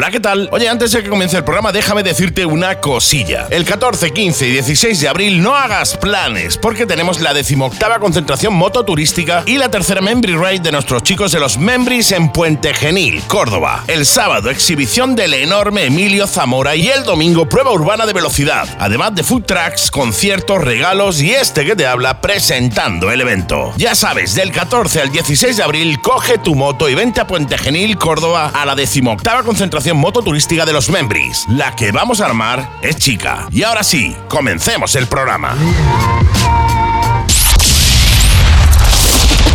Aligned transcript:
Hola, 0.00 0.10
¿qué 0.10 0.20
tal? 0.20 0.48
Oye, 0.50 0.66
antes 0.66 0.92
de 0.92 1.02
que 1.02 1.10
comience 1.10 1.36
el 1.36 1.44
programa, 1.44 1.72
déjame 1.72 2.02
decirte 2.02 2.46
una 2.46 2.76
cosilla. 2.76 3.48
El 3.50 3.66
14, 3.66 4.12
15 4.12 4.48
y 4.48 4.52
16 4.52 4.98
de 4.98 5.08
abril 5.08 5.42
no 5.42 5.54
hagas 5.54 5.94
planes, 5.98 6.56
porque 6.56 6.86
tenemos 6.86 7.20
la 7.20 7.34
decimoctava 7.34 7.98
concentración 7.98 8.54
mototurística 8.54 9.42
y 9.44 9.58
la 9.58 9.70
tercera 9.70 10.00
Membri 10.00 10.34
Ride 10.34 10.60
de 10.60 10.72
nuestros 10.72 11.02
chicos 11.02 11.32
de 11.32 11.40
los 11.40 11.58
Membris 11.58 12.12
en 12.12 12.32
Puente 12.32 12.72
Genil, 12.72 13.20
Córdoba. 13.28 13.84
El 13.88 14.06
sábado, 14.06 14.48
exhibición 14.48 15.14
del 15.14 15.34
enorme 15.34 15.84
Emilio 15.84 16.26
Zamora 16.26 16.74
y 16.76 16.88
el 16.88 17.04
domingo, 17.04 17.46
prueba 17.46 17.70
urbana 17.70 18.06
de 18.06 18.14
velocidad. 18.14 18.74
Además 18.78 19.14
de 19.14 19.22
food 19.22 19.42
trucks, 19.42 19.90
conciertos, 19.90 20.64
regalos 20.64 21.20
y 21.20 21.32
este 21.32 21.66
que 21.66 21.76
te 21.76 21.86
habla 21.86 22.22
presentando 22.22 23.10
el 23.10 23.20
evento. 23.20 23.74
Ya 23.76 23.94
sabes, 23.94 24.34
del 24.34 24.50
14 24.50 25.02
al 25.02 25.12
16 25.12 25.58
de 25.58 25.62
abril, 25.62 26.00
coge 26.00 26.38
tu 26.38 26.54
moto 26.54 26.88
y 26.88 26.94
vente 26.94 27.20
a 27.20 27.26
Puente 27.26 27.58
Genil, 27.58 27.98
Córdoba, 27.98 28.50
a 28.54 28.64
la 28.64 28.74
decimoctava 28.74 29.42
concentración 29.42 29.89
mototurística 29.94 30.64
de 30.64 30.72
los 30.72 30.88
Membris. 30.88 31.46
La 31.48 31.74
que 31.74 31.92
vamos 31.92 32.20
a 32.20 32.26
armar 32.26 32.70
es 32.82 32.96
chica. 32.96 33.48
Y 33.50 33.62
ahora 33.62 33.82
sí, 33.82 34.16
comencemos 34.28 34.94
el 34.96 35.06
programa. 35.06 35.56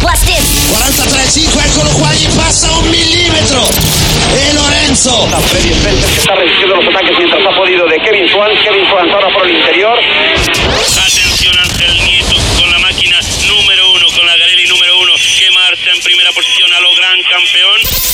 What's 0.02 0.22
this? 0.26 0.70
43.5, 0.72 1.66
eccolo 1.66 1.90
qua, 1.98 2.13
gli 2.13 2.27
passa 2.36 2.72
un 2.72 2.90
millimetro. 2.91 3.68
E 4.34 4.54
Lorenzo. 4.54 5.27
Freddy 5.50 5.72
Spencer 5.72 6.10
que 6.10 6.20
está 6.20 6.36
resistiendo 6.36 6.76
los 6.76 6.88
ataques 6.88 7.18
mientras 7.18 7.46
ha 7.46 7.55
podido 7.55 7.88
de 7.88 7.98
Kevin 7.99 8.27
Swan. 8.30 8.52
Kevin 8.63 8.86
Swan 8.90 9.10
ahora 9.10 9.34
por 9.34 9.48
el 9.48 9.55
interior. 9.55 9.98
Atención 9.98 11.55
Ángel 11.58 12.04
Nieto 12.05 12.36
con 12.60 12.70
la 12.70 12.80
máquina 12.80 13.20
número 13.48 13.91
uno, 13.94 14.05
con 14.16 14.26
la 14.26 14.38
Garelli 14.38 14.68
número 14.68 14.99
uno, 14.99 15.12
que 15.16 15.52
marcha 15.52 15.91
en 15.91 16.02
primera 16.02 16.32
posición 16.32 16.72
a 16.74 16.80
lo 16.82 16.96
gran 16.96 17.18
campeón. 17.24 18.05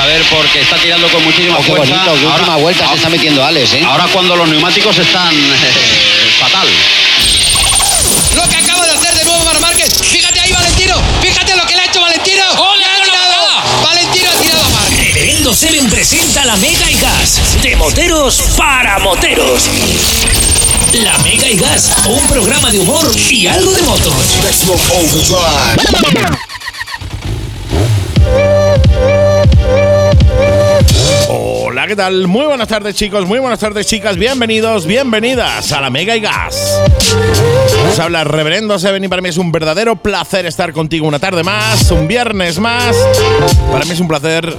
A 0.00 0.06
ver 0.06 0.22
porque 0.30 0.60
está 0.60 0.76
tirando 0.76 1.08
con 1.08 1.22
muchísima 1.24 1.56
Oh, 1.58 1.62
qué 1.62 1.72
fuerza. 1.72 1.94
bonito, 1.94 2.14
qué 2.20 2.26
última 2.26 2.56
vuelta 2.56 2.88
se 2.88 2.94
está 2.94 3.08
metiendo 3.10 3.44
Alex, 3.44 3.72
¿eh? 3.74 3.82
ahora 3.84 4.06
cuando 4.12 4.34
los 4.36 4.48
neumáticos 4.48 4.96
están 4.98 5.34
eh, 5.34 6.30
fatal. 6.40 6.66
Lo 8.34 8.48
que 8.48 8.56
acaba 8.56 8.86
de 8.86 8.92
hacer 8.92 9.14
de 9.14 9.24
nuevo 9.24 9.44
Mar 9.44 9.60
Márquez. 9.60 9.92
Fíjate 10.02 10.40
ahí, 10.40 10.52
Valentino. 10.52 10.94
Fíjate 11.20 11.54
lo 11.56 11.66
que 11.66 11.74
le 11.74 11.82
ha 11.82 11.84
hecho 11.86 12.00
Valentino. 12.00 12.44
¡Le 12.78 12.84
ha 12.84 13.02
tirado! 13.04 13.82
Valentino 13.82 14.30
ha 14.30 14.42
tirado 14.42 14.64
a 14.64 14.68
Márquez. 14.70 15.14
Reverendo 15.14 15.54
Seven 15.54 15.90
presenta 15.90 16.44
la 16.46 16.56
Mega 16.56 16.90
y 16.90 16.94
Gas. 16.94 17.40
De 17.62 17.76
moteros 17.76 18.42
para 18.56 18.98
moteros. 19.00 19.64
La 20.94 21.18
Mega 21.18 21.48
y 21.48 21.56
Gas, 21.58 21.90
un 22.06 22.26
programa 22.26 22.70
de 22.70 22.78
humor 22.80 23.10
y 23.28 23.46
algo 23.46 23.72
de 23.72 23.82
motos. 23.82 24.14
Hola, 31.80 31.88
¿qué 31.88 31.96
tal? 31.96 32.28
Muy 32.28 32.44
buenas 32.44 32.68
tardes 32.68 32.94
chicos, 32.94 33.24
muy 33.24 33.38
buenas 33.38 33.58
tardes 33.58 33.86
chicas, 33.86 34.18
bienvenidos, 34.18 34.84
bienvenidas 34.84 35.72
a 35.72 35.80
la 35.80 35.88
Mega 35.88 36.14
y 36.14 36.20
Gas. 36.20 36.78
Os 37.90 37.98
habla 37.98 38.22
Reverendo 38.22 38.78
Seven 38.78 39.02
y 39.02 39.08
para 39.08 39.22
mí 39.22 39.30
es 39.30 39.38
un 39.38 39.50
verdadero 39.50 39.96
placer 39.96 40.44
estar 40.44 40.74
contigo 40.74 41.08
una 41.08 41.18
tarde 41.18 41.42
más, 41.42 41.90
un 41.90 42.06
viernes 42.06 42.58
más. 42.58 42.94
Para 43.72 43.86
mí 43.86 43.92
es 43.92 44.00
un 44.00 44.08
placer 44.08 44.54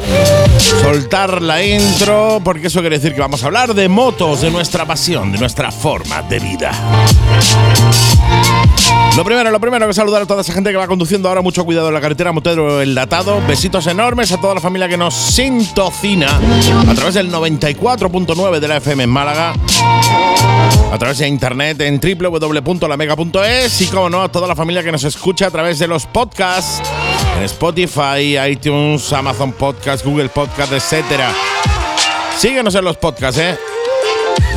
soltar 0.82 1.44
la 1.44 1.64
intro 1.64 2.42
porque 2.44 2.66
eso 2.66 2.80
quiere 2.80 2.98
decir 2.98 3.14
que 3.14 3.22
vamos 3.22 3.44
a 3.44 3.46
hablar 3.46 3.76
de 3.76 3.88
motos, 3.88 4.42
de 4.42 4.50
nuestra 4.50 4.88
pasión, 4.88 5.32
de 5.32 5.38
nuestra 5.38 5.72
forma 5.72 6.24
de 6.24 6.40
vida. 6.40 6.72
Lo 9.18 9.26
primero, 9.26 9.52
lo 9.52 9.60
primero 9.60 9.86
que 9.88 9.94
saludar 9.94 10.22
a 10.22 10.26
toda 10.26 10.42
esa 10.42 10.54
gente 10.54 10.72
que 10.72 10.78
va 10.78 10.88
conduciendo 10.88 11.28
ahora, 11.28 11.42
mucho 11.42 11.66
cuidado 11.66 11.90
en 11.90 11.94
la 11.94 12.00
carretera, 12.00 12.32
Motero 12.32 12.82
el 12.82 12.96
Datado. 12.96 13.42
Besitos 13.46 13.86
enormes 13.88 14.32
a 14.32 14.40
toda 14.40 14.56
la 14.56 14.62
familia 14.62 14.88
que 14.88 14.96
nos 14.96 15.14
sintocina 15.14 16.40
a 16.90 16.94
través 16.96 17.11
del 17.14 17.32
94.9 17.32 18.60
de 18.60 18.68
la 18.68 18.78
FM 18.78 19.04
en 19.04 19.10
Málaga, 19.10 19.54
a 20.92 20.98
través 20.98 21.18
de 21.18 21.28
internet 21.28 21.82
en 21.82 22.00
www.lamega.es 22.00 23.82
y, 23.82 23.88
como 23.88 24.10
no, 24.10 24.22
a 24.22 24.32
toda 24.32 24.48
la 24.48 24.56
familia 24.56 24.84
que 24.84 24.92
nos 24.92 25.04
escucha 25.04 25.48
a 25.48 25.52
través 25.52 25.80
de 25.80 25.88
los 25.88 26.06
podcasts 26.06 26.82
en 27.38 27.44
Spotify, 27.44 28.38
iTunes, 28.50 29.12
Amazon 29.14 29.52
Podcast, 29.54 30.06
Google 30.06 30.30
Podcast, 30.30 30.72
etcétera. 30.72 31.34
Síguenos 32.38 32.76
en 32.76 32.86
los 32.86 32.98
podcasts, 32.98 33.40
¿eh? 33.40 33.58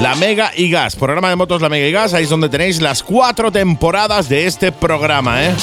La 0.00 0.14
Mega 0.14 0.53
y 0.56 0.70
Gas, 0.70 0.97
programa 0.97 1.31
de 1.31 1.37
motos 1.37 1.62
La 1.62 1.69
Mega 1.69 1.87
y 1.87 1.93
Gas, 1.93 2.14
ahí 2.14 2.25
es 2.25 2.31
donde 2.31 2.48
tenéis 2.48 2.81
las 2.81 3.03
cuatro 3.03 3.50
temporadas 3.50 4.28
de 4.28 4.47
este 4.47 4.72
programa, 4.72 5.44
¿eh? 5.44 5.54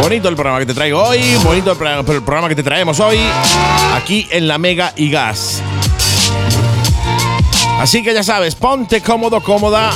Bonito 0.00 0.28
el 0.28 0.34
programa 0.34 0.58
que 0.60 0.66
te 0.66 0.74
traigo 0.74 1.02
hoy, 1.02 1.34
bonito 1.42 1.72
el 1.72 2.22
programa 2.22 2.48
que 2.48 2.54
te 2.54 2.62
traemos 2.62 3.00
hoy, 3.00 3.18
aquí 3.94 4.26
en 4.30 4.48
la 4.48 4.58
Mega 4.58 4.92
y 4.96 5.10
Gas. 5.10 5.62
Así 7.80 8.02
que 8.02 8.14
ya 8.14 8.22
sabes, 8.22 8.54
ponte 8.54 9.00
cómodo, 9.02 9.40
cómoda, 9.42 9.90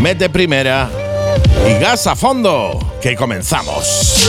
mete 0.00 0.28
primera 0.28 0.90
y 1.68 1.80
gas 1.80 2.06
a 2.06 2.16
fondo, 2.16 2.78
que 3.00 3.14
comenzamos. 3.14 4.28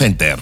Center. 0.01 0.41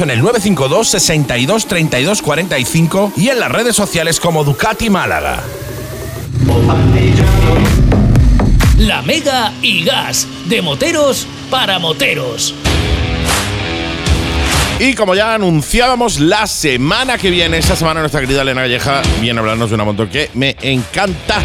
en 0.00 0.10
el 0.10 0.20
952 0.20 0.88
62 0.88 1.66
32 1.66 2.22
45 2.22 3.12
y 3.16 3.28
en 3.28 3.38
las 3.38 3.50
redes 3.50 3.76
sociales 3.76 4.18
como 4.18 4.42
Ducati 4.42 4.90
Málaga. 4.90 5.42
La 8.78 9.02
Mega 9.02 9.52
y 9.62 9.84
Gas, 9.84 10.26
de 10.46 10.62
moteros 10.62 11.26
para 11.50 11.78
moteros. 11.78 12.54
Y 14.80 14.94
como 14.94 15.14
ya 15.14 15.34
anunciábamos, 15.34 16.18
la 16.18 16.46
semana 16.46 17.16
que 17.16 17.30
viene, 17.30 17.58
esta 17.58 17.76
semana 17.76 18.00
nuestra 18.00 18.20
querida 18.20 18.42
Elena 18.42 18.62
Galleja 18.62 19.02
viene 19.20 19.38
a 19.38 19.42
hablarnos 19.42 19.68
de 19.68 19.76
una 19.76 19.84
moto 19.84 20.08
que 20.10 20.30
me 20.34 20.56
encanta. 20.62 21.40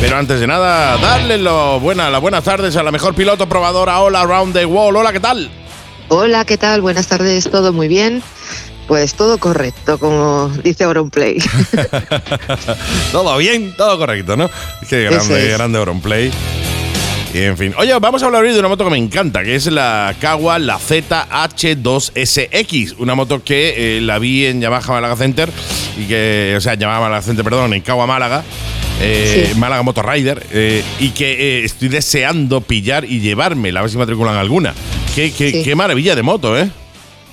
Pero 0.00 0.16
antes 0.16 0.40
de 0.40 0.46
nada, 0.46 0.96
darle 0.96 1.38
lo 1.38 1.78
buena, 1.78 2.10
las 2.10 2.20
buenas 2.20 2.42
tardes 2.42 2.76
a 2.76 2.82
la 2.82 2.90
mejor 2.90 3.14
piloto 3.14 3.48
probadora 3.48 4.00
All 4.00 4.16
Around 4.16 4.54
the 4.54 4.66
World. 4.66 4.98
Hola, 4.98 5.12
¿qué 5.12 5.20
tal? 5.20 5.50
Hola, 6.08 6.44
¿qué 6.44 6.56
tal? 6.56 6.80
Buenas 6.80 7.06
tardes, 7.08 7.50
todo 7.50 7.72
muy 7.72 7.88
bien. 7.88 8.22
Pues 8.86 9.14
todo 9.14 9.38
correcto, 9.38 9.98
como 9.98 10.48
dice 10.64 10.84
Auronplay. 10.84 11.36
todo 13.12 13.36
bien, 13.36 13.74
todo 13.76 13.98
correcto, 13.98 14.34
¿no? 14.36 14.48
Qué 14.88 15.02
grande, 15.04 15.48
es. 15.50 15.58
grande 15.58 15.78
Auronplay. 15.78 16.30
Y 17.34 17.38
en 17.42 17.58
fin. 17.58 17.74
Oye, 17.76 17.92
vamos 18.00 18.22
a 18.22 18.26
hablar 18.26 18.42
hoy 18.42 18.54
de 18.54 18.58
una 18.58 18.68
moto 18.68 18.84
que 18.84 18.90
me 18.90 18.96
encanta, 18.96 19.42
que 19.44 19.54
es 19.54 19.66
la 19.66 20.14
Kawa, 20.18 20.58
la 20.58 20.78
ZH2SX. 20.78 22.94
Una 22.98 23.14
moto 23.14 23.44
que 23.44 23.98
eh, 23.98 24.00
la 24.00 24.18
vi 24.18 24.46
en 24.46 24.62
Yamaha 24.62 24.90
Málaga 24.94 25.14
Center, 25.16 25.50
y 25.98 26.04
que, 26.06 26.54
o 26.56 26.60
sea, 26.62 26.72
en 26.72 26.80
Yamaha 26.80 27.00
Málaga 27.00 27.20
Center, 27.20 27.44
perdón, 27.44 27.74
en 27.74 27.82
Kawa 27.82 28.06
Málaga. 28.06 28.42
eh, 29.02 29.50
Sí. 29.52 29.58
Málaga 29.58 29.82
Motor 29.82 30.08
Rider 30.08 30.42
eh, 30.52 30.82
y 30.98 31.10
que 31.10 31.66
estoy 31.66 31.88
deseando 31.88 32.62
pillar 32.62 33.04
y 33.04 33.20
llevarme 33.20 33.68
a 33.76 33.82
ver 33.82 33.90
si 33.90 33.98
matriculan 33.98 34.36
alguna. 34.36 34.72
Qué, 35.14 35.32
qué, 35.32 35.50
Sí. 35.50 35.62
qué 35.64 35.74
maravilla 35.74 36.14
de 36.14 36.22
moto, 36.22 36.56
¿eh? 36.58 36.70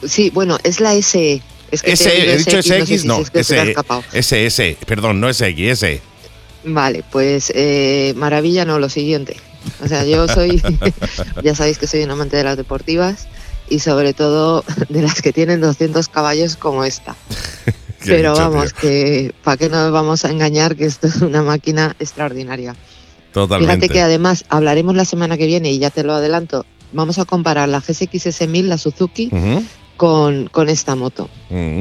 Sí, 0.08 0.30
bueno, 0.32 0.58
es 0.64 0.80
la 0.80 0.94
SE. 1.02 1.42
Es 1.72 1.82
que 1.82 1.94
S, 1.94 2.32
he 2.32 2.38
dicho 2.38 2.62
SX, 2.62 3.06
no, 3.06 3.18
si 3.18 3.22
es 3.24 3.30
que 3.32 3.44
se 3.44 3.54
te 3.56 3.60
ha 3.60 3.64
S, 3.64 3.70
escapado. 3.72 4.04
S, 4.14 4.46
S, 4.46 4.78
perdón, 4.86 5.20
no 5.20 5.32
SX, 5.34 5.60
S. 5.60 6.02
Vale, 6.64 7.04
pues 7.12 7.52
eh, 7.56 8.14
maravilla, 8.16 8.66
no, 8.66 8.80
lo 8.80 8.90
siguiente. 8.90 9.38
O 9.84 9.88
sea, 9.88 10.04
yo 10.06 10.28
soy, 10.28 10.62
ya 11.44 11.56
sabéis 11.56 11.78
que 11.78 11.88
soy 11.88 12.04
un 12.04 12.12
amante 12.12 12.38
de 12.38 12.44
las 12.44 12.58
deportivas 12.58 13.28
y 13.70 13.80
sobre 13.80 14.14
todo 14.14 14.64
de 14.90 15.02
las 15.02 15.22
que 15.22 15.34
tienen 15.34 15.62
200 15.62 16.08
caballos 16.08 16.56
como 16.56 16.84
esta. 16.84 17.16
Pero 18.06 18.34
dicho, 18.34 18.50
vamos, 18.50 18.74
tío. 18.74 18.82
que 18.82 19.34
para 19.44 19.58
qué 19.58 19.70
nos 19.70 19.92
vamos 19.92 20.26
a 20.26 20.30
engañar 20.30 20.76
que 20.76 20.86
esto 20.86 21.08
es 21.08 21.18
una 21.18 21.42
máquina 21.42 21.96
extraordinaria. 22.00 22.76
Totalmente. 23.34 23.76
Fíjate 23.76 23.94
que 23.94 24.02
además 24.02 24.46
hablaremos 24.50 24.96
la 24.96 25.06
semana 25.06 25.38
que 25.38 25.48
viene 25.48 25.72
y 25.72 25.80
ya 25.80 25.90
te 25.90 26.04
lo 26.04 26.14
adelanto. 26.14 26.66
Vamos 26.96 27.20
a 27.20 27.26
comparar 27.26 27.70
la 27.70 27.80
GSX 27.80 28.26
S1000, 28.28 28.64
la 28.64 28.78
Suzuki, 28.78 29.30
con, 29.98 30.48
con 30.48 30.68
esta 30.68 30.96
moto. 30.96 31.30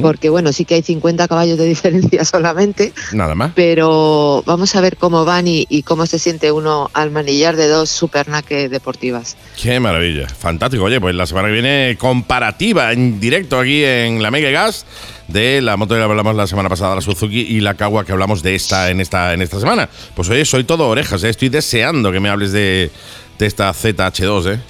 Porque 0.01 0.29
bueno, 0.29 0.53
sí 0.53 0.65
que 0.65 0.75
hay 0.75 0.83
50 0.83 1.27
caballos 1.27 1.59
de 1.59 1.67
diferencia 1.75 2.25
solamente, 2.25 2.93
Nada 3.13 3.35
más. 3.35 3.53
pero 3.55 4.43
vamos 4.47 4.75
a 4.77 4.81
ver 4.81 4.97
cómo 4.97 5.25
van 5.25 5.49
y, 5.49 5.67
y 5.69 5.83
cómo 5.83 6.07
se 6.07 6.19
siente 6.21 6.53
uno 6.53 6.91
al 6.93 7.11
manillar 7.11 7.57
de 7.57 7.67
dos 7.67 7.91
super 7.91 8.29
naked 8.29 8.71
deportivas. 8.71 9.37
Qué 9.61 9.81
maravilla. 9.81 10.29
Fantástico. 10.29 10.85
Oye, 10.85 11.01
pues 11.01 11.15
la 11.15 11.27
semana 11.27 11.49
que 11.49 11.55
viene 11.55 11.97
comparativa 11.99 12.93
en 12.93 13.19
directo 13.19 13.59
aquí 13.59 13.83
en 13.85 14.23
la 14.23 14.31
Mega 14.31 14.51
Gas 14.51 14.85
de 15.27 15.61
la 15.63 15.77
moto 15.77 15.95
que 15.95 16.03
hablamos 16.03 16.37
la 16.37 16.47
semana 16.47 16.69
pasada, 16.69 16.95
la 16.95 17.01
Suzuki 17.01 17.41
y 17.41 17.61
la 17.61 17.75
Kawa 17.75 18.05
que 18.05 18.13
hablamos 18.13 18.43
de 18.43 18.55
esta 18.55 18.91
en 18.91 19.01
esta 19.01 19.33
en 19.35 19.43
esta 19.43 19.59
semana. 19.59 19.89
Pues 20.15 20.29
oye, 20.29 20.45
soy 20.45 20.65
todo 20.65 20.89
orejas, 20.89 21.25
¿eh? 21.25 21.31
estoy 21.31 21.49
deseando 21.49 22.13
que 22.13 22.21
me 22.21 22.29
hables 22.29 22.53
de, 22.53 22.91
de 23.39 23.47
esta 23.47 23.73
ZH2, 23.73 24.55
¿eh? 24.55 24.61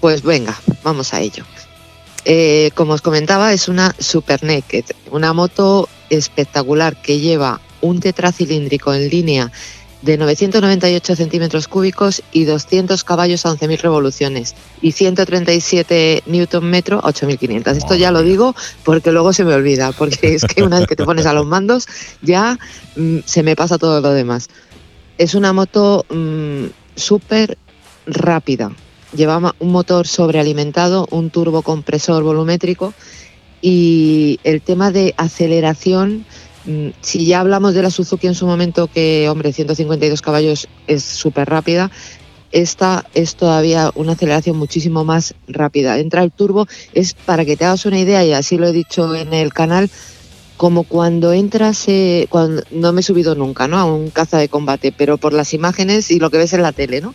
Pues 0.00 0.22
venga, 0.22 0.58
vamos 0.82 1.12
a 1.14 1.20
ello. 1.20 1.44
Eh, 2.24 2.70
como 2.74 2.94
os 2.94 3.02
comentaba, 3.02 3.52
es 3.52 3.68
una 3.68 3.94
Super 3.98 4.42
Naked, 4.44 4.84
una 5.10 5.32
moto 5.32 5.88
espectacular 6.10 7.00
que 7.00 7.18
lleva 7.18 7.60
un 7.80 8.00
tetracilíndrico 8.00 8.92
en 8.92 9.08
línea 9.08 9.52
de 10.02 10.16
998 10.16 11.16
centímetros 11.16 11.68
cúbicos 11.68 12.22
y 12.32 12.44
200 12.44 13.04
caballos 13.04 13.44
a 13.44 13.50
11.000 13.50 13.80
revoluciones 13.80 14.54
y 14.80 14.92
137 14.92 16.22
newton 16.26 16.64
metro 16.64 16.98
a 16.98 17.12
8.500. 17.12 17.76
Esto 17.76 17.94
ya 17.94 18.10
lo 18.10 18.22
digo 18.22 18.54
porque 18.84 19.12
luego 19.12 19.32
se 19.32 19.44
me 19.44 19.54
olvida, 19.54 19.92
porque 19.92 20.34
es 20.34 20.44
que 20.44 20.62
una 20.62 20.78
vez 20.78 20.88
que 20.88 20.96
te 20.96 21.04
pones 21.04 21.26
a 21.26 21.34
los 21.34 21.46
mandos 21.46 21.86
ya 22.22 22.58
mm, 22.96 23.18
se 23.24 23.42
me 23.42 23.56
pasa 23.56 23.78
todo 23.78 24.00
lo 24.00 24.12
demás. 24.12 24.48
Es 25.18 25.34
una 25.34 25.52
moto 25.52 26.06
mm, 26.08 26.66
súper 26.96 27.58
rápida, 28.06 28.72
lleva 29.14 29.40
ma- 29.40 29.54
un 29.58 29.70
motor 29.72 30.06
sobrealimentado, 30.06 31.06
un 31.10 31.30
turbocompresor 31.30 32.22
volumétrico 32.22 32.94
y 33.62 34.38
el 34.44 34.62
tema 34.62 34.90
de 34.90 35.14
aceleración, 35.16 36.24
mm, 36.64 36.88
si 37.00 37.26
ya 37.26 37.40
hablamos 37.40 37.74
de 37.74 37.82
la 37.82 37.90
Suzuki 37.90 38.26
en 38.26 38.34
su 38.34 38.46
momento 38.46 38.86
que, 38.86 39.28
hombre, 39.28 39.52
152 39.52 40.22
caballos 40.22 40.68
es 40.86 41.02
súper 41.04 41.48
rápida, 41.48 41.90
esta 42.52 43.06
es 43.14 43.36
todavía 43.36 43.92
una 43.94 44.12
aceleración 44.12 44.56
muchísimo 44.56 45.04
más 45.04 45.34
rápida. 45.46 45.98
Entra 45.98 46.22
el 46.22 46.32
turbo, 46.32 46.66
es 46.94 47.14
para 47.14 47.44
que 47.44 47.56
te 47.56 47.64
hagas 47.64 47.86
una 47.86 48.00
idea, 48.00 48.24
y 48.24 48.32
así 48.32 48.56
lo 48.58 48.66
he 48.66 48.72
dicho 48.72 49.14
en 49.14 49.32
el 49.34 49.52
canal, 49.52 49.88
como 50.56 50.82
cuando 50.84 51.32
entras, 51.32 51.84
eh, 51.86 52.26
cuando, 52.28 52.62
no 52.70 52.92
me 52.92 53.00
he 53.00 53.04
subido 53.04 53.34
nunca, 53.34 53.66
¿no? 53.68 53.78
A 53.78 53.84
un 53.84 54.10
caza 54.10 54.36
de 54.38 54.48
combate, 54.48 54.92
pero 54.92 55.16
por 55.16 55.32
las 55.32 55.54
imágenes 55.54 56.10
y 56.10 56.18
lo 56.18 56.28
que 56.30 56.38
ves 56.38 56.52
en 56.52 56.62
la 56.62 56.72
tele, 56.72 57.00
¿no? 57.00 57.14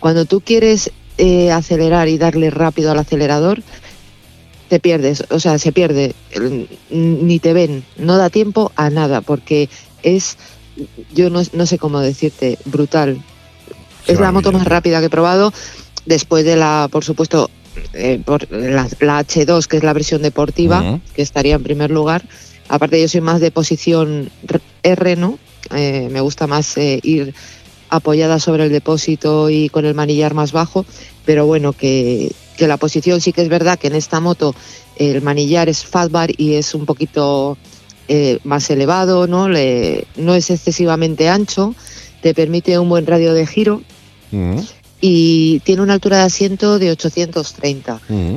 Cuando 0.00 0.26
tú 0.26 0.40
quieres 0.42 0.90
eh, 1.18 1.50
acelerar 1.52 2.08
y 2.08 2.18
darle 2.18 2.50
rápido 2.50 2.90
al 2.90 2.98
acelerador, 2.98 3.62
te 4.68 4.80
pierdes, 4.80 5.24
o 5.30 5.38
sea, 5.40 5.58
se 5.58 5.72
pierde, 5.72 6.14
ni 6.90 7.38
te 7.38 7.52
ven, 7.52 7.84
no 7.96 8.16
da 8.16 8.30
tiempo 8.30 8.72
a 8.76 8.90
nada, 8.90 9.20
porque 9.20 9.68
es, 10.02 10.36
yo 11.14 11.30
no, 11.30 11.42
no 11.52 11.66
sé 11.66 11.78
cómo 11.78 12.00
decirte, 12.00 12.58
brutal. 12.64 13.22
Es 14.06 14.20
la 14.20 14.32
moto 14.32 14.52
más 14.52 14.66
rápida 14.66 15.00
que 15.00 15.06
he 15.06 15.10
probado, 15.10 15.52
después 16.06 16.44
de 16.44 16.56
la, 16.56 16.88
por 16.90 17.04
supuesto, 17.04 17.50
eh, 17.92 18.20
por 18.24 18.50
la, 18.50 18.88
la 19.00 19.20
H2, 19.20 19.66
que 19.66 19.76
es 19.78 19.82
la 19.82 19.92
versión 19.92 20.22
deportiva, 20.22 21.00
que 21.14 21.22
estaría 21.22 21.54
en 21.54 21.62
primer 21.62 21.90
lugar. 21.90 22.24
Aparte, 22.68 23.00
yo 23.00 23.08
soy 23.08 23.20
más 23.20 23.40
de 23.40 23.50
posición 23.50 24.30
R, 24.82 25.16
¿no? 25.16 25.38
eh, 25.72 26.08
me 26.10 26.20
gusta 26.20 26.46
más 26.46 26.76
eh, 26.76 27.00
ir 27.02 27.34
apoyada 27.96 28.38
sobre 28.40 28.64
el 28.64 28.72
depósito 28.72 29.50
y 29.50 29.68
con 29.68 29.84
el 29.84 29.94
manillar 29.94 30.34
más 30.34 30.52
bajo, 30.52 30.84
pero 31.24 31.46
bueno, 31.46 31.72
que, 31.72 32.32
que 32.56 32.68
la 32.68 32.76
posición 32.76 33.20
sí 33.20 33.32
que 33.32 33.42
es 33.42 33.48
verdad 33.48 33.78
que 33.78 33.86
en 33.88 33.94
esta 33.94 34.20
moto 34.20 34.54
el 34.96 35.22
manillar 35.22 35.68
es 35.68 35.84
fatbar 35.84 36.30
y 36.36 36.54
es 36.54 36.74
un 36.74 36.86
poquito 36.86 37.56
eh, 38.08 38.38
más 38.44 38.68
elevado, 38.70 39.26
¿no? 39.26 39.48
Le- 39.48 40.06
no 40.16 40.34
es 40.34 40.50
excesivamente 40.50 41.28
ancho, 41.28 41.74
te 42.22 42.34
permite 42.34 42.78
un 42.78 42.88
buen 42.88 43.06
radio 43.06 43.34
de 43.34 43.46
giro 43.46 43.82
y 45.00 45.60
tiene 45.60 45.82
una 45.82 45.92
altura 45.94 46.18
de 46.18 46.22
asiento 46.24 46.78
de 46.78 46.90
830. 46.90 48.00
mm. 48.08 48.36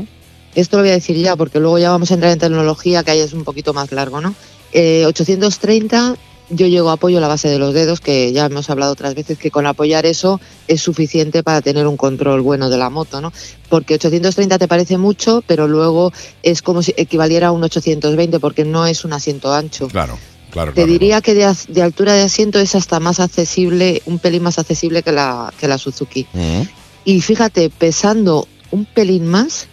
Esto 0.56 0.78
lo 0.78 0.84
voy 0.84 0.90
a 0.90 0.94
decir 0.94 1.16
ya 1.18 1.36
porque 1.36 1.60
luego 1.60 1.78
ya 1.78 1.92
vamos 1.92 2.10
a 2.10 2.16
entrar 2.16 2.32
en 2.34 2.40
tecnología 2.40 3.04
que 3.04 3.12
ahí 3.12 3.20
es 3.20 3.34
un 3.34 3.44
poquito 3.44 3.74
más 3.74 3.92
largo, 3.92 4.22
¿no? 4.22 4.34
Eh, 4.74 5.06
830, 5.06 6.16
yo 6.50 6.68
llego 6.68 6.90
a 6.90 6.94
apoyo 6.94 7.20
la 7.20 7.28
base 7.28 7.50
de 7.50 7.60
los 7.60 7.74
dedos, 7.74 8.00
que 8.00 8.32
ya 8.32 8.46
hemos 8.46 8.70
hablado 8.70 8.94
otras 8.94 9.16
veces 9.16 9.38
que 9.38 9.52
con 9.52 9.66
apoyar 9.66 10.06
eso 10.06 10.40
es 10.68 10.82
suficiente 10.82 11.44
para 11.44 11.62
tener 11.62 11.88
un 11.88 11.98
control 11.98 12.42
bueno 12.42 12.70
de 12.70 12.78
la 12.78 12.90
moto, 12.90 13.22
¿no? 13.22 13.34
Porque 13.70 13.96
830 13.96 14.58
te 14.58 14.68
parece 14.68 14.98
mucho, 14.98 15.44
pero 15.46 15.68
luego 15.68 16.14
es 16.44 16.62
como 16.62 16.82
si 16.82 16.94
equivaliera 16.98 17.48
a 17.48 17.52
un 17.52 17.64
820 17.64 18.40
porque 18.40 18.64
no 18.64 18.86
es 18.86 19.04
un 19.04 19.14
asiento 19.14 19.54
ancho. 19.54 19.88
Claro, 19.88 20.18
claro. 20.52 20.72
Te 20.72 20.82
claro. 20.82 20.92
diría 20.92 21.22
que 21.22 21.34
de, 21.34 21.82
altura 21.82 22.14
de 22.14 22.24
asiento 22.24 22.60
es 22.60 22.76
hasta 22.76 23.00
más 23.00 23.20
accesible, 23.20 24.02
un 24.06 24.20
pelín 24.20 24.44
más 24.44 24.58
accesible 24.58 25.04
que 25.04 25.12
la, 25.12 25.54
que 25.60 25.68
la 25.68 25.78
Suzuki. 25.78 26.26
Mm. 26.34 26.62
Y 27.06 27.22
fíjate, 27.22 27.70
pesando 27.70 28.48
un 28.72 28.86
pelín 28.86 29.28
más, 29.28 29.68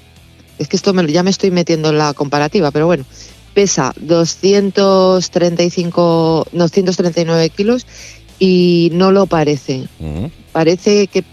es 0.59 0.69
que 0.69 0.76
esto 0.76 0.93
me, 0.93 1.11
ya 1.11 1.23
me 1.23 1.31
estoy 1.31 1.50
metiendo 1.50 1.90
en 1.90 1.99
la 1.99 2.14
comparativa, 2.14 2.71
pero 2.71 2.87
bueno, 2.87 3.04
pesa 3.54 3.94
235, 4.00 6.49
239 6.52 7.50
kilos 7.50 7.87
y 8.38 8.90
no 8.92 9.12
lo 9.12 9.26
parece. 9.26 9.88
Mm. 10.00 10.26
Parece 10.52 11.06
que 11.06 11.25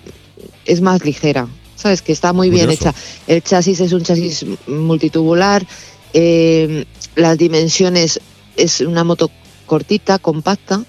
es 0.66 0.82
más 0.82 1.04
ligera, 1.04 1.48
¿sabes? 1.76 2.02
Que 2.02 2.12
está 2.12 2.34
muy 2.34 2.50
bien 2.50 2.70
hecha. 2.70 2.94
El 3.28 3.44
chasis 3.44 3.80
es 3.82 3.94
un 3.94 4.04
chasis 4.04 4.46
multitubular, 4.68 5.66
eh, 6.14 6.86
las 7.16 7.38
dimensiones 7.38 8.20
es 8.56 8.82
una 8.82 9.04
moto 9.04 9.32
cortita, 9.66 10.20
compacta. 10.20 10.84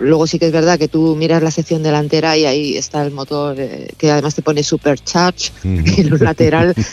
Luego 0.00 0.26
sí 0.26 0.38
que 0.38 0.46
es 0.46 0.52
verdad 0.52 0.78
que 0.78 0.88
tú 0.88 1.14
miras 1.14 1.42
la 1.42 1.50
sección 1.50 1.82
delantera 1.82 2.36
y 2.36 2.46
ahí 2.46 2.76
está 2.76 3.02
el 3.04 3.10
motor 3.12 3.54
eh, 3.60 3.88
que 3.98 4.10
además 4.10 4.34
te 4.34 4.40
pone 4.42 4.62
supercharge 4.62 5.52
en 5.64 6.12
un 6.12 6.18
lateral. 6.20 6.74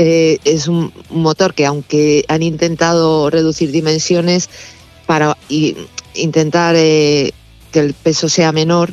Eh, 0.00 0.38
es 0.44 0.68
un 0.68 0.92
un 1.10 1.22
motor 1.22 1.54
que 1.54 1.66
aunque 1.66 2.24
han 2.28 2.42
intentado 2.44 3.28
reducir 3.30 3.72
dimensiones 3.72 4.48
para 5.06 5.36
y- 5.48 5.74
intentar 6.14 6.76
eh, 6.78 7.32
que 7.72 7.80
el 7.80 7.94
peso 7.94 8.28
sea 8.28 8.52
menor, 8.52 8.92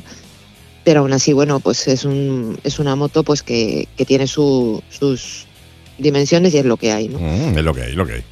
pero 0.84 1.02
aún 1.02 1.14
así, 1.14 1.32
bueno, 1.32 1.60
pues 1.60 1.88
es, 1.88 2.06
un, 2.06 2.58
es 2.64 2.80
una 2.80 2.96
moto 2.96 3.22
pues 3.24 3.44
que, 3.44 3.88
que 3.96 4.04
tiene 4.06 4.26
su- 4.26 4.82
sus 4.90 5.46
dimensiones 6.00 6.54
y 6.56 6.58
es 6.58 6.66
lo 6.66 6.78
que 6.78 6.92
hay, 6.92 7.08
¿no? 7.08 7.20
Mm, 7.20 7.56
es 7.58 7.64
lo 7.64 7.74
que 7.76 7.84
hay, 7.84 7.94
lo 7.94 8.08
que 8.08 8.14
hay. 8.14 8.24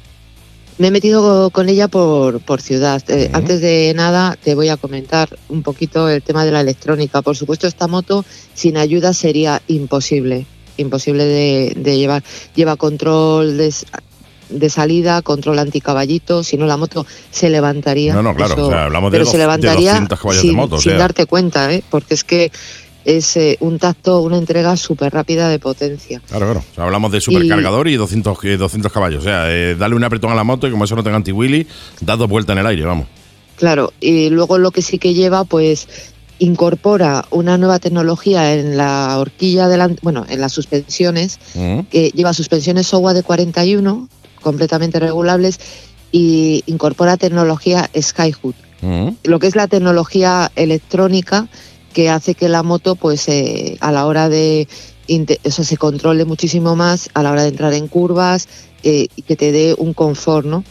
Me 0.76 0.88
he 0.88 0.90
metido 0.90 1.50
con 1.50 1.68
ella 1.68 1.86
por, 1.86 2.40
por 2.40 2.60
ciudad. 2.60 3.00
Eh. 3.08 3.30
Antes 3.32 3.60
de 3.60 3.92
nada, 3.94 4.36
te 4.42 4.54
voy 4.56 4.68
a 4.70 4.76
comentar 4.76 5.28
un 5.48 5.62
poquito 5.62 6.08
el 6.08 6.20
tema 6.22 6.44
de 6.44 6.50
la 6.50 6.60
electrónica. 6.60 7.22
Por 7.22 7.36
supuesto, 7.36 7.66
esta 7.68 7.86
moto 7.86 8.24
sin 8.54 8.76
ayuda 8.76 9.12
sería 9.12 9.62
imposible, 9.68 10.46
imposible 10.76 11.24
de, 11.24 11.74
de 11.76 11.96
llevar. 11.96 12.24
Lleva 12.56 12.74
control 12.74 13.56
de, 13.56 13.72
de 14.50 14.68
salida, 14.68 15.22
control 15.22 15.60
anticaballito, 15.60 16.42
si 16.42 16.56
no 16.56 16.66
la 16.66 16.76
moto 16.76 17.06
se 17.30 17.50
levantaría. 17.50 18.12
No, 18.12 18.22
no, 18.24 18.34
claro, 18.34 18.54
Eso- 18.54 18.66
o 18.66 18.70
sea, 18.70 18.84
hablamos 18.86 19.12
de 19.12 19.14
pero 19.14 19.24
dos- 19.26 19.30
se 19.32 19.38
de 19.38 19.44
levantaría 19.44 19.90
200 19.92 20.18
caballos 20.20 20.42
de 20.42 20.48
sin, 20.48 20.56
moto, 20.56 20.74
o 20.74 20.80
sin 20.80 20.90
sea. 20.90 20.98
darte 20.98 21.26
cuenta, 21.26 21.72
¿eh? 21.72 21.84
porque 21.88 22.14
es 22.14 22.24
que 22.24 22.50
es 23.04 23.36
eh, 23.36 23.56
un 23.60 23.78
tacto, 23.78 24.20
una 24.20 24.38
entrega 24.38 24.76
súper 24.76 25.12
rápida 25.12 25.48
de 25.48 25.58
potencia. 25.58 26.20
Claro, 26.26 26.46
claro. 26.46 26.60
O 26.60 26.74
sea, 26.74 26.84
hablamos 26.84 27.12
de 27.12 27.20
supercargador 27.20 27.88
y, 27.88 27.96
200, 27.96 28.38
eh, 28.44 28.56
200 28.56 28.92
caballos. 28.92 29.20
O 29.20 29.24
sea, 29.24 29.52
eh, 29.52 29.74
dale 29.74 29.94
un 29.94 30.04
apretón 30.04 30.32
a 30.32 30.34
la 30.34 30.44
moto 30.44 30.66
y 30.66 30.70
como 30.70 30.84
eso 30.84 30.96
no 30.96 31.04
tenga 31.04 31.16
anti-wheelie, 31.16 31.66
das 32.00 32.18
dos 32.18 32.28
vueltas 32.28 32.54
en 32.54 32.60
el 32.60 32.66
aire, 32.66 32.84
vamos. 32.84 33.06
Claro, 33.56 33.92
y 34.00 34.30
luego 34.30 34.58
lo 34.58 34.70
que 34.70 34.82
sí 34.82 34.98
que 34.98 35.14
lleva, 35.14 35.44
pues 35.44 35.86
incorpora 36.40 37.24
una 37.30 37.56
nueva 37.58 37.78
tecnología 37.78 38.54
en 38.54 38.76
la 38.76 39.16
horquilla 39.18 39.68
delante, 39.68 40.00
bueno, 40.02 40.26
en 40.28 40.40
las 40.40 40.52
suspensiones, 40.52 41.38
que 41.90 42.10
lleva 42.12 42.32
suspensiones 42.32 42.88
SOWA 42.88 43.14
de 43.14 43.22
41, 43.22 44.08
completamente 44.42 44.98
regulables, 44.98 45.60
y 46.10 46.64
incorpora 46.66 47.16
tecnología 47.16 47.88
Skyhood, 47.96 48.54
lo 49.22 49.38
que 49.38 49.46
es 49.46 49.54
la 49.54 49.68
tecnología 49.68 50.50
electrónica 50.56 51.48
que 51.94 52.10
hace 52.10 52.34
que 52.34 52.50
la 52.50 52.62
moto, 52.62 52.96
pues 52.96 53.26
eh, 53.28 53.78
a 53.80 53.90
la 53.92 54.04
hora 54.04 54.28
de, 54.28 54.68
o 55.44 55.50
sea, 55.50 55.64
se 55.64 55.76
controle 55.78 56.26
muchísimo 56.26 56.76
más 56.76 57.08
a 57.14 57.22
la 57.22 57.30
hora 57.30 57.42
de 57.42 57.48
entrar 57.48 57.72
en 57.72 57.88
curvas 57.88 58.48
eh, 58.82 59.06
y 59.16 59.22
que 59.22 59.36
te 59.36 59.52
dé 59.52 59.74
un 59.78 59.94
confort, 59.94 60.46
¿no? 60.46 60.64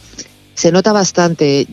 Se 0.54 0.70
nota 0.70 0.92
bastante, 0.92 1.66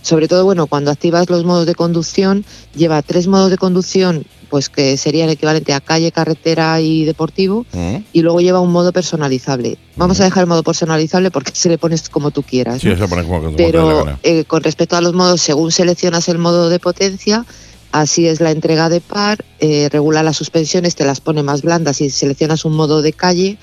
sobre 0.00 0.28
todo, 0.28 0.44
bueno, 0.46 0.66
cuando 0.66 0.90
activas 0.90 1.28
los 1.28 1.44
modos 1.44 1.66
de 1.66 1.74
conducción, 1.74 2.46
lleva 2.74 3.02
tres 3.02 3.26
modos 3.26 3.50
de 3.50 3.58
conducción, 3.58 4.24
pues 4.48 4.68
que 4.68 4.96
serían 4.98 5.30
equivalente 5.30 5.72
a 5.72 5.80
calle, 5.80 6.12
carretera 6.12 6.80
y 6.80 7.04
deportivo, 7.04 7.64
Mm. 7.72 7.96
y 8.12 8.20
luego 8.20 8.40
lleva 8.40 8.60
un 8.60 8.70
modo 8.70 8.92
personalizable. 8.92 9.78
Vamos 9.96 10.20
a 10.20 10.24
dejar 10.24 10.42
el 10.42 10.48
modo 10.48 10.62
personalizable 10.62 11.30
porque 11.30 11.52
se 11.54 11.68
le 11.68 11.78
pones 11.78 12.08
como 12.08 12.30
tú 12.30 12.42
quieras. 12.42 12.80
Sí, 12.80 12.88
¿no? 12.88 12.94
eso 12.94 13.08
pone 13.08 13.22
como, 13.24 13.42
como 13.42 13.56
te 13.56 13.64
Pero 13.64 14.18
eh, 14.22 14.44
con 14.44 14.62
respecto 14.62 14.96
a 14.96 15.00
los 15.00 15.14
modos, 15.14 15.40
según 15.40 15.72
seleccionas 15.72 16.28
el 16.28 16.38
modo 16.38 16.68
de 16.68 16.78
potencia, 16.78 17.44
así 17.92 18.26
es 18.26 18.40
la 18.40 18.50
entrega 18.50 18.88
de 18.88 19.00
par, 19.00 19.44
eh, 19.60 19.88
regula 19.90 20.22
las 20.22 20.36
suspensiones, 20.36 20.96
te 20.96 21.04
las 21.04 21.20
pone 21.20 21.42
más 21.42 21.62
blandas 21.62 21.98
si 21.98 22.10
seleccionas 22.10 22.64
un 22.64 22.74
modo 22.74 23.02
de 23.02 23.12
calle 23.12 23.58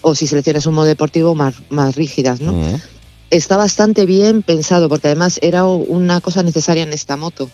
o 0.00 0.14
si 0.14 0.26
seleccionas 0.26 0.66
un 0.66 0.74
modo 0.74 0.86
deportivo 0.86 1.34
más, 1.34 1.54
más 1.70 1.94
rígidas, 1.94 2.40
¿no? 2.40 2.54
Está 3.30 3.56
bastante 3.56 4.06
bien 4.06 4.42
pensado 4.42 4.88
porque 4.88 5.08
además 5.08 5.38
era 5.42 5.64
una 5.64 6.20
cosa 6.20 6.42
necesaria 6.42 6.82
en 6.82 6.92
esta 6.92 7.16
moto, 7.16 7.50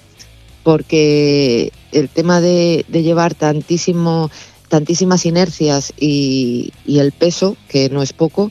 porque 0.62 1.72
el 1.92 2.08
tema 2.08 2.40
de, 2.40 2.84
de 2.88 3.02
llevar 3.02 3.34
tantísimo, 3.34 4.30
tantísimas 4.68 5.26
inercias 5.26 5.92
y, 5.99 6.72
y 6.84 6.99
el 6.99 7.12
peso, 7.12 7.56
que 7.68 7.88
no 7.88 8.02
es 8.02 8.12
poco, 8.12 8.50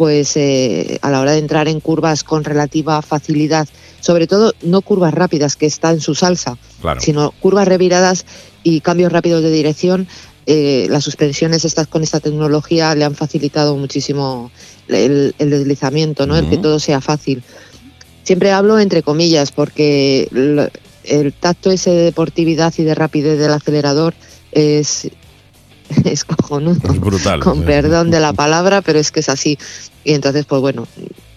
pues 0.00 0.34
eh, 0.38 0.98
a 1.02 1.10
la 1.10 1.20
hora 1.20 1.32
de 1.32 1.38
entrar 1.40 1.68
en 1.68 1.78
curvas 1.78 2.24
con 2.24 2.42
relativa 2.42 3.02
facilidad, 3.02 3.68
sobre 4.00 4.26
todo 4.26 4.54
no 4.62 4.80
curvas 4.80 5.12
rápidas, 5.12 5.56
que 5.56 5.66
está 5.66 5.90
en 5.90 6.00
su 6.00 6.14
salsa, 6.14 6.56
Claro. 6.80 7.02
sino 7.02 7.32
curvas 7.32 7.68
reviradas 7.68 8.24
y 8.62 8.80
cambios 8.80 9.12
rápidos 9.12 9.42
de 9.42 9.50
dirección, 9.50 10.08
eh, 10.46 10.86
las 10.88 11.04
suspensiones 11.04 11.66
estas 11.66 11.86
con 11.86 12.02
esta 12.02 12.18
tecnología 12.18 12.94
le 12.94 13.04
han 13.04 13.14
facilitado 13.14 13.76
muchísimo 13.76 14.50
el, 14.88 15.34
el 15.38 15.50
deslizamiento, 15.50 16.26
¿no? 16.26 16.34
el 16.34 16.48
que 16.48 16.56
todo 16.56 16.78
sea 16.80 17.02
fácil. 17.02 17.42
Siempre 18.24 18.52
hablo 18.52 18.78
entre 18.78 19.02
comillas 19.02 19.52
porque 19.52 20.28
lo- 20.30 20.70
el 21.04 21.34
tacto 21.34 21.70
ese 21.70 21.90
de 21.90 22.04
deportividad 22.04 22.72
y 22.78 22.84
de 22.84 22.94
rapidez 22.94 23.38
del 23.38 23.52
acelerador 23.52 24.14
es, 24.52 25.10
es 26.04 26.24
cojonudo. 26.24 26.92
Es 26.92 27.00
brutal. 27.00 27.40
Con 27.40 27.62
perdón 27.62 28.10
de 28.10 28.20
la 28.20 28.32
palabra, 28.32 28.82
pero 28.82 28.98
es 28.98 29.10
que 29.10 29.20
es 29.20 29.28
así. 29.28 29.58
Y 30.04 30.12
entonces, 30.12 30.46
pues 30.46 30.60
bueno, 30.60 30.86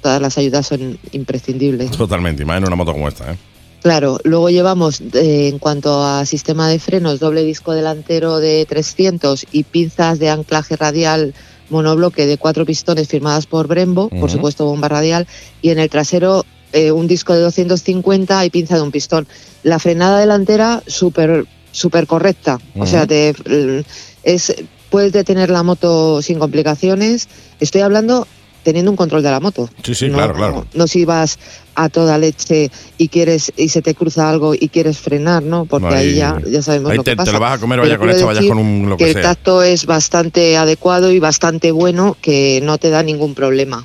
todas 0.01 0.21
las 0.21 0.37
ayudas 0.37 0.67
son 0.67 0.97
imprescindibles. 1.11 1.91
Totalmente, 1.91 2.43
y 2.43 2.45
más 2.45 2.57
en 2.57 2.67
una 2.67 2.75
moto 2.75 2.93
como 2.93 3.07
esta, 3.07 3.31
¿eh? 3.31 3.37
Claro, 3.81 4.17
luego 4.23 4.49
llevamos 4.49 5.01
eh, 5.01 5.49
en 5.49 5.59
cuanto 5.59 6.05
a 6.05 6.25
sistema 6.25 6.69
de 6.69 6.79
frenos, 6.79 7.19
doble 7.19 7.43
disco 7.43 7.73
delantero 7.73 8.39
de 8.39 8.65
300 8.65 9.45
y 9.51 9.63
pinzas 9.65 10.19
de 10.19 10.29
anclaje 10.29 10.77
radial 10.77 11.33
monobloque 11.69 12.25
de 12.25 12.37
cuatro 12.37 12.65
pistones 12.65 13.09
firmadas 13.09 13.45
por 13.45 13.67
Brembo, 13.67 14.07
por 14.07 14.31
supuesto 14.31 14.65
bomba 14.65 14.87
radial, 14.87 15.27
y 15.61 15.71
en 15.71 15.79
el 15.79 15.89
trasero 15.89 16.45
eh, 16.71 16.91
un 16.91 17.07
disco 17.07 17.33
de 17.33 17.41
250 17.41 18.45
y 18.45 18.49
pinza 18.49 18.75
de 18.75 18.81
un 18.83 18.91
pistón. 18.91 19.27
La 19.63 19.79
frenada 19.79 20.19
delantera 20.19 20.81
súper 20.87 21.45
súper 21.73 22.07
correcta, 22.07 22.59
o 22.77 22.85
sea, 22.85 23.05
te, 23.05 23.33
mm, 23.33 23.83
es, 24.23 24.53
puedes 24.89 25.11
detener 25.11 25.49
la 25.49 25.63
moto 25.63 26.21
sin 26.21 26.39
complicaciones. 26.39 27.27
Estoy 27.59 27.81
hablando 27.81 28.25
teniendo 28.63 28.91
un 28.91 28.95
control 28.95 29.23
de 29.23 29.31
la 29.31 29.41
moto. 29.41 29.69
Sí, 29.83 29.93
sí, 29.93 30.07
no, 30.07 30.13
claro, 30.19 30.33
claro. 30.35 30.65
No 30.73 30.87
si 30.87 31.03
vas 31.03 31.37
a 31.75 31.89
toda 31.89 32.17
leche 32.17 32.71
y 32.97 33.09
quieres 33.09 33.51
y 33.57 33.67
se 33.69 33.81
te 33.81 33.93
cruza 33.95 34.29
algo 34.29 34.53
y 34.53 34.69
quieres 34.69 34.99
frenar, 34.99 35.43
¿no? 35.43 35.65
Porque 35.65 35.87
ahí, 35.87 36.07
ahí- 36.09 36.15
ya, 36.15 36.39
ya 36.47 36.61
sabemos 36.61 36.91
Ahí 36.91 36.97
lo 36.97 37.03
te, 37.03 37.11
que 37.11 37.15
te 37.15 37.17
pasa. 37.17 37.31
lo 37.33 37.39
vas 37.41 37.57
a 37.57 37.59
comer, 37.59 37.79
vaya 37.79 37.89
Pero 37.93 37.99
con 38.01 38.09
esto, 38.11 38.25
vayas 38.27 38.45
con 38.45 38.57
un 38.59 38.87
lo 38.89 38.95
que 38.95 39.05
que 39.05 39.11
el 39.11 39.21
tacto 39.21 39.63
es 39.63 39.85
bastante 39.85 40.55
adecuado 40.55 41.11
y 41.11 41.19
bastante 41.19 41.71
bueno, 41.71 42.15
que 42.21 42.61
no 42.63 42.77
te 42.77 42.89
da 42.91 43.01
ningún 43.03 43.33
problema. 43.33 43.83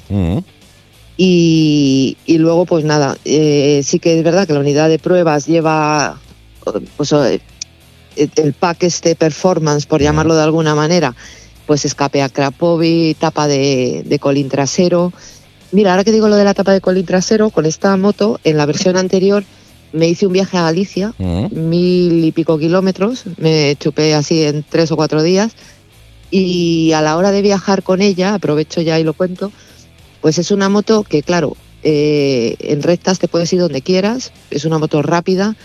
Y, 1.17 2.17
y 2.27 2.39
luego, 2.39 2.65
pues 2.65 2.85
nada, 2.85 3.17
eh, 3.25 3.81
sí 3.85 3.99
que 3.99 4.17
es 4.19 4.23
verdad 4.23 4.47
que 4.47 4.53
la 4.53 4.61
unidad 4.61 4.89
de 4.89 5.01
pruebas 5.01 5.47
lleva 5.47 6.21
pues, 6.97 7.13
eh, 7.13 7.41
el 8.37 8.53
pack 8.53 8.85
este 8.85 9.15
performance, 9.15 9.87
por 9.87 10.01
llamarlo 10.01 10.35
de 10.35 10.43
alguna 10.43 10.75
manera, 10.75 11.15
pues 11.67 11.85
escape 11.85 12.23
a 12.23 12.29
Krapovi, 12.29 13.15
tapa 13.19 13.47
de, 13.47 14.03
de 14.05 14.19
colín 14.19 14.49
trasero. 14.49 15.13
Mira, 15.71 15.91
ahora 15.91 16.05
que 16.05 16.13
digo 16.13 16.29
lo 16.29 16.37
de 16.37 16.45
la 16.45 16.55
tapa 16.55 16.73
de 16.73 16.81
colín 16.81 17.05
trasero, 17.05 17.51
con 17.51 17.67
esta 17.67 17.97
moto, 17.97 18.41
en 18.45 18.57
la 18.57 18.67
versión 18.67 18.97
anterior 18.97 19.45
me 19.93 20.09
hice 20.09 20.27
un 20.27 20.33
viaje 20.33 20.57
a 20.59 20.63
Galicia, 20.63 21.15
mil 21.19 22.25
y 22.25 22.33
pico 22.33 22.59
kilómetros, 22.59 23.25
me 23.39 23.77
chupé 23.77 24.15
así 24.15 24.43
en 24.45 24.65
tres 24.69 24.91
o 24.93 24.97
cuatro 24.97 25.23
días 25.23 25.53
y 26.31 26.93
a 26.93 27.01
la 27.01 27.17
hora 27.17 27.31
de 27.31 27.43
viajar 27.43 27.83
con 27.83 28.03
ella, 28.03 28.35
aprovecho 28.35 28.83
ya 28.83 28.99
y 29.01 29.05
lo 29.05 29.15
cuento, 29.15 29.51
pues 30.21 30.39
es 30.39 30.51
una 30.51 30.69
moto 30.69 31.05
que 31.05 31.23
claro, 31.23 31.57
eh, 31.83 32.57
en 32.61 32.83
rectas 32.83 33.19
te 33.19 33.29
puedes 33.29 33.53
ir 33.53 33.61
donde 33.61 33.83
quieras, 33.83 34.33
es 34.51 34.65
una 34.65 34.79
moto 34.79 35.01
rápida, 35.03 35.57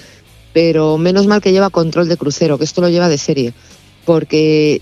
pero 0.53 0.97
menos 0.97 1.27
mal 1.27 1.41
que 1.41 1.51
lleva 1.51 1.69
control 1.69 2.07
de 2.07 2.17
crucero, 2.17 2.57
que 2.57 2.63
esto 2.63 2.81
lo 2.81 2.89
lleva 2.89 3.09
de 3.09 3.17
serie, 3.17 3.53
porque 4.05 4.81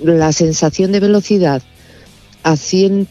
la 0.00 0.32
sensación 0.32 0.90
de 0.92 1.00
velocidad 1.00 1.62
a 2.42 2.56
100, 2.56 3.08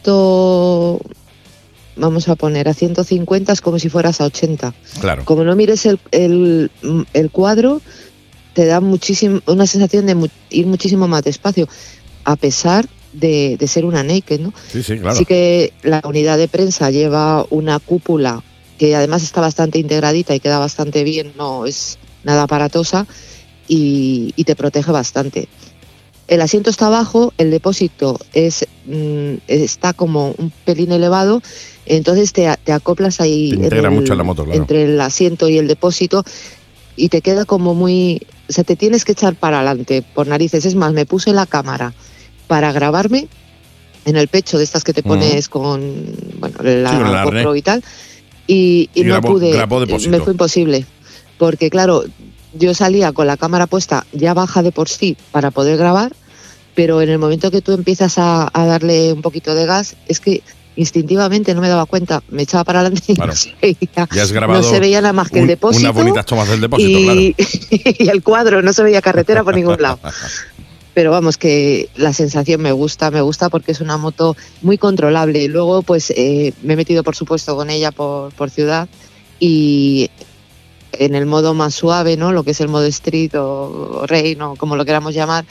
vamos 1.95 2.27
a 2.27 2.35
poner, 2.35 2.67
a 2.67 2.73
150 2.73 3.53
es 3.53 3.61
como 3.61 3.79
si 3.79 3.89
fueras 3.89 4.19
a 4.21 4.25
80 4.25 4.73
Claro. 4.99 5.25
como 5.25 5.43
no 5.43 5.55
mires 5.55 5.85
el, 5.85 5.99
el- 6.11 6.71
el 7.13 7.31
cuadro, 7.31 7.81
te 8.53 8.65
da 8.65 8.79
muchísimo, 8.81 9.41
una 9.47 9.65
sensación 9.67 10.05
de 10.05 10.15
mu- 10.15 10.27
ir 10.49 10.67
muchísimo 10.67 11.07
más 11.07 11.23
despacio, 11.23 11.67
a 12.25 12.35
pesar 12.35 12.87
de, 13.13 13.57
de 13.59 13.67
ser 13.67 13.85
una 13.85 14.03
naked, 14.03 14.39
¿no? 14.39 14.53
Sí, 14.71 14.81
sí, 14.83 14.97
claro. 14.97 15.15
Sí 15.15 15.25
que 15.25 15.71
la 15.83 16.01
unidad 16.03 16.37
de 16.37 16.47
prensa 16.47 16.89
lleva 16.89 17.45
una 17.51 17.79
cúpula 17.79 18.43
que 18.77 18.95
además 18.95 19.23
está 19.23 19.41
bastante 19.41 19.79
integradita 19.79 20.33
y 20.35 20.39
queda 20.39 20.59
bastante 20.59 21.03
bien, 21.03 21.33
no 21.37 21.65
es 21.65 21.97
nada 22.23 22.43
aparatosa 22.43 23.05
y, 23.67 24.33
y 24.35 24.43
te 24.43 24.55
protege 24.55 24.91
bastante. 24.91 25.47
El 26.27 26.41
asiento 26.41 26.69
está 26.69 26.87
abajo, 26.87 27.33
el 27.37 27.51
depósito 27.51 28.17
es 28.33 28.65
mm, 28.85 29.33
está 29.47 29.93
como 29.93 30.33
un 30.37 30.51
pelín 30.65 30.91
elevado, 30.91 31.41
entonces 31.85 32.31
te, 32.33 32.49
te 32.63 32.71
acoplas 32.71 33.19
ahí 33.21 33.49
Te 33.49 33.55
en 33.57 33.63
integra 33.65 33.89
el- 33.89 33.93
mucho 33.95 34.13
en 34.13 34.17
la 34.17 34.23
moto, 34.23 34.45
claro. 34.45 34.59
entre 34.59 34.83
el 34.85 34.99
asiento 35.01 35.49
y 35.49 35.57
el 35.57 35.67
depósito 35.67 36.23
y 36.95 37.09
te 37.09 37.21
queda 37.21 37.43
como 37.45 37.73
muy, 37.73 38.21
o 38.49 38.53
sea, 38.53 38.63
te 38.63 38.75
tienes 38.75 39.03
que 39.03 39.11
echar 39.13 39.35
para 39.35 39.57
adelante 39.57 40.01
por 40.13 40.27
narices. 40.27 40.65
Es 40.65 40.75
más, 40.75 40.93
me 40.93 41.05
puse 41.05 41.33
la 41.33 41.45
cámara 41.45 41.93
para 42.47 42.71
grabarme 42.71 43.27
en 44.05 44.15
el 44.15 44.27
pecho 44.27 44.57
de 44.57 44.63
estas 44.63 44.83
que 44.83 44.93
te 44.93 45.01
pones 45.03 45.49
con, 45.49 45.81
bueno, 46.39 46.55
la, 46.61 46.89
Sí. 46.91 46.97
GoPro 47.25 47.55
y 47.55 47.61
tal, 47.61 47.83
y, 48.47 48.89
y 48.93 49.01
Y 49.01 49.03
no 49.05 49.15
grabó- 49.15 49.27
pude, 49.33 49.51
grabó 49.51 49.79
depósito. 49.79 50.11
me 50.11 50.19
fue 50.19 50.33
imposible, 50.33 50.85
porque 51.37 51.69
claro, 51.69 52.03
yo 52.53 52.73
salía 52.73 53.11
con 53.13 53.27
la 53.27 53.37
cámara 53.37 53.67
puesta 53.67 54.05
ya 54.11 54.33
baja 54.33 54.61
de 54.63 54.71
por 54.71 54.89
sí 54.89 55.17
para 55.31 55.51
poder 55.51 55.77
grabar, 55.77 56.13
pero 56.75 57.01
en 57.01 57.09
el 57.09 57.19
momento 57.19 57.51
que 57.51 57.61
tú 57.61 57.71
empiezas 57.73 58.17
a, 58.17 58.49
a 58.53 58.65
darle 58.65 59.13
un 59.13 59.21
poquito 59.21 59.53
de 59.55 59.65
gas, 59.65 59.95
es 60.07 60.19
que 60.19 60.41
instintivamente 60.75 61.53
no 61.53 61.61
me 61.61 61.69
daba 61.69 61.85
cuenta, 61.85 62.23
me 62.29 62.41
echaba 62.41 62.63
para 62.63 62.79
adelante 62.79 63.03
y 63.11 63.15
Claro. 63.15 63.31
no 63.31 63.35
se 63.37 63.53
veía, 63.61 64.07
Ya 64.11 64.23
has 64.23 64.31
grabado 64.31 64.59
no 64.61 64.67
se 64.67 64.79
veía 64.79 65.01
nada 65.01 65.13
más 65.13 65.29
que 65.29 65.39
el 65.39 65.45
depósito 65.47 65.83
unas 65.91 65.95
bonitas 65.95 66.25
tomas 66.25 66.47
del 66.49 66.61
depósito, 66.61 66.97
y, 66.99 67.35
y 67.99 68.09
el 68.09 68.23
cuadro, 68.23 68.61
no 68.63 68.73
se 68.73 68.81
veía 68.81 68.99
carretera 69.01 69.43
por 69.43 69.53
ningún 69.55 69.79
lado. 69.79 69.99
Pero 70.93 71.09
vamos, 71.11 71.37
que 71.37 71.89
la 71.95 72.13
sensación 72.13 72.61
me 72.61 72.71
gusta, 72.71 73.09
me 73.09 73.21
gusta 73.21 73.49
porque 73.49 73.71
es 73.71 73.81
una 73.81 73.97
moto 73.97 74.35
muy 74.61 74.77
controlable. 74.77 75.47
Luego, 75.47 75.81
pues 75.81 76.11
eh, 76.11 76.53
me 76.61 76.73
he 76.73 76.75
metido, 76.77 77.03
por 77.03 77.15
supuesto, 77.15 77.55
con 77.55 77.69
ella 77.69 77.91
por, 77.91 78.31
por 78.33 78.49
ciudad 78.51 78.87
y 79.39 80.11
en 80.91 81.15
el 81.15 81.25
modo 81.25 81.55
más 81.55 81.73
suave, 81.73 82.15
¿no? 82.17 82.31
Lo 82.31 82.43
que 82.43 82.51
es 82.51 82.61
el 82.61 82.67
modo 82.67 82.85
street 82.85 83.33
o, 83.35 84.01
o 84.01 84.07
rain 84.07 84.39
o 84.43 84.55
como 84.55 84.75
lo 84.75 84.85
queramos 84.85 85.15
llamar, 85.15 85.45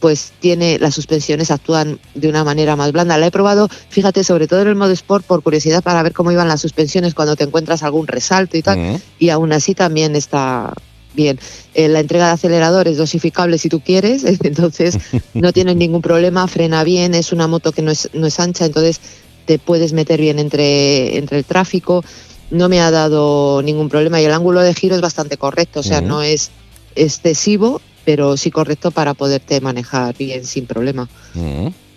pues 0.00 0.32
tiene 0.40 0.78
las 0.78 0.94
suspensiones 0.94 1.50
actúan 1.52 2.00
de 2.14 2.28
una 2.28 2.42
manera 2.42 2.74
más 2.74 2.90
blanda. 2.90 3.16
La 3.16 3.28
he 3.28 3.30
probado, 3.30 3.68
fíjate, 3.88 4.24
sobre 4.24 4.48
todo 4.48 4.62
en 4.62 4.68
el 4.68 4.74
modo 4.74 4.90
sport 4.92 5.24
por 5.24 5.42
curiosidad 5.42 5.82
para 5.82 6.02
ver 6.02 6.12
cómo 6.12 6.32
iban 6.32 6.48
las 6.48 6.60
suspensiones 6.60 7.14
cuando 7.14 7.36
te 7.36 7.44
encuentras 7.44 7.82
algún 7.84 8.06
resalto 8.08 8.56
y 8.56 8.62
tal 8.62 8.78
Mm. 8.78 8.96
y 9.20 9.28
aún 9.30 9.52
así 9.52 9.74
también 9.74 10.16
está 10.16 10.74
bien. 11.16 11.40
Eh, 11.74 11.88
la 11.88 12.00
entrega 12.00 12.26
de 12.26 12.32
acelerador 12.32 12.86
es 12.86 12.96
dosificable 12.96 13.58
si 13.58 13.68
tú 13.68 13.80
quieres, 13.80 14.24
entonces 14.44 14.98
no 15.34 15.52
tienes 15.52 15.76
ningún 15.76 16.02
problema, 16.02 16.46
frena 16.46 16.84
bien, 16.84 17.14
es 17.14 17.32
una 17.32 17.48
moto 17.48 17.72
que 17.72 17.82
no 17.82 17.90
es, 17.90 18.10
no 18.12 18.26
es 18.26 18.38
ancha, 18.38 18.66
entonces 18.66 19.00
te 19.46 19.58
puedes 19.58 19.92
meter 19.92 20.20
bien 20.20 20.38
entre, 20.38 21.16
entre 21.16 21.38
el 21.38 21.44
tráfico, 21.44 22.04
no 22.50 22.68
me 22.68 22.80
ha 22.80 22.90
dado 22.90 23.62
ningún 23.62 23.88
problema 23.88 24.20
y 24.20 24.24
el 24.24 24.32
ángulo 24.32 24.60
de 24.60 24.74
giro 24.74 24.94
es 24.94 25.00
bastante 25.00 25.36
correcto, 25.36 25.80
o 25.80 25.82
sea, 25.82 26.00
no 26.00 26.22
es 26.22 26.50
excesivo, 26.94 27.80
pero 28.04 28.36
sí 28.36 28.50
correcto 28.50 28.90
para 28.90 29.14
poderte 29.14 29.60
manejar 29.60 30.16
bien 30.16 30.44
sin 30.44 30.66
problema. 30.66 31.08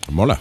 Mola. 0.10 0.39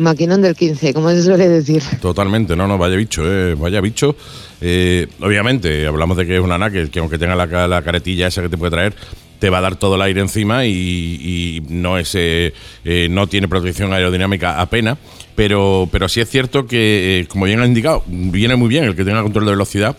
Maquinón 0.00 0.42
del 0.42 0.54
15, 0.54 0.94
como 0.94 1.10
se 1.10 1.22
suele 1.22 1.48
decir. 1.48 1.82
Totalmente, 2.00 2.56
no, 2.56 2.66
no, 2.66 2.78
vaya 2.78 2.96
bicho, 2.96 3.22
eh, 3.24 3.54
vaya 3.54 3.80
bicho. 3.80 4.16
Eh, 4.60 5.06
obviamente, 5.20 5.86
hablamos 5.86 6.16
de 6.16 6.26
que 6.26 6.36
es 6.36 6.42
una 6.42 6.58
Naked, 6.58 6.90
que 6.90 6.98
aunque 6.98 7.18
tenga 7.18 7.34
la, 7.34 7.68
la 7.68 7.82
caretilla 7.82 8.26
esa 8.26 8.42
que 8.42 8.48
te 8.48 8.58
puede 8.58 8.72
traer, 8.72 8.94
te 9.40 9.50
va 9.50 9.58
a 9.58 9.60
dar 9.62 9.76
todo 9.76 9.96
el 9.96 10.02
aire 10.02 10.20
encima 10.20 10.66
y, 10.66 10.70
y 10.72 11.62
no 11.68 11.98
es 11.98 12.14
eh, 12.14 12.52
eh, 12.84 13.08
no 13.10 13.26
tiene 13.26 13.48
protección 13.48 13.92
aerodinámica 13.92 14.60
apenas. 14.60 14.98
Pero, 15.34 15.88
pero 15.90 16.08
sí 16.08 16.20
es 16.20 16.28
cierto 16.28 16.66
que, 16.66 17.20
eh, 17.20 17.26
como 17.26 17.46
bien 17.46 17.60
ha 17.60 17.66
indicado, 17.66 18.04
viene 18.06 18.56
muy 18.56 18.68
bien 18.68 18.84
el 18.84 18.94
que 18.94 19.04
tenga 19.04 19.22
control 19.22 19.46
de 19.46 19.50
velocidad 19.52 19.96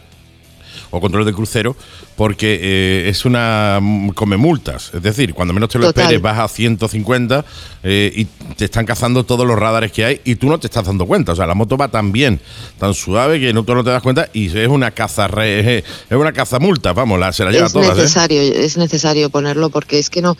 o 0.92 1.00
control 1.02 1.26
de 1.26 1.34
crucero, 1.34 1.76
porque 2.16 2.60
eh, 2.62 3.10
es 3.10 3.26
una 3.26 3.80
mm, 3.82 4.10
come 4.10 4.38
multas. 4.38 4.92
Es 4.94 5.02
decir, 5.02 5.34
cuando 5.34 5.54
menos 5.54 5.70
te 5.70 5.80
lo 5.80 5.88
Total. 5.88 6.04
esperes, 6.04 6.22
vas 6.22 6.38
a 6.40 6.48
150 6.48 7.46
eh, 7.84 8.12
y 8.16 8.26
te 8.56 8.66
están 8.66 8.86
cazando 8.86 9.24
todos 9.24 9.48
los 9.48 9.58
radares 9.58 9.92
que 9.92 10.06
hay 10.06 10.22
y 10.26 10.36
tú 10.36 10.48
no 10.48 10.60
te 10.60 10.68
estás 10.68 10.86
dando 10.86 11.06
cuenta. 11.06 11.32
O 11.32 11.36
sea, 11.36 11.48
la 11.48 11.56
moto 11.56 11.78
va 11.78 11.88
tan 11.88 12.12
bien, 12.12 12.40
tan 12.78 12.94
suave 12.94 13.40
que 13.40 13.54
no, 13.54 13.64
tú 13.64 13.74
no 13.74 13.84
te 13.84 13.90
das 13.90 14.04
cuenta 14.04 14.30
y 14.34 14.48
es 14.56 14.68
una 14.68 14.92
caza 14.92 15.28
re- 15.28 15.80
es 15.80 15.84
una 16.12 16.32
caza 16.34 16.60
multa, 16.60 16.94
vamos, 16.94 17.20
la, 17.20 17.32
se 17.32 17.44
la 17.46 17.52
lleva 17.52 17.68
es 17.68 17.74
todas. 17.74 17.98
¿eh? 17.98 18.02
necesario, 18.02 18.42
es 18.42 18.78
necesario 18.78 19.30
ponerlo 19.30 19.70
porque 19.70 19.98
es 20.00 20.10
que 20.10 20.22
no, 20.22 20.38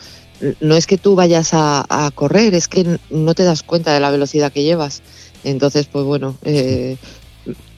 no 0.60 0.76
es 0.76 0.86
que 0.86 0.98
tú 0.98 1.14
vayas 1.14 1.54
a, 1.54 1.84
a 1.88 2.10
correr, 2.10 2.54
es 2.54 2.68
que 2.68 2.98
no 3.10 3.34
te 3.34 3.44
das 3.44 3.62
cuenta 3.62 3.92
de 3.94 4.00
la 4.00 4.10
velocidad 4.10 4.52
que 4.52 4.62
llevas. 4.62 5.02
Entonces, 5.44 5.86
pues 5.90 6.04
bueno, 6.04 6.36
eh, 6.44 6.96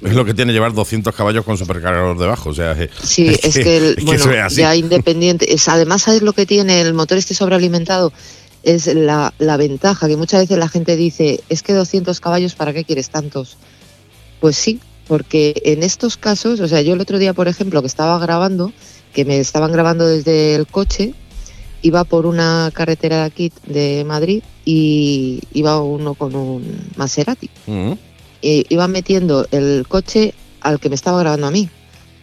Es 0.02 0.14
lo 0.14 0.24
que 0.24 0.34
tiene 0.34 0.52
llevar 0.52 0.74
200 0.74 1.14
caballos 1.14 1.44
con 1.44 1.56
supercargador 1.56 2.18
debajo. 2.18 2.50
O 2.50 2.54
sea, 2.54 2.72
eh, 2.72 2.90
sí, 3.02 3.26
es 3.42 3.54
que, 3.54 3.76
el- 3.76 3.94
es 3.98 4.04
bueno, 4.04 4.30
es 4.32 4.40
así. 4.42 4.56
ya 4.56 4.76
independiente, 4.76 5.52
es, 5.52 5.68
además 5.68 6.02
sabes 6.02 6.22
lo 6.22 6.32
que 6.32 6.44
tiene 6.46 6.80
el 6.80 6.92
motor 6.94 7.16
este 7.18 7.34
sobrealimentado, 7.34 8.12
es 8.62 8.86
la, 8.86 9.32
la 9.38 9.56
ventaja 9.56 10.08
que 10.08 10.16
muchas 10.16 10.40
veces 10.42 10.58
la 10.58 10.68
gente 10.68 10.96
dice, 10.96 11.40
es 11.48 11.62
que 11.62 11.72
200 11.72 12.20
caballos, 12.20 12.54
¿para 12.54 12.72
qué 12.72 12.84
quieres 12.84 13.10
tantos? 13.10 13.56
Pues 14.40 14.56
sí, 14.56 14.80
porque 15.06 15.54
en 15.64 15.82
estos 15.82 16.16
casos, 16.16 16.60
o 16.60 16.68
sea, 16.68 16.80
yo 16.82 16.94
el 16.94 17.00
otro 17.00 17.18
día, 17.18 17.32
por 17.34 17.48
ejemplo, 17.48 17.80
que 17.80 17.86
estaba 17.88 18.18
grabando, 18.18 18.72
que 19.12 19.24
me 19.24 19.38
estaban 19.38 19.72
grabando 19.72 20.06
desde 20.06 20.54
el 20.54 20.66
coche, 20.66 21.14
iba 21.82 22.04
por 22.04 22.24
una 22.26 22.70
carretera 22.74 23.18
de 23.18 23.22
aquí 23.24 23.52
de 23.66 24.04
Madrid 24.06 24.42
y 24.64 25.40
iba 25.52 25.80
uno 25.82 26.14
con 26.14 26.34
un 26.34 26.78
Maserati. 26.96 27.50
Mm. 27.66 27.92
Y 28.44 28.66
iba 28.68 28.86
metiendo 28.88 29.46
el 29.52 29.86
coche 29.88 30.34
al 30.60 30.78
que 30.78 30.90
me 30.90 30.94
estaba 30.96 31.18
grabando 31.20 31.46
a 31.46 31.50
mí. 31.50 31.70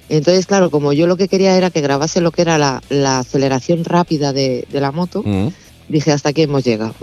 Entonces, 0.08 0.46
claro, 0.46 0.70
como 0.70 0.94
yo 0.94 1.08
lo 1.08 1.18
que 1.18 1.28
quería 1.28 1.58
era 1.58 1.72
que 1.72 1.82
grabase 1.82 2.22
lo 2.22 2.32
que 2.32 2.44
era 2.44 2.60
la, 2.60 2.84
la 2.90 3.20
aceleración 3.20 3.84
rápida 3.86 4.32
de, 4.32 4.68
de 4.72 4.82
la 4.82 4.92
moto, 4.92 5.24
Mm. 5.26 5.48
dije, 5.90 6.12
hasta 6.12 6.30
aquí 6.30 6.44
hemos 6.44 6.64
llegado. 6.64 6.94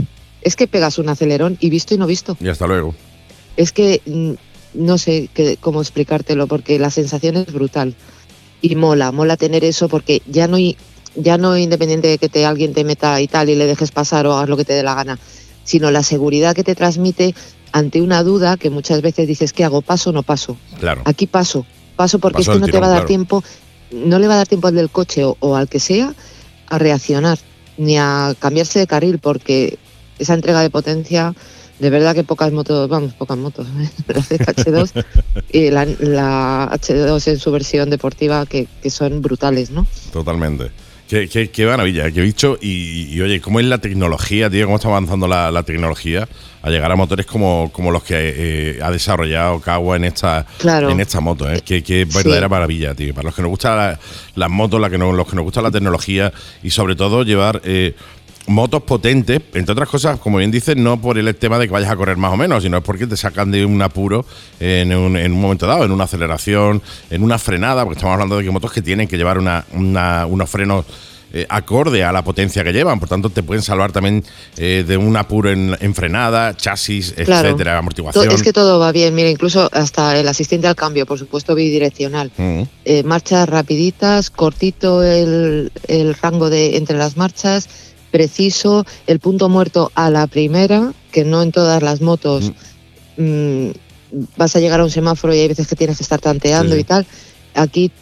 Es 0.43 0.55
que 0.55 0.69
pegas 0.69 0.99
un 0.99 1.09
acelerón 1.09 1.57
y 1.59 1.69
visto 1.69 1.95
y 1.95 1.99
no 1.99 2.07
visto. 2.07 2.37
Y 2.39 2.49
hasta 2.49 2.69
luego. 2.69 2.95
Es 3.57 3.73
que 3.73 4.03
mm, 4.07 4.33
no 4.75 4.99
sé 4.99 5.29
cómo 5.61 5.81
explicártelo 5.81 6.47
porque 6.47 6.79
la 6.79 6.91
sensación 6.91 7.37
es 7.39 7.53
brutal 7.53 7.95
y 8.63 8.77
mola, 8.77 9.11
mola 9.11 9.37
tener 9.37 9.65
eso 9.65 9.89
porque 9.89 10.23
ya 10.27 10.47
no 10.47 10.59
ya 11.17 11.39
no 11.39 11.57
independiente 11.59 12.07
de 12.07 12.19
que 12.19 12.29
te 12.29 12.47
alguien 12.47 12.73
te 12.75 12.85
meta 12.85 13.21
y 13.21 13.27
tal 13.27 13.49
y 13.49 13.57
le 13.57 13.67
dejes 13.67 13.91
pasar 13.91 14.27
o 14.27 14.35
hagas 14.35 14.49
lo 14.49 14.57
que 14.57 14.65
te 14.65 14.75
dé 14.75 14.83
la 14.85 14.95
gana, 14.95 15.19
sino 15.65 15.91
la 15.91 16.03
seguridad 16.03 16.55
que 16.55 16.63
te 16.63 16.77
transmite 16.77 17.35
ante 17.73 18.01
una 18.03 18.23
duda 18.23 18.57
que 18.57 18.71
muchas 18.71 19.03
veces 19.03 19.27
dices 19.27 19.53
¿qué 19.53 19.65
hago? 19.65 19.83
¿Paso 19.83 20.11
o 20.11 20.13
no 20.13 20.23
paso? 20.23 20.57
Claro. 20.79 21.03
Aquí 21.05 21.27
paso, 21.27 21.67
paso 21.97 22.19
porque 22.19 22.39
Paso 22.39 22.53
es 22.53 22.57
que 22.57 22.61
del 22.61 22.69
no 22.69 22.73
te 22.73 22.81
va 22.81 22.87
a 22.87 22.91
dar 22.91 22.99
claro. 22.99 23.09
tiempo, 23.09 23.45
no 23.93 24.19
le 24.19 24.29
va 24.29 24.35
a 24.35 24.39
dar 24.39 24.47
tiempo 24.47 24.69
al 24.69 24.75
del 24.75 24.91
coche 24.91 25.25
o, 25.25 25.37
o 25.41 25.57
al 25.57 25.69
que 25.69 25.81
sea 25.81 26.15
a 26.69 26.79
reaccionar 26.79 27.39
ni 27.77 27.97
a 27.97 28.35
cambiarse 28.39 28.79
de 28.79 28.87
carril 28.87 29.19
porque 29.19 29.79
esa 30.19 30.35
entrega 30.35 30.61
de 30.61 30.71
potencia, 30.71 31.35
de 31.79 31.91
verdad 31.91 32.15
que 32.15 32.25
pocas 32.25 32.53
motos, 32.53 32.89
vamos, 32.89 33.15
pocas 33.15 33.39
motos, 33.39 33.67
la 34.09 34.21
ZH2 34.21 35.05
y 35.53 35.71
la, 35.71 35.85
la 35.85 36.71
H2 36.73 37.29
en 37.29 37.39
su 37.39 37.51
versión 37.51 37.89
deportiva 37.89 38.45
que, 38.47 38.67
que 38.83 38.91
son 38.91 39.23
brutales, 39.23 39.71
¿no? 39.71 39.87
Totalmente. 40.13 40.71
Qué, 41.09 41.27
qué- 41.27 41.49
qué 41.51 41.65
maravilla, 41.65 42.11
qué 42.11 42.21
bicho. 42.21 42.59
Y, 42.61 43.09
y, 43.15 43.21
oye, 43.23 43.41
¿cómo 43.41 43.61
es 43.61 43.67
la 43.67 43.79
tecnología, 43.79 44.51
tío? 44.51 44.67
¿Cómo 44.67 44.77
está 44.77 44.89
avanzando 44.89 45.27
la, 45.27 45.51
la 45.51 45.63
tecnología 45.63 46.29
a 46.61 46.69
llegar 46.71 46.91
a 46.93 46.97
motores 46.97 47.25
como, 47.25 47.71
como 47.73 47.91
los 47.91 48.03
que 48.03 48.15
eh, 48.19 48.79
ha 48.83 48.91
desarrollado 48.91 49.59
Kawa 49.61 49.97
en 49.97 50.05
esta, 50.05 50.45
Claro. 50.59 50.91
en 50.91 51.01
esta 51.01 51.21
moto? 51.21 51.51
¿eh? 51.51 51.63
Qué, 51.65 51.83
qué 51.83 52.05
Sí. 52.07 52.15
verdadera 52.15 52.49
maravilla, 52.51 52.95
tío. 52.95 53.15
Para 53.15 53.27
los 53.27 53.35
que 53.35 53.41
nos 53.41 53.49
gustan 53.51 53.77
la- 53.79 53.99
las 54.35 54.51
motos, 54.51 54.79
la 54.81 54.91
que 54.91 54.99
no- 54.99 55.13
los 55.13 55.27
que 55.27 55.37
nos 55.37 55.45
gusta 55.45 55.63
la 55.63 55.71
tecnología 55.71 56.31
y 56.63 56.69
sobre 56.69 56.95
todo 56.95 57.23
llevar 57.23 57.63
eh, 57.65 57.95
motos 58.49 58.83
potentes, 58.83 59.41
entre 59.55 59.73
otras 59.73 59.89
cosas, 59.89 60.19
como 60.19 60.39
bien 60.39 60.51
dices, 60.51 60.77
no 60.77 61.01
por 61.01 61.19
el 61.19 61.33
tema 61.37 61.59
de 61.59 61.67
que 61.67 61.73
vayas 61.73 61.91
a 61.91 61.97
correr 61.97 62.17
más 62.17 62.33
o 62.33 62.37
menos, 62.37 62.63
sino 62.63 62.79
es 62.79 62.83
porque 62.83 63.07
te 63.07 63.17
sacan 63.17 63.51
de 63.51 63.65
un 63.65 63.81
apuro 63.83 64.25
en 64.59 64.93
un, 64.95 65.17
en 65.17 65.33
un 65.33 65.41
momento 65.41 65.67
dado, 65.67 65.85
en 65.85 65.93
una 65.93 66.05
aceleración, 66.05 66.83
en 67.11 67.23
una 67.23 67.39
frenada, 67.39 67.85
porque 67.85 67.99
estamos 67.99 68.15
hablando 68.15 68.37
de 68.39 68.45
que 68.45 68.51
motos 68.51 68.73
que 68.73 68.83
tienen 68.83 69.07
que 69.07 69.17
llevar 69.17 69.39
una, 69.39 69.65
una- 69.75 70.27
unos 70.27 70.49
frenos 70.51 70.85
eh, 71.31 71.45
acorde 71.51 72.03
a 72.05 72.11
la 72.11 72.25
potencia 72.25 72.65
que 72.65 72.73
llevan, 72.73 72.99
por 72.99 73.07
tanto 73.11 73.29
te 73.29 73.43
pueden 73.43 73.63
salvar 73.63 73.93
también 73.93 74.25
eh, 74.57 74.83
de 74.89 74.97
un 74.97 75.15
apuro 75.15 75.51
en, 75.51 75.77
en 75.79 75.95
frenada, 75.95 76.57
chasis, 76.57 77.13
Claro. 77.23 77.49
etcétera, 77.49 77.77
amortiguación. 77.77 78.31
Es 78.31 78.43
que 78.43 78.55
todo 78.55 78.79
va 78.79 78.93
bien, 78.93 79.15
mira, 79.15 79.29
incluso 79.29 79.69
hasta 79.75 80.19
el 80.19 80.27
asistente 80.27 80.69
al 80.69 80.75
cambio, 80.75 81.05
por 81.05 81.19
supuesto, 81.19 81.55
bidireccional. 81.55 82.33
Mm. 82.39 82.63
Eh, 82.87 83.03
marchas 83.03 83.47
rapiditas, 83.47 84.31
cortito 84.31 85.03
el, 85.03 85.71
el 85.87 86.15
rango 86.15 86.49
de 86.49 86.79
entre 86.79 86.97
las 86.97 87.19
marchas, 87.19 87.69
preciso, 88.11 88.85
el 89.07 89.21
punto 89.21 89.49
muerto 89.49 89.91
a 89.95 90.11
la 90.11 90.27
primera, 90.27 90.93
que 91.13 91.25
no 91.25 91.43
en 91.43 91.53
todas 91.53 91.83
las 91.83 92.01
motos 92.01 92.53
mm, 93.17 93.69
vas 94.37 94.57
a 94.57 94.61
llegar 94.61 94.81
a 94.81 94.85
un 94.85 94.91
semáforo 94.91 95.35
y 95.35 95.39
hay 95.39 95.49
veces 95.49 95.67
que 95.67 95.77
tienes 95.77 95.99
que 95.99 96.03
estar 96.03 96.21
tanteando 96.21 96.75
Sí, 96.75 96.81
y 96.81 96.85
tal. 96.85 97.07
Aquí 97.55 97.93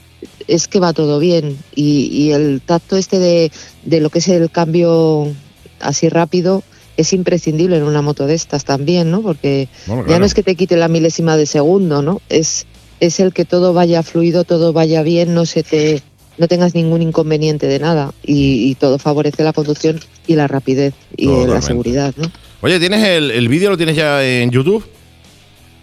es 0.49 0.69
que 0.69 0.81
va 0.81 0.93
todo 0.93 1.19
bien 1.19 1.59
y, 1.75 2.09
y 2.13 2.33
el 2.33 2.61
tacto 2.65 2.97
este 2.97 3.19
de, 3.19 3.53
de 3.85 4.01
lo 4.01 4.11
que 4.11 4.21
es 4.21 4.29
el 4.29 4.51
cambio 4.51 5.33
así 5.81 6.09
rápido 6.09 6.63
es 6.97 7.13
imprescindible 7.13 7.77
en 7.77 7.83
una 7.83 8.01
moto 8.03 8.27
de 8.27 8.35
estas 8.35 8.65
también, 8.65 9.11
¿no? 9.11 9.21
Porque 9.21 9.69
Bueno, 9.87 10.07
ya 10.07 10.19
no 10.19 10.25
es 10.25 10.35
que 10.35 10.43
te 10.43 10.55
quite 10.55 10.77
la 10.77 10.89
milésima 10.89 11.37
de 11.37 11.47
segundo, 11.47 12.01
¿no? 12.01 12.23
Es, 12.29 12.67
es 13.01 13.21
el 13.21 13.35
que 13.35 13.45
todo 13.45 13.75
vaya 13.75 14.03
fluido, 14.03 14.45
todo 14.45 14.73
vaya 14.73 15.03
bien, 15.03 15.35
no 15.35 15.45
se 15.45 15.63
te 15.63 16.03
no 16.39 16.49
tengas 16.49 16.75
ningún 16.75 17.03
inconveniente 17.03 17.67
de 17.67 17.79
nada 17.79 18.13
y, 18.25 18.71
y 18.71 18.75
todo 18.75 18.99
favorece 18.99 19.43
la 19.45 19.53
conducción 19.53 20.01
y 20.27 20.35
la 20.37 20.47
rapidez 20.49 20.95
y 21.17 21.27
Totalmente. 21.27 21.55
la 21.55 21.63
seguridad, 21.63 22.15
¿no? 22.17 22.31
Oye, 22.63 22.79
¿tienes 22.81 23.05
el, 23.05 23.31
el 23.31 23.49
vídeo, 23.49 23.71
lo 23.71 23.77
tienes 23.77 23.97
ya 23.97 24.25
en 24.25 24.51
YouTube? 24.51 24.85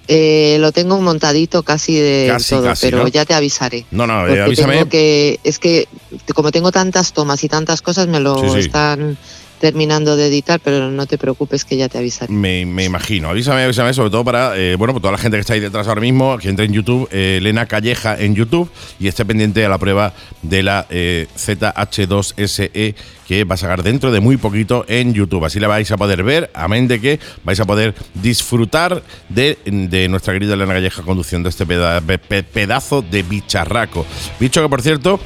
Eh, 0.10 0.58
lo 0.60 0.72
tengo 0.74 1.00
montadito 1.00 1.64
casi 1.64 1.96
de 1.96 2.26
Casi, 2.30 2.50
todo, 2.56 2.64
casi, 2.66 2.88
pero 2.88 3.04
¿no? 3.04 3.08
ya 3.08 3.24
te 3.24 3.34
avisaré. 3.34 3.86
No, 3.92 4.06
no, 4.06 4.28
eh, 4.28 4.42
avísame. 4.42 4.86
que, 4.90 5.40
es 5.46 5.60
que 5.60 5.88
como 6.36 6.52
tengo 6.52 6.72
tantas 6.74 7.14
tomas 7.14 7.42
y 7.46 7.48
tantas 7.48 7.82
cosas, 7.82 8.08
me 8.08 8.20
lo 8.20 8.38
Sí, 8.38 8.50
sí. 8.54 8.60
están 8.60 9.18
terminando 9.60 10.16
de 10.18 10.28
editar, 10.28 10.60
pero 10.64 10.90
no 10.92 11.06
te 11.06 11.18
preocupes 11.18 11.64
que 11.66 11.78
ya 11.78 11.88
te 11.90 11.98
avisaré. 11.98 12.32
Me, 12.34 12.62
imagino. 12.62 13.30
Avísame, 13.30 13.64
avísame, 13.64 13.94
sobre 13.94 14.10
todo 14.10 14.24
para, 14.26 14.58
eh, 14.58 14.76
bueno, 14.76 14.94
pues 14.94 15.02
toda 15.02 15.14
la 15.14 15.18
gente 15.18 15.38
que 15.38 15.42
está 15.42 15.54
ahí 15.54 15.60
detrás 15.62 15.88
ahora 15.88 16.02
mismo, 16.02 16.38
que 16.38 16.50
entre 16.50 16.66
en 16.66 16.74
YouTube, 16.74 17.08
eh, 17.12 17.38
Elena 17.40 17.66
Calleja 17.66 18.20
en 18.20 18.36
YouTube 18.36 18.70
y 19.00 19.08
esté 19.08 19.24
pendiente 19.26 19.66
a 19.66 19.70
la 19.70 19.78
prueba 19.78 20.14
de 20.42 20.64
la 20.64 20.86
eh, 20.90 21.28
ZH2SE 21.38 22.72
E 22.74 22.96
que 23.28 23.46
va 23.46 23.56
a 23.56 23.58
sacar 23.58 23.84
dentro 23.84 24.12
de 24.12 24.20
muy 24.20 24.36
poquito 24.38 24.84
en 24.90 25.14
YouTube. 25.14 25.46
Así 25.46 25.60
la 25.60 25.68
vais 25.70 25.90
a 25.92 25.98
poder 25.98 26.24
ver, 26.24 26.52
amén 26.54 26.88
de 26.90 27.00
que 27.00 27.20
vais 27.46 27.60
a 27.60 27.66
poder 27.66 27.96
disfrutar 28.16 29.02
de, 29.30 29.58
de 29.66 30.10
nuestra 30.10 30.34
querida 30.34 30.56
Elena 30.56 30.74
Calleja 30.74 31.04
conduciendo 31.04 31.48
este 31.48 31.66
peda- 31.66 32.02
pe- 32.02 32.18
pe- 32.18 32.44
pedazo 32.44 33.02
de 33.02 33.24
bicharraco. 33.24 34.06
Bicho 34.42 34.62
que, 34.62 34.68
por 34.68 34.82
cierto, 34.82 35.20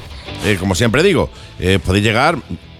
eh, 0.44 0.56
como 0.60 0.76
siempre 0.76 1.02
digo, 1.02 1.28
podéis 1.84 2.04
llegar 2.04 2.38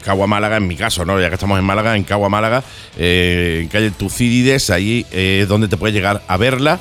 Cagua 0.09 0.27
Málaga, 0.27 0.57
en 0.57 0.66
mi 0.66 0.75
caso, 0.75 1.05
¿no? 1.05 1.21
Ya 1.21 1.29
que 1.29 1.35
estamos 1.35 1.59
en 1.59 1.66
Málaga, 1.66 1.94
en 1.94 2.03
Cagua 2.03 2.31
Málaga, 2.31 2.64
eh, 2.97 3.59
en 3.61 3.68
calle 3.68 3.90
Tucídides, 3.90 4.71
ahí 4.71 5.05
eh, 5.12 5.40
es 5.42 5.49
donde 5.49 5.68
te 5.68 5.77
puedes 5.77 5.94
llegar 5.94 6.23
a 6.27 6.37
verla. 6.38 6.79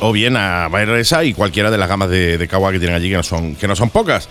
O 0.00 0.10
bien 0.10 0.38
a 0.38 0.66
ver 0.68 0.88
esa 0.90 1.22
y 1.22 1.34
cualquiera 1.34 1.70
de 1.70 1.76
las 1.76 1.86
gamas 1.86 2.08
de, 2.08 2.38
de 2.38 2.48
Cagua 2.48 2.72
que 2.72 2.78
tienen 2.78 2.96
allí, 2.96 3.10
que 3.10 3.16
no 3.16 3.22
son, 3.22 3.56
que 3.56 3.68
no 3.68 3.76
son 3.76 3.90
pocas. 3.90 4.26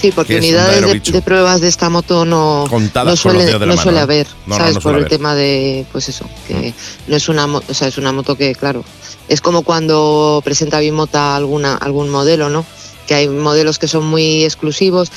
Sí, 0.00 0.12
porque 0.12 0.34
que 0.34 0.38
es 0.38 0.44
un 0.44 0.48
unidades 0.50 1.02
de, 1.12 1.22
pruebas 1.22 1.60
de 1.60 1.66
esta 1.66 1.90
moto 1.90 2.24
no, 2.24 2.66
Contadas 2.70 3.10
no 3.10 3.16
suele, 3.16 3.44
de 3.46 3.52
la 3.54 3.58
no 3.58 3.66
mano, 3.66 3.82
suele 3.82 3.98
haber, 3.98 4.28
No, 4.46 4.56
¿sabes? 4.56 4.74
no 4.74 4.80
Por 4.80 4.82
suele 4.82 4.98
el 4.98 5.04
haber. 5.06 5.12
Mm. 5.12 5.16
tema 5.16 5.34
de, 5.34 5.86
pues 5.90 6.08
eso, 6.08 6.24
que 6.46 6.72
no 7.08 7.16
es 7.16 7.28
una 7.28 7.48
moto, 7.48 7.66
o 7.68 7.74
sea, 7.74 7.88
es 7.88 7.98
una 7.98 8.12
moto 8.12 8.36
que, 8.36 8.54
claro, 8.54 8.84
es 9.28 9.40
como 9.40 9.62
cuando 9.62 10.40
presenta 10.44 10.78
Bimota 10.78 11.34
alguna, 11.34 11.74
algún 11.74 12.08
modelo, 12.10 12.48
¿no? 12.50 12.64
Que 13.08 13.14
hay 13.14 13.28
modelos 13.28 13.78
que 13.80 13.88
son 13.88 14.06
muy 14.06 14.44
exclusivos. 14.44 15.10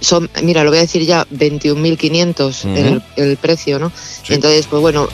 Son, 0.00 0.28
mira, 0.42 0.64
lo 0.64 0.70
voy 0.70 0.78
a 0.78 0.82
decir 0.82 1.04
ya, 1.04 1.24
21.500 1.28 2.64
Ujú. 2.64 2.68
el, 2.76 3.02
el 3.16 3.36
precio, 3.36 3.78
¿no? 3.78 3.92
Sí. 4.24 4.34
Entonces, 4.34 4.66
pues 4.66 4.80
bueno, 4.82 5.08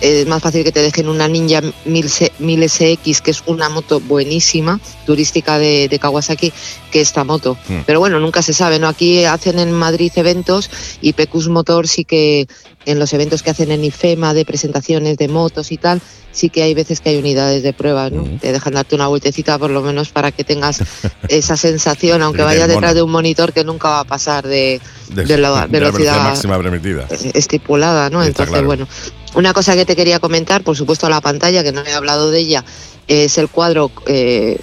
es 0.00 0.26
más 0.26 0.42
fácil 0.42 0.62
que 0.64 0.72
te 0.72 0.80
dejen 0.82 1.08
una 1.08 1.26
Ninja 1.28 1.62
1000, 1.86 2.10
C- 2.10 2.32
1000 2.38 2.68
SX, 2.68 3.20
que 3.22 3.30
es 3.30 3.42
una 3.46 3.68
moto 3.70 4.00
buenísima, 4.00 4.78
turística 5.06 5.58
de, 5.58 5.88
de 5.88 5.98
Kawasaki, 5.98 6.52
que 6.90 7.00
esta 7.00 7.24
moto. 7.24 7.56
Mm. 7.68 7.78
Pero 7.86 8.00
bueno, 8.00 8.20
nunca 8.20 8.42
se 8.42 8.52
sabe, 8.52 8.78
¿no? 8.78 8.88
Aquí 8.88 9.24
hacen 9.24 9.58
en 9.58 9.72
Madrid 9.72 10.12
eventos 10.16 10.68
y 11.00 11.14
Pecus 11.14 11.48
Motor 11.48 11.88
sí 11.88 12.04
que 12.04 12.46
en 12.86 12.98
los 12.98 13.12
eventos 13.12 13.42
que 13.42 13.50
hacen 13.50 13.70
en 13.70 13.84
IFEMA 13.84 14.32
de 14.32 14.44
presentaciones 14.44 15.18
de 15.18 15.28
motos 15.28 15.72
y 15.72 15.76
tal, 15.76 16.00
sí 16.32 16.50
que 16.50 16.62
hay 16.62 16.72
veces 16.72 17.00
que 17.00 17.10
hay 17.10 17.16
unidades 17.16 17.62
de 17.62 17.72
prueba, 17.72 18.08
¿no? 18.10 18.22
Mm. 18.22 18.38
Te 18.38 18.52
dejan 18.52 18.74
darte 18.74 18.94
una 18.94 19.08
vueltecita 19.08 19.58
por 19.58 19.70
lo 19.70 19.82
menos 19.82 20.10
para 20.10 20.32
que 20.32 20.44
tengas 20.44 20.82
esa 21.28 21.56
sensación, 21.56 22.22
aunque 22.22 22.42
vayas 22.42 22.68
detrás 22.68 22.94
de 22.94 23.02
un 23.02 23.10
monitor 23.10 23.52
que 23.52 23.64
nunca 23.64 23.88
va 23.88 24.00
a 24.00 24.04
pasar 24.04 24.46
de, 24.46 24.80
de 25.10 25.38
la 25.38 25.66
velocidad 25.66 26.22
máxima 26.22 26.58
permitida. 26.58 27.06
estipulada, 27.34 28.08
¿no? 28.08 28.22
Entonces, 28.22 28.52
claro. 28.52 28.66
bueno, 28.66 28.88
una 29.34 29.52
cosa 29.52 29.74
que 29.74 29.84
te 29.84 29.96
quería 29.96 30.20
comentar, 30.20 30.62
por 30.62 30.76
supuesto 30.76 31.08
la 31.08 31.20
pantalla, 31.20 31.62
que 31.62 31.72
no 31.72 31.82
he 31.84 31.92
hablado 31.92 32.30
de 32.30 32.38
ella, 32.38 32.64
es 33.08 33.36
el 33.38 33.48
cuadro 33.48 33.90
eh, 34.06 34.58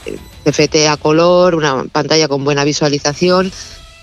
CFT 0.45 0.88
a 0.89 0.97
color, 0.97 1.55
una 1.55 1.86
pantalla 1.91 2.27
con 2.27 2.43
buena 2.43 2.63
visualización, 2.63 3.51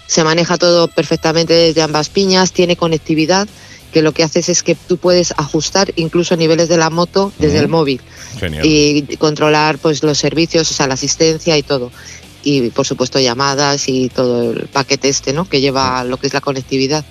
se 0.07 0.25
maneja 0.25 0.59
todo 0.59 0.89
perfectamente 0.89 1.53
desde 1.55 1.83
ambas 1.83 2.09
piñas, 2.09 2.53
tiene 2.53 2.77
conectividad, 2.77 3.49
que 3.91 4.03
lo 4.03 4.13
que 4.13 4.23
haces 4.23 4.49
es 4.49 4.63
que 4.63 4.75
tú 4.75 4.97
puedes 4.97 5.33
ajustar 5.37 5.93
incluso 5.97 6.37
niveles 6.37 6.69
de 6.69 6.77
la 6.77 6.91
moto 6.91 7.33
desde 7.39 7.59
el 7.59 7.69
móvil 7.69 8.01
Genial. 8.39 8.65
y 8.65 9.17
controlar 9.19 9.79
pues 9.79 10.03
los 10.03 10.19
servicios, 10.19 10.71
o 10.71 10.75
sea, 10.75 10.87
la 10.87 10.95
asistencia 10.95 11.57
y 11.57 11.63
todo. 11.63 11.91
Y 12.43 12.71
por 12.71 12.87
supuesto 12.87 13.19
llamadas 13.19 13.89
y 13.89 14.09
todo 14.09 14.53
el 14.53 14.69
paquete 14.69 15.09
este, 15.09 15.33
¿no? 15.33 15.49
Que 15.49 15.61
lleva 15.61 16.05
lo 16.05 16.17
que 16.17 16.27
es 16.27 16.35
la 16.35 16.41
conectividad. 16.41 17.05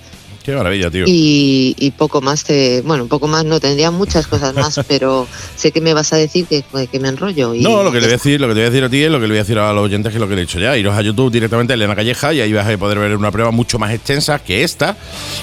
Qué 0.50 0.56
maravilla, 0.56 0.90
tío. 0.90 1.04
Y, 1.06 1.76
y 1.78 1.92
poco 1.92 2.20
más, 2.20 2.42
te, 2.42 2.80
bueno, 2.80 3.06
poco 3.06 3.28
más 3.28 3.44
no, 3.44 3.60
tendría 3.60 3.92
muchas 3.92 4.26
cosas 4.26 4.52
más, 4.52 4.80
pero 4.88 5.28
sé 5.54 5.70
que 5.70 5.80
me 5.80 5.94
vas 5.94 6.12
a 6.12 6.16
decir 6.16 6.46
que, 6.46 6.64
que 6.90 6.98
me 6.98 7.08
enrollo. 7.08 7.54
Y 7.54 7.62
No, 7.62 7.84
lo 7.84 7.92
que 7.92 8.00
le 8.00 8.06
voy 8.06 8.14
a 8.14 8.16
decir, 8.16 8.40
lo 8.40 8.48
que 8.48 8.54
te 8.54 8.60
voy 8.60 8.66
a 8.66 8.70
decir 8.70 8.84
a 8.84 8.88
ti 8.88 9.02
es 9.04 9.10
lo 9.12 9.20
que 9.20 9.28
le 9.28 9.34
voy 9.34 9.38
a 9.38 9.42
decir 9.42 9.58
a 9.58 9.72
los 9.72 9.84
oyentes 9.84 10.10
que 10.10 10.16
es 10.16 10.20
lo 10.20 10.26
que 10.26 10.34
le 10.34 10.40
he 10.40 10.46
dicho 10.46 10.58
ya. 10.58 10.76
Iros 10.76 10.96
a 10.96 11.02
YouTube 11.02 11.30
directamente 11.30 11.72
a 11.72 11.74
Elena 11.74 11.94
Calleja 11.94 12.34
y 12.34 12.40
ahí 12.40 12.52
vas 12.52 12.68
a 12.68 12.76
poder 12.76 12.98
ver 12.98 13.16
una 13.16 13.30
prueba 13.30 13.52
mucho 13.52 13.78
más 13.78 13.94
extensa 13.94 14.40
que 14.40 14.64
esta. 14.64 14.96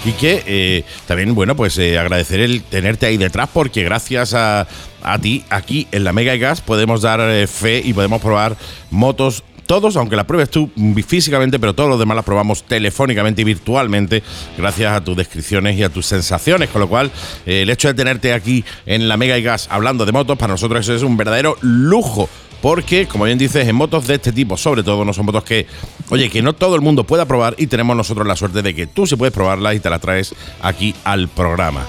Y 0.04 0.12
que 0.12 0.43
eh, 0.46 0.84
también, 1.08 1.34
bueno, 1.34 1.56
pues 1.56 1.78
eh, 1.78 1.98
agradecer 1.98 2.41
el 2.41 2.63
tenerte 2.63 3.06
ahí 3.06 3.15
detrás 3.15 3.50
porque 3.54 3.84
gracias 3.84 4.34
a, 4.34 4.67
a 5.04 5.20
ti 5.20 5.46
aquí 5.50 5.88
en 5.93 6.04
la 6.04 6.12
Mega 6.12 6.36
y 6.36 6.39
Gas 6.39 6.60
podemos 6.60 7.02
dar 7.02 7.22
eh, 7.22 7.48
fe 7.48 7.82
y 7.84 7.93
podemos 7.93 8.22
probar 8.22 8.58
motos. 8.91 9.43
Todos, 9.67 9.97
aunque 9.97 10.15
la 10.15 10.25
pruebes 10.25 10.49
tú 10.49 10.71
físicamente, 11.06 11.60
pero 11.60 11.75
todos 11.75 11.89
los 11.89 11.99
demás 11.99 12.15
las 12.15 12.25
probamos 12.25 12.63
telefónicamente 12.63 13.41
y 13.41 13.45
virtualmente, 13.45 14.23
gracias 14.58 14.93
a 14.93 15.03
tus 15.03 15.15
descripciones 15.15 15.77
y 15.77 15.84
a 15.84 15.89
tus 15.89 16.06
sensaciones. 16.06 16.69
Con 16.69 16.82
lo 16.82 16.88
cual, 16.88 17.12
eh, 17.45 17.62
el 17.62 17.69
hecho 17.69 17.89
de 17.89 17.93
tenerte 17.93 18.34
aquí 18.34 18.63
en 18.86 19.10
la 19.10 19.17
Mega 19.17 19.38
y 19.38 19.43
Gas 19.43 19.67
hablando 19.69 20.06
de 20.06 20.13
motos, 20.13 20.38
para 20.38 20.53
nosotros 20.53 20.80
eso 20.80 20.95
es 20.95 21.03
un 21.03 21.17
verdadero 21.17 21.58
lujo. 21.62 22.30
Porque, 22.62 23.08
como 23.08 23.25
bien 23.25 23.38
dices, 23.38 23.67
en 23.67 23.75
motos 23.75 24.08
de 24.08 24.15
este 24.15 24.32
tipo, 24.32 24.58
sobre 24.58 24.82
todo, 24.82 25.06
no 25.06 25.13
son 25.13 25.25
motos 25.25 25.43
que, 25.43 25.67
oye, 26.10 26.30
que 26.30 26.41
no 26.41 26.53
todo 26.53 26.75
el 26.75 26.82
mundo 26.82 27.03
pueda 27.03 27.25
probar 27.25 27.53
y 27.58 27.67
tenemos 27.67 27.95
nosotros 27.95 28.25
la 28.25 28.36
suerte 28.36 28.63
de 28.63 28.73
que 28.73 28.88
tú 28.88 29.06
sí 29.06 29.15
puedes 29.15 29.34
probarlas 29.34 29.75
y 29.75 29.80
te 29.80 29.89
las 29.89 30.01
traes 30.01 30.34
aquí 30.62 30.95
al 31.03 31.27
programa. 31.27 31.86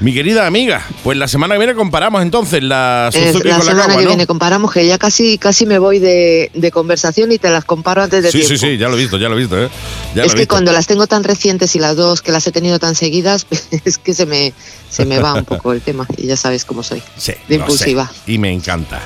Mi 0.00 0.14
querida 0.14 0.46
amiga, 0.46 0.80
pues 1.02 1.18
la 1.18 1.26
semana 1.26 1.54
que 1.56 1.58
viene 1.58 1.74
comparamos 1.74 2.22
entonces 2.22 2.62
la 2.62 3.10
Es 3.12 3.32
Suzuki 3.32 3.48
la 3.48 3.56
con 3.56 3.66
la 3.66 3.72
semana 3.72 3.86
Kawa, 3.88 3.98
que 3.98 4.04
¿no? 4.04 4.08
viene 4.10 4.26
comparamos, 4.28 4.72
que 4.72 4.86
ya 4.86 4.96
casi 4.96 5.38
casi 5.38 5.66
me 5.66 5.80
voy 5.80 5.98
de, 5.98 6.52
de 6.54 6.70
conversación 6.70 7.32
y 7.32 7.38
te 7.38 7.50
las 7.50 7.64
comparo 7.64 8.02
antes 8.04 8.22
de 8.22 8.30
Sí, 8.30 8.38
tiempo. 8.38 8.56
sí, 8.56 8.58
sí, 8.58 8.76
ya 8.78 8.88
lo 8.88 8.94
he 8.96 8.98
visto, 9.00 9.16
ya 9.18 9.28
lo 9.28 9.34
he 9.36 9.38
visto, 9.40 9.60
¿eh? 9.60 9.68
Ya 10.14 10.22
es 10.22 10.32
que 10.34 10.40
visto. 10.40 10.54
cuando 10.54 10.70
las 10.70 10.86
tengo 10.86 11.08
tan 11.08 11.24
recientes 11.24 11.74
y 11.74 11.80
las 11.80 11.96
dos 11.96 12.22
que 12.22 12.30
las 12.30 12.46
he 12.46 12.52
tenido 12.52 12.78
tan 12.78 12.94
seguidas, 12.94 13.46
es 13.84 13.98
que 13.98 14.14
se 14.14 14.24
me, 14.24 14.52
se 14.88 15.04
me 15.04 15.18
va 15.18 15.34
un 15.34 15.44
poco 15.44 15.72
el 15.72 15.80
tema 15.80 16.06
y 16.16 16.26
ya 16.28 16.36
sabes 16.36 16.64
cómo 16.64 16.84
soy. 16.84 17.02
Sí, 17.16 17.32
de 17.48 17.56
impulsiva. 17.56 18.06
sé, 18.24 18.32
y 18.32 18.38
me 18.38 18.52
encanta. 18.52 19.00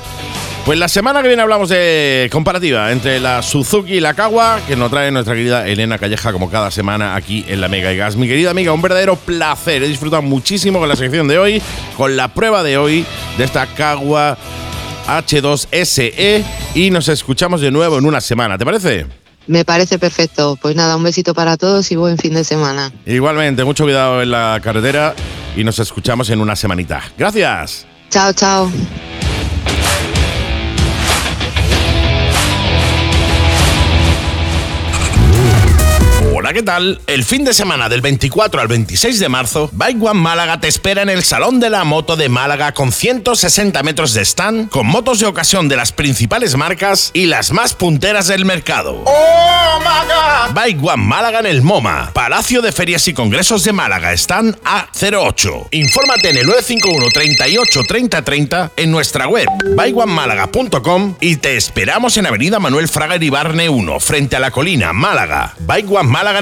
Pues 0.64 0.78
la 0.78 0.86
semana 0.86 1.22
que 1.22 1.26
viene 1.26 1.42
hablamos 1.42 1.68
de 1.70 2.28
comparativa 2.30 2.92
entre 2.92 3.18
la 3.18 3.42
Suzuki 3.42 3.94
y 3.94 4.00
la 4.00 4.14
Kawa, 4.14 4.60
que 4.68 4.76
nos 4.76 4.92
trae 4.92 5.10
nuestra 5.10 5.34
querida 5.34 5.66
Elena 5.66 5.98
Calleja 5.98 6.30
como 6.32 6.48
cada 6.50 6.70
semana 6.70 7.16
aquí 7.16 7.44
en 7.48 7.60
la 7.60 7.66
Mega 7.66 7.92
y 7.92 7.96
Gas. 7.96 8.14
Mi 8.14 8.28
querida 8.28 8.52
amiga, 8.52 8.72
un 8.72 8.80
verdadero 8.80 9.16
placer. 9.16 9.82
He 9.82 9.88
disfrutado 9.88 10.22
muchísimo 10.22 10.78
con 10.82 10.88
la 10.88 10.96
sección 10.96 11.28
de 11.28 11.38
hoy, 11.38 11.62
con 11.96 12.16
la 12.16 12.34
prueba 12.34 12.64
de 12.64 12.76
hoy 12.76 13.06
de 13.38 13.44
esta 13.44 13.68
Kawa 13.68 14.36
H2SE 15.06 16.12
E, 16.16 16.44
y 16.74 16.90
nos 16.90 17.06
escuchamos 17.06 17.60
de 17.60 17.70
nuevo 17.70 17.98
en 17.98 18.04
una 18.04 18.20
semana. 18.20 18.58
¿Te 18.58 18.64
parece? 18.64 19.06
Me 19.46 19.64
parece 19.64 20.00
perfecto. 20.00 20.58
Pues 20.60 20.74
nada, 20.74 20.96
un 20.96 21.04
besito 21.04 21.34
para 21.34 21.56
todos 21.56 21.92
y 21.92 21.94
buen 21.94 22.18
fin 22.18 22.34
de 22.34 22.42
semana. 22.42 22.90
Igualmente, 23.06 23.62
mucho 23.62 23.84
cuidado 23.84 24.22
en 24.22 24.32
la 24.32 24.58
carretera 24.60 25.14
y 25.54 25.62
nos 25.62 25.78
escuchamos 25.78 26.30
en 26.30 26.40
una 26.40 26.56
semanita. 26.56 27.00
Gracias. 27.16 27.86
Chao, 28.10 28.32
chao. 28.32 28.68
Hola 36.52 36.60
¿qué 36.60 36.66
tal? 36.66 37.00
El 37.06 37.24
fin 37.24 37.46
de 37.46 37.54
semana 37.54 37.88
del 37.88 38.02
24 38.02 38.60
al 38.60 38.68
26 38.68 39.18
de 39.18 39.30
marzo, 39.30 39.70
Bike 39.72 40.02
One 40.02 40.20
Málaga 40.20 40.60
te 40.60 40.68
espera 40.68 41.00
en 41.00 41.08
el 41.08 41.24
Salón 41.24 41.60
de 41.60 41.70
la 41.70 41.84
Moto 41.84 42.14
de 42.14 42.28
Málaga 42.28 42.72
con 42.72 42.92
160 42.92 43.82
metros 43.82 44.12
de 44.12 44.20
stand, 44.20 44.68
con 44.68 44.86
motos 44.86 45.20
de 45.20 45.24
ocasión 45.24 45.70
de 45.70 45.76
las 45.76 45.92
principales 45.92 46.54
marcas 46.58 47.10
y 47.14 47.24
las 47.24 47.52
más 47.52 47.72
punteras 47.72 48.26
del 48.26 48.44
mercado. 48.44 49.02
¡Oh, 49.06 49.52
Bike 50.52 50.82
One 50.82 51.02
Málaga 51.02 51.38
en 51.40 51.46
el 51.46 51.62
MoMA, 51.62 52.10
Palacio 52.12 52.60
de 52.60 52.70
Ferias 52.70 53.08
y 53.08 53.14
Congresos 53.14 53.64
de 53.64 53.72
Málaga, 53.72 54.12
stand 54.12 54.58
A08. 54.62 55.68
Infórmate 55.70 56.28
en 56.28 56.36
el 56.36 56.46
951 56.46 57.06
38 57.14 57.80
30 57.88 58.22
30 58.22 58.72
en 58.76 58.90
nuestra 58.90 59.26
web 59.26 59.46
bikeonemálaga.com 59.74 61.14
y 61.18 61.36
te 61.36 61.56
esperamos 61.56 62.18
en 62.18 62.26
Avenida 62.26 62.58
Manuel 62.58 62.88
Fraga 62.88 63.16
Iribarne 63.16 63.70
1, 63.70 64.00
frente 64.00 64.36
a 64.36 64.40
la 64.40 64.50
colina, 64.50 64.92
Málaga. 64.92 65.54
Bike 65.60 65.90
One 65.90 66.10
Málaga 66.10 66.41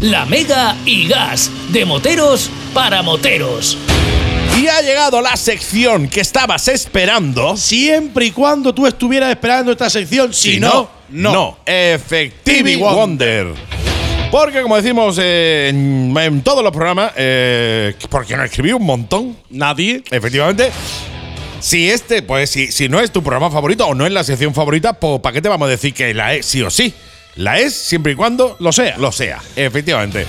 La 0.00 0.24
Mega 0.24 0.76
y 0.86 1.06
Gas, 1.06 1.50
de 1.68 1.84
moteros 1.84 2.50
para 2.72 3.02
moteros. 3.02 3.76
Y 4.58 4.66
ha 4.66 4.80
llegado 4.80 5.20
la 5.20 5.36
sección 5.36 6.08
que 6.08 6.22
estabas 6.22 6.68
esperando. 6.68 7.54
Siempre 7.54 8.24
y 8.26 8.30
cuando 8.30 8.74
tú 8.74 8.86
estuvieras 8.86 9.30
esperando 9.30 9.72
esta 9.72 9.90
sección. 9.90 10.32
Si, 10.32 10.58
no, 10.58 10.88
no. 11.10 11.58
Effectivity 11.66 12.76
Wonder. 12.76 13.48
Porque 14.30 14.62
como 14.62 14.76
decimos 14.76 15.18
eh, 15.20 15.68
en, 15.68 16.16
en 16.16 16.40
todos 16.40 16.64
los 16.64 16.72
programas, 16.72 17.12
eh, 17.16 17.94
porque 18.08 18.38
no 18.38 18.44
escribí 18.44 18.72
un 18.72 18.84
montón, 18.84 19.36
Nadie. 19.50 20.02
efectivamente. 20.10 20.70
Si 21.60 21.90
este, 21.90 22.22
pues 22.22 22.48
si, 22.48 22.72
si 22.72 22.88
no 22.88 23.00
es 23.00 23.10
tu 23.10 23.22
programa 23.22 23.50
favorito 23.50 23.86
o 23.86 23.94
no 23.94 24.06
es 24.06 24.12
la 24.12 24.24
sección 24.24 24.54
favorita, 24.54 24.94
pues 24.94 25.20
¿para 25.20 25.34
qué 25.34 25.42
te 25.42 25.50
vamos 25.50 25.66
a 25.66 25.70
decir 25.70 25.92
que 25.92 26.14
la 26.14 26.34
es 26.34 26.46
sí 26.46 26.62
o 26.62 26.70
sí? 26.70 26.94
La 27.36 27.58
es 27.58 27.74
siempre 27.74 28.12
y 28.12 28.14
cuando 28.16 28.56
Lo 28.60 28.72
sea. 28.72 28.96
Lo 28.98 29.12
sea, 29.12 29.40
efectivamente. 29.56 30.26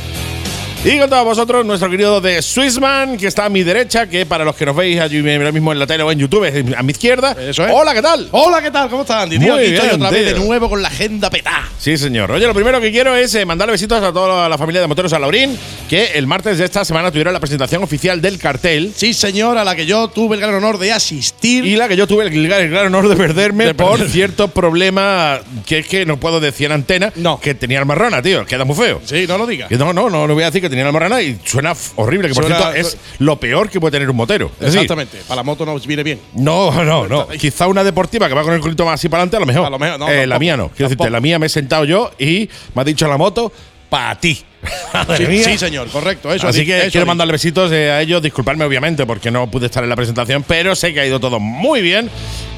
Y 0.84 0.98
con 0.98 1.08
todos 1.12 1.24
vosotros, 1.24 1.63
nuestro 1.63 1.91
querido 1.91 2.20
de 2.22 2.41
Swissman, 2.41 3.15
que 3.15 3.28
está 3.28 3.46
a 3.46 3.50
mi 3.50 3.62
derecha, 3.62 4.08
que 4.08 4.26
para 4.26 4.44
los 4.44 4.56
que 4.56 4.65
nos 4.65 4.76
veis 4.76 5.00
allí 5.00 5.20
ahora 5.20 5.52
mismo 5.52 5.72
en 5.72 5.78
la 5.78 5.86
tele 5.86 6.02
o 6.02 6.12
en 6.12 6.17
YouTube, 6.17 6.44
es 6.46 6.76
a 6.76 6.82
mi 6.82 6.89
izquierda. 6.91 7.34
Eso 7.39 7.63
es. 7.67 7.72
Hola, 7.72 7.94
¿qué 7.94 8.02
tal? 8.02 8.28
Hola, 8.32 8.63
¿qué 8.63 8.72
tal? 8.72 8.89
¿Cómo 8.89 9.04
estás, 9.04 9.22
Andy? 9.26 9.38
Tío, 9.38 9.54
Muy 9.54 9.62
aquí 9.63 9.74
estoy 9.76 9.89
otra 9.91 10.10
vez 10.10 10.26
de 10.26 10.39
nuevo 10.44 10.67
con 10.72 10.82
la 10.82 10.88
agenda 10.88 11.30
petada. 11.30 11.70
Sí, 11.78 11.98
señor. 12.00 12.32
Oye, 12.32 12.48
lo 12.48 12.56
primero 12.56 12.82
que 12.82 12.91
quiero 12.91 13.15
es 13.15 13.36
eh, 13.36 13.46
mandarle 13.46 13.74
besitos 13.74 14.02
a 14.04 14.12
toda 14.12 14.50
la 14.50 14.58
familia 14.58 14.82
de 14.82 14.88
Moteros 14.88 15.13
a 15.13 15.20
Laurín, 15.20 15.56
que 15.88 16.13
el 16.15 16.26
martes 16.26 16.58
de 16.58 16.65
esta 16.65 16.84
semana 16.84 17.12
tuvieron 17.12 17.32
la 17.32 17.39
presentación 17.39 17.84
oficial 17.84 18.20
del 18.20 18.39
cartel. 18.39 18.91
Sí, 18.96 19.13
señor, 19.13 19.60
a 19.60 19.63
la 19.63 19.76
que 19.76 19.86
yo 19.86 20.08
tuve 20.08 20.34
el 20.36 20.41
gran 20.41 20.56
honor 20.56 20.80
de 20.80 20.94
asistir. 20.94 21.63
Y 21.63 21.76
la 21.76 21.88
que 21.89 21.96
yo 21.96 22.08
tuve 22.08 22.26
el, 22.26 22.48
gran- 22.48 22.62
el 22.63 22.72
gran 22.72 22.88
honor 22.88 23.08
de 23.08 23.15
perderme 23.15 23.65
De 23.65 23.76
por 23.76 23.98
perder. 24.00 24.10
cierto 24.10 24.48
problema 24.48 25.41
que 25.67 25.78
es 25.80 25.88
que 25.88 26.08
no 26.08 26.17
puedo 26.20 26.39
decir 26.39 26.65
en 26.65 26.72
antena 26.72 27.13
No. 27.17 27.39
que 27.39 27.54
tenía 27.54 27.78
almarrana, 27.78 28.24
tío. 28.24 28.48
Queda 28.48 28.65
muy 28.65 28.76
feo. 28.76 29.00
Sí, 29.06 29.26
no 29.28 29.38
lo 29.38 29.46
digas. 29.46 29.70
No, 29.70 29.94
no, 29.94 30.10
no, 30.10 30.26
no 30.28 30.34
voy 30.34 30.41
a 30.41 30.48
decir 30.48 30.60
que 30.60 30.71
tenía 30.72 30.88
almarrana 30.88 31.22
y 31.22 31.40
suena 31.46 31.74
horrible, 31.96 32.28
que 32.30 32.34
por 32.34 32.46
Suena- 32.46 32.72
cierto 32.72 32.76
es 32.80 32.98
lo 33.20 33.40
peor 33.40 33.70
que 33.70 33.80
puede 33.80 33.92
tener 33.92 34.10
un 34.10 34.16
motero. 34.16 34.48
Es 34.60 34.68
decir, 34.68 34.82
Exactamente. 34.82 35.20
Para 35.28 35.38
la 35.38 35.44
moto 35.44 35.66
nos 35.66 35.86
viene 35.86 36.02
bien. 36.04 36.20
No, 36.34 36.84
no, 36.84 37.08
no. 37.08 37.28
Quizá 37.28 37.68
una 37.68 37.84
deportiva 37.84 38.28
que 38.28 38.34
va 38.34 38.42
con 38.44 38.54
el 38.54 38.62
culito 38.62 38.84
más 38.86 38.96
así 38.96 39.08
para 39.10 39.22
adelante, 39.24 39.38
a 39.38 39.40
lo 39.42 39.46
mejor. 39.46 39.66
A 39.66 39.70
lo 39.70 39.78
mejor, 39.80 40.00
no, 40.00 40.10
Eh, 40.10 40.26
la 40.26 40.40
mía 40.40 40.58
no. 40.58 40.70
Quiero 40.70 40.90
decirte, 40.90 41.10
la 41.12 41.20
mía 41.22 41.38
me 41.38 41.46
he 41.46 41.50
sentado 41.50 41.86
yo 41.86 42.12
y 42.18 42.50
me 42.74 42.82
ha 42.82 42.86
dicho 42.86 43.08
la 43.08 43.18
moto, 43.18 43.52
para 43.92 44.16
ti. 44.20 44.42
Sí, 45.44 45.58
señor, 45.58 45.90
correcto. 45.90 46.32
Eso 46.32 46.48
Así 46.48 46.64
que 46.66 46.82
eso 46.82 46.92
quiero 46.92 47.08
mandarle 47.08 47.32
besitos 47.34 47.72
eh, 47.72 47.90
a 47.92 48.02
ellos, 48.02 48.22
disculparme 48.22 48.64
obviamente 48.64 49.06
porque 49.08 49.32
no 49.32 49.50
pude 49.50 49.66
estar 49.66 49.82
en 49.84 49.90
la 49.90 49.96
presentación, 49.96 50.44
pero 50.48 50.76
sé 50.76 50.94
que 50.94 51.00
ha 51.02 51.06
ido 51.06 51.20
todo 51.20 51.40
muy 51.40 51.82
bien 51.82 52.10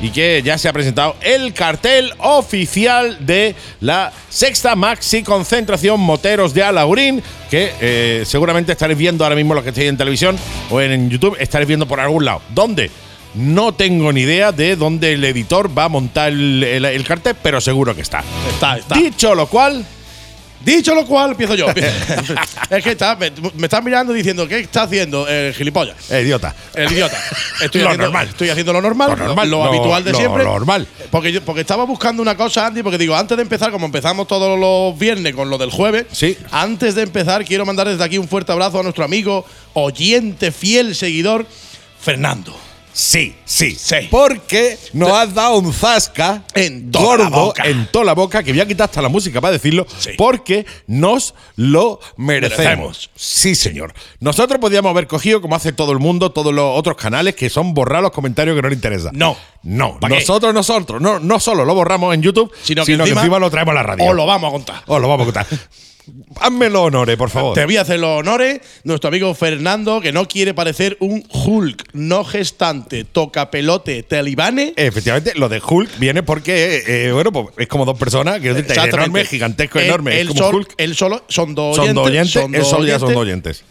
y 0.02 0.10
que 0.10 0.42
ya 0.44 0.58
se 0.58 0.68
ha 0.68 0.74
presentado 0.74 1.16
el 1.22 1.54
cartel 1.54 2.12
oficial 2.20 3.26
de 3.26 3.56
la 3.80 4.12
sexta 4.30 4.76
maxi 4.76 5.24
concentración 5.24 6.00
moteros 6.02 6.54
de 6.54 6.64
Alaurín, 6.64 7.24
que 7.50 7.72
eh, 7.80 8.24
seguramente 8.26 8.74
estaréis 8.74 9.00
viendo 9.00 9.24
ahora 9.24 9.36
mismo 9.38 9.54
los 9.54 9.64
que 9.64 9.70
estéis 9.70 9.90
en 9.90 9.98
televisión 9.98 10.38
o 10.70 10.82
en 10.82 11.10
YouTube, 11.10 11.38
estaréis 11.40 11.68
viendo 11.70 11.88
por 11.88 12.00
algún 12.02 12.26
lado. 12.26 12.42
¿Dónde? 12.50 12.92
No 13.36 13.74
tengo 13.74 14.12
ni 14.14 14.22
idea 14.22 14.52
de 14.52 14.76
dónde 14.76 15.14
el 15.14 15.24
editor 15.24 15.76
va 15.76 15.86
a 15.86 15.90
montar 15.90 16.32
el, 16.34 16.64
el- 16.64 16.86
el 16.86 17.04
cartel, 17.06 17.36
pero 17.42 17.60
seguro 17.62 17.96
que 17.96 18.02
está. 18.02 18.24
Está, 18.54 18.78
está. 18.78 18.94
Dicho 18.96 19.34
lo 19.34 19.48
cual, 19.48 19.84
Dicho 20.64 20.96
lo 20.96 21.06
cual, 21.06 21.32
empiezo 21.32 21.56
yo. 21.56 21.68
es 22.70 22.84
que 22.84 22.92
está, 22.92 23.16
me, 23.16 23.32
me 23.56 23.64
estás 23.66 23.84
mirando 23.84 24.14
diciendo, 24.14 24.48
¿qué 24.48 24.60
está 24.60 24.84
haciendo 24.84 25.28
el 25.28 25.54
gilipollas? 25.54 25.96
eh, 26.10 26.22
idiota. 26.22 26.56
El 26.74 26.92
idiota. 26.92 27.18
Estoy 27.62 27.82
Lo 27.82 27.88
haciendo, 27.88 28.06
normal. 28.06 28.28
Estoy 28.30 28.50
haciendo 28.50 28.74
lo 28.74 28.82
normal, 28.82 29.10
Lo 29.12 29.16
normal, 29.18 29.50
lo, 29.50 29.58
lo- 29.58 29.64
habitual 29.66 30.04
de 30.04 30.12
lo 30.12 30.18
siempre. 30.18 30.44
normal. 30.44 30.88
Porque, 31.12 31.32
yo- 31.32 31.42
porque 31.42 31.62
estaba 31.62 31.84
buscando 31.86 32.22
una 32.22 32.36
cosa, 32.38 32.66
Andy, 32.68 32.82
porque 32.84 32.98
digo, 32.98 33.16
antes 33.16 33.36
de 33.38 33.44
empezar, 33.44 33.72
como 33.72 33.86
empezamos 33.86 34.28
todos 34.28 34.58
los 34.60 34.98
viernes 34.98 35.34
con 35.36 35.50
lo 35.50 35.58
del 35.58 35.70
jueves, 35.70 36.06
Sí. 36.12 36.38
antes 36.52 36.96
de 36.96 37.02
empezar, 37.04 37.44
quiero 37.46 37.66
mandar 37.66 37.88
desde 37.88 38.04
aquí 38.04 38.18
un 38.18 38.28
fuerte 38.28 38.52
abrazo 38.52 38.80
a 38.80 38.84
nuestro 38.84 39.04
amigo, 39.04 39.46
oyente, 39.74 40.52
fiel 40.52 40.96
seguidor, 40.96 41.46
Fernando. 42.00 42.56
Sí, 42.94 43.36
sí, 43.46 43.76
Sí. 43.80 44.08
Porque 44.12 44.78
nos 44.94 45.12
has 45.12 45.34
dado 45.34 45.58
un 45.58 45.74
zasca 45.74 46.44
En 46.54 46.92
toda 46.92 47.18
la 47.18 47.24
gordo 47.30 47.46
boca. 47.46 47.64
en 47.66 47.88
toda 47.92 48.06
la 48.06 48.14
boca, 48.14 48.44
que 48.44 48.52
voy 48.52 48.62
a 48.62 48.68
quitar 48.68 48.86
hasta 48.86 49.02
la 49.02 49.10
música 49.10 49.42
para 49.42 49.52
decirlo, 49.54 49.86
Sí. 49.98 50.12
porque 50.18 50.66
nos 50.88 51.34
lo 51.56 52.00
merecemos. 52.18 52.60
Merecemos. 52.64 53.10
Sí, 53.16 53.56
señor. 53.56 53.94
Nosotros 54.20 54.60
podíamos 54.60 54.90
haber 54.92 55.08
cogido, 55.08 55.42
como 55.42 55.56
hace 55.56 55.74
todo 55.74 55.92
el 55.92 56.00
mundo, 56.00 56.32
todos 56.32 56.54
los 56.54 56.78
otros 56.78 56.96
canales, 56.98 57.36
que 57.36 57.50
son 57.50 57.74
borrar 57.74 58.02
los 58.04 58.12
comentarios 58.12 58.56
que 58.56 58.62
no 58.62 58.70
les 58.70 58.78
interesa. 58.78 59.10
No. 59.14 59.36
No. 59.64 59.98
Nosotros, 60.08 60.54
nosotros, 60.54 61.02
no, 61.02 61.20
no 61.20 61.40
solo 61.40 61.66
lo 61.66 61.74
borramos 61.74 62.14
en 62.14 62.22
YouTube, 62.22 62.52
Sino 62.64 62.86
sino, 62.86 63.04
que 63.06 63.10
que, 63.10 63.12
encima- 63.12 63.22
encima, 63.22 63.40
lo 63.40 63.50
traemos 63.50 63.72
a 63.72 63.76
la 63.76 63.84
radio. 63.84 64.06
Os 64.06 64.16
lo 64.16 64.26
vamos 64.26 64.50
a 64.50 64.52
contar. 64.52 64.84
Os 64.86 65.02
lo 65.02 65.08
vamos 65.08 65.24
a 65.28 65.34
contar. 65.34 65.48
Hazme 66.40 66.70
los 66.70 66.82
honores, 66.82 67.16
por 67.16 67.30
favor. 67.30 67.54
Te 67.54 67.64
voy 67.66 67.78
a 67.78 67.82
hacer 67.82 68.00
los 68.00 68.20
honores. 68.20 68.60
Nuestro 68.84 69.08
amigo 69.08 69.34
Fernando, 69.34 70.02
que 70.02 70.12
no 70.12 70.28
quiere 70.28 70.54
parecer 70.54 70.98
un 71.00 71.26
Hulk 71.32 71.90
no 71.94 72.26
gestante, 72.26 73.04
toca 73.06 73.50
pelote, 73.50 74.04
talibane. 74.04 74.74
Efectivamente, 74.76 75.34
lo 75.36 75.48
de 75.48 75.62
Hulk 75.66 75.98
viene 76.00 76.22
porque, 76.24 76.84
eh, 76.86 77.12
bueno, 77.14 77.32
pues 77.32 77.48
es 77.58 77.68
como 77.68 77.86
dos 77.86 77.98
personas, 77.98 78.40
que 78.42 78.52
es 78.52 78.58
enorme, 78.78 79.24
gigantesco, 79.26 79.80
Él- 79.80 79.86
enorme. 79.86 80.20
él 80.20 80.28
es 80.28 80.34
como 80.34 80.40
sol- 80.40 80.56
Hulk. 80.56 80.74
él 80.78 80.96
solo 80.96 81.24
son 81.30 81.56
dos 81.56 81.76
Son 81.78 81.84
oyentes. 81.86 81.96
dos 81.96 82.08
oyentes, 82.08 82.32
son 82.34 82.56
él 82.56 82.62
dos 82.62 82.70
solo 82.70 82.86
ya 82.86 83.00
son 83.00 83.16
oyentes. 83.16 83.16
dos 83.16 83.22
oyentes. 83.22 83.64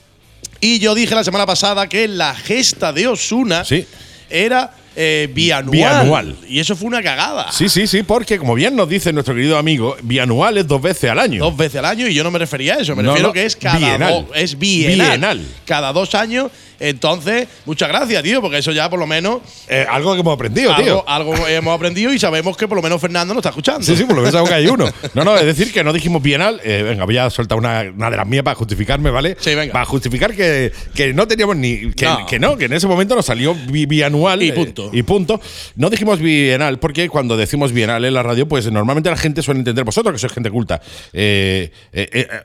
Y 0.61 0.79
yo 0.79 0.95
dije 0.95 1.15
la 1.15 1.25
semana 1.25 1.45
pasada 1.45 1.89
que 1.89 2.09
la 2.09 2.35
gesta 2.35 2.93
de 2.93 3.09
Osuna 3.09 3.65
Sí. 3.65 3.85
era 4.31 4.75
eh, 4.97 5.29
bianual. 5.33 5.71
Bianual. 5.73 6.37
Y 6.49 6.61
eso 6.61 6.77
fue 6.77 6.89
una 6.89 7.03
cagada. 7.03 7.51
Sí, 7.53 7.69
sí, 7.69 7.87
sí, 7.87 8.03
porque 8.03 8.39
como 8.39 8.55
bien 8.55 8.77
nos 8.77 8.89
dice 8.89 9.13
nuestro 9.13 9.35
querido 9.35 9.57
amigo, 9.59 9.97
bianual 10.03 10.59
es 10.59 10.67
dos 10.67 10.81
veces 10.83 11.11
al 11.11 11.19
año. 11.19 11.43
Dos 11.45 11.57
veces 11.57 11.77
al 11.79 11.87
año 11.87 12.07
y 12.09 12.15
yo 12.15 12.23
no 12.25 12.31
me 12.31 12.39
refería 12.39 12.75
a 12.75 12.79
eso, 12.81 12.95
me 12.97 13.03
No, 13.03 13.11
refiero 13.11 13.29
no, 13.29 13.33
que 13.33 13.45
es 13.45 13.57
cada 13.57 13.79
bienal. 13.79 14.13
dos, 14.29 14.37
es 14.37 14.59
bienal. 14.59 15.09
Bienal. 15.09 15.47
Cada 15.65 15.93
dos 15.93 16.15
años. 16.15 16.51
Entonces, 16.83 17.49
muchas 17.65 17.89
gracias, 17.89 18.23
tío, 18.23 18.41
porque 18.41 18.59
eso 18.59 18.73
ya 18.73 18.91
por 18.91 18.99
lo 18.99 19.07
menos 19.07 19.41
Eh, 19.69 19.87
algo 19.89 20.15
que 20.15 20.21
hemos 20.21 20.35
aprendido, 20.35 20.71
algo, 20.73 20.83
tío. 20.85 21.05
algo 21.09 21.47
hemos 21.47 21.75
aprendido 21.75 22.13
y 22.13 22.19
sabemos 22.19 22.57
que 22.57 22.67
por 22.69 22.77
lo 22.77 22.83
menos 22.83 23.01
Fernando 23.01 23.33
nos 23.35 23.41
está 23.41 23.51
escuchando. 23.51 23.83
Sí, 23.83 23.97
sí, 23.97 24.05
por 24.05 24.17
lo 24.17 24.23
menos 24.23 24.49
que 24.49 24.55
hay 24.55 24.67
uno. 24.67 24.87
No, 25.15 25.25
no, 25.25 25.37
es 25.37 25.45
decir, 25.47 25.73
que 25.73 25.85
no 25.85 25.93
dijimos 25.93 26.23
bienal. 26.23 26.61
Eh, 26.65 26.83
venga, 26.83 27.05
voy 27.05 27.19
a 27.19 27.29
soltar 27.31 27.57
una, 27.59 27.83
una 27.95 28.11
de 28.11 28.17
las 28.17 28.27
mías 28.27 28.43
para 28.43 28.55
justificarme, 28.57 29.11
¿vale? 29.11 29.37
Sí, 29.39 29.55
venga. 29.55 29.73
Para 29.73 29.85
justificar 29.85 30.35
que, 30.35 30.73
que 30.95 31.13
no 31.13 31.27
teníamos 31.29 31.57
ni. 31.57 31.93
Que 31.93 32.05
No. 32.07 32.21
no. 32.21 32.27
que 32.27 32.39
no, 32.39 32.57
que 32.57 32.65
en 32.65 32.73
ese 32.73 32.87
momento 32.87 33.15
nos 33.15 33.27
salió 33.27 33.55
bi- 33.55 33.87
bianual. 33.87 34.43
Y 34.43 34.49
eh, 34.49 34.53
punto. 34.53 34.91
y 34.93 35.03
punto. 35.03 35.41
No 35.77 35.91
dijimos 35.91 36.19
bienal, 36.19 36.79
porque 36.79 37.09
cuando 37.09 37.37
decimos 37.37 37.73
bienal 37.73 38.05
en 38.05 38.15
la 38.15 38.23
radio, 38.23 38.49
pues 38.49 38.71
normalmente 38.73 39.11
la 39.11 39.17
gente 39.17 39.43
suele 39.43 39.61
entender, 39.61 39.85
vosotros 39.85 40.13
que 40.15 40.19
sois 40.19 40.33
gente 40.33 40.51
culta, 40.51 40.81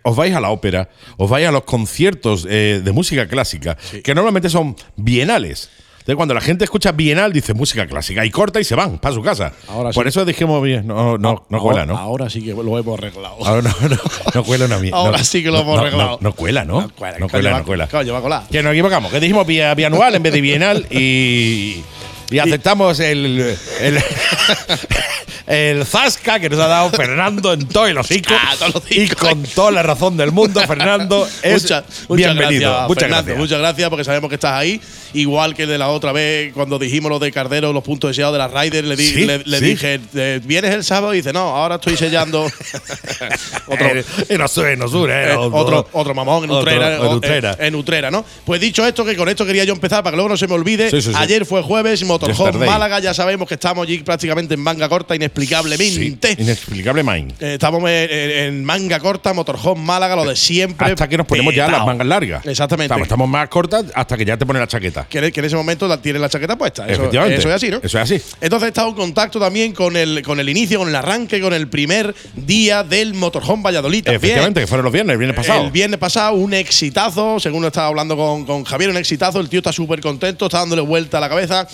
os 0.04 0.16
vais 0.16 0.36
a 0.36 0.40
la 0.40 0.50
ópera, 0.50 0.90
os 1.18 1.30
vais 1.30 1.48
a 1.48 1.52
los 1.52 1.64
conciertos 1.64 2.44
de 2.44 2.92
música 2.94 3.28
clásica, 3.28 3.78
que 4.04 4.14
normalmente 4.28 4.50
son 4.50 4.76
bienales. 4.96 5.70
Entonces, 6.00 6.16
cuando 6.16 6.34
la 6.34 6.40
gente 6.42 6.64
escucha 6.64 6.94
bienal, 6.94 7.34
dice 7.34 7.54
música 7.54 7.86
clásica 7.86 8.26
y 8.26 8.32
corta 8.32 8.62
y 8.62 8.64
se 8.64 8.76
van 8.76 8.98
para 8.98 9.14
su 9.14 9.22
casa. 9.22 9.52
Ahora 9.68 9.90
Por 9.92 10.06
sí. 10.06 10.10
eso 10.10 10.24
dijimos 10.24 10.64
bien. 10.64 10.88
No, 10.88 11.18
no, 11.18 11.46
no 11.50 11.58
ahora, 11.58 11.60
cuela, 11.60 11.86
¿no? 11.86 11.98
Ahora 11.98 12.30
sí 12.30 12.42
que 12.42 12.54
lo 12.54 12.78
hemos 12.78 12.98
arreglado. 12.98 13.46
Ahora 13.46 13.62
no, 13.62 13.90
no, 13.90 13.98
no 14.34 14.44
cuela 14.46 14.66
una 14.66 14.80
mierda. 14.80 14.98
Ahora 14.98 15.18
no, 15.18 15.24
sí 15.26 15.44
que 15.44 15.48
lo 15.50 15.56
no, 15.56 15.60
hemos 15.64 15.76
no, 15.76 15.82
arreglado. 15.82 16.10
No, 16.12 16.18
no 16.22 16.32
cuela, 16.34 16.64
¿no? 16.64 16.82
No 16.82 16.90
cuela, 16.96 17.18
no 17.20 17.28
cuela, 17.28 17.58
no 17.60 17.66
cuela. 17.66 17.88
va 17.92 18.18
a 18.20 18.22
colar. 18.22 18.48
Que 18.50 18.64
nos 18.64 18.72
equivocamos, 18.72 19.12
que 19.12 19.20
dijimos 19.20 19.46
bi- 19.46 19.60
bianual 19.76 20.16
en 20.16 20.24
vez 20.24 20.32
de 20.32 20.40
bienal 20.42 20.88
y, 20.90 21.84
y 22.32 22.40
aceptamos 22.42 23.02
el, 23.02 23.58
el, 23.82 24.00
el 25.48 25.86
zasca 25.86 26.40
que 26.40 26.50
nos 26.50 26.60
ha 26.60 26.68
dado 26.68 26.90
Fernando 26.90 27.54
en 27.54 27.68
todo 27.68 27.88
el 27.88 27.98
hocico. 27.98 28.34
Ah, 28.38 28.56
y 28.90 29.08
con 29.08 29.44
toda 29.44 29.72
la 29.72 29.82
razón 29.84 30.18
del 30.18 30.32
mundo, 30.32 30.62
Fernando. 30.68 31.26
Es 31.42 31.64
Muchas- 31.64 31.84
muchas 32.10 32.36
bienvenido. 32.36 32.70
gracias, 32.70 32.88
muchas 32.90 33.02
Fernando, 33.04 33.24
gracias. 33.26 33.38
Muchas 33.40 33.60
gracias 33.60 33.90
porque 33.90 34.04
sabemos 34.04 34.30
que 34.30 34.36
estás 34.36 34.54
ahí. 34.54 34.82
Igual 35.14 35.56
que 35.56 35.66
de 35.66 35.78
la 35.78 35.88
otra 35.88 36.12
vez, 36.12 36.52
cuando 36.54 36.78
dijimos 36.78 37.10
lo 37.10 37.18
de 37.18 37.32
Cardero, 37.32 37.72
los 37.72 37.82
puntos 37.84 38.10
deseados 38.10 38.34
de 38.34 38.40
la 38.40 38.50
Ryder, 38.50 38.84
le, 38.84 38.96
di- 38.98 39.08
Sí, 39.10 39.26
le, 39.26 39.40
le 39.46 39.60
sí. 39.60 39.66
dije, 39.66 40.00
eh, 40.16 40.42
¿vienes 40.44 40.72
el 40.74 40.84
sábado? 40.84 41.14
Y 41.14 41.18
dice, 41.18 41.32
no, 41.32 41.40
ahora 41.56 41.76
estoy 41.76 41.96
sellando. 41.96 42.44
otro, 43.68 43.88
Eh, 43.88 44.04
en 44.30 44.42
Osura, 44.42 44.72
en 44.74 44.82
Osura, 44.82 45.32
eh, 45.32 45.36
otro, 45.38 45.88
otro 45.94 46.14
mamón 46.14 46.44
en 46.44 46.50
otro- 46.52 46.62
Utrera, 46.64 46.96
en 46.98 47.06
Utrera. 47.06 47.56
en 47.60 47.76
Utrera, 47.76 48.12
¿no? 48.12 48.26
Pues 48.46 48.60
dicho 48.60 48.86
esto, 48.86 49.06
que 49.06 49.16
con 49.16 49.30
esto 49.30 49.46
quería 49.46 49.64
yo 49.64 49.74
empezar 49.74 50.04
para 50.04 50.12
que 50.12 50.18
luego 50.18 50.30
no 50.30 50.38
se 50.38 50.48
me 50.48 50.54
olvide. 50.56 50.90
Sí. 51.02 51.12
Ayer 51.16 51.46
fue 51.46 51.62
jueves, 51.62 52.04
Motorhome. 52.04 52.66
Málaga, 52.66 53.00
ya 53.00 53.14
sabemos 53.14 53.48
que 53.48 53.54
estamos 53.54 53.88
allí 53.88 54.00
prácticamente 54.00 54.54
en 54.56 54.60
manga 54.60 54.90
corta, 54.90 55.16
Sí, 55.16 55.20
inexplicablemente. 55.38 56.36
inexplicable 56.42 57.04
mind. 57.04 57.34
Eh, 57.42 57.54
estamos 57.54 57.82
en, 57.84 57.88
en- 57.88 58.32
en 58.48 58.66
manga 58.66 59.00
corta, 59.00 59.34
Motorhome 59.34 59.82
Málaga, 59.82 60.16
lo 60.16 60.26
de 60.26 60.36
siempre. 60.36 60.88
Hasta 60.88 61.08
que 61.08 61.18
nos 61.18 61.28
ponemos 61.28 61.54
ya 61.54 61.66
petao. 61.66 61.80
las 61.80 61.86
mangas 61.88 62.08
largas. 62.08 62.46
Exactamente. 62.46 62.86
Estamos, 62.86 63.06
estamos 63.06 63.30
más 63.30 63.48
cortas 63.50 63.86
hasta 63.94 64.18
que 64.18 64.26
ya 64.26 64.38
te 64.38 64.46
pones 64.46 64.60
la 64.60 64.68
chaqueta. 64.68 65.06
que, 65.10 65.20
en- 65.20 65.32
que 65.32 65.40
en 65.40 65.46
ese 65.46 65.56
momento 65.56 65.88
la- 65.88 66.02
tiene 66.02 66.20
la 66.20 66.30
chaqueta 66.30 66.58
puesta. 66.58 66.86
Eso, 66.86 67.02
Efectivamente. 67.02 67.38
eso 67.40 67.50
es 67.50 67.56
así, 67.56 67.70
¿no? 67.70 67.78
Eso 67.78 68.00
es 68.00 68.12
así. 68.12 68.22
Entonces 68.42 68.68
he 68.68 68.70
estado 68.70 68.90
en 68.90 68.96
contacto 68.96 69.40
también 69.40 69.74
con 69.74 69.96
el, 69.96 70.22
con 70.24 70.40
el 70.40 70.50
inicio, 70.50 70.80
con 70.80 70.90
el 70.90 70.96
arranque, 70.96 71.40
con 71.42 71.54
el 71.54 71.68
primer 71.68 72.14
día 72.36 72.84
del 72.84 73.14
Motorhome 73.14 73.64
Valladolid. 73.64 74.04
también. 74.04 74.18
Efectivamente, 74.24 74.62
que 74.62 74.68
fueron 74.68 74.84
los 74.84 74.94
viernes, 74.94 75.14
el 75.14 75.18
viernes 75.20 75.36
pasado. 75.36 75.64
El 75.66 75.72
viernes 75.72 76.00
pasado, 76.00 76.36
un 76.36 76.54
exitazo, 76.54 77.40
según 77.40 77.66
estaba 77.66 77.88
hablando 77.88 78.16
con, 78.16 78.46
con 78.46 78.64
Javier, 78.64 78.90
un 78.90 78.98
exitazo. 78.98 79.40
El 79.40 79.50
tío 79.50 79.60
está 79.60 79.72
súper 79.72 80.00
contento, 80.02 80.46
está 80.46 80.60
dándole 80.60 80.82
vuelta 80.82 81.18
a 81.18 81.22
la 81.22 81.30
cabeza. 81.30 81.68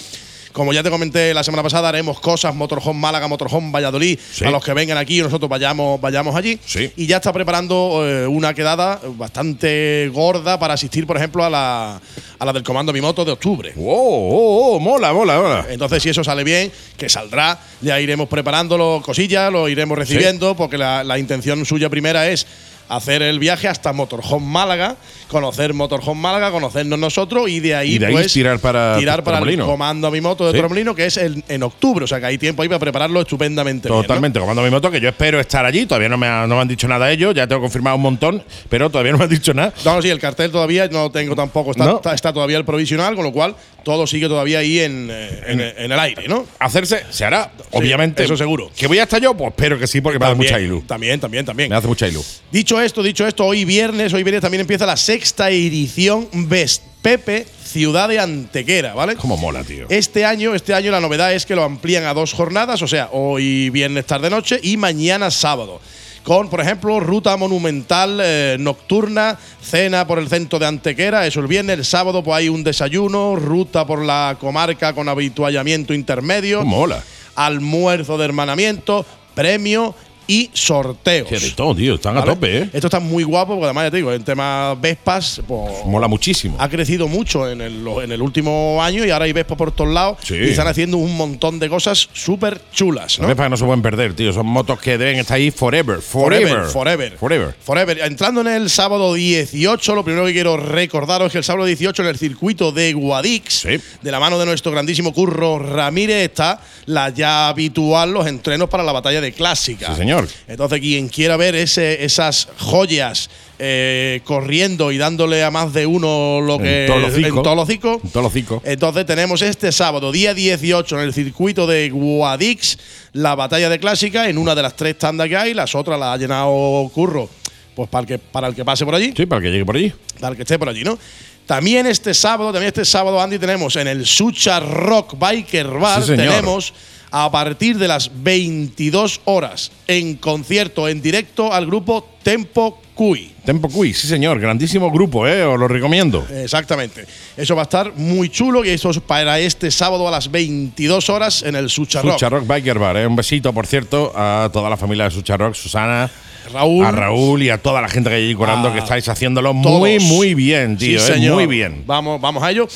Como 0.54 0.72
ya 0.72 0.84
te 0.84 0.90
comenté 0.92 1.34
la 1.34 1.44
semana 1.44 1.64
pasada, 1.64 1.90
haremos 1.90 2.20
cosas 2.20 2.54
Motorhome 2.54 3.00
Málaga, 3.00 3.28
Motorhome 3.28 3.72
Valladolid, 3.72 4.20
Sí. 4.32 4.46
a 4.46 4.52
los 4.52 4.64
que 4.64 4.72
vengan 4.74 4.98
aquí 5.00 5.20
y 5.20 5.24
nosotros 5.24 5.50
vayamos, 5.50 6.00
vayamos 6.00 6.36
allí. 6.36 6.60
Sí. 6.66 6.92
Y 6.96 7.08
ya 7.08 7.18
está 7.18 7.34
preparando 7.34 8.02
eh, 8.08 8.28
una 8.28 8.54
quedada 8.54 9.00
bastante 9.18 10.10
gorda 10.14 10.60
para 10.60 10.76
asistir, 10.76 11.08
por 11.08 11.18
ejemplo, 11.18 11.44
a 11.44 11.50
la, 11.50 12.00
a 12.40 12.46
la 12.46 12.54
del 12.54 12.62
Comando 12.64 12.94
Mi 12.94 13.02
Moto 13.02 13.26
de 13.26 13.32
octubre. 13.32 13.74
Oh, 13.78 13.82
oh, 13.82 14.76
oh, 14.76 14.80
mola, 14.80 15.12
mola, 15.12 15.40
mola. 15.42 15.66
Entonces, 15.70 16.04
si 16.04 16.10
eso 16.10 16.24
sale 16.24 16.44
bien, 16.44 16.72
que 16.98 17.10
saldrá, 17.10 17.60
ya 17.82 18.00
iremos 18.00 18.30
preparándolo 18.30 19.02
cosillas, 19.04 19.52
lo 19.52 19.68
iremos 19.70 19.98
recibiendo, 19.98 20.56
porque 20.56 20.78
la, 20.78 21.04
la 21.04 21.18
intención 21.18 21.66
suya 21.66 21.90
primera 21.90 22.30
es 22.30 22.46
hacer 22.90 23.24
el 23.24 23.40
viaje 23.40 23.68
hasta 23.68 23.92
Motorhome 23.92 24.46
Málaga, 24.46 24.98
conocer 25.34 25.74
Motorhome 25.74 26.22
Málaga, 26.22 26.52
conocernos 26.52 26.98
nosotros 26.98 27.50
y 27.50 27.60
de 27.60 27.76
ahí, 27.76 27.96
Y 27.96 27.98
de 28.00 28.06
ahí 28.06 28.14
pues, 28.14 28.32
tirar 28.32 28.60
para 28.60 28.98
tirar 28.98 29.24
para 29.24 29.40
el 29.40 29.60
comando 29.60 30.08
a 30.08 30.12
mi 30.12 30.22
moto 30.22 30.50
de 30.52 30.58
Sí. 30.62 30.94
Que 30.96 31.06
es 31.08 31.18
el- 31.18 31.44
en 31.50 31.64
octubre, 31.64 32.06
o 32.06 32.08
sea 32.08 32.20
que 32.20 32.26
hay 32.28 32.38
tiempo 32.38 32.62
ahí 32.62 32.70
para 32.70 32.80
prepararlo 32.80 33.20
estupendamente. 33.22 33.90
bien, 33.90 33.98
¿no? 33.98 34.04
Totalmente, 34.04 34.40
comando 34.40 34.62
mi 34.62 34.70
moto, 34.70 34.90
que 34.92 35.02
yo 35.02 35.10
espero 35.10 35.40
estar 35.40 35.66
allí. 35.66 35.86
Todavía 35.86 36.08
no 36.10 36.18
me, 36.18 36.28
ha- 36.28 36.46
no 36.48 36.56
me 36.56 36.62
han 36.62 36.68
dicho 36.68 36.88
nada 36.88 37.08
de 37.08 37.14
ello, 37.14 37.32
ya 37.32 37.48
tengo 37.48 37.62
confirmado 37.62 37.96
un 37.98 38.02
montón, 38.04 38.44
pero 38.70 38.90
todavía 38.90 39.12
no 39.12 39.18
me 39.18 39.24
han 39.26 39.30
dicho 39.30 39.54
nada. 39.54 39.74
No, 39.84 40.02
sí, 40.02 40.10
el 40.10 40.20
cartel 40.20 40.52
todavía 40.52 40.88
no 40.88 41.10
tengo 41.12 41.36
tampoco, 41.36 41.72
está, 41.72 41.86
No. 41.86 41.96
está, 41.98 42.14
está 42.14 42.32
todavía 42.32 42.58
el 42.58 42.66
provisional, 42.66 43.16
con 43.16 43.24
lo 43.24 43.32
cual 43.32 43.56
todo 43.84 44.06
sigue 44.08 44.28
todavía 44.28 44.60
ahí 44.60 44.80
en, 44.80 45.10
eh, 45.12 45.42
en- 45.48 45.60
en 45.86 45.92
el 45.92 46.00
aire, 46.00 46.28
¿no? 46.28 46.46
Hacerse, 46.60 47.04
se 47.10 47.26
hará, 47.26 47.52
obviamente. 47.72 48.24
eso 48.24 48.38
seguro. 48.38 48.70
¿Que 48.76 48.88
voy 48.88 49.00
a 49.00 49.04
estar 49.04 49.20
yo? 49.22 49.34
Pues 49.34 49.50
espero 49.50 49.78
que 49.80 49.88
sí, 49.88 50.00
porque 50.02 50.20
me 50.20 50.26
hace 50.26 50.36
mucha 50.36 50.60
ilu. 50.60 50.82
También, 50.88 51.20
también, 51.20 51.46
también. 51.46 51.70
Me 51.70 51.76
hace 51.76 51.88
mucha 51.88 52.08
ilu. 52.08 52.24
Dicho 52.52 52.80
esto, 52.80 53.02
dicho 53.02 53.26
esto, 53.28 53.46
hoy 53.46 53.66
viernes, 53.66 54.14
hoy 54.14 54.24
viernes 54.24 54.42
también 54.42 54.62
empieza 54.62 54.86
la 54.86 54.96
sexta 54.96 55.23
edición 55.50 56.28
Best 56.34 56.84
Pepe 57.02 57.46
Ciudad 57.64 58.08
de 58.08 58.20
Antequera, 58.20 58.94
¿vale? 58.94 59.16
Cómo 59.16 59.36
mola, 59.36 59.64
tío. 59.64 59.88
Este 59.90 60.26
año, 60.26 60.54
este 60.54 60.74
año 60.74 60.92
la 60.92 61.00
novedad 61.00 61.34
es 61.34 61.46
que 61.46 61.56
lo 61.56 61.64
amplían 61.64 62.06
a 62.06 62.14
dos 62.14 62.34
jornadas, 62.34 62.82
o 62.82 62.88
sea, 62.88 63.10
hoy 63.12 63.70
viernes 63.72 64.06
tarde 64.06 64.30
noche 64.30 64.60
y 64.62 64.78
mañana 64.78 65.32
sábado. 65.32 65.82
Con, 66.24 66.50
por 66.50 66.62
ejemplo, 66.62 67.00
ruta 67.00 67.36
monumental 67.36 68.20
eh, 68.22 68.58
nocturna, 68.60 69.38
cena 69.62 70.08
por 70.08 70.20
el 70.20 70.30
centro 70.30 70.60
de 70.60 70.68
Antequera, 70.68 71.28
eso 71.28 71.42
el 71.42 71.48
viernes, 71.48 71.80
el 71.80 71.86
sábado 71.86 72.24
pues 72.24 72.38
hay 72.38 72.50
un 72.50 72.64
desayuno, 72.64 73.36
ruta 73.36 73.86
por 73.86 74.06
la 74.06 74.38
comarca 74.40 74.94
con 74.94 75.10
habituallamiento 75.10 75.94
intermedio, 75.94 76.64
mola. 76.64 77.04
almuerzo 77.36 78.18
de 78.18 78.26
hermanamiento, 78.26 79.06
premio 79.36 79.96
y 80.28 80.50
sorteos. 80.54 81.30
Todo, 81.56 81.76
tío. 81.76 81.96
Están 81.96 82.18
a 82.18 82.24
tope, 82.24 82.58
¿eh? 82.60 82.70
Esto 82.74 82.88
está 82.88 83.00
muy 83.00 83.24
guapo, 83.24 83.54
porque 83.54 83.66
además 83.66 83.86
ya 83.86 83.92
te 83.92 83.98
digo, 83.98 84.12
en 84.14 84.24
tema 84.24 84.76
Vespas, 84.76 85.42
pues, 85.48 85.86
Mola 85.86 86.08
muchísimo. 86.08 86.58
ha 86.60 86.70
crecido 86.70 87.08
mucho 87.08 87.50
en 87.50 87.62
el, 87.62 87.86
en 88.04 88.12
el 88.12 88.22
último 88.22 88.82
año 88.82 89.06
y 89.06 89.10
ahora 89.12 89.26
hay 89.26 89.34
Vespas 89.34 89.58
por 89.58 89.72
todos 89.72 89.94
lados 89.94 90.18
Sí. 90.24 90.36
y 90.36 90.50
están 90.50 90.68
haciendo 90.68 90.98
un 90.98 91.16
montón 91.18 91.60
de 91.60 91.70
cosas 91.70 92.10
súper 92.14 92.62
chulas. 92.72 93.20
¿no? 93.20 93.28
Que 93.36 93.50
no 93.50 93.58
se 93.58 93.66
pueden 93.66 93.82
perder, 93.82 94.14
tío. 94.14 94.32
Son 94.34 94.46
motos 94.46 94.80
que 94.80 94.98
deben 94.98 95.18
estar 95.18 95.36
ahí 95.38 95.52
forever. 95.52 96.00
Forever. 96.02 96.66
forever, 96.66 97.18
Forever. 97.18 97.56
Forever. 97.64 98.00
Entrando 98.04 98.42
en 98.42 98.48
el 98.48 98.70
sábado 98.70 99.14
18, 99.14 99.96
lo 99.96 100.04
primero 100.04 100.26
que 100.26 100.34
quiero 100.34 100.58
recordaros 100.58 101.28
es 101.28 101.32
que 101.34 101.38
el 101.40 101.44
sábado 101.44 101.66
18 101.66 102.02
en 102.04 102.08
el 102.08 102.18
circuito 102.18 102.72
de 102.72 102.94
Guadix, 102.94 103.54
Sí. 103.62 103.80
de 104.02 104.12
la 104.12 104.20
mano 104.20 104.40
de 104.40 104.46
nuestro 104.46 104.72
grandísimo 104.72 105.14
Curro 105.14 105.60
Ramírez, 105.60 106.24
está 106.30 106.62
la 106.86 107.10
ya 107.10 107.50
habitual, 107.50 108.12
los 108.14 108.28
entrenos 108.28 108.70
para 108.70 108.84
la 108.84 108.92
batalla 108.92 109.20
de 109.22 109.32
clásica. 109.34 109.88
Sí, 109.92 109.96
señor. 109.98 110.13
Entonces, 110.48 110.80
quien 110.80 111.08
quiera 111.10 111.38
ver 111.38 111.56
ese, 111.56 112.04
esas 112.04 112.48
joyas 112.58 113.30
eh, 113.60 114.22
corriendo 114.26 114.92
y 114.92 114.98
dándole 114.98 115.44
a 115.44 115.52
más 115.52 115.74
de 115.74 115.86
uno 115.86 116.42
lo 116.42 116.58
que 116.58 116.82
En 116.86 116.88
todos 116.88 117.02
los 117.02 117.14
en 117.16 117.24
hocico. 117.24 117.42
todos 117.44 117.56
los 117.56 117.64
hocico, 117.70 118.02
En 118.04 118.10
todos 118.10 118.24
los 118.24 118.32
hocico. 118.32 118.62
entonces 118.66 119.06
tenemos 119.06 119.42
este 119.42 119.72
sábado, 119.72 120.12
día 120.12 120.34
18, 120.34 120.96
en 121.00 121.06
el 121.06 121.14
circuito 121.14 121.66
de 121.68 121.90
Guadix, 121.90 122.78
la 123.14 123.36
batalla 123.36 123.70
de 123.70 123.80
clásica, 123.80 124.28
en 124.30 124.38
una 124.38 124.56
de 124.56 124.62
las 124.64 124.76
tres 124.76 124.98
tandas 124.98 125.28
que 125.30 125.38
hay, 125.38 125.54
las 125.54 125.76
otras 125.76 126.00
las 126.00 126.10
ha 126.16 126.18
llenado 126.18 126.90
Curro, 126.94 127.30
pues 127.76 127.88
para 127.90 128.02
el 128.02 128.08
que, 128.08 128.18
para 128.18 128.48
el 128.48 128.56
que 128.56 128.66
pase 128.66 128.84
por 128.86 128.96
allí, 128.96 129.14
Sí, 129.16 129.26
para 129.26 129.42
que 129.42 129.50
llegue 129.52 129.66
por 129.66 129.76
allí. 129.78 129.94
para 130.20 130.32
el 130.32 130.36
que 130.36 130.42
esté 130.44 130.60
por 130.60 130.68
allí, 130.70 130.84
¿no? 130.84 130.98
También 131.46 131.86
este 131.88 132.14
sábado, 132.14 132.52
también 132.54 132.70
este 132.70 132.86
sábado, 132.86 133.20
Andy, 133.22 133.38
tenemos 133.38 133.76
en 133.76 133.88
el 133.88 134.06
Sucha 134.06 134.60
Rock 134.62 135.18
Biker 135.20 135.68
Bar, 135.68 136.02
Sí, 136.02 136.16
tenemos 136.16 136.74
a 137.16 137.30
partir 137.32 137.78
de 137.78 137.88
las 137.88 138.10
22 138.24 139.22
horas 139.26 139.72
en 139.88 140.16
concierto 140.16 140.90
en 140.90 141.00
directo 141.00 141.54
al 141.54 141.68
grupo 141.68 142.10
Tempo 142.24 142.82
Cui. 142.96 143.32
Tempo 143.46 143.70
Quiz, 143.70 144.00
sí, 144.00 144.08
señor. 144.08 144.40
Grandísimo 144.40 144.90
grupo, 144.90 145.28
¿eh? 145.28 145.44
Os 145.44 145.60
lo 145.60 145.68
recomiendo. 145.68 146.26
Exactamente. 146.44 147.06
Eso 147.38 147.56
va 147.56 147.62
a 147.62 147.64
estar 147.64 147.94
muy 147.96 148.30
chulo 148.30 148.66
y 148.66 148.70
eso 148.70 148.90
es 148.90 149.00
para 149.00 149.40
este 149.40 149.70
sábado 149.70 150.08
a 150.08 150.12
las 150.12 150.32
22 150.32 151.10
horas 151.10 151.44
en 151.44 151.56
el 151.56 151.70
Sucha 151.70 152.02
Rock. 152.02 152.14
Sucha 152.14 152.30
Rock 152.30 152.48
Biker 152.48 152.80
Bar, 152.80 152.98
¿eh? 152.98 153.06
Un 153.06 153.16
besito, 153.16 153.54
por 153.54 153.68
cierto, 153.68 154.12
a 154.16 154.50
toda 154.52 154.68
la 154.70 154.78
familia 154.78 155.06
de 155.06 155.12
Sucha 155.12 155.38
Rock, 155.38 155.54
Susana, 155.54 156.10
Raúl. 156.52 156.84
a 156.84 156.92
Raúl 156.92 157.44
y 157.44 157.52
a 157.52 157.60
toda 157.60 157.80
la 157.80 157.90
gente 157.90 158.10
que 158.10 158.16
hay 158.16 158.24
allí 158.24 158.34
curando, 158.36 158.70
A 158.70 158.74
que 158.74 158.80
estáis 158.80 159.08
haciéndolo 159.08 159.52
todos. 159.62 159.78
muy, 159.78 160.00
muy 160.00 160.34
bien, 160.34 160.78
tío. 160.78 161.00
Sí, 161.00 161.12
¿eh? 161.12 161.14
señor. 161.16 161.36
Muy 161.36 161.46
bien. 161.46 161.84
Vamos, 161.86 162.20
vamos 162.20 162.42
a 162.42 162.50
ello. 162.50 162.68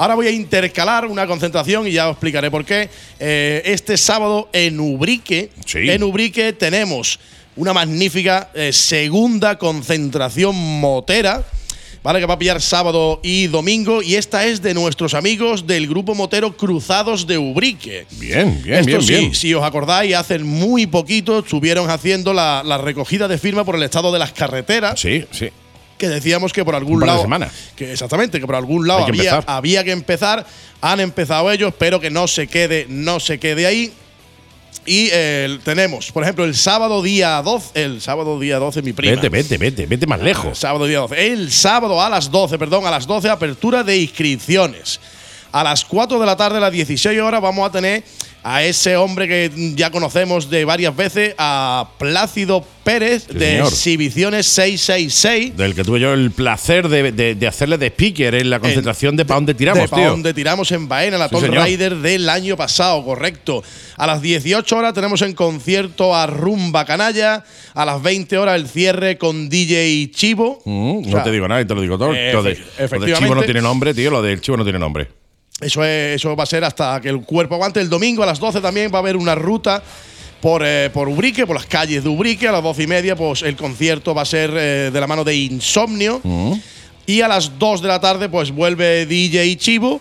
Ahora 0.00 0.14
voy 0.14 0.26
a 0.28 0.30
intercalar 0.30 1.04
una 1.04 1.26
concentración 1.26 1.86
y 1.86 1.92
ya 1.92 2.08
os 2.08 2.12
explicaré 2.14 2.50
por 2.50 2.64
qué. 2.64 2.88
Eh, 3.18 3.60
este 3.66 3.98
sábado 3.98 4.48
en 4.54 4.80
Ubrique, 4.80 5.50
Sí. 5.66 5.90
en 5.90 6.02
Ubrique 6.02 6.54
tenemos 6.54 7.20
una 7.54 7.74
magnífica 7.74 8.48
eh, 8.54 8.72
segunda 8.72 9.58
concentración 9.58 10.56
motera. 10.80 11.44
¿Vale? 12.02 12.18
Que 12.18 12.24
va 12.24 12.32
a 12.32 12.38
pillar 12.38 12.62
sábado 12.62 13.20
y 13.22 13.48
domingo. 13.48 14.00
Y 14.02 14.14
esta 14.14 14.46
es 14.46 14.62
de 14.62 14.72
nuestros 14.72 15.12
amigos 15.12 15.66
del 15.66 15.86
grupo 15.86 16.14
motero 16.14 16.56
Cruzados 16.56 17.26
de 17.26 17.36
Ubrique. 17.36 18.06
Bien, 18.12 18.58
bien, 18.62 18.76
Esto 18.78 18.86
bien, 18.86 19.02
sí, 19.02 19.12
bien. 19.16 19.34
si 19.34 19.52
os 19.52 19.62
acordáis, 19.62 20.14
hace 20.14 20.38
muy 20.38 20.86
poquito 20.86 21.40
estuvieron 21.40 21.90
haciendo 21.90 22.32
la, 22.32 22.62
la 22.64 22.78
recogida 22.78 23.28
de 23.28 23.36
firma 23.36 23.64
por 23.66 23.76
el 23.76 23.82
estado 23.82 24.10
de 24.14 24.18
las 24.18 24.32
carreteras 24.32 24.98
Sí, 24.98 25.26
sí. 25.30 25.50
Que 26.00 26.08
decíamos 26.08 26.52
que 26.52 26.64
por 26.64 26.74
algún 26.74 27.06
lado. 27.06 27.28
Que 27.76 27.92
exactamente, 27.92 28.40
que 28.40 28.46
por 28.46 28.56
algún 28.56 28.88
lado 28.88 29.04
que 29.04 29.10
había, 29.10 29.36
había 29.46 29.84
que 29.84 29.92
empezar. 29.92 30.44
Han 30.80 30.98
empezado 30.98 31.50
ellos, 31.52 31.74
pero 31.78 32.00
que 32.00 32.10
no 32.10 32.26
se 32.26 32.46
quede, 32.46 32.86
no 32.88 33.20
se 33.20 33.38
quede 33.38 33.66
ahí. 33.66 33.92
Y 34.86 35.10
eh, 35.12 35.58
tenemos, 35.62 36.10
por 36.10 36.22
ejemplo, 36.22 36.46
el 36.46 36.54
sábado 36.56 37.02
día 37.02 37.42
12, 37.42 37.84
el 37.84 38.00
sábado 38.00 38.40
día 38.40 38.58
12, 38.58 38.80
mi 38.80 38.94
prima. 38.94 39.14
Vete, 39.14 39.28
vete, 39.28 39.58
vete, 39.58 39.86
vete 39.86 40.06
más 40.06 40.20
El 40.20 40.24
lejos. 40.24 40.58
sábado 40.58 40.86
día 40.86 41.00
12. 41.00 41.32
El 41.32 41.52
sábado 41.52 42.00
a 42.00 42.08
las 42.08 42.30
12, 42.30 42.58
perdón, 42.58 42.86
a 42.86 42.90
las 42.90 43.06
12, 43.06 43.28
apertura 43.28 43.84
de 43.84 43.98
inscripciones. 43.98 44.98
A 45.52 45.62
las 45.62 45.84
4 45.84 46.18
de 46.18 46.24
la 46.24 46.34
tarde, 46.36 46.56
a 46.56 46.60
las 46.60 46.72
16 46.72 47.20
horas, 47.20 47.42
vamos 47.42 47.68
a 47.68 47.70
tener 47.70 48.02
a 48.42 48.62
ese 48.64 48.96
hombre 48.96 49.28
que 49.28 49.50
ya 49.74 49.90
conocemos 49.90 50.48
de 50.48 50.64
varias 50.64 50.96
veces, 50.96 51.34
a 51.38 51.90
Plácido 51.98 52.64
Pérez, 52.84 53.26
Sí, 53.30 53.34
de 53.38 53.46
señor. 53.50 53.66
Exhibiciones 53.68 54.46
666. 54.46 55.56
Del 55.56 55.74
que 55.74 55.84
tuve 55.84 56.00
yo 56.00 56.14
el 56.14 56.30
placer 56.30 56.88
de, 56.88 57.12
de- 57.12 57.34
de 57.34 57.46
hacerle 57.46 57.76
de 57.78 57.88
speaker 57.88 58.34
en 58.34 58.48
la 58.50 58.58
concentración 58.58 59.16
de, 59.16 59.24
pa' 59.26 59.34
dónde 59.34 59.54
tiramos, 59.54 59.82
de 59.82 59.88
pa' 59.88 59.96
tío. 59.96 60.10
donde 60.10 60.32
tiramos 60.34 60.72
en 60.72 60.88
Baena, 60.88 61.18
la 61.18 61.28
Sí. 61.28 61.36
Raider 61.46 61.96
del 61.96 62.28
año 62.28 62.56
pasado, 62.56 63.04
correcto. 63.04 63.62
A 63.96 64.06
las 64.06 64.22
18 64.22 64.76
horas 64.76 64.94
tenemos 64.94 65.20
en 65.22 65.34
concierto 65.34 66.14
a 66.16 66.26
Rumba 66.26 66.84
Canalla. 66.84 67.44
A 67.74 67.84
las 67.84 68.02
20 68.02 68.38
horas 68.38 68.56
el 68.60 68.66
cierre 68.68 69.18
con 69.18 69.48
DJ 69.48 70.10
Chivo. 70.12 70.60
Mm, 70.64 71.06
O 71.06 71.16
no 71.18 71.22
te 71.22 71.30
digo 71.30 71.46
nada, 71.46 71.64
te 71.66 71.74
lo 71.74 71.82
digo 71.82 71.98
todo. 71.98 72.12
efe- 72.14 72.32
lo, 72.32 72.42
de, 72.42 72.58
lo 72.90 73.00
del 73.00 73.14
chivo 73.16 73.34
no 73.34 73.42
tiene 73.42 73.60
nombre, 73.60 73.92
tío. 73.94 74.10
Lo 74.10 74.22
del 74.22 74.40
chivo 74.40 74.56
no 74.56 74.64
tiene 74.64 74.78
nombre. 74.78 75.08
Eso, 75.60 75.84
es- 75.84 76.16
eso 76.16 76.34
va 76.36 76.44
a 76.44 76.46
ser 76.46 76.64
hasta 76.64 77.00
que 77.00 77.08
el 77.08 77.20
cuerpo 77.22 77.54
aguante. 77.54 77.80
El 77.80 77.88
domingo 77.88 78.22
a 78.22 78.26
las 78.26 78.38
12 78.38 78.60
también 78.60 78.90
va 78.92 78.98
a 78.98 79.00
haber 79.00 79.16
una 79.16 79.34
ruta 79.34 79.82
por, 80.40 80.62
eh, 80.64 80.88
por 80.92 81.08
Ubrique, 81.08 81.46
por 81.46 81.56
las 81.56 81.66
calles 81.66 82.02
de 82.02 82.08
Ubrique. 82.08 82.48
A 82.48 82.52
las 82.52 82.62
doce 82.62 82.84
y 82.84 82.86
media, 82.86 83.14
pues 83.16 83.42
el 83.42 83.56
concierto 83.56 84.14
va 84.14 84.22
a 84.22 84.26
ser 84.26 84.50
eh, 84.56 84.90
de 84.92 85.00
la 85.00 85.06
mano 85.06 85.22
de 85.24 85.36
Insomnio. 85.36 86.20
Mm. 86.22 86.52
Y 87.06 87.20
a 87.22 87.28
las 87.28 87.58
2 87.58 87.82
de 87.82 87.88
la 87.88 88.00
tarde, 88.00 88.28
pues 88.28 88.52
vuelve 88.52 89.04
DJ 89.06 89.56
Chivo 89.58 90.00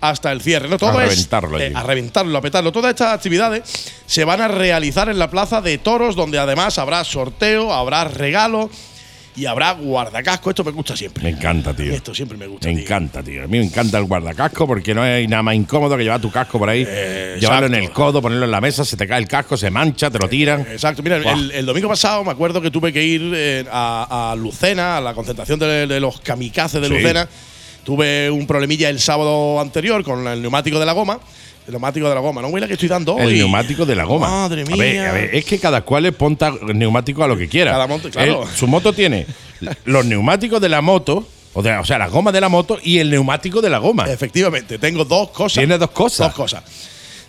hasta 0.00 0.32
el 0.32 0.40
cierre. 0.40 0.68
¿no? 0.68 0.78
Todo 0.78 0.98
A 0.98 1.04
es, 1.04 1.10
reventarlo 1.10 1.58
eh, 1.60 1.72
a 1.74 1.82
reventarlo, 1.82 2.38
a 2.38 2.40
petarlo. 2.40 2.72
Todas 2.72 2.90
estas 2.90 3.12
actividades 3.14 3.62
se 4.06 4.24
van 4.24 4.40
a 4.40 4.48
realizar 4.48 5.08
en 5.08 5.18
la 5.18 5.30
Plaza 5.30 5.60
de 5.60 5.78
Toros, 5.78 6.16
donde 6.16 6.38
además 6.38 6.78
habrá 6.78 7.04
sorteo, 7.04 7.72
habrá 7.72 8.04
regalo 8.04 8.70
y 9.36 9.46
habrá 9.46 9.72
guardacasco. 9.72 10.50
Esto 10.50 10.64
me 10.64 10.70
gusta 10.70 10.96
siempre. 10.96 11.22
Me 11.22 11.30
encanta, 11.30 11.74
tío. 11.74 11.92
Esto 11.92 12.14
siempre 12.14 12.38
me 12.38 12.46
gusta. 12.46 12.68
Me 12.68 12.74
tío. 12.74 12.82
encanta, 12.84 13.22
tío. 13.22 13.44
A 13.44 13.46
mí 13.46 13.58
me 13.58 13.64
encanta 13.64 13.98
el 13.98 14.04
guardacasco 14.04 14.66
porque 14.66 14.94
no 14.94 15.02
hay 15.02 15.28
nada 15.28 15.42
más 15.42 15.54
incómodo 15.54 15.96
que 15.96 16.02
llevar 16.04 16.20
tu 16.20 16.30
casco 16.30 16.58
por 16.58 16.68
ahí, 16.68 16.84
Eh, 16.88 17.36
llevarlo 17.40 17.66
en 17.66 17.74
el 17.74 17.90
codo, 17.90 18.22
ponerlo 18.22 18.44
en 18.46 18.50
la 18.50 18.60
mesa, 18.60 18.84
se 18.84 18.96
te 18.96 19.06
cae 19.06 19.20
el 19.20 19.28
casco, 19.28 19.56
se 19.56 19.70
mancha, 19.70 20.10
te 20.10 20.18
lo 20.18 20.28
tiran. 20.28 20.60
Exacto, 20.62 21.02
mira, 21.02 21.16
el, 21.18 21.50
el 21.50 21.66
domingo 21.66 21.88
pasado 21.88 22.24
me 22.24 22.30
acuerdo 22.30 22.60
que 22.60 22.70
tuve 22.70 22.92
que 22.92 23.04
ir 23.04 23.32
eh, 23.34 23.64
a, 23.70 24.30
a 24.32 24.36
Lucena, 24.36 24.96
a 24.96 25.00
la 25.00 25.12
concentración 25.14 25.58
de, 25.58 25.86
de 25.86 26.00
los 26.00 26.20
kamikazes 26.20 26.80
de 26.80 26.88
Sí. 26.88 26.94
Lucena. 26.94 27.28
Tuve 27.84 28.28
un 28.30 28.48
problemilla 28.48 28.88
el 28.88 28.98
sábado 28.98 29.60
anterior 29.60 30.02
con 30.02 30.26
el 30.26 30.42
neumático 30.42 30.80
de 30.80 30.86
la 30.86 30.92
goma. 30.92 31.20
El 31.66 31.72
neumático 31.72 32.08
de 32.08 32.14
la 32.14 32.20
goma, 32.20 32.42
no 32.42 32.48
huele 32.48 32.66
que 32.68 32.74
estoy 32.74 32.88
dando 32.88 33.18
El 33.18 33.26
hoy. 33.28 33.38
neumático 33.38 33.84
de 33.84 33.96
la 33.96 34.04
goma. 34.04 34.28
Madre 34.28 34.62
A 34.62 34.76
ver, 34.76 34.92
mía. 34.94 35.10
a 35.10 35.12
ver, 35.12 35.34
es 35.34 35.44
que 35.44 35.58
cada 35.58 35.80
cual 35.82 36.04
le 36.04 36.12
ponta 36.12 36.48
el 36.68 36.78
neumático 36.78 37.24
a 37.24 37.28
lo 37.28 37.36
que 37.36 37.48
quiera. 37.48 37.72
Cada 37.72 37.86
monte- 37.88 38.10
claro. 38.10 38.42
Él- 38.44 38.48
su 38.56 38.66
moto 38.68 38.92
tiene 38.92 39.26
los 39.84 40.04
neumáticos 40.04 40.60
de 40.60 40.68
la 40.68 40.80
moto, 40.80 41.26
o, 41.54 41.62
de- 41.62 41.76
o 41.76 41.84
sea, 41.84 41.98
las 41.98 42.10
gomas 42.10 42.32
de 42.34 42.40
la 42.40 42.48
moto 42.48 42.78
y 42.82 42.98
el 42.98 43.10
neumático 43.10 43.60
de 43.60 43.70
la 43.70 43.78
goma. 43.78 44.04
Efectivamente, 44.08 44.78
tengo 44.78 45.04
dos 45.04 45.30
cosas. 45.30 45.54
Tiene 45.58 45.76
dos 45.78 45.90
cosas. 45.90 46.28
Dos 46.28 46.34
cosas. 46.36 46.62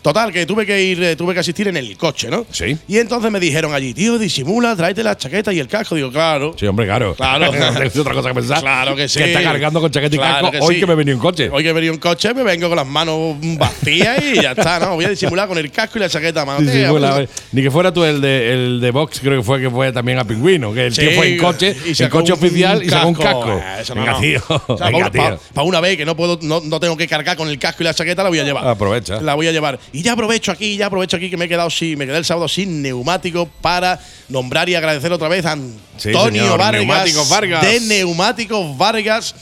Total, 0.07 0.31
que 0.31 0.45
tuve 0.45 0.65
que 0.65 0.81
ir, 0.81 1.03
eh, 1.03 1.15
tuve 1.17 1.33
que 1.33 1.41
asistir 1.41 1.67
en 1.67 1.75
el 1.75 1.97
coche, 1.97 2.29
¿no? 2.29 2.45
Sí. 2.49 2.77
Y 2.87 2.97
entonces 2.97 3.29
me 3.29 3.41
dijeron 3.41 3.73
allí, 3.73 3.93
tío, 3.93 4.17
disimula, 4.17 4.73
tráete 4.73 5.03
la 5.03 5.17
chaqueta 5.17 5.51
y 5.51 5.59
el 5.59 5.67
casco. 5.67 5.95
Digo, 5.95 6.09
claro. 6.13 6.55
Sí, 6.57 6.65
hombre, 6.65 6.85
claro. 6.85 7.13
Claro. 7.13 7.51
tienes 7.51 7.97
otra 7.97 8.13
cosa 8.13 8.29
que 8.29 8.35
pensar. 8.35 8.61
Claro 8.61 8.95
que 8.95 9.09
sí. 9.09 9.19
Que 9.19 9.25
está 9.25 9.43
cargando 9.43 9.81
con 9.81 9.91
chaqueta 9.91 10.15
y 10.15 10.17
Claro 10.17 10.49
casco 10.49 10.65
hoy 10.65 10.75
sí. 10.75 10.79
que 10.79 10.87
me 10.87 10.95
venía 10.95 11.13
en 11.13 11.19
coche. 11.19 11.49
Hoy 11.51 11.61
que 11.61 11.73
venía 11.73 11.91
un 11.91 11.97
coche, 11.97 12.33
me 12.33 12.43
vengo 12.43 12.69
con 12.69 12.77
las 12.77 12.87
manos 12.87 13.35
vacías 13.57 14.23
y 14.23 14.41
ya 14.41 14.51
está, 14.51 14.79
¿no? 14.79 14.95
Voy 14.95 15.03
a 15.03 15.09
disimular 15.09 15.45
con 15.45 15.57
el 15.57 15.69
casco 15.71 15.97
y 15.97 15.99
la 15.99 16.07
chaqueta 16.07 16.43
a 16.43 16.45
mano. 16.45 16.65
Bueno, 16.65 17.07
a 17.07 17.15
pues, 17.15 17.15
ver, 17.17 17.29
ni 17.51 17.61
que 17.61 17.69
fuera 17.69 17.93
tú 17.93 18.05
el 18.05 18.21
de, 18.21 18.53
el 18.53 18.79
de 18.79 18.91
Vox, 18.91 19.19
creo 19.19 19.41
que 19.41 19.43
fue 19.43 19.59
que 19.59 19.69
fue 19.69 19.91
también 19.91 20.19
a 20.19 20.23
Pingüino, 20.23 20.73
que 20.73 20.85
el 20.85 20.95
Sí, 20.95 21.01
tío 21.01 21.11
fue 21.17 21.33
en 21.33 21.37
coche, 21.37 21.75
y 21.85 22.01
en 22.01 22.09
coche 22.09 22.31
un 22.31 22.39
oficial 22.39 22.81
y 22.81 22.89
sacó 22.89 23.09
un 23.09 23.13
casco. 23.13 23.57
Eh, 23.57 23.81
eso 23.81 23.93
no, 23.93 24.05
venga, 24.05 24.21
tío. 24.21 24.41
O 24.67 24.77
sea, 24.77 24.87
venga, 24.87 25.11
para, 25.11 25.37
tío. 25.37 25.63
una 25.65 25.81
vez 25.81 25.97
que 25.97 26.05
no 26.05 26.15
puedo, 26.15 26.39
no, 26.43 26.61
no 26.61 26.79
tengo 26.79 26.95
que 26.95 27.09
cargar 27.09 27.35
con 27.35 27.49
el 27.49 27.59
casco 27.59 27.83
y 27.83 27.85
la 27.85 27.93
chaqueta, 27.93 28.23
la 28.23 28.29
voy 28.29 28.39
a 28.39 28.45
llevar. 28.45 28.65
Aprovecha. 28.65 29.19
La 29.19 29.35
voy 29.35 29.47
a 29.47 29.51
llevar. 29.51 29.77
Y 29.97 30.03
ya 30.03 30.11
aprovecho 30.13 30.51
aquí, 30.51 30.77
ya 30.77 30.85
aprovecho 30.85 31.17
aquí 31.17 31.27
que 31.27 31.37
me 31.37 31.45
he 31.45 31.49
quedado 31.49 31.71
sin, 31.71 31.97
me 31.97 32.05
quedé 32.05 32.17
el 32.19 32.23
sábado 32.23 32.47
sin 32.47 32.83
neumático 32.83 33.49
para 33.61 33.99
nombrar 34.29 34.69
y 34.69 34.75
agradecer 34.75 35.11
otra 35.11 35.27
vez 35.27 35.43
a 35.43 35.55
Sí, 35.97 36.09
Antonio 36.09 36.43
señor, 36.43 36.59
Vargas, 36.59 36.85
Neumáticos 36.85 37.29
Vargas. 37.29 37.61
de 37.63 37.79
Neumáticos 37.79 38.77
Vargas. 38.77 39.33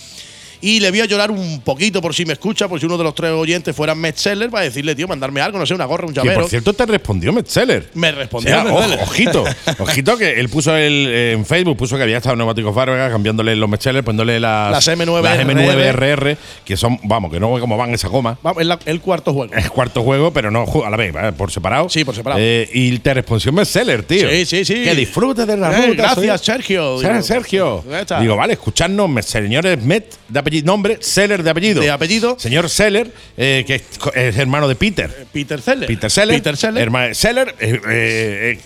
Y 0.66 0.80
le 0.80 0.90
voy 0.90 1.02
a 1.02 1.06
llorar 1.06 1.30
un 1.30 1.62
poquito 1.62 2.02
por 2.02 2.16
si 2.16 2.26
me 2.26 2.34
escucha, 2.34 2.68
por 2.68 2.80
si 2.80 2.88
uno 2.88 2.98
de 2.98 3.04
los 3.04 3.14
tres 3.14 3.30
oyentes 3.32 3.76
fuera 3.76 3.94
Metzeler, 3.94 4.50
para 4.50 4.64
decirle, 4.64 4.96
tío, 4.96 5.08
mandarme 5.08 5.40
algo, 5.40 5.60
no 5.60 5.66
sé, 5.68 5.76
una 5.76 5.86
gorra, 5.86 6.08
un 6.08 6.14
Que 6.14 6.22
llavero. 6.22 6.42
por 6.42 6.50
cierto 6.50 6.74
te 6.74 6.86
respondió 6.88 7.32
Metzeler. 7.32 7.90
me 7.94 8.10
O 8.10 8.12
respondió 8.16 8.50
sea, 8.50 8.64
Metzeler. 8.64 9.00
ojo, 9.00 9.04
ojito, 9.04 9.44
ojito 9.80 10.18
que 10.18 10.40
él 10.40 10.50
puso 10.50 10.76
el, 10.76 11.08
en 11.36 11.46
Facebook, 11.46 11.78
puso 11.78 11.98
que 11.98 12.02
había 12.04 12.18
estado 12.18 12.34
en 12.34 12.40
Neumáticos 12.40 12.74
Vargas 12.74 13.12
cambiándole 13.12 13.56
los 13.56 13.70
Metzeler, 13.70 14.04
poniéndole 14.04 14.40
las, 14.40 14.72
Las 14.72 14.88
M9 14.88 15.22
las 15.22 15.38
RR. 15.38 15.54
M9RR, 15.54 16.38
que 16.66 16.78
son, 16.78 16.98
vamos, 17.04 17.32
que 17.32 17.40
no 17.40 17.54
ve 17.54 17.60
cómo 17.60 17.78
van 17.78 17.94
esa 17.94 18.08
goma. 18.08 18.40
Vamos, 18.42 18.62
es 18.62 18.68
la- 18.68 18.80
el 18.88 19.02
cuarto 19.02 19.34
juego. 19.34 19.54
Es 19.54 19.70
cuarto 19.70 20.02
juego, 20.02 20.34
pero 20.34 20.50
no 20.50 20.66
a 20.84 20.90
la 20.90 20.98
vez, 20.98 21.14
por 21.38 21.52
separado. 21.52 21.90
Sí, 21.90 22.04
por 22.04 22.16
separado. 22.16 22.42
Eh, 22.44 22.68
y 22.74 22.98
te 23.00 23.14
respondió 23.14 23.52
Metzeler, 23.52 24.02
tío. 24.02 24.30
Sí, 24.32 24.46
sí, 24.46 24.66
sí. 24.66 24.84
Que 24.84 24.96
disfrutes 24.96 25.46
de 25.46 25.58
la 25.58 25.72
Eh, 25.72 25.88
ruta. 25.90 26.02
gracias, 26.14 26.42
soy- 26.42 26.56
Sergio. 26.56 27.22
Sergio. 27.22 27.84
Digo, 28.20 28.36
vale, 28.36 28.54
escuchadnos, 28.54 29.26
señores 29.26 29.82
Met 29.84 30.16
de 30.28 30.40
apellido, 30.40 30.55
nombre, 30.64 30.98
Seller 31.02 31.44
de 31.44 31.50
apellido. 31.50 31.82
De 31.82 31.92
apellido. 31.92 32.38
Señor 32.40 32.70
Seller, 32.70 33.12
eh, 33.38 33.64
que 33.66 33.76
es, 33.76 34.38
hermano 34.38 34.68
de 34.68 34.76
Peter. 34.76 35.28
Peter 35.32 35.62
Seller. 35.62 35.88
Peter 35.88 36.10
Seller. 36.12 36.38
Peter 36.38 36.58
Seller. 36.58 36.82
Hermano 36.84 37.14
Seller. 37.14 37.56
eh, 37.60 37.80
eh, 37.88 38.60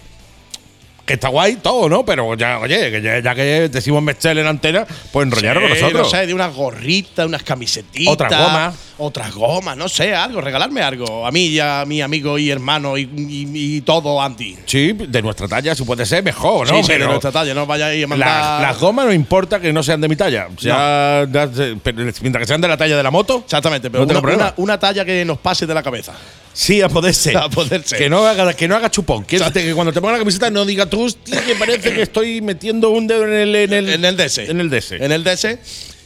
que 1.10 1.16
está 1.16 1.30
guay 1.30 1.55
todo, 1.55 1.89
¿no? 1.89 2.05
Pero 2.05 2.36
ya, 2.36 2.60
oye, 2.60 2.91
que 2.91 3.01
ya, 3.01 3.18
ya 3.20 3.34
que 3.34 3.68
decimos 3.68 4.03
Metzeler 4.03 4.43
en 4.43 4.47
antena, 4.47 4.86
pues 5.12 5.26
enrollaron 5.26 5.64
con 5.64 5.72
nosotros. 5.72 6.03
No 6.03 6.10
sé, 6.10 6.28
de 6.28 6.36
unas 6.36 6.53
gorritas, 6.53 7.26
unas 7.26 7.41
camisetitas. 7.41 8.14
Otra 8.14 8.30
goma. 8.30 8.74
Otras 8.99 9.34
gomas, 9.34 9.76
no 9.76 9.89
sé, 9.89 10.14
algo, 10.14 10.39
regalarme 10.39 10.82
algo. 10.84 11.26
A 11.26 11.32
mí 11.32 11.45
y 11.47 11.60
a 11.60 11.84
mi 11.88 12.01
amigo 12.01 12.38
y 12.38 12.51
hermano 12.51 12.95
y, 12.95 13.03
y- 13.18 13.78
y 13.78 13.82
todo, 13.82 14.22
Andy. 14.22 14.55
Sí, 14.68 14.93
de 14.93 15.22
nuestra 15.24 15.47
talla, 15.47 15.74
si 15.74 15.84
puede 15.84 16.05
ser, 16.05 16.22
mejor, 16.24 16.68
¿no? 16.70 16.76
sí, 16.78 16.84
sí, 16.84 16.91
de 16.91 16.97
Pero 16.99 17.10
nuestra 17.10 17.32
talla, 17.32 17.53
no 17.55 17.66
vayáis 17.66 18.03
a 18.03 18.07
mandar. 18.07 18.28
las, 18.28 18.62
las 18.62 18.80
gomas 18.80 19.05
no 19.07 19.14
importa 19.14 19.60
que 19.60 19.74
no 19.74 19.82
sean 19.82 19.99
de 20.01 20.07
mi 20.10 20.16
talla. 20.16 20.47
O 20.55 20.60
sea, 20.62 21.26
da- 21.26 21.49
pero 21.82 21.97
mientras 22.22 22.41
que 22.43 22.45
sean 22.47 22.62
de 22.62 22.68
la 22.68 22.78
talla 22.78 22.95
de 22.95 23.01
la 23.03 23.10
moto. 23.10 23.41
Exactamente, 23.45 23.89
pero 23.89 24.05
No 24.05 24.20
una- 24.20 24.53
una 24.57 24.78
talla 24.78 25.03
que 25.03 25.26
nos 25.26 25.39
pase 25.39 25.66
de 25.66 25.74
la 25.74 25.82
cabeza. 25.82 26.14
Sí, 26.53 26.81
a 26.81 26.89
poder 26.89 27.13
ser. 27.13 27.37
A 27.37 27.49
poder 27.49 27.83
ser. 27.83 27.97
Que 27.97 28.09
no 28.09 28.25
haga, 28.25 28.53
que 28.53 28.67
no 28.67 28.75
haga 28.75 28.91
chupón. 28.91 29.23
Que, 29.23 29.39
que 29.39 29.73
cuando 29.73 29.93
te 29.93 30.01
ponga 30.01 30.13
la 30.13 30.19
camiseta 30.19 30.49
no 30.49 30.65
diga 30.65 30.85
tú, 30.87 31.03
hostia, 31.03 31.43
que 31.45 31.55
parece 31.55 31.93
que 31.93 32.01
estoy 32.01 32.41
metiendo 32.41 32.89
un 32.89 33.07
dedo 33.07 33.23
en 33.25 33.33
el, 33.33 33.55
en 33.55 33.73
el, 33.73 33.89
En 33.89 34.05
el 34.05 34.17
DS. 34.17 34.37
En 34.39 34.59
el 34.59 34.69
DS. 34.69 34.91
En 34.93 35.11
el 35.11 35.23
DS. 35.23 35.57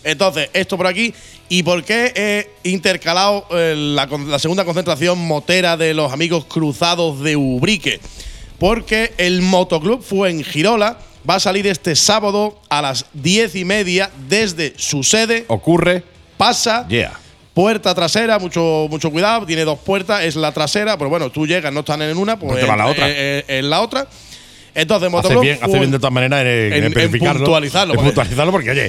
Entonces, 0.04 0.50
esto 0.54 0.78
por 0.78 0.88
aquí. 0.88 1.14
¿Y 1.50 1.64
por 1.64 1.84
qué 1.84 2.14
he 2.16 2.70
intercalado 2.70 3.46
eh, 3.52 3.76
la, 3.78 4.08
segunda 4.40 4.66
concentración 4.66 5.20
motera 5.20 5.78
de 5.78 5.94
los 5.94 6.12
amigos 6.12 6.46
cruzados 6.46 7.22
de 7.22 7.36
Ubrique? 7.36 8.00
Porque 8.60 9.14
el 9.18 9.42
Motoclub 9.42 10.02
Fuengirola 10.02 10.98
va 11.30 11.36
a 11.36 11.40
salir 11.40 11.68
este 11.68 11.96
sábado 11.96 12.60
a 12.70 12.82
las 12.82 13.06
diez 13.14 13.56
y 13.56 13.66
media 13.66 14.10
desde 14.30 14.74
su 14.78 15.04
sede. 15.04 15.46
Ocurre. 15.48 16.04
Pasa. 16.38 16.88
Yeah. 16.88 17.20
Puerta 17.54 17.94
trasera, 17.94 18.40
mucho, 18.40 18.88
mucho 18.90 19.12
cuidado, 19.12 19.46
tiene 19.46 19.64
dos 19.64 19.78
puertas, 19.78 20.24
es 20.24 20.36
la 20.36 20.52
trasera, 20.52 20.98
pero 20.98 21.10
bueno, 21.10 21.30
tú 21.30 21.46
llegas, 21.46 21.72
no 21.72 21.82
están 21.82 22.02
en 22.02 22.18
una, 22.18 22.40
pues 22.40 22.54
Pues 22.54 22.62
te 22.62 22.68
va 22.68 22.74
en, 22.74 22.80
la 22.80 22.88
otra. 22.88 23.10
eh, 23.10 23.14
eh, 23.16 23.46
en 23.60 23.70
la 23.70 23.82
otra. 23.82 24.08
Entonces, 24.74 25.06
Hace 25.08 25.12
Motoclub 25.12 25.42
bien, 25.44 25.60
hace 25.62 25.78
bien 25.80 25.92
de 25.92 26.00
todas 26.00 26.14
maneras 26.14 26.44
en, 26.48 26.92
puntualizarlo, 27.20 27.94
porque- 27.94 28.08
puntualizarlo 28.10 28.52
porque, 28.52 28.72
oye, 28.72 28.86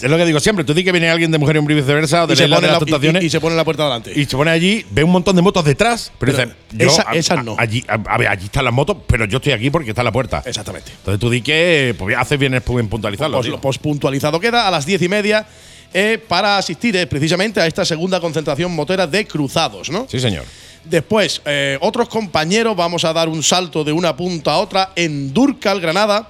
es 0.00 0.08
lo 0.10 0.16
que 0.16 0.24
digo 0.24 0.40
siempre. 0.40 0.64
Tú 0.64 0.72
di 0.72 0.84
que 0.84 0.92
viene 0.92 1.10
alguien 1.10 1.30
de 1.30 1.36
mujer 1.36 1.56
y 1.56 1.58
un 1.58 1.66
viceversa 1.66 2.24
o 2.24 2.26
de 2.26 2.32
y, 2.32 2.36
se 2.38 2.44
pone 2.48 2.60
de 2.66 2.72
las 2.72 2.80
la, 2.80 3.20
y- 3.20 3.26
y 3.26 3.30
se 3.30 3.40
pone 3.40 3.56
la 3.56 3.64
puerta 3.64 3.84
delante. 3.84 4.12
y 4.18 4.24
se 4.24 4.36
pone 4.38 4.50
allí, 4.52 4.86
ve 4.90 5.04
un 5.04 5.10
montón 5.10 5.36
de 5.36 5.42
motos 5.42 5.66
detrás, 5.66 6.10
pero, 6.18 6.32
Pero 6.34 6.48
dice, 6.70 6.86
esa- 7.02 7.12
esas 7.12 7.38
a- 7.38 7.42
no. 7.42 7.56
Allí, 7.58 7.84
a, 7.88 7.94
a 8.14 8.16
ver, 8.16 8.28
allí 8.28 8.46
están 8.46 8.64
las 8.64 8.72
motos, 8.72 8.96
pero 9.06 9.26
yo 9.26 9.36
estoy 9.36 9.52
aquí 9.52 9.68
porque 9.68 9.90
está 9.90 10.02
la 10.02 10.12
puerta. 10.12 10.42
Exactamente. 10.46 10.92
Entonces 10.96 11.20
tú 11.20 11.28
di 11.28 11.42
que 11.42 11.94
pues, 11.98 12.16
haces 12.16 12.38
bien 12.38 12.54
en 12.54 12.62
puntualizarlo. 12.62 13.38
Pues, 13.42 13.52
pues 13.60 13.78
puntualizado 13.78 14.40
queda 14.40 14.66
a 14.66 14.70
las 14.70 14.86
diez 14.86 15.02
y 15.02 15.10
media 15.10 15.46
eh, 15.92 16.18
para 16.26 16.58
asistir 16.58 16.96
eh, 16.96 17.06
precisamente 17.06 17.60
a 17.60 17.66
esta 17.66 17.84
segunda 17.84 18.20
concentración 18.20 18.74
motera 18.74 19.06
de 19.06 19.26
cruzados, 19.26 19.90
¿no? 19.90 20.06
sí, 20.08 20.20
señor. 20.20 20.44
Después, 20.84 21.42
eh, 21.44 21.76
otros 21.80 22.08
compañeros, 22.08 22.74
vamos 22.74 23.04
a 23.04 23.12
dar 23.12 23.28
un 23.28 23.42
salto 23.42 23.84
de 23.84 23.92
una 23.92 24.16
punta 24.16 24.52
a 24.52 24.58
otra. 24.58 24.92
En 24.96 25.34
Durcal, 25.34 25.80
Granada, 25.80 26.28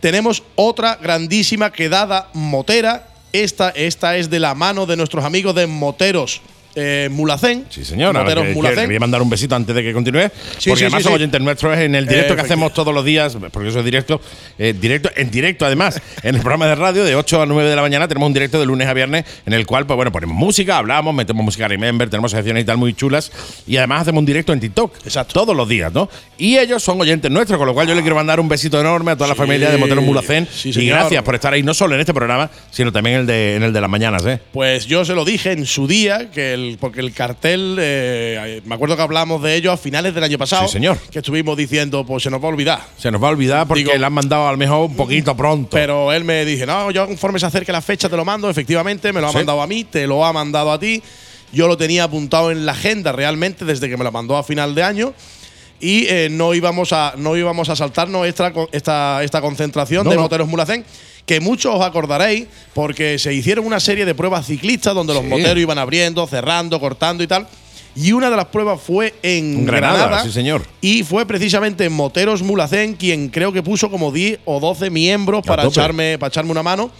tenemos 0.00 0.42
otra 0.54 0.96
grandísima 0.96 1.72
quedada 1.72 2.28
motera. 2.34 3.08
Esta, 3.32 3.70
esta 3.70 4.16
es 4.16 4.28
de 4.28 4.40
la 4.40 4.54
mano 4.54 4.86
de 4.86 4.96
nuestros 4.96 5.24
amigos 5.24 5.54
de 5.54 5.66
Moteros 5.66 6.42
eh, 6.76 7.08
Mulacén. 7.10 7.64
Sí, 7.70 7.84
señora. 7.84 8.20
Moteros 8.20 8.46
que 8.46 8.52
Mulacén. 8.52 8.84
quería 8.84 9.00
mandar 9.00 9.22
un 9.22 9.30
besito 9.30 9.56
antes 9.56 9.74
de 9.74 9.82
que 9.82 9.92
continúe. 9.92 10.30
Sí, 10.58 10.68
porque 10.68 10.76
sí, 10.80 10.84
además 10.84 10.98
sí, 10.98 11.04
son 11.04 11.14
oyentes 11.14 11.40
nuestros 11.40 11.78
en 11.78 11.94
el 11.94 12.06
directo 12.06 12.34
Eh, 12.34 12.36
que 12.36 12.42
hacemos 12.42 12.72
todos 12.74 12.92
los 12.94 13.04
días, 13.04 13.36
porque 13.50 13.70
eso 13.70 13.78
es 13.78 13.84
directo, 13.84 14.20
eh, 14.58 14.74
directo, 14.78 15.10
en 15.16 15.30
directo 15.30 15.64
además, 15.64 16.00
en 16.22 16.34
el 16.34 16.40
programa 16.42 16.66
de 16.66 16.74
radio 16.74 17.04
de 17.04 17.16
8 17.16 17.42
a 17.42 17.46
9 17.46 17.70
de 17.70 17.76
la 17.76 17.82
mañana 17.82 18.06
tenemos 18.06 18.26
un 18.26 18.34
directo 18.34 18.60
de 18.60 18.66
lunes 18.66 18.86
a 18.86 18.92
viernes 18.94 19.24
en 19.46 19.54
el 19.54 19.66
cual, 19.66 19.86
pues 19.86 19.96
bueno, 19.96 20.12
ponemos 20.12 20.36
música, 20.36 20.76
hablamos, 20.76 21.14
metemos 21.14 21.42
música 21.42 21.66
Remember, 21.66 22.10
tenemos 22.10 22.30
secciones 22.30 22.62
y 22.62 22.66
tal 22.66 22.76
muy 22.76 22.92
chulas 22.92 23.32
y 23.66 23.78
además 23.78 24.02
hacemos 24.02 24.20
un 24.20 24.26
directo 24.26 24.52
en 24.52 24.60
TikTok. 24.60 24.96
Exacto. 25.04 25.32
Todos 25.32 25.56
los 25.56 25.68
días, 25.68 25.92
¿no? 25.92 26.10
Y 26.36 26.58
ellos 26.58 26.82
son 26.82 27.00
oyentes 27.00 27.30
nuestros, 27.30 27.58
con 27.58 27.66
lo 27.66 27.72
cual 27.72 27.88
yo 27.88 27.94
le 27.94 28.02
quiero 28.02 28.16
mandar 28.16 28.38
un 28.38 28.48
besito 28.48 28.78
enorme 28.78 29.12
a 29.12 29.16
toda 29.16 29.28
la 29.28 29.34
familia 29.34 29.70
de 29.70 29.78
Moteros 29.78 30.04
Mulacén 30.04 30.46
y 30.64 30.86
gracias 30.86 31.22
por 31.22 31.34
estar 31.34 31.54
ahí, 31.54 31.62
no 31.62 31.72
solo 31.72 31.94
en 31.94 32.00
este 32.00 32.12
programa, 32.12 32.50
sino 32.70 32.92
también 32.92 33.16
en 33.16 33.20
el 33.22 33.26
de, 33.26 33.56
en 33.56 33.62
el 33.62 33.72
de 33.72 33.80
las 33.80 33.88
mañanas, 33.88 34.26
¿eh? 34.26 34.40
Pues 34.52 34.86
yo 34.86 35.04
se 35.04 35.14
lo 35.14 35.24
dije 35.24 35.52
en 35.52 35.64
su 35.64 35.86
día, 35.86 36.30
que 36.30 36.52
el, 36.52 36.65
porque 36.80 37.00
el 37.00 37.12
cartel, 37.12 37.76
eh, 37.80 38.60
me 38.64 38.74
acuerdo 38.74 38.96
que 38.96 39.02
hablamos 39.02 39.42
de 39.42 39.54
ello 39.54 39.72
a 39.72 39.76
finales 39.76 40.14
del 40.14 40.24
año 40.24 40.38
pasado. 40.38 40.66
Sí, 40.66 40.72
señor. 40.74 40.98
Que 41.10 41.20
estuvimos 41.20 41.56
diciendo, 41.56 42.04
pues 42.04 42.22
se 42.22 42.30
nos 42.30 42.40
va 42.40 42.46
a 42.46 42.48
olvidar. 42.48 42.80
Se 42.98 43.10
nos 43.10 43.22
va 43.22 43.28
a 43.28 43.30
olvidar 43.30 43.66
porque 43.66 43.84
Digo- 43.84 43.96
le 43.96 44.04
han 44.06 44.12
mandado 44.12 44.46
a 44.48 44.50
lo 44.52 44.56
mejor 44.58 44.90
un 44.90 44.96
poquito 44.96 45.36
pronto. 45.36 45.70
Pero 45.70 46.12
él 46.12 46.24
me 46.24 46.44
dice, 46.44 46.66
no, 46.66 46.90
yo 46.90 47.06
conforme 47.06 47.38
se 47.38 47.46
acerque 47.46 47.72
la 47.72 47.80
fecha 47.82 48.08
te 48.08 48.16
lo 48.16 48.24
mando. 48.24 48.50
Efectivamente, 48.50 49.12
me 49.12 49.20
lo 49.20 49.28
ha 49.28 49.30
Sí. 49.30 49.36
mandado 49.38 49.62
a 49.62 49.66
mí, 49.66 49.84
te 49.84 50.06
lo 50.06 50.24
ha 50.24 50.32
mandado 50.32 50.72
a 50.72 50.78
ti. 50.78 51.02
Yo 51.52 51.68
lo 51.68 51.76
tenía 51.76 52.04
apuntado 52.04 52.50
en 52.50 52.66
la 52.66 52.72
agenda 52.72 53.12
realmente 53.12 53.64
desde 53.64 53.88
que 53.88 53.96
me 53.96 54.04
lo 54.04 54.10
mandó 54.12 54.36
a 54.36 54.42
final 54.42 54.74
de 54.74 54.82
año. 54.82 55.14
Y 55.78 56.06
eh, 56.08 56.28
no, 56.30 56.54
íbamos 56.54 56.92
a, 56.94 57.12
no 57.18 57.36
íbamos 57.36 57.68
a 57.68 57.76
saltarnos 57.76 58.26
esta, 58.26 58.50
esta, 58.72 59.22
esta 59.22 59.40
concentración 59.42 60.04
No, 60.04 60.10
de 60.10 60.16
no. 60.16 60.22
moteros 60.22 60.48
Mulacén, 60.48 60.84
que 61.26 61.40
muchos 61.40 61.74
os 61.74 61.82
acordaréis, 61.82 62.46
porque 62.72 63.18
se 63.18 63.34
hicieron 63.34 63.66
una 63.66 63.80
serie 63.80 64.04
de 64.04 64.14
pruebas 64.14 64.46
ciclistas 64.46 64.94
donde 64.94 65.12
los 65.12 65.24
moteros 65.24 65.58
iban 65.58 65.78
abriendo, 65.78 66.26
cerrando, 66.26 66.80
cortando 66.80 67.22
y 67.22 67.26
tal. 67.26 67.46
Y 67.96 68.12
una 68.12 68.30
de 68.30 68.36
las 68.36 68.46
pruebas 68.46 68.80
fue 68.80 69.14
en 69.22 69.64
Granada, 69.64 69.98
Granada. 69.98 70.22
sí, 70.22 70.30
señor. 70.30 70.62
Y 70.82 71.02
fue 71.02 71.26
precisamente 71.26 71.88
Moteros 71.88 72.42
Mulacén 72.42 72.94
quien 72.94 73.28
creo 73.28 73.52
que 73.52 73.62
puso 73.62 73.90
como 73.90 74.12
10 74.12 74.40
o 74.44 74.60
12 74.60 74.90
miembros 74.90 75.44
para 75.44 75.64
echarme, 75.64 76.18
para 76.18 76.28
echarme 76.28 76.50
una 76.50 76.62
mano 76.62 76.90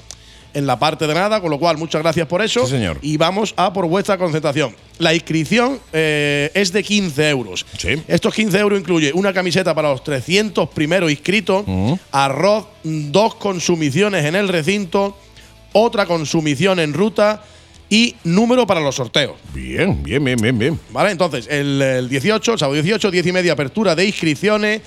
en 0.56 0.66
la 0.66 0.78
parte 0.78 1.06
de 1.06 1.14
nada, 1.14 1.40
con 1.40 1.50
lo 1.50 1.58
cual 1.58 1.76
muchas 1.76 2.02
gracias 2.02 2.26
por 2.26 2.40
eso. 2.42 2.64
Sí, 2.64 2.72
señor. 2.72 2.98
Y 3.02 3.16
vamos 3.18 3.52
a 3.56 3.72
por 3.72 3.86
vuestra 3.86 4.16
concentración. 4.16 4.74
La 4.98 5.12
inscripción 5.14 5.78
eh, 5.92 6.50
es 6.54 6.72
de 6.72 6.82
15 6.82 7.28
euros. 7.28 7.66
Sí. 7.78 8.02
Estos 8.08 8.34
15 8.34 8.58
euros 8.58 8.80
incluye 8.80 9.12
una 9.12 9.32
camiseta 9.34 9.74
para 9.74 9.90
los 9.90 10.02
300 10.02 10.68
primeros 10.70 11.10
inscritos, 11.10 11.64
Mm. 11.66 11.92
arroz, 12.10 12.66
dos 12.84 13.34
consumiciones 13.34 14.24
en 14.24 14.34
el 14.34 14.48
recinto, 14.48 15.16
otra 15.72 16.06
consumición 16.06 16.80
en 16.80 16.94
ruta 16.94 17.42
y 17.90 18.16
número 18.24 18.66
para 18.66 18.80
los 18.80 18.94
sorteos. 18.94 19.36
Bien, 19.52 20.02
bien, 20.02 20.24
bien, 20.24 20.38
bien, 20.40 20.58
bien. 20.58 20.80
¿Vale? 20.90 21.10
Entonces, 21.10 21.46
el, 21.50 21.80
el 21.82 22.08
18, 22.08 22.54
el 22.54 22.58
sábado 22.58 22.74
18, 22.74 23.10
10 23.10 23.26
y 23.26 23.32
media 23.32 23.52
apertura 23.52 23.94
de 23.94 24.06
inscripciones. 24.06 24.80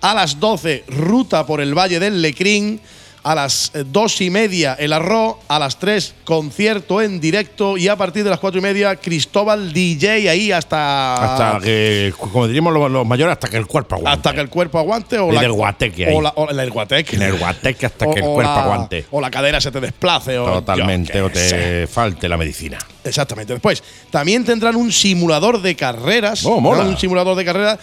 A 0.00 0.14
las 0.14 0.38
12, 0.38 0.84
ruta 0.88 1.44
por 1.46 1.60
el 1.60 1.74
Valle 1.76 1.98
del 1.98 2.22
Lecrín. 2.22 2.80
A 3.28 3.34
las 3.34 3.72
eh, 3.74 3.82
dos 3.84 4.20
y 4.20 4.30
media, 4.30 4.76
el 4.78 4.92
arroz. 4.92 5.38
A 5.48 5.58
las 5.58 5.80
3, 5.80 6.14
concierto 6.22 7.02
en 7.02 7.18
directo. 7.20 7.76
Y 7.76 7.88
a 7.88 7.96
partir 7.96 8.22
de 8.22 8.30
las 8.30 8.38
cuatro 8.38 8.60
y 8.60 8.62
media, 8.62 8.94
Cristóbal 8.94 9.72
DJ 9.72 10.30
ahí 10.30 10.52
hasta. 10.52 11.14
Hasta 11.34 11.58
que, 11.64 12.14
como 12.16 12.46
diríamos 12.46 12.72
los, 12.72 12.88
los 12.88 13.04
mayores, 13.04 13.32
hasta 13.32 13.48
que 13.48 13.56
el 13.56 13.66
cuerpo 13.66 13.96
aguante. 13.96 14.16
hasta 14.16 14.32
que 14.32 14.40
el 14.42 14.48
cuerpo 14.48 14.78
aguante. 14.78 15.18
O 15.18 15.32
Y 15.32 15.34
la, 15.34 15.40
del 15.40 15.50
guateque 15.52 16.06
ahí. 16.06 16.14
O, 16.14 16.22
la, 16.22 16.32
o 16.36 16.52
la- 16.52 16.62
el 16.62 16.70
guateque. 16.70 17.16
En 17.16 17.22
el 17.22 17.36
guateque 17.36 17.86
hasta 17.86 18.06
O- 18.06 18.14
que 18.14 18.20
el 18.20 18.26
cuerpo 18.26 18.42
la- 18.42 18.62
aguante. 18.62 19.06
O 19.10 19.20
la 19.20 19.28
cadera 19.30 19.60
se 19.60 19.72
te 19.72 19.80
desplace. 19.80 20.38
O 20.38 20.44
Totalmente, 20.60 21.20
o 21.20 21.28
sé. 21.28 21.32
te 21.50 21.86
falte 21.88 22.28
la 22.28 22.36
medicina. 22.36 22.78
Exactamente. 23.02 23.54
Después, 23.54 23.82
también 24.10 24.44
tendrán 24.44 24.76
un 24.76 24.92
simulador 24.92 25.60
de 25.62 25.74
carreras. 25.74 26.44
Oh, 26.44 26.60
mola. 26.60 26.84
Un 26.84 26.96
simulador 26.96 27.36
de 27.36 27.44
carreras 27.44 27.78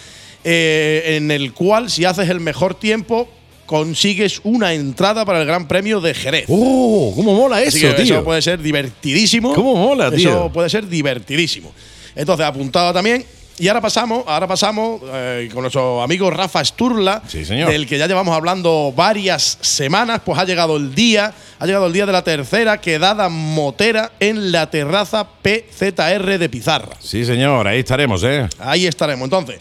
eh, 0.46 1.16
en 1.18 1.32
el 1.32 1.52
cual, 1.54 1.90
si 1.90 2.06
haces 2.06 2.30
el 2.30 2.40
mejor 2.40 2.76
tiempo, 2.76 3.28
consigues 3.74 4.40
una 4.44 4.72
entrada 4.74 5.26
para 5.26 5.42
el 5.42 5.48
Gran 5.48 5.68
Premio 5.68 6.00
de 6.00 6.14
Jerez. 6.14 6.46
¡Oh! 6.48 7.12
¿Cómo 7.16 7.34
mola 7.34 7.58
Así 7.58 7.80
eso, 7.84 7.88
que 7.96 8.04
tío? 8.04 8.16
eso 8.18 8.24
puede 8.24 8.40
ser 8.44 8.62
divertidísimo. 8.62 9.52
¿Cómo 9.56 9.74
mola, 9.76 10.12
tío? 10.12 10.30
Eso 10.30 10.52
puede 10.54 10.70
ser 10.70 10.88
divertidísimo. 10.88 11.72
Entonces, 12.16 12.46
apuntado 12.46 12.94
también. 12.94 13.26
Y 13.58 13.68
ahora 13.68 13.82
pasamos, 13.82 14.24
ahora 14.28 14.48
pasamos 14.48 15.02
eh, 15.12 15.50
con 15.52 15.62
nuestro 15.62 16.04
amigo 16.04 16.30
Rafa 16.30 16.64
Sturla, 16.64 17.24
Sí, 17.28 17.46
señor. 17.46 17.72
del 17.72 17.88
que 17.88 17.98
ya 17.98 18.06
llevamos 18.06 18.36
hablando 18.36 18.94
varias 18.96 19.58
semanas, 19.62 20.22
pues 20.24 20.38
ha 20.38 20.46
llegado 20.46 20.78
el 20.78 20.94
día, 20.94 21.34
ha 21.58 21.66
llegado 21.66 21.88
el 21.88 21.94
día 21.94 22.06
de 22.06 22.12
la 22.12 22.24
tercera 22.24 22.80
quedada 22.80 23.28
motera 23.30 24.12
en 24.20 24.52
la 24.52 24.70
terraza 24.70 25.28
PZR 25.42 26.38
de 26.38 26.50
Pizarra. 26.50 26.96
Sí, 27.00 27.26
señor, 27.26 27.68
ahí 27.68 27.80
estaremos, 27.80 28.24
¿eh? 28.24 28.48
Ahí 28.60 28.86
estaremos. 28.86 29.24
Entonces, 29.26 29.58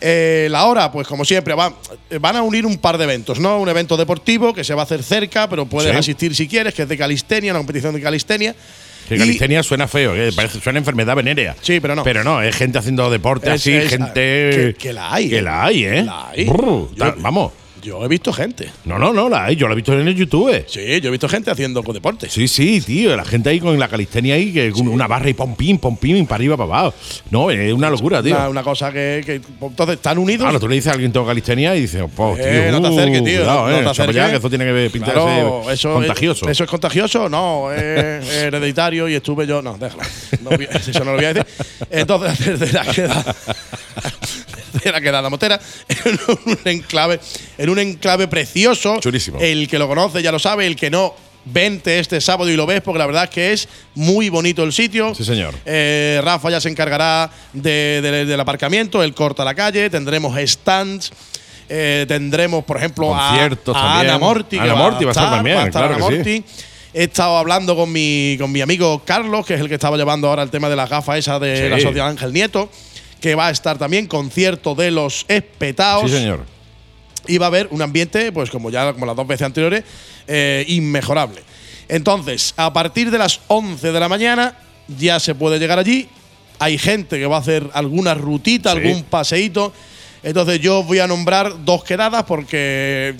eh, 0.00 0.48
la 0.50 0.64
hora, 0.64 0.90
pues 0.90 1.06
como 1.06 1.24
siempre, 1.24 1.54
va- 1.54 1.72
van 2.20 2.36
a 2.36 2.42
unir 2.42 2.64
un 2.66 2.78
par 2.78 2.96
de 2.98 3.04
eventos, 3.04 3.38
¿no? 3.38 3.58
Un 3.58 3.68
evento 3.68 3.96
deportivo 3.96 4.52
que 4.54 4.64
se 4.64 4.74
va 4.74 4.82
a 4.82 4.84
hacer 4.84 5.02
cerca, 5.02 5.48
pero 5.48 5.66
puedes 5.66 5.92
Sí. 5.92 5.98
asistir 5.98 6.34
si 6.34 6.48
quieres, 6.48 6.74
que 6.74 6.82
es 6.82 6.88
de 6.88 6.96
calistenia, 6.96 7.52
una 7.52 7.60
competición 7.60 7.94
de 7.94 8.00
calistenia. 8.00 8.54
Que 9.08 9.16
calistenia 9.18 9.62
suena 9.64 9.88
feo, 9.88 10.14
que 10.14 10.30
parece, 10.36 10.60
suena 10.60 10.78
enfermedad 10.78 11.16
venérea. 11.16 11.56
Sí, 11.60 11.80
pero 11.80 11.96
no. 11.96 12.04
Pero 12.04 12.22
no, 12.22 12.40
es 12.42 12.54
gente 12.54 12.78
haciendo 12.78 13.10
deporte 13.10 13.48
Es- 13.48 13.54
así, 13.60 13.72
es- 13.72 13.88
gente. 13.88 14.12
que- 14.14 14.74
que 14.78 14.92
la 14.92 15.12
hay, 15.12 15.28
Que 15.28 15.38
¿eh? 15.38 15.42
la 15.42 15.64
hay, 15.64 15.84
¿eh? 15.84 16.02
La 16.04 16.28
hay. 16.30 16.44
Brr, 16.44 16.88
Yo- 16.94 17.14
vamos. 17.18 17.52
Yo 17.82 18.04
he 18.04 18.08
visto 18.08 18.32
gente. 18.32 18.70
No, 18.84 18.98
no, 18.98 19.12
no, 19.12 19.28
la. 19.28 19.50
Yo 19.52 19.66
la 19.66 19.72
he 19.72 19.76
visto 19.76 19.92
en 19.98 20.06
el 20.06 20.14
YouTube. 20.14 20.64
Sí, 20.66 21.00
yo 21.00 21.08
he 21.08 21.10
visto 21.10 21.28
gente 21.28 21.50
haciendo 21.50 21.82
con 21.82 21.94
deporte. 21.94 22.28
Sí, 22.28 22.46
sí, 22.48 22.80
tío. 22.80 23.16
La 23.16 23.24
gente 23.24 23.48
ahí 23.50 23.60
con 23.60 23.78
la 23.78 23.88
calistenia 23.88 24.34
ahí, 24.34 24.52
que 24.52 24.70
con 24.70 24.86
una 24.88 25.06
barra 25.06 25.30
y 25.30 25.34
pom 25.34 25.54
pim, 25.56 25.78
pom 25.78 25.96
pim, 25.96 26.26
para 26.26 26.36
arriba, 26.36 26.56
para 26.56 26.66
abajo. 26.80 26.94
No, 27.30 27.50
es 27.50 27.72
una 27.72 27.88
locura, 27.90 28.22
tío. 28.22 28.36
Una, 28.36 28.48
una 28.48 28.62
cosa 28.62 28.92
que, 28.92 29.22
que- 29.24 29.40
Entonces, 29.66 29.96
están 29.96 30.18
unidos. 30.18 30.42
Claro, 30.44 30.60
tú 30.60 30.68
le 30.68 30.74
dices 30.74 30.88
a 30.88 30.92
alguien 30.92 31.12
tengo 31.12 31.26
calistenia 31.26 31.74
y 31.76 31.82
dices, 31.82 32.02
oh, 32.16 32.34
tío, 32.34 32.44
Eh, 32.44 32.68
no 32.70 32.82
te 32.82 32.88
uh, 32.88 32.92
acerques, 32.98 33.24
tío. 33.24 33.38
cuidado, 33.38 33.68
no 33.68 33.70
eh, 33.70 33.78
te 33.78 33.84
chapo, 33.92 33.94
ya, 34.12 34.24
acerques. 34.24 34.30
que 34.30 34.36
eso 34.36 34.48
tiene 34.50 34.64
que 34.66 34.90
pintarse 34.90 35.14
Claro, 35.20 35.70
eso 35.70 35.92
contagioso. 35.94 36.44
Es, 36.46 36.50
eso 36.52 36.64
es 36.64 36.70
contagioso, 36.70 37.28
no, 37.28 37.72
es 37.72 38.28
hereditario 38.34 39.08
y 39.08 39.14
estuve 39.14 39.46
yo. 39.46 39.62
No, 39.62 39.78
déjalo. 39.78 40.02
No 40.42 40.50
eso 40.60 40.98
no 41.04 41.12
lo 41.12 41.16
voy 41.16 41.24
a 41.24 41.32
decir. 41.34 41.46
Entonces, 41.90 42.58
desde 42.60 42.72
la 42.72 42.84
quedada. 44.80 44.84
desde 44.84 44.92
la 44.92 45.00
quedada 45.00 45.30
motera, 45.30 45.60
en 45.88 46.18
un 46.46 46.58
enclave, 46.64 47.20
en 47.58 47.70
un 47.70 47.78
enclave 47.78 48.28
precioso. 48.28 48.98
Chulísimo. 49.00 49.38
El 49.40 49.68
que 49.68 49.78
lo 49.78 49.88
conoce 49.88 50.22
ya 50.22 50.32
lo 50.32 50.38
sabe, 50.38 50.66
el 50.66 50.76
que 50.76 50.90
no. 50.90 51.14
Vente 51.42 51.98
este 51.98 52.20
sábado 52.20 52.50
y 52.50 52.54
lo 52.54 52.66
ves 52.66 52.82
porque 52.82 52.98
la 52.98 53.06
verdad 53.06 53.24
es 53.24 53.30
que 53.30 53.52
es 53.54 53.66
muy 53.94 54.28
bonito 54.28 54.62
el 54.62 54.74
sitio. 54.74 55.14
Sí, 55.14 55.24
señor. 55.24 55.54
Eh, 55.64 56.20
Rafa 56.22 56.50
ya 56.50 56.60
se 56.60 56.68
encargará 56.68 57.30
de- 57.54 58.00
de- 58.02 58.26
del 58.26 58.38
aparcamiento, 58.40 59.02
él 59.02 59.14
corta 59.14 59.42
la 59.42 59.54
calle, 59.54 59.88
tendremos 59.88 60.38
stands. 60.38 61.10
eh, 61.70 62.04
tendremos, 62.06 62.62
por 62.64 62.76
ejemplo, 62.76 63.14
a, 63.14 63.30
a. 63.30 64.00
Ana 64.00 64.18
Morti. 64.18 64.56
que 64.58 64.62
Ana 64.62 64.74
Morti 64.74 65.04
va 65.06 65.10
a 65.10 65.12
estar 65.12 65.30
también, 65.30 65.56
va 65.56 65.62
a 65.62 65.66
estar 65.66 65.86
claro 65.88 66.06
Ana 66.06 66.16
que 66.18 66.24
sí. 66.24 66.44
He 66.92 67.04
estado 67.04 67.38
hablando 67.38 67.74
con 67.74 67.90
mi, 67.90 68.36
con 68.38 68.52
mi 68.52 68.60
amigo 68.60 69.00
Carlos, 69.06 69.46
que 69.46 69.54
es 69.54 69.60
el 69.60 69.68
que 69.68 69.74
estaba 69.76 69.96
llevando 69.96 70.28
ahora 70.28 70.42
el 70.42 70.50
tema 70.50 70.68
de 70.68 70.76
las 70.76 70.90
gafas 70.90 71.18
esa 71.18 71.38
de 71.38 71.56
Sí. 71.56 71.68
la 71.70 71.80
Sociedad 71.80 72.08
Ángel 72.08 72.32
Nieto, 72.34 72.68
que 73.20 73.34
va 73.34 73.48
a 73.48 73.50
estar 73.50 73.78
también 73.78 74.06
concierto 74.06 74.74
de 74.74 74.90
los 74.90 75.24
espetaos. 75.28 76.10
Sí, 76.10 76.16
señor. 76.16 76.44
Y 77.26 77.38
va 77.38 77.46
a 77.46 77.48
haber 77.48 77.68
un 77.70 77.82
ambiente, 77.82 78.32
pues 78.32 78.50
como 78.50 78.70
ya 78.70 78.92
como 78.92 79.06
las 79.06 79.14
dos 79.14 79.26
veces 79.26 79.44
anteriores, 79.46 79.84
eh, 80.26 80.64
inmejorable. 80.68 81.42
Entonces, 81.88 82.54
a 82.56 82.72
partir 82.72 83.10
de 83.10 83.18
las 83.18 83.40
11 83.48 83.92
de 83.92 84.00
la 84.00 84.08
mañana 84.08 84.56
ya 84.98 85.20
se 85.20 85.34
puede 85.34 85.58
llegar 85.58 85.78
allí. 85.78 86.08
Hay 86.58 86.78
gente 86.78 87.18
que 87.18 87.26
va 87.26 87.36
a 87.36 87.40
hacer 87.40 87.68
alguna 87.74 88.14
rutita, 88.14 88.72
Sí. 88.72 88.78
algún 88.78 89.02
paseíto. 89.04 89.72
Entonces 90.22 90.60
yo 90.60 90.82
voy 90.82 90.98
a 90.98 91.06
nombrar 91.06 91.64
dos 91.64 91.82
quedadas 91.84 92.24
porque 92.24 93.14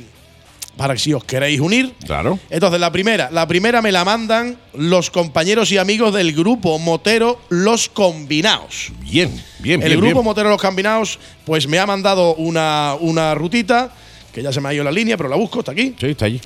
para 0.76 0.94
que 0.94 1.00
si 1.00 1.12
os 1.12 1.22
queréis 1.24 1.60
unir. 1.60 1.94
Claro. 2.06 2.38
Entonces 2.48 2.80
la 2.80 2.90
primera, 2.90 3.28
la 3.30 3.46
primera 3.46 3.82
me 3.82 3.92
la 3.92 4.04
mandan 4.04 4.56
los 4.74 5.10
compañeros 5.10 5.70
y 5.72 5.78
amigos 5.78 6.14
del 6.14 6.32
grupo 6.34 6.78
Motero 6.78 7.38
Los 7.50 7.88
Combinados. 7.88 8.90
Bien, 9.00 9.30
bien, 9.58 9.82
El 9.82 9.88
bien. 9.88 10.00
grupo 10.00 10.14
bien. 10.20 10.24
Motero 10.24 10.48
Los 10.48 10.60
Combinados, 10.60 11.18
pues 11.44 11.66
me 11.66 11.78
ha 11.78 11.86
mandado 11.86 12.34
una, 12.36 12.96
una 13.00 13.34
rutita, 13.34 13.92
que 14.32 14.42
ya 14.42 14.52
se 14.52 14.60
me 14.60 14.68
ha 14.70 14.74
ido 14.74 14.84
la 14.84 14.92
línea, 14.92 15.16
pero 15.16 15.28
la 15.28 15.36
busco, 15.36 15.58
está 15.58 15.72
aquí. 15.72 15.94
Sí, 16.00 16.06
está 16.06 16.24
allí. 16.26 16.40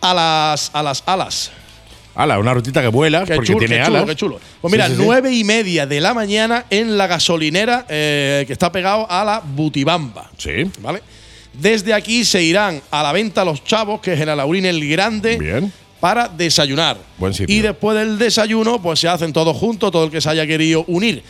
A 0.00 0.14
las, 0.14 0.70
a 0.72 0.82
las 0.82 1.02
alas. 1.06 1.50
Ala, 2.14 2.38
una 2.38 2.52
rutita 2.54 2.82
que 2.82 2.88
vuela, 2.88 3.24
Qué 3.24 3.34
porque 3.34 3.46
chulo, 3.48 3.58
tiene 3.60 3.78
qué 3.78 3.84
chulo, 3.84 3.96
alas. 3.98 4.08
qué 4.10 4.16
chulo. 4.16 4.40
Pues 4.60 4.72
mira, 4.72 4.86
sí, 4.88 4.94
sí. 4.96 5.02
nueve 5.04 5.32
y 5.32 5.44
media 5.44 5.86
de 5.86 6.00
la 6.00 6.12
mañana 6.12 6.66
en 6.68 6.98
la 6.98 7.06
gasolinera 7.06 7.86
eh, 7.88 8.44
que 8.46 8.52
está 8.52 8.70
pegado 8.72 9.06
a 9.10 9.24
la 9.24 9.40
Butibamba. 9.40 10.30
Sí. 10.36 10.70
¿Vale? 10.80 11.02
Desde 11.52 11.92
aquí 11.94 12.24
se 12.24 12.42
irán 12.42 12.80
a 12.90 13.02
la 13.02 13.12
venta 13.12 13.44
los 13.44 13.64
chavos, 13.64 14.00
que 14.00 14.12
es 14.14 14.20
en 14.20 14.28
Alaurín 14.28 14.64
el 14.66 14.88
Grande, 14.88 15.36
Bien. 15.36 15.72
para 16.00 16.28
desayunar. 16.28 16.96
Buen 17.18 17.34
sitio. 17.34 17.54
Y 17.54 17.60
después 17.60 17.96
del 17.98 18.18
desayuno, 18.18 18.80
pues 18.80 19.00
se 19.00 19.08
hacen 19.08 19.32
todos 19.32 19.56
juntos, 19.56 19.90
todo 19.90 20.04
el 20.04 20.10
que 20.10 20.20
se 20.20 20.28
haya 20.30 20.46
querido 20.46 20.84
unir, 20.86 21.22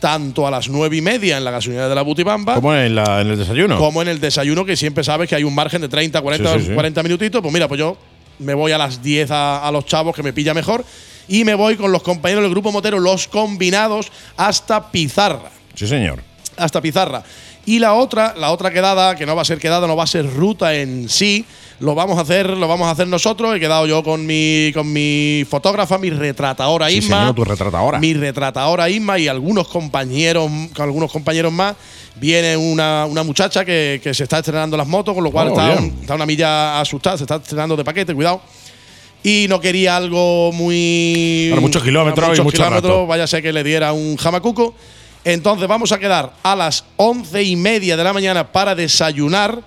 tanto 0.00 0.46
a 0.46 0.50
las 0.50 0.68
nueve 0.68 0.96
y 0.96 1.00
media 1.00 1.36
en 1.38 1.44
la 1.44 1.50
gasolinera 1.50 1.88
de 1.88 1.94
la 1.94 2.02
Butibamba, 2.02 2.54
¿Cómo 2.54 2.74
en, 2.74 2.94
la- 2.94 3.20
en 3.20 3.28
el 3.30 3.38
desayuno? 3.38 3.76
como 3.78 4.00
en 4.02 4.08
el 4.08 4.20
desayuno, 4.20 4.64
que 4.64 4.76
siempre 4.76 5.02
sabes 5.02 5.28
que 5.28 5.34
hay 5.34 5.44
un 5.44 5.54
margen 5.54 5.80
de 5.82 5.88
30, 5.88 6.20
40, 6.20 6.52
Sí, 6.54 6.60
sí, 6.60 6.66
sí. 6.68 6.72
40 6.74 7.02
minutitos. 7.02 7.42
Pues 7.42 7.52
mira, 7.52 7.66
pues 7.68 7.78
yo 7.78 7.96
me 8.38 8.54
voy 8.54 8.72
a 8.72 8.78
las 8.78 9.02
10 9.02 9.30
a, 9.30 9.66
a 9.66 9.72
los 9.72 9.86
chavos, 9.86 10.14
que 10.14 10.22
me 10.22 10.32
pilla 10.32 10.54
mejor, 10.54 10.84
y 11.26 11.44
me 11.44 11.54
voy 11.54 11.76
con 11.76 11.90
los 11.90 12.02
compañeros 12.02 12.42
del 12.44 12.50
grupo 12.50 12.70
motero, 12.70 13.00
los 13.00 13.26
combinados, 13.28 14.12
hasta 14.36 14.90
Pizarra. 14.90 15.50
Sí, 15.74 15.86
señor. 15.86 16.20
Hasta 16.56 16.80
Pizarra. 16.80 17.22
Y 17.66 17.78
la 17.78 17.94
otra, 17.94 18.34
la 18.36 18.50
otra 18.52 18.70
quedada, 18.70 19.16
que 19.16 19.24
no 19.26 19.34
va 19.34 19.42
a 19.42 19.44
ser 19.44 19.58
quedada, 19.58 19.86
no 19.86 19.96
va 19.96 20.04
a 20.04 20.06
ser 20.06 20.30
ruta 20.34 20.74
en 20.74 21.08
sí, 21.08 21.46
lo 21.80 21.94
vamos 21.94 22.18
a 22.18 22.20
hacer, 22.20 22.50
lo 22.50 22.68
vamos 22.68 22.86
a 22.86 22.90
hacer 22.90 23.08
nosotros. 23.08 23.56
He 23.56 23.60
quedado 23.60 23.86
yo 23.86 24.02
con 24.02 24.24
mi, 24.26 24.70
con 24.74 24.92
mi 24.92 25.44
fotógrafa, 25.48 25.96
mi 25.98 26.10
retratadora 26.10 26.88
Sí, 26.88 26.98
Isma. 26.98 27.20
señor, 27.20 27.34
tu 27.34 27.44
retratadora. 27.44 27.98
Mi 27.98 28.12
retratadora 28.12 28.88
Isma 28.90 29.18
y 29.18 29.28
algunos 29.28 29.66
compañeros, 29.68 30.50
con 30.76 30.84
algunos 30.84 31.10
compañeros 31.10 31.52
más. 31.52 31.74
Viene 32.16 32.56
una, 32.56 33.06
una 33.06 33.22
muchacha 33.24 33.64
que, 33.64 33.98
que 34.02 34.12
se 34.14 34.22
está 34.24 34.38
estrenando 34.38 34.76
las 34.76 34.86
motos, 34.86 35.14
con 35.14 35.24
lo 35.24 35.32
cual 35.32 35.48
Oh, 35.48 35.50
está, 35.52 35.66
bien. 35.72 35.78
un- 35.94 36.00
está 36.02 36.14
una 36.14 36.26
milla 36.26 36.80
asustada, 36.80 37.16
se 37.16 37.24
está 37.24 37.36
estrenando 37.36 37.76
de 37.76 37.82
paquete, 37.84 38.14
cuidado. 38.14 38.40
Y 39.22 39.46
no 39.48 39.58
quería 39.58 39.96
algo 39.96 40.52
muy. 40.52 41.46
Claro, 41.48 41.62
muchos 41.62 41.82
kilómetros 41.82 42.26
y 42.26 42.30
muchos 42.30 42.44
mucho 42.44 42.56
kilómetros, 42.58 42.92
rato. 42.92 43.06
vaya 43.06 43.24
a 43.24 43.26
ser 43.26 43.42
que 43.42 43.52
le 43.54 43.64
diera 43.64 43.92
un 43.94 44.16
jamacuco. 44.16 44.74
Entonces 45.24 45.66
vamos 45.68 45.90
a 45.92 45.98
quedar 45.98 46.32
a 46.42 46.54
las 46.54 46.84
once 46.96 47.42
y 47.42 47.56
media 47.56 47.96
de 47.96 48.04
la 48.04 48.12
mañana 48.12 48.52
para 48.52 48.74
desayunar 48.74 49.60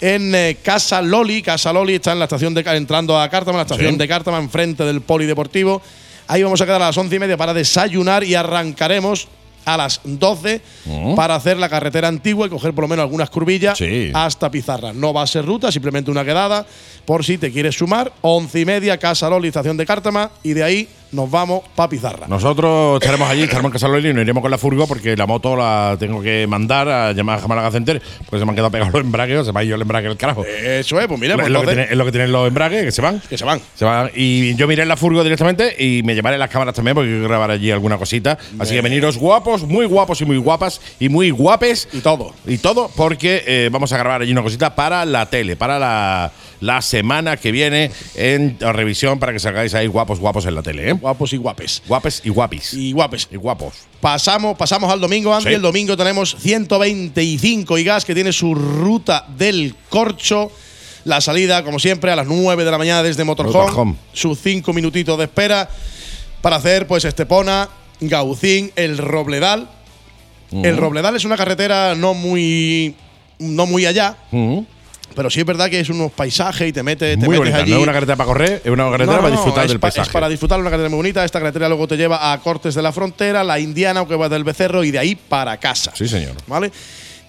en 0.00 0.34
eh, 0.34 0.58
Casa 0.62 1.00
Loli. 1.00 1.42
Casa 1.42 1.72
Loli 1.72 1.94
está 1.94 2.12
en 2.12 2.18
la 2.18 2.26
estación 2.26 2.52
de 2.54 2.60
entrando 2.60 3.18
a 3.18 3.28
Cártama, 3.28 3.58
la 3.58 3.62
estación 3.62 3.92
Sí. 3.92 3.98
de 3.98 4.08
Cártama, 4.08 4.38
enfrente 4.38 4.84
del 4.84 5.00
polideportivo. 5.00 5.80
Ahí 6.28 6.42
vamos 6.42 6.60
a 6.60 6.66
quedar 6.66 6.82
a 6.82 6.86
las 6.86 6.96
once 6.98 7.16
y 7.16 7.18
media 7.18 7.36
para 7.36 7.54
desayunar 7.54 8.24
y 8.24 8.34
arrancaremos 8.34 9.28
a 9.64 9.76
las 9.76 10.00
12 10.04 10.62
Mm. 10.86 11.14
para 11.14 11.34
hacer 11.34 11.56
la 11.58 11.68
carretera 11.68 12.08
antigua 12.08 12.46
y 12.46 12.50
coger 12.50 12.72
por 12.74 12.84
lo 12.84 12.88
menos 12.88 13.02
algunas 13.02 13.28
curvillas 13.30 13.76
Sí. 13.78 14.10
hasta 14.14 14.50
Pizarra. 14.50 14.92
No 14.92 15.12
va 15.12 15.22
a 15.22 15.26
ser 15.26 15.44
ruta, 15.44 15.70
simplemente 15.72 16.10
una 16.10 16.24
quedada 16.24 16.66
por 17.04 17.24
si 17.24 17.36
te 17.38 17.50
quieres 17.52 17.74
sumar. 17.76 18.12
Once 18.22 18.58
y 18.60 18.64
media, 18.64 18.96
Casa 18.98 19.28
Loli, 19.28 19.48
estación 19.48 19.76
de 19.76 19.84
Cártama 19.86 20.30
y 20.42 20.52
de 20.54 20.62
ahí 20.62 20.88
nos 21.12 21.30
vamos 21.30 21.62
pa' 21.74 21.88
Pizarra. 21.88 22.26
Nosotros 22.28 23.00
estaremos 23.00 23.28
allí, 23.28 23.42
estaremos 23.42 23.70
en 23.70 23.72
Casa 23.72 23.88
Loli 23.88 24.10
y 24.10 24.14
nos 24.14 24.22
iremos 24.22 24.40
con 24.42 24.50
la 24.50 24.58
furgo 24.58 24.86
porque 24.86 25.16
la 25.16 25.26
moto 25.26 25.56
la 25.56 25.96
tengo 25.98 26.22
que 26.22 26.46
mandar 26.46 26.88
a 26.88 27.12
llamar 27.12 27.40
a 27.42 27.48
Málaga 27.48 27.70
Center 27.70 28.00
porque 28.24 28.38
se 28.38 28.44
me 28.44 28.50
han 28.50 28.54
quedado 28.56 28.70
pegados 28.70 28.92
los 28.92 29.02
embragues, 29.02 29.38
o 29.38 29.44
se 29.44 29.52
me 29.52 29.60
ha 29.60 29.64
ido 29.64 29.76
el 29.76 29.82
embrague 29.82 30.08
el 30.08 30.16
carajo. 30.16 30.44
Eso 30.44 31.00
es, 31.00 31.06
pues 31.06 31.18
mira, 31.20 31.34
pues 31.34 31.46
es, 31.48 31.52
lo 31.52 31.60
que 31.60 31.62
entonces- 31.62 31.74
tiene- 31.74 31.92
es 31.92 31.96
lo 31.98 32.04
que 32.04 32.12
tienen 32.12 32.32
los 32.32 32.48
embragues, 32.48 32.84
que 32.84 32.92
se 32.92 33.02
van. 33.02 33.20
que 33.28 33.36
se 33.38 33.44
van. 33.44 33.60
Se 33.74 33.84
van. 33.84 34.10
Y 34.14 34.54
yo 34.54 34.66
miré 34.68 34.82
en 34.82 34.88
la 34.88 34.96
furgo 34.96 35.22
directamente 35.22 35.74
y 35.78 36.02
me 36.02 36.14
llevaré 36.14 36.38
las 36.38 36.48
cámaras 36.50 36.74
también 36.74 36.94
porque 36.94 37.10
quiero 37.10 37.24
grabar 37.28 37.50
allí 37.50 37.70
alguna 37.70 37.98
cosita. 37.98 38.38
Así 38.58 38.74
que 38.74 38.80
veniros 38.80 39.18
guapos, 39.18 39.64
muy 39.64 39.86
guapos 39.86 40.20
y 40.20 40.24
muy 40.24 40.36
guapas 40.36 40.80
y 41.00 41.08
muy 41.08 41.30
guapes. 41.30 41.88
Y 41.92 42.00
todo. 42.00 42.32
Y 42.46 42.58
todo 42.58 42.90
porque 42.96 43.42
eh, 43.46 43.68
vamos 43.72 43.92
a 43.92 43.98
grabar 43.98 44.22
allí 44.22 44.32
una 44.32 44.42
cosita 44.42 44.74
para 44.74 45.04
la 45.04 45.26
tele, 45.26 45.56
para 45.56 45.78
la, 45.78 46.32
la 46.60 46.82
semana 46.82 47.36
que 47.36 47.52
viene 47.52 47.90
en 48.14 48.58
revisión 48.60 49.18
para 49.18 49.32
que 49.32 49.38
salgáis 49.38 49.74
ahí 49.74 49.86
guapos, 49.86 50.20
guapos 50.20 50.44
en 50.46 50.54
la 50.54 50.62
tele. 50.62 50.90
¿eh? 50.90 50.92
Guapos 50.92 51.32
y 51.32 51.36
guapes. 51.38 51.82
Guapes 51.88 52.20
y 52.24 52.28
guapis. 52.28 52.74
Y 52.74 52.92
guapes. 52.92 53.28
Y 53.30 53.36
guapos. 53.36 53.74
Pasamos, 54.00 54.56
pasamos 54.56 54.92
al 54.92 55.00
domingo, 55.00 55.34
Andy. 55.34 55.48
Sí. 55.48 55.54
El 55.54 55.62
domingo 55.62 55.96
tenemos 55.96 56.36
125 56.38 57.78
y 57.78 57.84
gas 57.84 58.04
que 58.04 58.14
tiene 58.14 58.32
su 58.32 58.54
ruta 58.54 59.24
del 59.36 59.74
corcho. 59.88 60.50
La 61.04 61.20
salida, 61.22 61.64
como 61.64 61.78
siempre, 61.78 62.10
a 62.10 62.16
las 62.16 62.26
9 62.26 62.64
de 62.64 62.70
la 62.70 62.76
mañana 62.78 63.02
desde 63.02 63.24
Motorhome. 63.24 63.58
Motorhome. 63.58 63.94
Sus 64.12 64.38
5 64.40 64.72
minutitos 64.74 65.16
de 65.16 65.24
espera 65.24 65.68
para 66.42 66.56
hacer, 66.56 66.86
pues, 66.86 67.04
Estepona, 67.06 67.68
Gaucín, 68.00 68.70
el 68.76 68.98
Robledal. 68.98 69.68
El 70.52 70.76
Robledal 70.76 71.14
es 71.16 71.24
una 71.24 71.36
carretera 71.36 71.94
no 71.94 72.12
muy, 72.12 72.94
no 73.38 73.66
muy 73.66 73.86
allá, 73.86 74.16
Mm. 74.32 74.58
Pero 75.14 75.30
sí 75.30 75.40
es 75.40 75.46
verdad 75.46 75.68
que 75.70 75.80
es 75.80 75.88
unos 75.90 76.12
paisajes 76.12 76.68
y 76.68 76.72
te, 76.72 76.82
mete, 76.82 77.10
te 77.10 77.16
Muy 77.16 77.28
metes 77.28 77.38
bonita. 77.40 77.58
allí. 77.58 77.70
No 77.72 77.76
es 77.78 77.82
una 77.84 77.92
carretera 77.92 78.16
para 78.16 78.26
correr, 78.26 78.62
es 78.64 78.70
una 78.70 78.84
carretera 78.90 79.06
No, 79.06 79.16
para 79.18 79.28
no, 79.28 79.36
disfrutar 79.36 79.68
del 79.68 79.78
pa- 79.78 79.88
paisaje. 79.88 80.08
Es 80.08 80.12
para 80.12 80.28
disfrutar 80.28 80.60
una 80.60 80.70
carretera 80.70 80.88
muy 80.90 80.96
bonita. 80.98 81.24
Esta 81.24 81.38
carretera 81.40 81.68
luego 81.68 81.86
te 81.88 81.96
lleva 81.96 82.32
a 82.32 82.38
Cortes 82.40 82.74
de 82.74 82.82
la 82.82 82.92
Frontera, 82.92 83.42
la 83.44 83.58
Indiana, 83.58 84.04
que 84.06 84.16
va 84.16 84.28
del 84.28 84.44
Becerro 84.44 84.84
y 84.84 84.90
de 84.90 84.98
ahí 84.98 85.14
para 85.16 85.56
casa. 85.58 85.92
Sí, 85.94 86.08
señor. 86.08 86.34
¿Vale? 86.46 86.70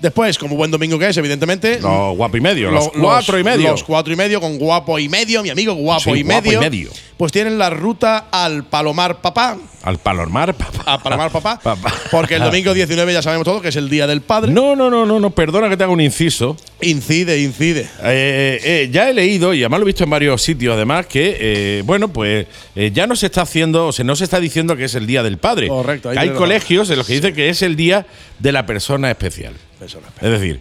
Después, 0.01 0.37
como 0.37 0.55
buen 0.55 0.71
domingo 0.71 0.97
que 0.97 1.07
es, 1.09 1.17
evidentemente. 1.17 1.79
Los 1.79 2.17
guapo 2.17 2.35
y 2.37 2.41
medio, 2.41 2.71
lo- 2.71 2.77
los 2.77 2.89
cuatro 2.89 3.37
y 3.39 3.43
medio. 3.43 3.69
Los 3.71 3.83
cuatro 3.83 4.11
y 4.11 4.15
medio 4.15 4.41
con 4.41 4.57
guapo 4.57 4.97
y 4.99 5.07
medio, 5.09 5.43
mi 5.43 5.49
amigo 5.49 5.73
guapo, 5.73 6.01
Sí, 6.13 6.21
y, 6.21 6.23
guapo 6.23 6.41
medio, 6.41 6.57
y 6.59 6.61
medio. 6.61 6.91
Pues 7.17 7.31
tienen 7.31 7.59
la 7.59 7.69
ruta 7.69 8.25
al 8.31 8.63
Palomar 8.65 9.21
Papá. 9.21 9.57
Al 9.83 9.97
Palomar, 9.99 10.53
papá. 10.55 10.93
A 10.93 11.01
Palomar 11.01 11.31
Papá. 11.31 11.59
Papá. 11.63 11.93
Porque 12.11 12.35
el 12.35 12.43
domingo 12.43 12.73
19 12.73 13.13
ya 13.13 13.21
sabemos 13.21 13.45
todo 13.45 13.61
que 13.61 13.69
es 13.69 13.75
el 13.75 13.89
Día 13.89 14.05
del 14.07 14.21
Padre. 14.21 14.51
No, 14.51 14.75
no, 14.75 14.89
no, 14.89 15.05
no, 15.05 15.19
no, 15.19 15.29
perdona 15.31 15.69
que 15.69 15.77
te 15.77 15.83
haga 15.83 15.93
un 15.93 16.01
inciso. 16.01 16.57
Incide, 16.81 17.39
incide. 17.41 17.87
Eh, 18.03 18.59
eh, 18.63 18.89
ya 18.91 19.09
he 19.09 19.13
leído, 19.13 19.53
y 19.53 19.61
además 19.61 19.79
lo 19.81 19.85
he 19.85 19.87
visto 19.87 20.03
en 20.03 20.09
varios 20.09 20.41
sitios, 20.41 20.75
además, 20.75 21.05
que, 21.07 21.37
eh, 21.39 21.83
bueno, 21.85 22.07
pues 22.07 22.47
eh, 22.75 22.91
ya 22.93 23.05
no 23.07 23.15
se 23.15 23.27
está 23.27 23.41
haciendo, 23.43 23.87
o 23.87 23.91
sea, 23.91 24.03
no 24.05 24.15
se 24.15 24.23
está 24.23 24.39
diciendo 24.39 24.75
que 24.75 24.85
es 24.85 24.95
el 24.95 25.05
Día 25.05 25.21
del 25.23 25.37
Padre. 25.37 25.67
Correcto, 25.67 26.09
ahí 26.09 26.17
Hay 26.17 26.29
colegios 26.31 26.89
en 26.89 26.97
los 26.97 27.05
que 27.07 27.13
dicen 27.13 27.33
que 27.35 27.49
es 27.49 27.61
el 27.61 27.75
Día 27.75 28.05
de 28.39 28.51
la 28.51 28.65
Persona 28.65 29.09
Especial. 29.11 29.53
Persona 29.81 30.09
Es 30.21 30.29
decir, 30.29 30.59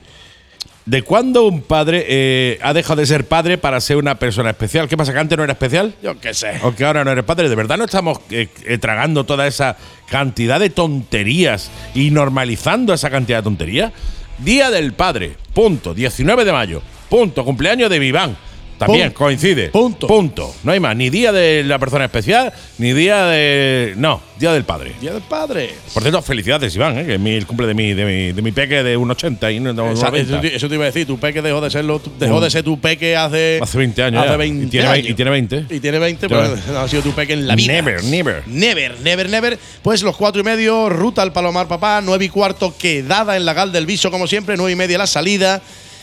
¿de 0.87 1.03
cuándo 1.03 1.47
un 1.47 1.61
padre 1.61 2.07
eh, 2.09 2.59
ha 2.62 2.73
dejado 2.73 3.03
de 3.03 3.07
ser 3.07 3.29
padre 3.29 3.59
para 3.59 3.79
ser 3.83 3.99
una 3.99 4.18
persona 4.18 4.49
especial? 4.49 4.89
¿Qué 4.89 4.97
pasa? 4.97 5.12
¿Que 5.12 5.18
antes 5.18 5.37
no 5.37 5.45
era 5.45 5.53
especial? 5.53 5.95
Yo 6.03 6.18
qué 6.18 6.33
sé. 6.33 6.59
¿O 6.62 6.75
que 6.75 6.87
ahora 6.87 7.05
no 7.05 7.11
eres 7.11 7.25
padre? 7.25 7.51
¿De 7.51 7.55
verdad 7.55 7.77
no 7.77 7.85
estamos 7.85 8.18
eh, 8.31 8.49
eh, 8.64 8.79
tragando 8.79 9.25
toda 9.25 9.47
esa 9.47 9.77
cantidad 10.09 10.59
de 10.59 10.71
tonterías 10.71 11.71
y 11.95 12.11
normalizando 12.11 12.95
esa 12.95 13.11
cantidad 13.11 13.41
de 13.41 13.43
tonterías? 13.43 13.93
Día 14.39 14.71
del 14.71 14.95
Padre, 14.95 15.35
punto. 15.53 15.93
19 15.93 16.47
de 16.47 16.53
mayo, 16.53 16.83
punto. 17.11 17.45
Cumpleaños 17.45 17.91
de 17.91 17.99
Viván. 17.99 18.39
También 18.81 19.09
Punto. 19.11 19.18
coincide. 19.18 19.68
Punto. 19.68 20.07
Punto. 20.07 20.55
No 20.64 20.72
hay 20.72 20.81
más. 20.81 20.97
Ni 20.97 21.11
día 21.11 21.33
de 21.33 21.62
la 21.64 21.78
persona 21.78 22.07
especial, 22.07 22.51
ni 22.78 22.93
día 22.95 23.26
de. 23.26 23.93
No, 23.99 24.22
día 24.39 24.53
del 24.55 24.64
padre. 24.64 24.95
Día 25.01 25.12
del 25.12 25.20
Padre. 25.22 25.74
Por 25.93 26.03
cierto, 26.03 26.22
felicidades, 26.22 26.74
Iván, 26.74 26.99
¿eh? 26.99 27.05
que 27.05 27.14
es 27.16 27.20
mi- 27.20 27.35
el 27.35 27.47
cumple 27.47 27.66
de 27.66 27.74
mi, 27.74 27.93
de 27.93 28.05
mi, 28.07 28.33
de 28.33 28.41
mi 28.41 28.53
peque 28.53 28.83
de 28.83 28.97
un 28.97 29.11
80 29.11 29.53
y 29.53 29.61
no, 29.61 29.74
no, 29.74 29.93
90. 29.93 30.16
eso, 30.18 30.41
te- 30.41 30.57
eso 30.57 30.68
te 30.70 30.74
iba 30.76 30.85
a 30.85 30.87
decir, 30.87 31.07
tu 31.07 31.18
peque 31.20 31.43
dejó 31.43 31.61
de 31.61 31.70
serlo, 31.70 32.01
dejó 32.18 32.41
de 32.41 32.51
ser 32.51 32.62
tu 32.64 32.81
peque 32.81 33.16
hace 33.16 33.59
Hace 33.62 33.76
20 33.76 34.03
años 34.03 34.20
Hace 34.22 34.31
ya. 34.31 34.37
20 34.39 34.64
Y 34.64 34.68
tiene 34.70 34.87
años. 34.89 35.09
y 35.11 35.14
tiene 35.14 35.31
20. 35.31 35.64
Y 35.68 35.81
tiene 35.81 35.99
20, 35.99 36.26
Tiene 36.26 36.43
pues 36.49 36.66
no 36.68 36.78
ha 36.81 36.89
sido 36.89 37.03
tu 37.03 37.12
peque 37.12 37.35
en 37.35 37.47
la 37.47 37.55
vida. 37.55 37.72
Never, 37.74 38.03
never. 38.05 38.43
Never, 38.49 38.99
never, 39.03 39.28
never. 39.28 39.59
Pues 39.83 40.03
los 40.03 40.16
cuatro 40.16 40.41
y 40.41 40.45
medio, 40.45 40.89
ruta 40.89 41.20
al 41.20 41.35
Palomar 41.35 41.68
Papá, 41.68 42.01
nueve 42.03 42.24
y 42.24 42.28
cuarto, 42.31 42.74
quedada 42.78 43.37
en 43.37 43.45
la 43.45 43.53
Gal 43.53 43.72
del 43.72 43.85
Viso, 43.85 44.11
como 44.11 44.26
siempre, 44.26 44.57
nueve 44.57 44.72
y 44.72 44.76
media 44.76 44.97
la 44.97 45.07
salida. 45.07 45.61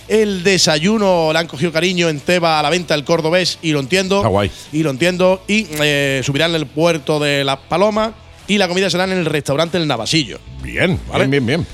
El 0.08 0.44
desayuno 0.44 1.32
le 1.34 1.40
han 1.40 1.48
cogido 1.48 1.72
cariño 1.72 2.08
en 2.08 2.20
Teba 2.22 2.60
a 2.60 2.64
la 2.64 2.70
venta 2.70 2.96
el 2.96 3.04
cordobés 3.04 3.60
y 3.62 3.72
lo 3.72 3.80
entiendo. 3.82 4.18
Está 4.18 4.30
guay. 4.30 4.50
Y 4.72 4.84
lo 4.84 4.90
entiendo. 4.92 5.44
Y 5.48 5.68
eh, 5.82 6.22
subirán 6.24 6.52
en 6.52 6.58
el 6.58 6.66
puerto 6.66 7.20
de 7.20 7.44
La 7.44 7.60
Paloma. 7.60 8.14
Y 8.48 8.58
la 8.58 8.70
comida 8.70 8.90
será 8.90 9.04
en 9.04 9.12
el 9.12 9.26
restaurante 9.26 9.78
El 9.78 9.88
Navasillo. 9.88 10.40
Bien, 10.64 10.98
¿Vale? 11.10 11.28
bien, 11.28 11.46
bien, 11.46 11.46
bien. 11.46 11.68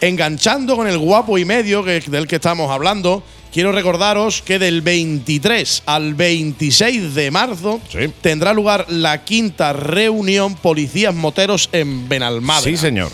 Enganchando 0.00 0.76
con 0.76 0.88
el 0.88 0.98
guapo 0.98 1.38
y 1.38 1.44
medio 1.44 1.84
que, 1.84 2.00
del 2.00 2.26
que 2.26 2.36
estamos 2.36 2.70
hablando, 2.70 3.22
quiero 3.52 3.70
recordaros 3.72 4.42
que 4.42 4.58
del 4.58 4.82
23 4.82 5.84
al 5.86 6.14
26 6.14 7.14
de 7.14 7.30
marzo 7.30 7.80
Sí. 7.90 8.12
tendrá 8.20 8.52
lugar 8.52 8.86
la 8.88 9.24
quinta 9.24 9.72
reunión 9.72 10.54
Policías 10.56 11.14
Moteros 11.14 11.70
en 11.72 12.08
Benalmádena. 12.08 12.76
Sí, 12.76 12.76
señor. 12.76 13.10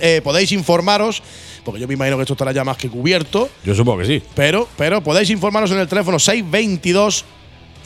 Eh, 0.00 0.20
podéis 0.22 0.52
informaros, 0.52 1.22
porque 1.64 1.80
yo 1.80 1.88
me 1.88 1.94
imagino 1.94 2.16
que 2.16 2.22
esto 2.22 2.34
estará 2.34 2.52
ya 2.52 2.64
más 2.64 2.76
que 2.76 2.88
cubierto, 2.88 3.48
Yo 3.64 3.74
supongo 3.74 3.98
que 3.98 4.06
sí. 4.06 4.22
pero, 4.34 4.68
pero 4.76 5.02
podéis 5.02 5.30
informaros 5.30 5.70
en 5.70 5.78
el 5.78 5.88
teléfono 5.88 6.18
622 6.18 7.24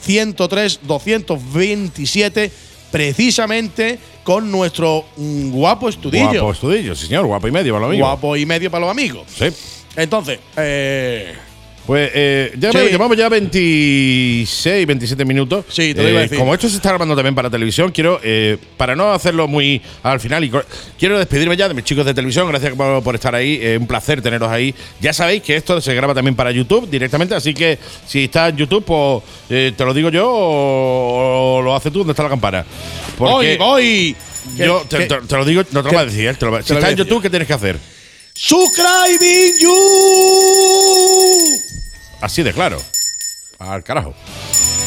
103 0.01 0.79
227 0.83 2.51
precisamente 2.91 3.99
con 4.23 4.51
nuestro 4.51 5.05
mm, 5.17 5.51
guapo 5.51 5.89
estudillo. 5.89 6.29
Guapo 6.31 6.51
estudillo, 6.51 6.95
sí, 6.95 7.07
señor. 7.07 7.25
Guapo 7.25 7.47
y 7.47 7.51
medio, 7.51 7.73
para 7.73 7.85
lo 7.85 7.91
mismo. 7.91 8.05
Guapo 8.05 8.35
y 8.37 8.45
medio 8.45 8.71
para 8.71 8.85
los 8.85 8.91
amigos. 8.91 9.23
Sí. 9.37 9.45
Entonces, 9.95 10.39
eh, 10.57 11.33
Pues 11.85 12.09
eh, 12.15 12.51
ya 12.57 12.71
Sí. 12.71 12.77
llevamos 12.89 13.15
ya 13.15 13.29
26, 13.29 14.87
27 14.87 15.23
minutos. 15.23 15.65
Sí, 15.69 15.93
te 15.93 16.01
lo 16.01 16.09
iba 16.09 16.17
a 16.19 16.21
Eh, 16.21 16.23
decir. 16.23 16.37
Como 16.39 16.53
esto 16.53 16.67
se 16.67 16.77
está 16.77 16.89
grabando 16.89 17.15
también 17.15 17.35
para 17.35 17.49
televisión, 17.49 17.91
quiero, 17.91 18.19
eh, 18.23 18.57
para 18.77 18.95
no 18.95 19.11
hacerlo 19.13 19.47
muy 19.47 19.81
al 20.01 20.19
final, 20.19 20.43
y 20.43 20.51
quiero 20.97 21.19
despedirme 21.19 21.55
ya 21.55 21.67
de 21.67 21.75
mis 21.75 21.83
chicos 21.83 22.05
de 22.05 22.13
televisión. 22.13 22.47
Gracias 22.47 22.73
por, 22.73 23.03
por 23.03 23.13
estar 23.15 23.35
ahí. 23.35 23.59
eh, 23.61 23.77
un 23.79 23.85
placer 23.87 24.21
teneros 24.21 24.49
ahí. 24.49 24.73
Ya 24.99 25.13
sabéis 25.13 25.43
que 25.43 25.55
esto 25.55 25.79
se 25.79 25.93
graba 25.93 26.13
también 26.15 26.35
para 26.35 26.49
YouTube 26.51 26.89
directamente, 26.89 27.35
así 27.35 27.53
que 27.53 27.77
si 28.07 28.23
está 28.25 28.49
en 28.49 28.57
YouTube, 28.57 28.83
pues 28.83 29.23
eh, 29.51 29.71
te 29.77 29.85
lo 29.85 29.93
digo 29.93 30.09
yo 30.09 30.27
o, 30.29 31.57
o 31.57 31.61
lo 31.61 31.75
haces 31.75 31.91
tú 31.91 31.99
donde 31.99 32.11
está 32.13 32.23
la 32.23 32.29
campana. 32.29 32.65
voy, 33.17 33.57
voy. 33.57 34.15
Yo 34.57 34.83
te, 34.87 34.97
que- 34.99 35.05
te- 35.05 35.21
te 35.21 35.35
lo 35.37 35.43
digo, 35.45 35.63
no 35.71 35.81
te 35.81 35.87
lo 35.89 35.93
voy 35.93 36.01
a 36.01 36.05
decir. 36.05 36.27
eh, 36.27 36.33
te 36.35 36.45
lo 36.45 36.61
si 36.61 36.73
está 36.73 36.89
en. 36.89 36.97
YouTube, 36.97 37.21
¿qué 37.21 37.29
tienes 37.29 37.47
que 37.47 37.53
hacer? 37.53 37.77
Subscribing 38.37 39.57
you. 39.59 39.71
Así 42.19 42.43
de 42.43 42.51
claro. 42.51 42.81
Al 43.59 43.81
carajo. 43.81 44.13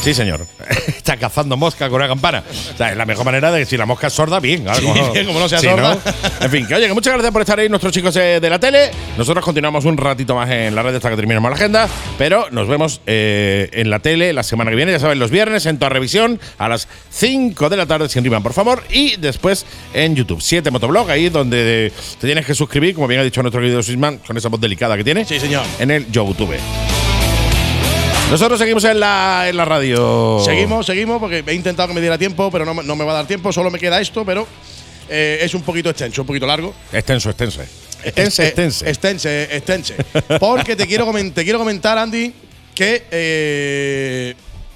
Sí, 0.09 0.15
señor. 0.15 0.47
Está 0.87 1.19
cazando 1.19 1.55
mosca 1.59 1.87
con 1.91 1.97
una 1.97 2.09
campana. 2.09 2.43
O 2.73 2.77
sea, 2.79 2.93
es 2.93 2.97
la 2.97 3.05
mejor 3.05 3.27
manera 3.27 3.53
de 3.53 3.61
que 3.61 3.67
si 3.67 3.77
la 3.77 3.85
mosca 3.85 4.07
es 4.07 4.15
sorda, 4.15 4.41
bien. 4.41 4.65
Bien, 5.13 5.27
como 5.27 5.39
no 5.39 5.51
sea 5.51 5.59
Sí, 5.59 5.67
sorda. 5.67 5.99
En 6.41 6.51
fin, 6.51 6.67
que 6.67 6.77
oye, 6.77 6.89
que 6.89 6.95
muchas 6.95 7.13
gracias 7.13 7.31
por 7.31 7.43
estar 7.43 7.59
ahí, 7.59 7.69
nuestros 7.69 7.93
chicos 7.93 8.17
eh, 8.17 8.41
de 8.41 8.49
la 8.49 8.59
tele. 8.59 8.91
Nosotros 9.19 9.45
continuamos 9.45 9.85
un 9.85 9.99
ratito 9.99 10.35
más 10.35 10.49
en 10.49 10.75
la 10.75 10.83
red 10.83 10.95
hasta 10.95 11.11
que 11.11 11.17
terminemos 11.17 11.51
la 11.51 11.57
agenda. 11.57 11.89
Pero 12.17 12.47
nos 12.51 12.69
vemos 12.69 13.03
eh, 13.07 13.69
en 13.75 13.91
la 13.91 13.99
tele 13.99 14.33
la 14.33 14.43
semana 14.45 14.71
que 14.71 14.77
viene, 14.77 14.93
ya 14.93 14.99
saben, 14.99 15.19
los 15.19 15.31
viernes 15.31 15.67
en 15.67 15.79
toda 15.79 15.91
revisión 15.91 16.41
a 16.57 16.71
las 16.71 16.89
5 17.11 17.69
de 17.69 17.77
la 17.77 17.85
tarde, 17.85 18.09
sin 18.09 18.25
riman, 18.25 18.43
por 18.43 18.55
favor. 18.55 18.85
Y 18.89 19.17
después 19.17 19.67
en 19.93 20.17
YouTube, 20.17 20.41
7 20.41 20.71
Motoblog, 20.71 21.11
ahí 21.11 21.29
donde 21.29 21.93
te 22.19 22.27
tienes 22.27 22.47
que 22.47 22.55
suscribir, 22.55 22.95
como 22.95 23.09
bien 23.09 23.21
ha 23.21 23.25
dicho 23.25 23.43
nuestro 23.43 23.61
querido 23.61 23.83
Sisman, 23.83 24.21
con 24.27 24.39
esa 24.39 24.49
voz 24.49 24.59
delicada 24.59 24.97
que 24.97 25.05
tiene. 25.05 25.27
Sí, 25.27 25.39
señor. 25.39 25.67
En 25.79 25.91
el 25.91 26.11
YouTube. 26.11 26.55
Nosotros 28.31 28.59
seguimos 28.59 28.85
en 28.85 29.01
la, 29.01 29.47
en 29.49 29.57
la 29.57 29.65
radio. 29.65 30.39
Seguimos, 30.45 30.85
seguimos, 30.85 31.19
porque 31.19 31.43
he 31.47 31.55
intentado 31.55 31.89
que 31.89 31.95
me 31.95 32.01
diera 32.01 32.19
tiempo, 32.19 32.51
pero 32.51 32.65
no, 32.67 32.75
me- 32.75 32.83
no 32.83 32.95
me 32.95 33.05
va 33.05 33.13
a 33.13 33.15
dar 33.17 33.27
tiempo. 33.27 33.53
Solo 33.53 33.71
me 33.71 33.79
queda 33.79 34.01
esto, 34.01 34.23
pero 34.25 34.47
eh, 35.09 35.39
es 35.41 35.55
un 35.55 35.63
poquito 35.63 35.89
extenso, 35.89 36.21
un 36.23 36.27
poquito 36.27 36.47
largo. 36.47 36.75
Extenso, 36.93 37.31
extenso. 37.31 37.63
Extense, 38.05 38.47
extense. 38.47 38.89
Extense, 38.91 39.45
extense. 39.57 39.95
Porque 40.39 40.77
te 40.77 40.87
quiero, 40.87 41.11
te 41.33 41.43
quiero 41.43 41.59
comentar, 41.59 41.97
Andy, 41.97 42.33
que 42.75 43.05
eh, 43.11 44.35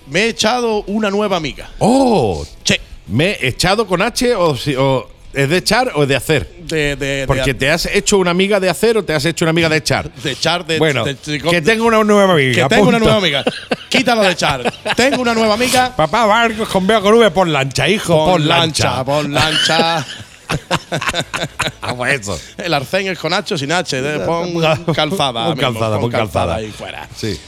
me 0.08 0.20
he 0.24 0.28
echado 0.30 0.82
una 0.86 1.10
nueva 1.10 1.36
amiga. 1.36 1.70
¡Oh! 1.78 2.44
Che, 2.64 2.80
¿Me 3.08 3.32
he 3.32 3.48
echado 3.48 3.86
con 3.86 4.00
H 4.00 4.34
o, 4.34 4.56
si- 4.56 4.74
o 4.76 5.08
es 5.32 5.48
de 5.48 5.56
echar 5.56 5.92
o 5.94 6.02
es 6.02 6.08
de 6.08 6.16
hacer? 6.16 6.48
de, 6.72 6.96
de, 6.96 7.24
Porque 7.26 7.52
de, 7.52 7.54
te 7.54 7.70
has 7.70 7.86
hecho 7.86 8.18
una 8.18 8.30
amiga 8.30 8.58
de 8.60 8.68
hacer 8.68 8.96
o 8.96 9.04
te 9.04 9.14
has 9.14 9.24
hecho 9.24 9.44
una 9.44 9.50
amiga 9.50 9.68
de 9.68 9.76
echar. 9.76 10.12
de 10.12 10.32
echar 10.32 10.66
de. 10.66 10.78
bueno, 10.78 11.04
que 11.04 11.62
tengo 11.62 11.86
una 11.86 12.02
nueva 12.02 12.32
amiga. 12.32 12.68
que 12.68 12.74
tengo 12.74 12.88
una 12.88 12.98
nueva 12.98 13.16
amiga. 13.16 13.44
Quítalo 13.88 14.22
de 14.22 14.32
echar. 14.32 14.72
Tengo 14.96 15.22
una 15.22 15.34
nueva 15.34 15.54
amiga. 15.54 15.94
Papá, 15.94 16.26
barcos 16.26 16.68
con 16.68 16.86
B 16.86 17.00
con 17.00 17.14
V 17.14 17.30
por 17.30 17.48
lancha, 17.48 17.88
hijo, 17.88 18.26
por, 18.26 18.40
lancha. 18.40 19.04
Por 19.04 19.28
lancha. 19.28 20.04
Eso. 22.10 22.38
El 22.58 22.74
arcén 22.74 23.06
es 23.08 23.18
con 23.18 23.32
H 23.32 23.56
sin 23.56 23.72
H. 23.72 24.00
Pon 24.26 24.52
calzada. 24.94 25.46
Pon 25.46 25.56
calzada, 25.56 25.98
pon 25.98 26.10
calzada. 26.10 26.56
ahí 26.56 26.70
fuera. 26.70 27.08
Sí. 27.16 27.38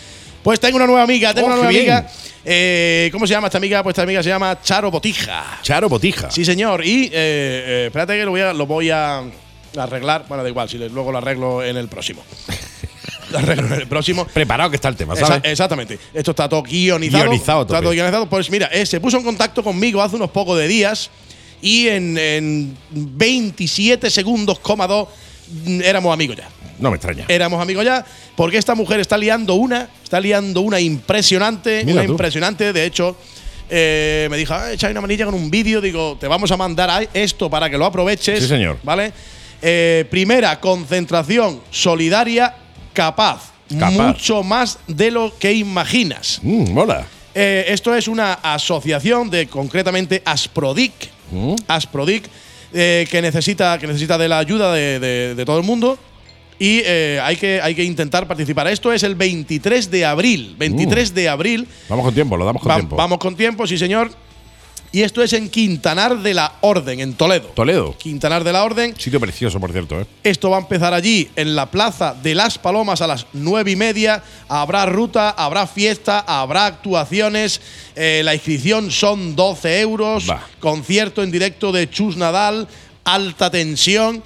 Pues 0.44 0.60
tengo 0.60 0.76
una 0.76 0.86
nueva 0.86 1.02
amiga, 1.02 1.34
tengo 1.34 1.46
Oh, 1.46 1.50
una 1.50 1.56
nueva 1.56 1.70
amiga. 1.70 2.06
Eh, 2.44 3.08
¿Cómo 3.10 3.26
se 3.26 3.32
llama 3.32 3.46
esta 3.48 3.56
amiga? 3.58 3.82
Pues 3.82 3.94
esta 3.94 4.02
amiga 4.02 4.22
se 4.22 4.28
llama 4.28 4.60
Charo 4.62 4.90
Botija. 4.90 5.58
Charo 5.62 5.88
Botija. 5.88 6.30
Sí, 6.30 6.44
señor. 6.44 6.84
Y 6.84 7.06
eh, 7.06 7.10
eh, 7.14 7.84
espérate 7.86 8.16
que 8.18 8.24
lo 8.26 8.30
voy 8.30 8.42
a, 8.42 8.52
lo 8.52 8.66
voy 8.66 8.90
a 8.90 9.22
arreglar. 9.76 10.26
Bueno, 10.28 10.42
da 10.44 10.48
igual, 10.50 10.68
si 10.68 10.76
luego 10.76 11.10
lo 11.10 11.18
arreglo 11.18 11.64
en 11.64 11.78
el 11.78 11.88
próximo. 11.88 12.22
lo 13.32 13.38
arreglo 13.38 13.66
en 13.68 13.72
el 13.72 13.88
próximo. 13.88 14.26
Preparado 14.26 14.68
que 14.68 14.76
está 14.76 14.88
el 14.88 14.96
tema, 14.96 15.14
Esa- 15.14 15.26
¿sabes? 15.26 15.42
exactamente. 15.50 15.98
Esto 16.12 16.32
está 16.32 16.46
todo 16.46 16.62
guionizado. 16.62 17.24
Guionizado 17.24 17.62
Está 17.62 17.74
tope. 17.76 17.82
todo 17.84 17.92
guionizado. 17.94 18.26
Pues 18.28 18.50
mira, 18.50 18.66
eh, 18.66 18.84
se 18.84 19.00
puso 19.00 19.16
en 19.16 19.24
contacto 19.24 19.64
conmigo 19.64 20.02
hace 20.02 20.16
unos 20.16 20.30
pocos 20.30 20.58
de 20.58 20.68
días 20.68 21.10
y 21.62 21.88
en, 21.88 22.18
en 22.18 22.76
27 22.90 24.10
segundos, 24.10 24.58
coma 24.58 24.86
dos, 24.86 25.08
éramos 25.82 26.12
amigos 26.12 26.36
ya. 26.36 26.48
No 26.78 26.90
me 26.90 26.96
extraña. 26.96 27.24
Éramos 27.28 27.60
amigos 27.62 27.84
ya, 27.84 28.04
porque 28.36 28.58
esta 28.58 28.74
mujer 28.74 29.00
está 29.00 29.16
liando 29.16 29.54
una, 29.54 29.88
está 30.02 30.20
liando 30.20 30.60
una 30.60 30.80
impresionante, 30.80 31.82
Mira 31.84 31.98
una 32.00 32.06
tú. 32.06 32.12
impresionante. 32.12 32.72
De 32.72 32.84
hecho, 32.84 33.16
eh, 33.70 34.26
me 34.30 34.36
dijo, 34.36 34.54
"Ah, 34.54 34.72
echa 34.72 34.88
una 34.90 35.00
manilla 35.00 35.24
con 35.24 35.34
un 35.34 35.50
vídeo. 35.50 35.80
Digo, 35.80 36.16
te 36.18 36.26
vamos 36.26 36.50
a 36.50 36.56
mandar 36.56 36.90
a 36.90 37.02
esto 37.14 37.48
para 37.48 37.70
que 37.70 37.78
lo 37.78 37.86
aproveches. 37.86 38.40
Sí, 38.40 38.48
señor. 38.48 38.78
¿Vale? 38.82 39.12
Eh, 39.62 40.04
primera, 40.10 40.58
concentración 40.60 41.60
solidaria 41.70 42.54
capaz. 42.92 43.52
Capaz. 43.78 43.90
Mucho 43.92 44.42
más 44.42 44.78
de 44.86 45.10
lo 45.10 45.32
que 45.38 45.52
imaginas. 45.54 46.38
Mm, 46.42 46.72
mola. 46.72 47.06
Eh, 47.34 47.64
esto 47.68 47.94
es 47.94 48.06
una 48.08 48.34
asociación 48.34 49.30
de 49.30 49.46
concretamente 49.46 50.22
Asprodic. 50.24 50.92
Mm. 51.32 51.54
Asprodic, 51.66 52.24
eh, 52.74 53.06
que, 53.10 53.22
necesita, 53.22 53.78
que 53.78 53.86
necesita 53.86 54.18
de 54.18 54.28
la 54.28 54.38
ayuda 54.38 54.72
de, 54.74 54.98
de- 55.00 55.34
de 55.34 55.44
todo 55.44 55.56
el 55.58 55.64
mundo. 55.64 55.98
Y 56.58 56.82
eh, 56.84 57.18
hay, 57.22 57.36
que, 57.36 57.60
hay 57.62 57.74
que 57.74 57.82
intentar 57.82 58.28
participar. 58.28 58.68
Esto 58.68 58.92
es 58.92 59.02
el 59.02 59.14
23 59.16 59.90
de 59.90 60.04
abril. 60.04 60.54
23 60.58 61.12
de 61.14 61.28
abril. 61.28 61.66
Vamos 61.88 62.04
con 62.04 62.14
tiempo, 62.14 62.36
lo 62.36 62.44
damos 62.44 62.62
con 62.62 62.70
Va- 62.70 62.76
tiempo. 62.76 62.96
Vamos 62.96 63.18
con 63.18 63.34
tiempo, 63.36 63.66
sí, 63.66 63.76
señor. 63.78 64.10
Y 64.94 65.02
esto 65.02 65.24
es 65.24 65.32
en 65.32 65.48
Quintanar 65.48 66.20
de 66.20 66.34
la 66.34 66.52
Orden, 66.60 67.00
en 67.00 67.14
Toledo. 67.14 67.48
Toledo. 67.48 67.98
Quintanar 67.98 68.44
de 68.44 68.52
la 68.52 68.62
Orden. 68.62 68.94
Sitio 68.96 69.18
precioso, 69.18 69.58
por 69.58 69.72
cierto, 69.72 70.00
¿eh? 70.00 70.06
Esto 70.22 70.50
va 70.50 70.58
a 70.58 70.60
empezar 70.60 70.94
allí, 70.94 71.28
en 71.34 71.56
la 71.56 71.68
Plaza 71.68 72.14
de 72.14 72.32
las 72.36 72.58
Palomas, 72.58 73.00
a 73.00 73.08
las 73.08 73.26
nueve 73.32 73.72
y 73.72 73.76
media. 73.76 74.22
Habrá 74.46 74.86
ruta, 74.86 75.30
habrá 75.30 75.66
fiesta, 75.66 76.20
habrá 76.20 76.66
actuaciones. 76.66 77.60
Eh, 77.96 78.22
la 78.24 78.34
inscripción 78.34 78.92
son 78.92 79.34
12 79.34 79.80
euros. 79.80 80.26
Concierto 80.60 81.24
en 81.24 81.32
directo 81.32 81.72
de 81.72 81.90
Chus 81.90 82.16
Nadal, 82.16 82.68
alta 83.02 83.50
tensión. 83.50 84.22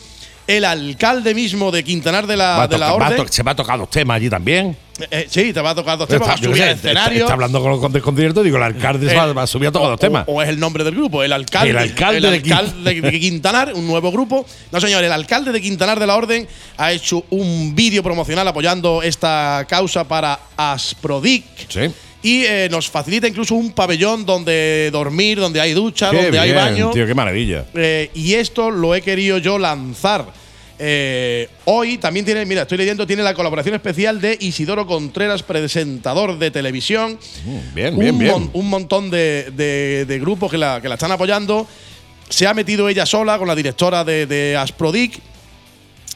El 0.48 0.64
alcalde 0.64 1.34
mismo 1.34 1.70
de 1.70 1.84
Quintanar 1.84 2.26
de 2.26 2.34
la, 2.34 2.56
Va 2.56 2.62
a 2.62 2.68
de 2.68 2.78
la 2.78 2.86
tocar- 2.88 3.02
va 3.02 3.06
a 3.06 3.20
Orden. 3.20 3.32
se 3.32 3.42
va 3.42 3.50
a 3.50 3.54
tocar 3.54 3.78
dos 3.78 3.90
temas 3.90 4.16
allí 4.16 4.30
también. 4.30 4.74
Eh, 4.98 5.06
eh, 5.10 5.26
sí, 5.28 5.52
te 5.52 5.60
va 5.60 5.70
a 5.70 5.74
tocar 5.74 5.98
dos 5.98 6.08
temas. 6.08 6.26
Va 6.26 6.32
a 6.32 6.34
Está- 6.36 6.48
subir 6.48 6.62
al 6.62 6.68
está- 6.70 6.88
escenario. 6.88 7.20
Está 7.20 7.34
hablando 7.34 7.60
con, 7.62 7.78
con 7.78 7.92
desconcierto, 7.92 8.42
digo, 8.42 8.56
el 8.56 8.62
alcalde 8.62 9.10
se 9.10 9.14
va, 9.14 9.24
El- 9.26 9.36
va 9.36 9.42
a 9.42 9.46
subir 9.46 9.68
a 9.68 9.72
tocar 9.72 9.90
dos 9.90 10.00
temas. 10.00 10.24
O, 10.26 10.32
o 10.36 10.42
es 10.42 10.48
el 10.48 10.58
nombre 10.58 10.84
del 10.84 10.94
grupo, 10.94 11.22
el 11.22 11.34
alcalde. 11.34 11.68
El 11.70 11.76
alcalde 11.76 12.16
el 12.16 12.22
de 12.22 13.00
de, 13.02 13.20
Quintanar, 13.20 13.74
un 13.74 13.86
nuevo 13.86 14.10
grupo. 14.10 14.46
No, 14.72 14.80
señor, 14.80 15.04
el 15.04 15.12
alcalde 15.12 15.52
de 15.52 15.60
Quintanar 15.60 16.00
de 16.00 16.06
la 16.06 16.16
Orden 16.16 16.48
ha 16.78 16.92
hecho 16.92 17.22
un 17.28 17.74
vídeo 17.76 18.02
promocional 18.02 18.48
apoyando 18.48 19.02
esta 19.02 19.66
causa 19.68 20.08
para 20.08 20.40
Asprodic. 20.56 21.44
Sí. 21.68 21.80
Y 22.28 22.44
eh, 22.44 22.68
nos 22.70 22.88
facilita 22.90 23.26
incluso 23.28 23.54
un 23.54 23.72
pabellón 23.72 24.26
donde 24.26 24.90
dormir, 24.92 25.38
donde 25.38 25.60
hay 25.60 25.72
ducha, 25.72 26.10
Qué 26.10 26.22
donde 26.24 26.38
hay 26.38 26.52
baño. 26.52 26.90
Tío, 26.90 27.06
qué 27.06 27.14
maravilla. 27.14 27.64
Eh, 27.74 28.10
y 28.14 28.34
esto 28.34 28.70
lo 28.70 28.94
he 28.94 29.00
querido 29.02 29.38
yo 29.38 29.58
lanzar. 29.58 30.26
eh, 30.80 31.48
hoy 31.64 31.98
también 31.98 32.24
tiene, 32.24 32.44
mira, 32.46 32.62
estoy 32.62 32.78
leyendo, 32.78 33.04
tiene 33.06 33.22
la 33.22 33.34
colaboración 33.34 33.74
especial 33.74 34.20
de 34.20 34.36
Isidoro 34.40 34.86
Contreras, 34.86 35.42
presentador 35.42 36.38
de 36.38 36.50
televisión. 36.52 37.18
Mm, 37.44 37.74
Bien, 37.74 37.94
un, 37.94 37.98
bien, 38.00 38.18
bien. 38.18 38.32
mon- 38.32 38.50
un 38.52 38.68
montón 38.68 39.10
de, 39.10 39.50
de- 39.56 40.04
de 40.06 40.18
grupos 40.20 40.50
que 40.50 40.58
la, 40.58 40.80
que 40.80 40.88
la 40.88 40.94
están 40.94 41.10
apoyando. 41.12 41.66
Se 42.28 42.46
ha 42.46 42.52
metido 42.54 42.88
ella 42.88 43.06
sola 43.06 43.38
con 43.38 43.48
la 43.48 43.54
directora 43.56 44.04
de, 44.04 44.26
de 44.26 44.56
Asprodic. 44.56 45.18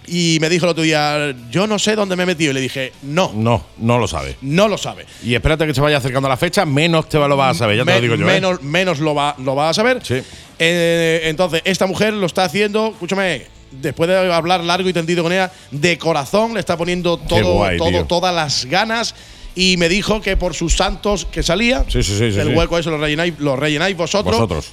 Y 0.06 0.38
me 0.40 0.48
dijo 0.48 0.64
el 0.66 0.70
otro 0.70 0.82
día, 0.82 1.34
yo 1.50 1.66
no 1.66 1.78
sé 1.78 1.94
dónde 1.94 2.16
me 2.16 2.24
he 2.24 2.26
metido. 2.26 2.50
Y 2.50 2.54
le 2.54 2.60
dije, 2.60 2.92
no, 3.02 3.30
No, 3.34 3.64
no 3.78 3.98
lo 3.98 4.08
sabe. 4.08 4.36
no 4.42 4.66
lo 4.68 4.76
sabe. 4.76 5.06
Y 5.22 5.34
espérate 5.34 5.66
que 5.66 5.74
se 5.74 5.80
vaya 5.80 5.98
acercando 5.98 6.28
la 6.28 6.36
fecha, 6.36 6.64
menos 6.66 7.08
te 7.08 7.18
lo 7.18 7.36
vas 7.36 7.56
a 7.56 7.58
saber, 7.60 7.76
ya 7.78 7.84
te 7.84 7.94
lo 7.94 8.00
digo 8.00 8.14
yo. 8.16 8.22
¿eh? 8.28 8.32
menos, 8.32 8.62
menos 8.62 8.98
lo 8.98 9.14
va, 9.14 9.36
lo 9.38 9.54
va 9.54 9.68
a 9.68 9.74
saber. 9.74 10.00
Sí. 10.02 10.20
Eh, 10.58 11.22
entonces, 11.24 11.62
esta 11.64 11.86
mujer 11.86 12.12
lo 12.14 12.26
está 12.26 12.44
haciendo, 12.44 12.88
escúchame, 12.88 13.42
después 13.70 14.08
de 14.08 14.32
hablar 14.32 14.62
largo 14.64 14.88
y 14.88 14.92
tendido 14.92 15.22
con 15.22 15.32
ella, 15.32 15.52
de 15.70 15.96
corazón, 15.98 16.54
le 16.54 16.60
está 16.60 16.76
poniendo 16.76 17.16
todo, 17.16 17.54
guay, 17.54 17.78
todo, 17.78 17.88
tío. 17.90 18.04
todas 18.04 18.34
las 18.34 18.64
ganas. 18.66 19.14
Y 19.54 19.76
me 19.76 19.88
dijo 19.88 20.20
que 20.22 20.36
por 20.36 20.54
sus 20.54 20.74
santos 20.74 21.26
que 21.26 21.42
salía, 21.42 21.84
Sí, 21.88 22.02
sí, 22.02 22.16
sí, 22.16 22.38
el 22.40 22.56
hueco 22.56 22.78
eso 22.78 22.90
lo 22.90 22.98
rellenáis, 22.98 23.34
lo 23.38 23.54
rellenáis 23.54 23.96
vosotros. 23.96 24.34
Vosotros. 24.34 24.72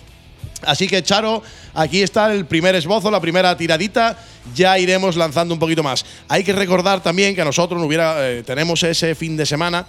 Así 0.64 0.88
que, 0.88 1.02
Charo, 1.04 1.42
aquí 1.74 2.02
está 2.02 2.34
el 2.34 2.46
primer 2.46 2.76
esbozo, 2.76 3.10
la 3.10 3.22
primera 3.22 3.56
tiradita. 3.56 4.18
Ya 4.56 4.78
iremos 4.78 5.16
lanzando 5.16 5.54
un 5.54 5.60
poquito 5.60 5.84
más. 5.84 6.04
Hay 6.28 6.44
que 6.44 6.52
recordar 6.54 7.02
también 7.02 7.36
que 7.36 7.44
nosotros 7.46 7.80
nos 7.80 7.88
hubiera, 7.88 8.16
eh, 8.30 8.44
tenemos 8.44 8.84
ese 8.84 9.16
fin 9.16 9.38
de 9.38 9.46
semana 9.46 9.86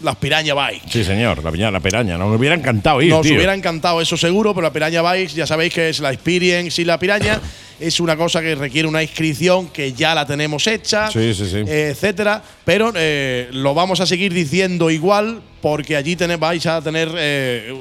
las 0.00 0.16
Piraña 0.16 0.54
Bike. 0.54 0.82
Sí, 0.90 1.04
señor, 1.04 1.42
la 1.42 1.50
piña, 1.52 1.70
la 1.70 1.80
peraña. 1.80 2.18
Nos 2.18 2.36
hubiera 2.38 2.54
encantado 2.54 3.00
ir, 3.00 3.10
Nos 3.10 3.22
tío. 3.22 3.36
hubiera 3.36 3.54
encantado 3.54 4.00
eso 4.00 4.16
seguro, 4.16 4.52
pero 4.54 4.66
la 4.66 4.72
Piraña 4.72 5.02
Bikes, 5.02 5.34
ya 5.34 5.46
sabéis 5.46 5.72
que 5.72 5.88
es 5.90 6.00
la 6.00 6.12
Experience 6.12 6.80
y 6.80 6.84
la 6.84 6.98
Piraña. 6.98 7.40
es 7.80 8.00
una 8.00 8.16
cosa 8.16 8.40
que 8.40 8.54
requiere 8.54 8.86
una 8.88 9.02
inscripción 9.02 9.68
que 9.68 9.92
ya 9.92 10.14
la 10.14 10.26
tenemos 10.26 10.66
hecha, 10.66 11.10
Sí, 11.10 11.34
sí, 11.34 11.46
sí. 11.48 11.62
etcétera. 11.66 12.42
Pero 12.64 12.92
eh, 12.94 13.48
lo 13.52 13.72
vamos 13.74 14.00
a 14.00 14.06
seguir 14.06 14.32
diciendo 14.32 14.90
igual, 14.90 15.40
porque 15.62 15.96
allí 15.96 16.16
tenéis, 16.16 16.40
vais 16.40 16.66
a 16.66 16.80
tener. 16.82 17.10
eh, 17.16 17.74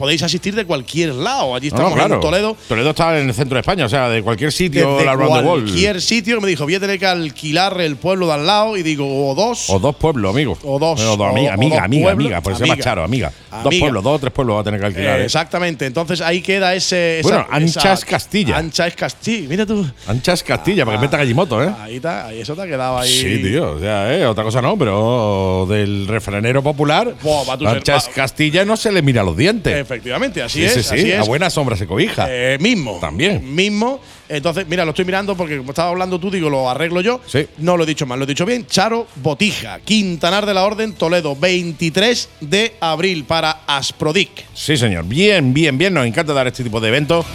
podéis 0.00 0.22
asistir 0.22 0.54
de 0.54 0.64
cualquier 0.64 1.14
lado. 1.14 1.54
Allí 1.54 1.68
no, 1.70 1.76
estamos 1.76 1.94
claro. 1.94 2.14
en 2.16 2.20
Toledo. 2.20 2.56
Toledo 2.68 2.90
está 2.90 3.18
en 3.20 3.28
el 3.28 3.34
centro 3.34 3.54
de 3.56 3.60
España, 3.60 3.84
o 3.84 3.88
sea, 3.88 4.08
de 4.08 4.22
cualquier 4.22 4.50
sitio 4.50 4.98
cualquier 5.44 6.00
sitio 6.00 6.36
que 6.36 6.42
me 6.42 6.48
dijo, 6.48 6.64
voy 6.64 6.74
a 6.74 6.80
tener 6.80 6.98
que 6.98 7.06
alquilar 7.06 7.80
el 7.80 7.96
pueblo 7.96 8.26
de 8.28 8.32
al 8.32 8.46
lado 8.46 8.76
y 8.76 8.82
digo, 8.82 9.28
o 9.30 9.34
dos. 9.34 9.68
O 9.70 9.78
dos 9.78 9.94
pueblos, 9.96 10.34
amigo. 10.34 10.58
O 10.64 10.78
dos. 10.78 11.00
O 11.00 11.16
dos, 11.16 11.20
O- 11.20 11.24
amiga, 11.26 11.50
o 11.50 11.54
amiga, 11.54 11.76
dos 11.76 11.84
amiga, 11.84 12.02
pueblos. 12.04 12.24
amiga. 12.26 12.40
Por 12.40 12.52
eso 12.52 12.62
se 12.64 12.66
llama. 12.68 12.82
Charo, 12.82 13.04
amiga. 13.04 13.32
Dos 13.62 13.74
pueblos, 13.78 14.02
dos 14.02 14.16
o 14.16 14.18
tres 14.18 14.32
pueblos 14.32 14.56
va 14.56 14.60
a 14.60 14.64
tener 14.64 14.80
que 14.80 14.86
alquilar. 14.86 15.18
Eh, 15.18 15.22
¿eh? 15.22 15.24
exactamente. 15.26 15.84
Entonces 15.86 16.20
ahí 16.20 16.40
queda 16.40 16.74
ese. 16.74 17.20
esa- 17.20 17.28
Bueno, 17.28 17.46
Ancha 17.50 17.80
esa- 17.80 17.92
es 17.92 18.04
Castilla. 18.04 18.56
Ancha 18.56 18.86
es 18.86 18.94
Castilla. 18.94 19.48
Mira 19.48 19.66
tú. 19.66 19.86
Anchas 20.06 20.42
Castilla, 20.42 20.84
para 20.84 20.96
que 20.96 21.00
Ah, 21.00 21.06
meta 21.08 21.16
gallimoto, 21.18 21.62
¿eh? 21.62 21.70
Ahí 21.80 21.96
está, 21.96 22.26
ahí 22.26 22.40
eso 22.40 22.54
te 22.54 22.62
ha 22.62 22.66
quedado 22.66 22.98
ahí. 22.98 23.10
Sí, 23.10 23.42
tío. 23.42 23.72
O 23.72 23.78
sea, 23.78 24.14
¿eh? 24.16 24.26
otra 24.26 24.44
cosa 24.44 24.62
no, 24.62 24.76
pero 24.78 25.66
del 25.68 26.06
refranero 26.06 26.62
popular, 26.62 27.14
Buah, 27.22 27.44
va 27.44 27.58
tú 27.58 27.64
ser- 27.64 27.76
Anchas 27.76 28.08
va- 28.08 28.12
Castilla 28.14 28.64
no 28.64 28.76
se 28.76 28.92
le 28.92 29.02
mira 29.02 29.22
los 29.22 29.36
dientes. 29.36 29.74
Efectivamente, 29.90 30.42
así 30.42 30.60
sí, 30.60 30.64
es. 30.64 30.72
sí, 30.74 30.82
sí. 30.82 30.94
así 30.94 31.12
A 31.12 31.20
es. 31.22 31.26
buena 31.26 31.50
sombra 31.50 31.76
se 31.76 31.86
cobija. 31.86 32.26
Eh, 32.28 32.58
mismo. 32.60 32.98
También. 33.00 33.54
Mismo. 33.54 34.00
Entonces, 34.28 34.64
mira, 34.68 34.84
lo 34.84 34.90
estoy 34.90 35.04
mirando 35.04 35.36
porque 35.36 35.58
como 35.58 35.70
estaba 35.72 35.88
hablando 35.90 36.20
tú, 36.20 36.30
digo, 36.30 36.48
lo 36.48 36.70
arreglo 36.70 37.00
yo. 37.00 37.20
Sí. 37.26 37.46
No 37.58 37.76
lo 37.76 37.82
he 37.82 37.86
dicho 37.86 38.06
mal, 38.06 38.18
lo 38.18 38.24
he 38.24 38.28
dicho 38.28 38.46
bien. 38.46 38.66
Charo 38.66 39.08
Botija, 39.16 39.80
Quintanar 39.80 40.46
de 40.46 40.54
la 40.54 40.62
Orden, 40.64 40.92
Toledo, 40.92 41.34
23 41.34 42.28
de 42.40 42.74
abril 42.80 43.24
para 43.24 43.62
Asprodic. 43.66 44.44
Sí, 44.54 44.76
señor. 44.76 45.04
Bien, 45.06 45.52
bien, 45.52 45.76
bien. 45.76 45.92
Nos 45.92 46.06
encanta 46.06 46.32
dar 46.32 46.46
este 46.46 46.62
tipo 46.62 46.80
de 46.80 46.88
eventos 46.88 47.26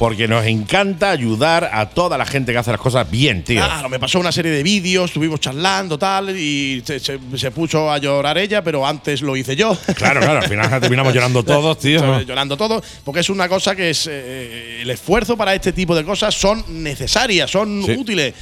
porque 0.00 0.26
nos 0.26 0.46
encanta 0.46 1.10
ayudar 1.10 1.68
a 1.74 1.90
toda 1.90 2.16
la 2.16 2.24
gente 2.24 2.52
que 2.52 2.58
hace 2.58 2.70
las 2.70 2.80
cosas 2.80 3.10
bien, 3.10 3.44
tío. 3.44 3.62
Claro, 3.62 3.90
me 3.90 3.98
pasó 4.00 4.18
una 4.18 4.32
serie 4.32 4.50
de 4.50 4.62
vídeos, 4.62 5.10
estuvimos 5.10 5.40
charlando, 5.40 5.98
tal, 5.98 6.30
y 6.38 6.82
se, 6.86 6.98
se- 6.98 7.18
se 7.36 7.50
puso 7.50 7.92
a 7.92 7.98
llorar 7.98 8.38
ella, 8.38 8.64
pero 8.64 8.86
antes 8.86 9.20
lo 9.20 9.36
hice 9.36 9.54
yo. 9.56 9.76
Claro, 9.96 10.20
claro. 10.20 10.40
Al 10.40 10.48
final 10.48 10.80
terminamos 10.80 11.12
llorando 11.12 11.42
todos, 11.42 11.78
tío. 11.80 12.00
Llorando 12.26 12.56
todo, 12.56 12.82
porque 13.04 13.20
es 13.20 13.28
una 13.28 13.46
cosa 13.46 13.76
que 13.76 13.90
es. 13.90 14.08
eh, 14.10 14.80
el 14.80 14.88
esfuerzo 14.88 15.36
para 15.36 15.54
este 15.54 15.74
tipo 15.74 15.94
de 15.94 16.02
cosas 16.02 16.34
son 16.34 16.64
necesarias, 16.82 17.50
son 17.50 17.82
Sí. 17.84 17.92
útiles. 17.92 18.32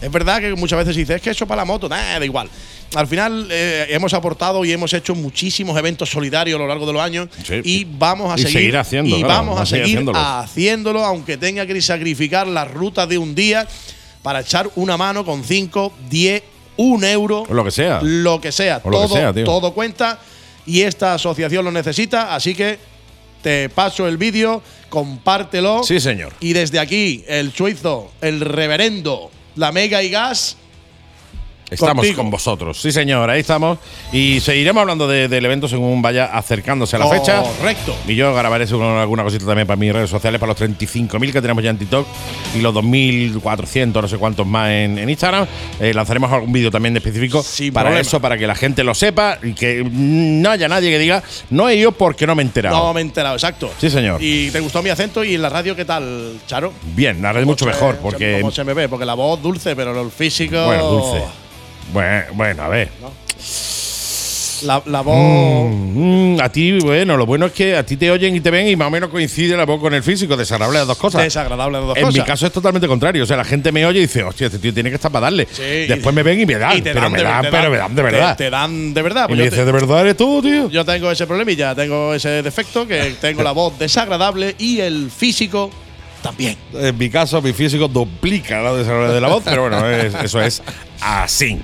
Es 0.00 0.12
verdad 0.12 0.38
que 0.40 0.54
muchas 0.54 0.78
veces 0.78 0.94
dices, 0.94 1.16
es 1.16 1.22
que 1.22 1.30
eso 1.30 1.48
para 1.48 1.62
la 1.62 1.64
moto, 1.64 1.88
nada, 1.88 2.20
da 2.20 2.24
igual. 2.24 2.48
Al 2.94 3.06
final 3.06 3.48
eh, 3.50 3.86
hemos 3.90 4.14
aportado 4.14 4.64
y 4.64 4.72
hemos 4.72 4.92
hecho 4.94 5.14
muchísimos 5.14 5.76
eventos 5.78 6.08
solidarios 6.08 6.56
a 6.56 6.62
lo 6.62 6.66
largo 6.68 6.86
de 6.86 6.92
los 6.94 7.02
años 7.02 7.28
Sí. 7.44 7.60
y 7.64 7.84
vamos 7.84 8.30
a 8.32 8.34
Y 8.38 8.42
seguir 8.44 8.52
seguir 8.58 8.76
haciendo, 8.78 9.16
y 9.16 9.22
claro, 9.22 9.34
vamos 9.34 9.60
a 9.60 9.66
seguir 9.66 9.84
haciéndolo. 9.84 10.18
haciéndolo, 10.18 11.04
aunque 11.04 11.36
tenga 11.36 11.66
que 11.66 11.80
sacrificar 11.82 12.46
la 12.46 12.64
ruta 12.64 13.06
de 13.06 13.18
un 13.18 13.34
día 13.34 13.66
para 14.22 14.40
echar 14.40 14.70
una 14.76 14.96
mano 14.96 15.24
con 15.24 15.44
5, 15.44 15.92
10, 16.08 16.42
1 16.78 17.04
euro 17.08 17.44
O 17.48 17.52
lo 17.54 17.62
que 17.64 17.70
sea. 17.70 18.00
lo 18.02 18.40
que 18.40 18.52
sea, 18.52 18.80
O 18.82 18.90
lo 18.90 19.00
que 19.02 19.06
todo, 19.06 19.16
sea, 19.16 19.32
tío. 19.34 19.44
todo 19.44 19.72
cuenta 19.74 20.18
y 20.64 20.82
esta 20.82 21.14
asociación 21.14 21.64
lo 21.64 21.70
necesita, 21.72 22.34
así 22.34 22.54
que 22.54 22.78
te 23.42 23.68
paso 23.68 24.08
el 24.08 24.16
vídeo, 24.16 24.62
compártelo. 24.88 25.82
Sí, 25.84 26.00
señor. 26.00 26.32
Y 26.40 26.52
desde 26.54 26.78
aquí, 26.78 27.24
el 27.28 27.52
suizo, 27.52 28.10
el 28.20 28.40
reverendo, 28.40 29.30
la 29.56 29.72
mega 29.72 30.02
y 30.02 30.10
gas, 30.10 30.56
Estamos 31.70 31.96
Contigo. 31.96 32.16
con 32.16 32.30
vosotros, 32.30 32.80
sí 32.80 32.90
señor, 32.92 33.28
ahí 33.28 33.40
estamos. 33.40 33.78
Y 34.12 34.40
seguiremos 34.40 34.80
hablando 34.80 35.06
de- 35.06 35.28
del 35.28 35.44
evento 35.44 35.68
según 35.68 36.00
vaya 36.00 36.26
acercándose 36.26 36.96
a 36.96 37.00
la 37.00 37.08
fecha. 37.08 37.42
Correcto. 37.42 37.94
Y 38.06 38.14
yo 38.14 38.34
grabaré 38.34 38.64
alguna 38.64 39.22
cosita 39.22 39.44
también 39.44 39.66
para 39.66 39.76
mis 39.76 39.92
redes 39.92 40.08
sociales, 40.08 40.40
para 40.40 40.50
los 40.52 40.56
35.000 40.58 41.32
que 41.32 41.42
tenemos 41.42 41.62
ya 41.62 41.70
en 41.70 41.78
TikTok 41.78 42.06
y 42.56 42.60
los 42.60 42.72
2.400, 42.74 44.02
no 44.02 44.08
sé 44.08 44.16
cuántos 44.18 44.46
más 44.46 44.70
en, 44.70 44.98
en 44.98 45.10
Instagram. 45.10 45.46
Eh, 45.80 45.92
lanzaremos 45.94 46.32
algún 46.32 46.52
vídeo 46.52 46.70
también 46.70 46.96
específico 46.96 47.42
Sin 47.42 47.72
para 47.72 47.90
problema. 47.90 48.00
eso, 48.00 48.20
para 48.20 48.38
que 48.38 48.46
la 48.46 48.54
gente 48.54 48.82
lo 48.82 48.94
sepa 48.94 49.38
y 49.42 49.52
que 49.52 49.84
no 49.90 50.50
haya 50.50 50.68
nadie 50.68 50.90
que 50.90 50.98
diga, 50.98 51.22
no 51.50 51.68
he 51.68 51.76
ido 51.76 51.92
porque 51.92 52.26
no 52.26 52.34
me 52.34 52.42
he 52.42 52.46
enterado. 52.46 52.76
No 52.78 52.94
me 52.94 53.00
he 53.00 53.04
enterado, 53.04 53.34
exacto. 53.34 53.70
Sí, 53.78 53.90
señor. 53.90 54.22
¿Y 54.22 54.50
te 54.50 54.60
gustó 54.60 54.82
mi 54.82 54.90
acento? 54.90 55.22
¿Y 55.22 55.34
en 55.34 55.42
la 55.42 55.50
radio 55.50 55.76
qué 55.76 55.84
tal, 55.84 56.38
Charo? 56.46 56.72
Bien, 56.94 57.20
la 57.20 57.32
red 57.32 57.44
mucho 57.44 57.64
¿Cómo 57.66 57.74
se- 57.76 57.80
mejor 57.80 57.96
porque. 57.98 58.38
¿Cómo 58.40 58.50
se 58.52 58.64
me 58.64 58.72
ve? 58.74 58.88
Porque 58.88 59.04
la 59.04 59.14
voz 59.14 59.42
dulce, 59.42 59.76
pero 59.76 60.00
el 60.00 60.10
físico. 60.10 60.64
Bueno, 60.64 60.86
dulce. 60.90 61.24
Bueno, 61.92 62.24
bueno, 62.34 62.62
a 62.62 62.68
ver. 62.68 62.88
La, 64.62 64.82
la 64.86 65.02
voz. 65.02 65.70
Mm, 65.70 66.34
mm, 66.34 66.40
a 66.40 66.48
ti, 66.50 66.78
bueno, 66.80 67.16
lo 67.16 67.26
bueno 67.26 67.46
es 67.46 67.52
que 67.52 67.76
a 67.76 67.86
ti 67.86 67.96
te 67.96 68.10
oyen 68.10 68.34
y 68.34 68.40
te 68.40 68.50
ven 68.50 68.66
y 68.66 68.74
más 68.74 68.88
o 68.88 68.90
menos 68.90 69.08
coincide 69.08 69.56
la 69.56 69.64
voz 69.64 69.80
con 69.80 69.94
el 69.94 70.02
físico. 70.02 70.36
Desagradable 70.36 70.78
las 70.80 70.88
dos 70.88 70.98
cosas. 70.98 71.22
Desagradable 71.22 71.78
las 71.78 71.86
dos 71.86 71.96
en 71.96 72.02
cosas. 72.06 72.18
mi 72.20 72.26
caso 72.26 72.46
es 72.46 72.52
totalmente 72.52 72.88
contrario. 72.88 73.22
O 73.22 73.26
sea, 73.26 73.36
la 73.36 73.44
gente 73.44 73.70
me 73.70 73.86
oye 73.86 74.00
y 74.00 74.02
dice, 74.02 74.24
hostia, 74.24 74.46
este 74.48 74.58
tío 74.58 74.74
tiene 74.74 74.88
que 74.90 74.96
estar 74.96 75.12
para 75.12 75.26
darle. 75.26 75.46
Sí, 75.48 75.62
Después 75.86 76.12
me 76.12 76.24
ven 76.24 76.40
y 76.40 76.46
me 76.46 76.56
dan. 76.56 76.76
y 76.76 76.82
pero 76.82 77.08
me 77.08 77.18
de- 77.18 77.22
dan, 77.24 77.46
pero 77.52 77.70
me 77.70 77.76
dan 77.78 77.94
de 77.94 78.02
verdad. 78.02 78.36
Te, 78.36 78.44
te 78.44 78.50
dan 78.50 78.92
de 78.94 79.02
verdad. 79.02 79.28
y 79.30 79.34
me 79.34 79.44
dice, 79.44 79.64
¿de 79.64 79.70
verdad 79.72 80.00
eres 80.00 80.16
tú, 80.16 80.42
tío? 80.42 80.68
yo 80.68 80.84
tengo 80.84 81.08
ese 81.12 81.28
problemilla, 81.28 81.76
tengo 81.76 82.12
ese 82.12 82.42
defecto, 82.42 82.84
que 82.84 83.14
tengo 83.20 83.44
la 83.44 83.52
voz 83.52 83.78
desagradable 83.78 84.56
y 84.58 84.80
el 84.80 85.08
físico 85.16 85.70
también. 86.20 86.56
En 86.74 86.98
mi 86.98 87.08
caso, 87.10 87.40
mi 87.40 87.52
físico 87.52 87.86
duplica 87.86 88.60
la 88.60 88.72
desagradable 88.74 89.14
de 89.14 89.20
la 89.20 89.28
voz, 89.28 89.42
pero 89.44 89.62
bueno, 89.68 89.88
es- 89.88 90.14
eso 90.14 90.42
es 90.42 90.62
así. 91.00 91.60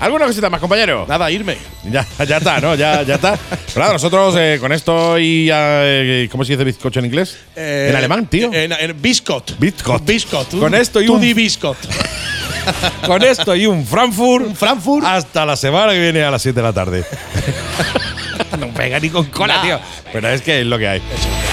¿Alguna 0.00 0.26
cosita 0.26 0.48
más, 0.48 0.60
compañero? 0.60 1.04
Nada, 1.08 1.30
irme. 1.30 1.56
Ya, 1.90 2.06
ya 2.26 2.36
está, 2.36 2.60
¿no? 2.60 2.74
Ya, 2.76 3.02
ya 3.02 3.16
está. 3.16 3.36
Claro, 3.74 3.94
nosotros 3.94 4.34
eh, 4.38 4.58
con 4.60 4.72
esto 4.72 5.18
y. 5.18 5.48
eh, 5.52 6.28
¿Cómo 6.30 6.44
se 6.44 6.52
dice 6.52 6.64
bizcocho 6.64 7.00
en 7.00 7.06
inglés? 7.06 7.36
Eh, 7.56 7.88
en 7.90 7.96
alemán, 7.96 8.26
tío. 8.26 8.50
En, 8.52 8.72
en 8.72 9.00
Biscot. 9.02 9.58
Biscot. 9.58 10.04
Biscot. 10.04 10.58
Con 10.58 10.74
esto 10.74 11.00
y 11.00 11.08
un- 11.08 11.20
di 11.20 11.34
Biscot. 11.34 11.76
Con 13.06 13.22
esto 13.22 13.56
y 13.56 13.66
un 13.66 13.86
Frankfurt. 13.86 14.46
Un 14.46 14.54
Frankfurt. 14.54 15.04
Hasta 15.06 15.46
la 15.46 15.56
semana 15.56 15.92
que 15.92 16.00
viene 16.00 16.22
a 16.22 16.30
las 16.30 16.42
7 16.42 16.54
de 16.60 16.62
la 16.62 16.72
tarde. 16.74 17.02
no 18.60 18.68
pega 18.74 19.00
ni 19.00 19.08
con 19.08 19.24
cola, 19.26 19.56
Nah. 19.56 19.62
tío. 19.62 19.80
Pero 20.12 20.28
es 20.28 20.42
que 20.42 20.60
es 20.60 20.66
lo 20.66 20.76
que 20.78 20.86
hay. 20.86 21.02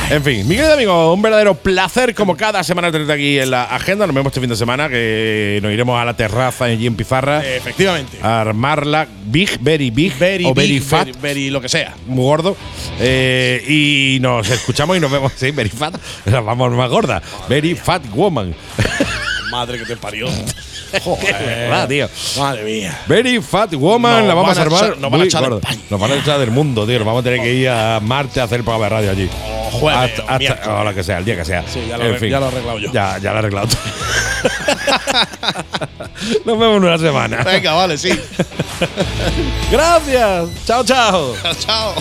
En 0.09 0.23
fin, 0.23 0.47
mi 0.47 0.55
querido 0.55 0.73
amigo, 0.75 1.13
un 1.13 1.21
verdadero 1.21 1.55
placer 1.55 2.13
como 2.13 2.37
cada 2.37 2.63
semana 2.63 2.91
tenerte 2.91 3.11
aquí 3.11 3.39
en 3.39 3.49
la 3.49 3.63
agenda. 3.63 4.05
Nos 4.05 4.15
vemos 4.15 4.29
este 4.29 4.39
fin 4.39 4.49
de 4.49 4.55
semana 4.55 4.87
que 4.87 5.59
nos 5.63 5.71
iremos 5.71 5.99
a 5.99 6.05
la 6.05 6.13
terraza 6.15 6.65
allí 6.65 6.85
en 6.85 6.95
Pizarra 6.95 7.43
Efectivamente. 7.43 8.19
a 8.21 8.41
armarla 8.41 9.07
big, 9.25 9.57
very 9.61 9.89
big 9.89 10.13
Very 10.17 10.45
o 10.45 10.53
very 10.53 10.79
fat. 10.79 11.05
very, 11.07 11.17
very 11.19 11.49
lo 11.49 11.59
que 11.59 11.69
sea. 11.69 11.95
muy 12.05 12.23
gordo. 12.23 12.55
Eh, 12.99 13.63
y 13.67 14.19
nos 14.21 14.47
escuchamos 14.49 14.95
y 14.95 14.99
nos 14.99 15.11
vemos. 15.11 15.33
Sí, 15.35 15.49
very 15.49 15.69
fat. 15.69 15.95
Nos 16.25 16.45
vamos 16.45 16.71
más 16.73 16.89
gorda. 16.89 17.21
Very 17.49 17.73
fat 17.73 18.03
woman. 18.13 18.53
Madre 19.49 19.79
que 19.79 19.85
te 19.85 19.97
parió. 19.97 20.27
Es 20.95 21.39
verdad, 21.39 21.87
tío. 21.87 22.09
Madre 22.37 22.63
mía. 22.63 22.99
Very 23.07 23.41
Fat 23.41 23.73
Woman, 23.73 24.27
la 24.27 24.33
vamos 24.33 24.57
a 24.57 24.65
echar- 24.65 24.97
nos 24.97 25.11
van 25.11 25.21
a 25.21 25.23
echar 25.25 25.43
de 25.43 25.49
gorda. 25.49 25.69
España. 25.69 25.87
Nos 25.89 25.99
van 25.99 26.11
a 26.11 26.15
echar 26.15 26.39
del 26.39 26.51
mundo, 26.51 26.85
tío. 26.85 26.97
Nos 26.99 27.05
vamos 27.05 27.21
a 27.21 27.23
tener 27.23 27.41
que 27.41 27.53
ir 27.53 27.69
a 27.69 27.99
Marte 28.01 28.41
a 28.41 28.45
hacer 28.45 28.59
el 28.59 28.63
programa 28.63 28.85
de 28.85 28.89
radio 28.89 29.11
allí. 29.11 29.29
O 29.73 29.77
jueves, 29.79 30.13
hasta, 30.27 30.83
lo 30.83 30.93
que 30.95 31.03
sea, 31.03 31.17
el 31.17 31.25
día 31.25 31.35
que 31.35 31.45
sea. 31.45 31.63
Sí, 31.67 31.81
ya 31.87 31.97
lo 31.97 32.05
En 32.05 32.13
arreg- 32.15 32.19
fin. 32.19 32.29
ya 32.29 32.39
lo 32.39 32.45
he 32.45 32.49
arreglado 32.49 32.79
yo. 32.79 32.91
Ya, 32.91 33.17
ya 33.17 33.29
lo 33.31 33.35
he 33.35 33.39
arreglado 33.39 33.67
tú. 33.67 33.75
Nos 36.45 36.57
vemos 36.59 36.77
en 36.77 36.83
una 36.85 36.97
semana. 36.97 37.43
Venga, 37.43 37.73
vale, 37.73 37.97
sí. 37.97 38.09
Gracias. 39.71 40.49
Chao, 40.65 40.83
chao. 40.83 41.35
Chao. 41.59 41.93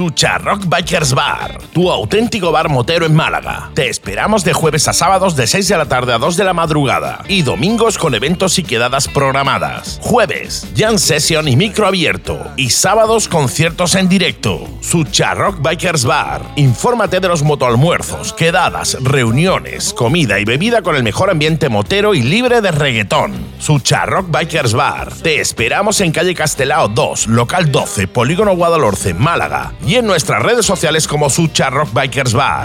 Sucha 0.00 0.38
Rock 0.38 0.64
Bikers 0.66 1.12
Bar, 1.12 1.58
tu 1.74 1.90
auténtico 1.90 2.50
bar 2.50 2.70
motero 2.70 3.04
en 3.04 3.14
Málaga. 3.14 3.70
Te 3.74 3.90
esperamos 3.90 4.44
de 4.44 4.54
jueves 4.54 4.88
a 4.88 4.94
sábados 4.94 5.36
de 5.36 5.46
6 5.46 5.68
de 5.68 5.76
la 5.76 5.84
tarde 5.84 6.14
a 6.14 6.18
2 6.18 6.38
de 6.38 6.44
la 6.44 6.54
madrugada 6.54 7.22
y 7.28 7.42
domingos 7.42 7.98
con 7.98 8.14
eventos 8.14 8.58
y 8.58 8.62
quedadas 8.62 9.08
programadas. 9.08 9.98
Jueves, 10.00 10.66
jam 10.74 10.96
session 10.96 11.48
y 11.48 11.56
micro 11.56 11.86
abierto 11.86 12.40
y 12.56 12.70
sábados 12.70 13.28
conciertos 13.28 13.94
en 13.94 14.08
directo. 14.08 14.66
Sucha 14.80 15.34
Rock 15.34 15.60
Bikers 15.60 16.06
Bar. 16.06 16.46
Infórmate 16.56 17.20
de 17.20 17.28
los 17.28 17.42
motoalmuerzos, 17.42 18.32
quedadas, 18.32 18.96
reuniones, 19.02 19.92
comida 19.92 20.40
y 20.40 20.46
bebida 20.46 20.80
con 20.80 20.96
el 20.96 21.02
mejor 21.02 21.28
ambiente 21.28 21.68
motero 21.68 22.14
y 22.14 22.22
libre 22.22 22.62
de 22.62 22.70
reggaetón. 22.70 23.34
Sucha 23.58 24.06
Rock 24.06 24.30
Bikers 24.30 24.72
Bar. 24.72 25.12
Te 25.12 25.42
esperamos 25.42 26.00
en 26.00 26.10
calle 26.12 26.34
Castelao 26.34 26.88
2, 26.88 27.26
local 27.26 27.70
12, 27.70 28.08
Polígono 28.08 28.56
Guadalhorce, 28.56 29.12
Málaga. 29.12 29.74
Y 29.90 29.96
en 29.96 30.06
nuestras 30.06 30.40
redes 30.40 30.64
sociales 30.64 31.08
como 31.08 31.28
Sucha 31.28 31.68
Rock 31.68 31.92
Bikers 31.92 32.32
Bar. 32.32 32.64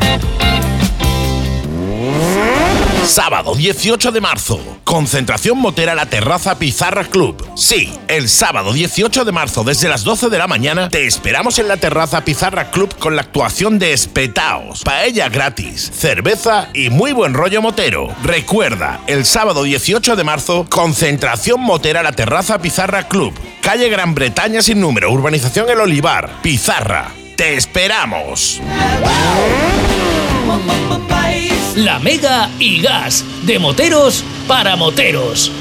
Sábado 3.06 3.54
18 3.54 4.12
de 4.12 4.20
marzo. 4.20 4.60
Concentración 4.84 5.60
motera 5.60 5.94
la 5.94 6.08
terraza 6.08 6.58
Pizarra 6.58 7.04
Club. 7.04 7.48
Sí, 7.56 7.94
el 8.08 8.28
sábado 8.28 8.74
18 8.74 9.24
de 9.24 9.32
marzo 9.32 9.64
desde 9.64 9.88
las 9.88 10.04
12 10.04 10.30
de 10.30 10.38
la 10.40 10.48
mañana 10.48 10.90
te 10.90 11.06
esperamos 11.06 11.60
en 11.60 11.68
la 11.68 11.78
terraza 11.78 12.26
Pizarra 12.26 12.72
Club 12.72 12.98
con 12.98 13.16
la 13.16 13.22
actuación 13.22 13.78
de 13.78 13.94
Espetaos. 13.94 14.82
Paella 14.84 15.30
gratis, 15.30 15.92
cerveza 15.94 16.70
y 16.74 16.90
muy 16.90 17.14
buen 17.14 17.36
rollo 17.36 17.62
motero. 17.62 18.14
Recuerda, 18.24 19.00
el 19.06 19.26
sábado 19.26 19.64
18 19.64 20.16
de 20.16 20.24
marzo, 20.24 20.66
concentración 20.68 21.62
motera 21.62 22.02
la 22.02 22.12
terraza 22.12 22.60
Pizarra 22.60 23.08
Club. 23.08 23.34
Calle 23.62 23.88
Gran 23.88 24.16
Bretaña 24.16 24.64
sin 24.64 24.82
número, 24.82 25.12
urbanización 25.12 25.70
El 25.70 25.80
Olivar, 25.80 26.42
Pizarra. 26.42 27.12
Te 27.38 27.56
esperamos. 27.56 28.62
La 31.76 32.00
Mega 32.00 32.50
y 32.58 32.82
Gas, 32.82 33.26
de 33.44 33.60
moteros 33.60 34.24
para 34.48 34.78
moteros. 34.78 35.52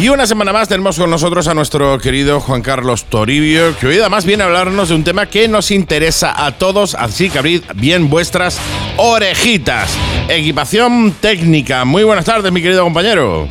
Y 0.00 0.08
una 0.08 0.26
semana 0.26 0.50
más 0.50 0.66
tenemos 0.66 0.96
con 0.96 1.10
nosotros 1.10 1.46
a 1.46 1.52
nuestro 1.52 1.98
querido 1.98 2.40
Juan 2.40 2.62
Carlos 2.62 3.04
Toribio, 3.04 3.76
que 3.76 3.86
hoy 3.86 3.98
además 3.98 4.24
viene 4.24 4.44
a 4.44 4.46
hablarnos 4.46 4.88
de 4.88 4.94
un 4.94 5.04
tema 5.04 5.26
que 5.26 5.46
nos 5.46 5.70
interesa 5.70 6.46
a 6.46 6.52
todos, 6.52 6.94
así 6.94 7.28
que 7.28 7.38
abrid 7.38 7.62
bien 7.74 8.08
vuestras 8.08 8.58
orejitas. 8.96 9.90
Equipación 10.28 11.14
técnica. 11.20 11.84
Muy 11.84 12.04
buenas 12.04 12.24
tardes, 12.24 12.50
mi 12.50 12.62
querido 12.62 12.84
compañero. 12.84 13.46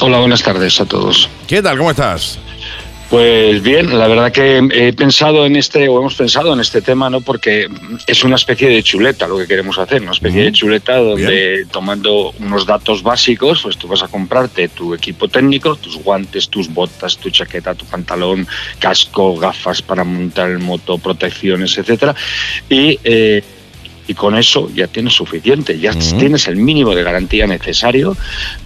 Hola, 0.00 0.18
buenas 0.18 0.42
tardes 0.42 0.78
a 0.82 0.84
todos. 0.84 1.30
¿Qué 1.46 1.62
tal? 1.62 1.78
¿Cómo 1.78 1.90
estás? 1.92 2.38
Pues 3.10 3.62
bien, 3.62 3.98
la 3.98 4.06
verdad 4.06 4.30
que 4.30 4.58
he 4.58 4.92
pensado 4.92 5.46
en 5.46 5.56
este, 5.56 5.88
o 5.88 5.98
hemos 5.98 6.14
pensado 6.14 6.52
en 6.52 6.60
este 6.60 6.82
tema, 6.82 7.08
¿no? 7.08 7.22
Porque 7.22 7.66
es 8.06 8.22
una 8.22 8.36
especie 8.36 8.68
de 8.68 8.82
chuleta 8.82 9.26
lo 9.26 9.38
que 9.38 9.46
queremos 9.46 9.78
hacer, 9.78 10.02
una 10.02 10.12
especie 10.12 10.42
de 10.42 10.52
chuleta 10.52 10.98
donde 10.98 11.66
tomando 11.70 12.32
unos 12.38 12.66
datos 12.66 13.02
básicos, 13.02 13.62
pues 13.62 13.78
tú 13.78 13.88
vas 13.88 14.02
a 14.02 14.08
comprarte 14.08 14.68
tu 14.68 14.92
equipo 14.92 15.26
técnico, 15.26 15.76
tus 15.76 15.96
guantes, 15.96 16.50
tus 16.50 16.68
botas, 16.68 17.16
tu 17.16 17.30
chaqueta, 17.30 17.74
tu 17.74 17.86
pantalón, 17.86 18.46
casco, 18.78 19.36
gafas 19.38 19.80
para 19.80 20.04
montar 20.04 20.50
el 20.50 20.58
moto, 20.58 20.98
protecciones, 20.98 21.78
etcétera, 21.78 22.14
y 22.68 23.00
eh, 23.04 23.42
y 24.08 24.14
con 24.14 24.36
eso 24.36 24.68
ya 24.74 24.88
tienes 24.88 25.12
suficiente, 25.12 25.78
ya 25.78 25.92
tienes 25.92 26.48
el 26.48 26.56
mínimo 26.56 26.94
de 26.94 27.04
garantía 27.04 27.46
necesario 27.46 28.16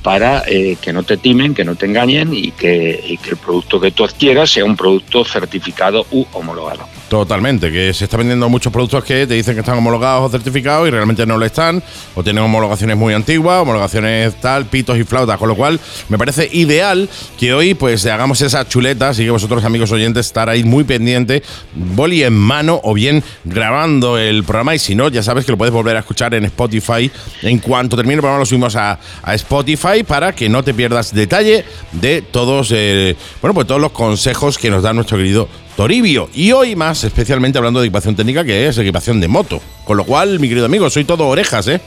para 0.03 0.45
eh, 0.47 0.78
que 0.80 0.93
no 0.93 1.03
te 1.03 1.16
timen, 1.16 1.53
que 1.53 1.64
no 1.64 1.74
te 1.74 1.86
engañen 1.86 2.32
y 2.32 2.53
que, 2.53 3.05
y 3.07 3.18
que 3.18 3.30
el 3.30 3.36
producto 3.36 3.80
que 3.80 3.90
tú 3.90 4.05
adquieras 4.05 4.51
sea 4.51 4.64
un 4.64 4.76
producto 4.76 5.24
certificado 5.24 6.07
u 6.12 6.24
homologado. 6.32 6.88
Totalmente, 7.13 7.71
que 7.71 7.93
se 7.93 8.05
está 8.05 8.17
vendiendo 8.17 8.49
muchos 8.49 8.73
productos 8.73 9.05
que 9.05 9.27
te 9.27 9.35
dicen 9.35 9.53
que 9.53 9.61
están 9.61 9.77
homologados 9.77 10.25
o 10.25 10.31
certificados 10.31 10.89
y 10.89 10.91
realmente 10.91 11.27
no 11.27 11.37
lo 11.37 11.45
están, 11.45 11.83
o 12.15 12.25
tienen 12.25 12.43
homologaciones 12.43 12.97
muy 12.97 13.13
antiguas, 13.13 13.61
homologaciones 13.61 14.35
tal, 14.41 14.65
pitos 14.65 14.97
y 14.97 15.05
flautas, 15.05 15.37
con 15.37 15.51
lo 15.51 15.55
cual 15.55 15.79
me 16.09 16.17
parece 16.17 16.49
ideal 16.51 17.11
que 17.39 17.53
hoy 17.53 17.75
pues 17.75 18.07
hagamos 18.07 18.41
esas 18.41 18.67
chuletas 18.67 19.19
y 19.19 19.25
que 19.25 19.31
vosotros 19.31 19.63
amigos 19.63 19.93
oyentes 19.93 20.25
estar 20.25 20.49
ahí 20.49 20.65
muy 20.65 20.85
pendiente, 20.85 21.43
boli 21.75 22.23
en 22.23 22.33
mano 22.33 22.81
o 22.83 22.95
bien 22.95 23.23
grabando 23.45 24.17
el 24.17 24.43
programa 24.43 24.75
y 24.75 24.79
si 24.79 24.95
no, 24.95 25.11
ya 25.11 25.23
sabes 25.23 25.45
que 25.45 25.53
lo 25.53 25.59
puedes 25.59 25.75
volver 25.75 25.97
a 25.97 25.99
escuchar 25.99 26.33
en 26.33 26.47
Spotify. 26.47 27.11
En 27.43 27.59
cuanto 27.59 27.95
termine 27.95 28.15
el 28.15 28.21
programa 28.21 28.39
lo 28.39 28.47
subimos 28.47 28.75
a, 28.75 28.99
a 29.23 29.35
Spotify 29.35 30.03
para 30.03 30.35
que 30.35 30.49
no 30.49 30.65
te 30.65 30.73
pierdas 30.73 31.13
detalle 31.13 31.67
de 31.93 32.23
todos, 32.23 32.73
eh, 32.75 33.15
bueno, 33.43 33.53
pues 33.53 33.67
todos 33.67 33.83
los 33.83 33.93
consejos 33.93 34.57
que 34.57 34.71
nos 34.71 34.83
da 34.83 34.95
nuestro 34.95 35.19
querido 35.19 35.47
Toribio. 35.83 36.30
Y 36.33 36.53
hoy 36.53 36.76
más, 36.76 37.03
especialmente 37.03 37.59
hablando 37.59 37.80
de 37.80 37.87
equipación 37.87 38.14
técnica, 38.14 38.45
que 38.45 38.68
es 38.68 38.78
equipación 38.78 39.20
de 39.20 39.26
moto. 39.26 39.61
Con 39.83 39.97
lo 39.97 40.05
cual, 40.05 40.39
mi 40.39 40.47
querido 40.47 40.66
amigo, 40.66 40.89
soy 40.89 41.03
todo 41.03 41.26
orejas, 41.26 41.66
¿eh? 41.66 41.80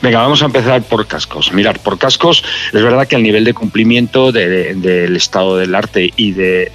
Venga, 0.00 0.18
vamos 0.20 0.42
a 0.42 0.46
empezar 0.46 0.82
por 0.82 1.06
cascos. 1.06 1.52
Mirar, 1.52 1.78
por 1.80 1.98
cascos 1.98 2.44
es 2.72 2.82
verdad 2.82 3.06
que 3.06 3.16
el 3.16 3.22
nivel 3.22 3.44
de 3.44 3.54
cumplimiento 3.54 4.32
de- 4.32 4.74
del 4.74 5.16
estado 5.16 5.56
del 5.56 5.74
arte 5.74 6.12
y 6.16 6.32
de, 6.32 6.70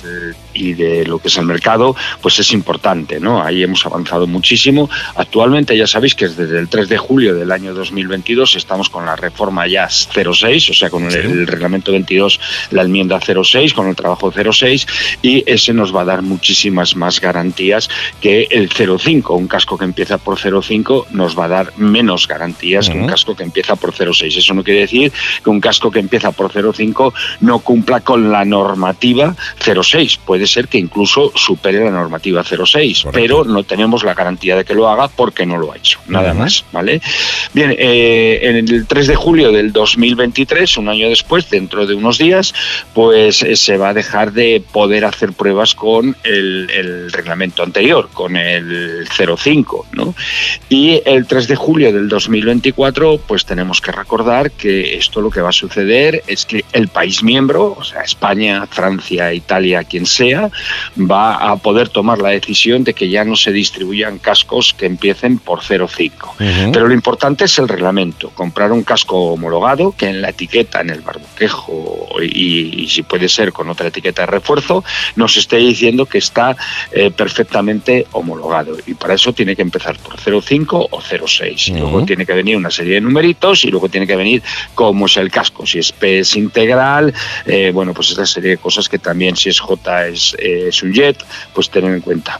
y 0.53 0.73
de 0.73 1.05
lo 1.05 1.19
que 1.19 1.27
es 1.27 1.37
el 1.37 1.45
mercado, 1.45 1.95
pues 2.21 2.39
es 2.39 2.51
importante, 2.51 3.19
¿no? 3.19 3.43
Ahí 3.43 3.63
hemos 3.63 3.85
avanzado 3.85 4.27
muchísimo. 4.27 4.89
Actualmente 5.15 5.77
ya 5.77 5.87
sabéis 5.87 6.15
que 6.15 6.27
desde 6.27 6.59
el 6.59 6.67
3 6.67 6.89
de 6.89 6.97
julio 6.97 7.35
del 7.35 7.51
año 7.51 7.73
2022 7.73 8.55
estamos 8.55 8.89
con 8.89 9.05
la 9.05 9.15
reforma 9.15 9.67
ya 9.67 9.87
06, 9.89 10.69
o 10.69 10.73
sea, 10.73 10.89
con 10.89 11.05
el, 11.05 11.13
el 11.15 11.47
reglamento 11.47 11.91
22, 11.91 12.39
la 12.71 12.81
enmienda 12.83 13.19
06, 13.19 13.73
con 13.73 13.87
el 13.87 13.95
trabajo 13.95 14.31
06, 14.31 14.87
y 15.21 15.43
ese 15.45 15.73
nos 15.73 15.95
va 15.95 16.01
a 16.01 16.05
dar 16.05 16.21
muchísimas 16.23 16.95
más 16.95 17.19
garantías 17.21 17.89
que 18.21 18.47
el 18.49 18.69
05. 18.71 19.35
Un 19.35 19.47
casco 19.47 19.77
que 19.77 19.85
empieza 19.85 20.17
por 20.17 20.37
05 20.39 21.07
nos 21.11 21.37
va 21.37 21.45
a 21.45 21.49
dar 21.49 21.73
menos 21.77 22.27
garantías 22.27 22.89
que 22.97 23.03
un 23.03 23.09
casco 23.09 23.35
que 23.35 23.43
empieza 23.43 23.75
por 23.75 23.93
06. 23.93 24.37
Eso 24.37 24.53
no 24.53 24.63
quiere 24.63 24.81
decir 24.81 25.11
que 25.43 25.49
un 25.49 25.61
casco 25.61 25.91
que 25.91 25.99
empieza 25.99 26.31
por 26.31 26.51
05 26.51 27.13
no 27.41 27.59
cumpla 27.59 28.01
con 28.01 28.31
la 28.31 28.45
normativa 28.45 29.35
06. 29.59 30.17
Puede 30.25 30.47
ser 30.47 30.67
que 30.67 30.77
incluso 30.77 31.31
supere 31.35 31.83
la 31.83 31.91
normativa 31.91 32.43
06, 32.43 33.05
pero 33.11 33.43
no 33.43 33.63
tenemos 33.63 34.03
la 34.03 34.13
garantía 34.13 34.55
de 34.55 34.65
que 34.65 34.73
lo 34.73 34.87
haga 34.87 35.07
porque 35.07 35.45
no 35.45 35.57
lo 35.57 35.71
ha 35.71 35.77
hecho. 35.77 35.99
Nada 36.07 36.33
más, 36.33 36.65
¿vale? 36.71 37.01
Bien, 37.53 37.75
eh, 37.77 38.39
en 38.43 38.55
el 38.55 38.85
3 38.87 39.07
de 39.07 39.15
julio 39.15 39.51
del 39.51 39.71
2023, 39.71 40.77
un 40.77 40.89
año 40.89 41.09
después, 41.09 41.49
dentro 41.49 41.85
de 41.85 41.95
unos 41.95 42.17
días, 42.17 42.53
pues 42.93 43.43
eh, 43.43 43.55
se 43.55 43.77
va 43.77 43.89
a 43.89 43.93
dejar 43.93 44.33
de 44.33 44.63
poder 44.71 45.05
hacer 45.05 45.33
pruebas 45.33 45.75
con 45.75 46.15
el, 46.23 46.69
el 46.73 47.11
reglamento 47.11 47.63
anterior, 47.63 48.09
con 48.13 48.35
el 48.35 49.07
05, 49.07 49.87
¿no? 49.93 50.15
Y 50.69 51.01
el 51.05 51.25
3 51.25 51.47
de 51.47 51.55
julio 51.55 51.91
del 51.91 52.07
2024, 52.07 52.86
pues 53.25 53.45
tenemos 53.45 53.81
que 53.81 53.91
recordar 53.91 54.51
que 54.51 54.97
esto 54.97 55.21
lo 55.21 55.29
que 55.29 55.41
va 55.41 55.49
a 55.49 55.53
suceder 55.53 56.23
es 56.27 56.45
que 56.45 56.63
el 56.73 56.87
país 56.87 57.23
miembro, 57.23 57.75
o 57.77 57.83
sea, 57.83 58.01
España, 58.01 58.65
Francia, 58.67 59.33
Italia, 59.33 59.83
quien 59.83 60.05
sea, 60.05 60.49
va 60.97 61.35
a 61.35 61.57
poder 61.57 61.89
tomar 61.89 62.19
la 62.19 62.29
decisión 62.29 62.83
de 62.83 62.93
que 62.93 63.09
ya 63.09 63.23
no 63.23 63.35
se 63.35 63.51
distribuyan 63.51 64.19
cascos 64.19 64.73
que 64.73 64.85
empiecen 64.85 65.39
por 65.39 65.61
05. 65.63 66.35
Pero 66.37 66.87
lo 66.87 66.93
importante 66.93 67.45
es 67.45 67.57
el 67.59 67.67
reglamento, 67.67 68.29
comprar 68.29 68.71
un 68.71 68.83
casco 68.83 69.33
homologado 69.33 69.93
que 69.97 70.07
en 70.07 70.21
la 70.21 70.29
etiqueta, 70.29 70.81
en 70.81 70.89
el 70.89 71.01
barboquejo 71.01 72.07
y, 72.21 72.83
y 72.83 72.89
si 72.89 73.03
puede 73.03 73.29
ser 73.29 73.51
con 73.51 73.69
otra 73.69 73.87
etiqueta 73.87 74.23
de 74.23 74.27
refuerzo, 74.27 74.83
nos 75.15 75.37
esté 75.37 75.57
diciendo 75.57 76.05
que 76.05 76.17
está 76.17 76.55
eh, 76.91 77.11
perfectamente 77.11 78.07
homologado. 78.11 78.77
Y 78.85 78.93
para 78.93 79.13
eso 79.13 79.33
tiene 79.33 79.55
que 79.55 79.61
empezar 79.61 79.97
por 79.99 80.17
05 80.19 80.87
o 80.91 81.01
06. 81.01 81.67
Y 81.69 81.71
luego 81.73 82.05
tiene 82.05 82.25
que 82.25 82.33
venir 82.33 82.57
una 82.57 82.66
serie 82.71 82.95
de 82.95 83.01
numeritos 83.01 83.63
y 83.65 83.69
luego 83.69 83.89
tiene 83.89 84.07
que 84.07 84.15
venir 84.15 84.43
cómo 84.75 85.05
es 85.05 85.17
el 85.17 85.31
casco, 85.31 85.65
si 85.65 85.79
es 85.79 85.91
P 85.91 86.19
es 86.19 86.35
integral, 86.35 87.13
eh, 87.45 87.71
bueno, 87.73 87.93
pues 87.93 88.09
esta 88.09 88.25
serie 88.25 88.51
de 88.51 88.57
cosas 88.57 88.89
que 88.89 88.99
también 88.99 89.35
si 89.35 89.49
es 89.49 89.59
J 89.59 90.07
es, 90.07 90.35
eh, 90.39 90.65
es 90.69 90.83
un 90.83 90.93
jet, 90.93 91.17
pues 91.53 91.69
tener 91.69 91.93
en 91.93 92.01
cuenta. 92.01 92.39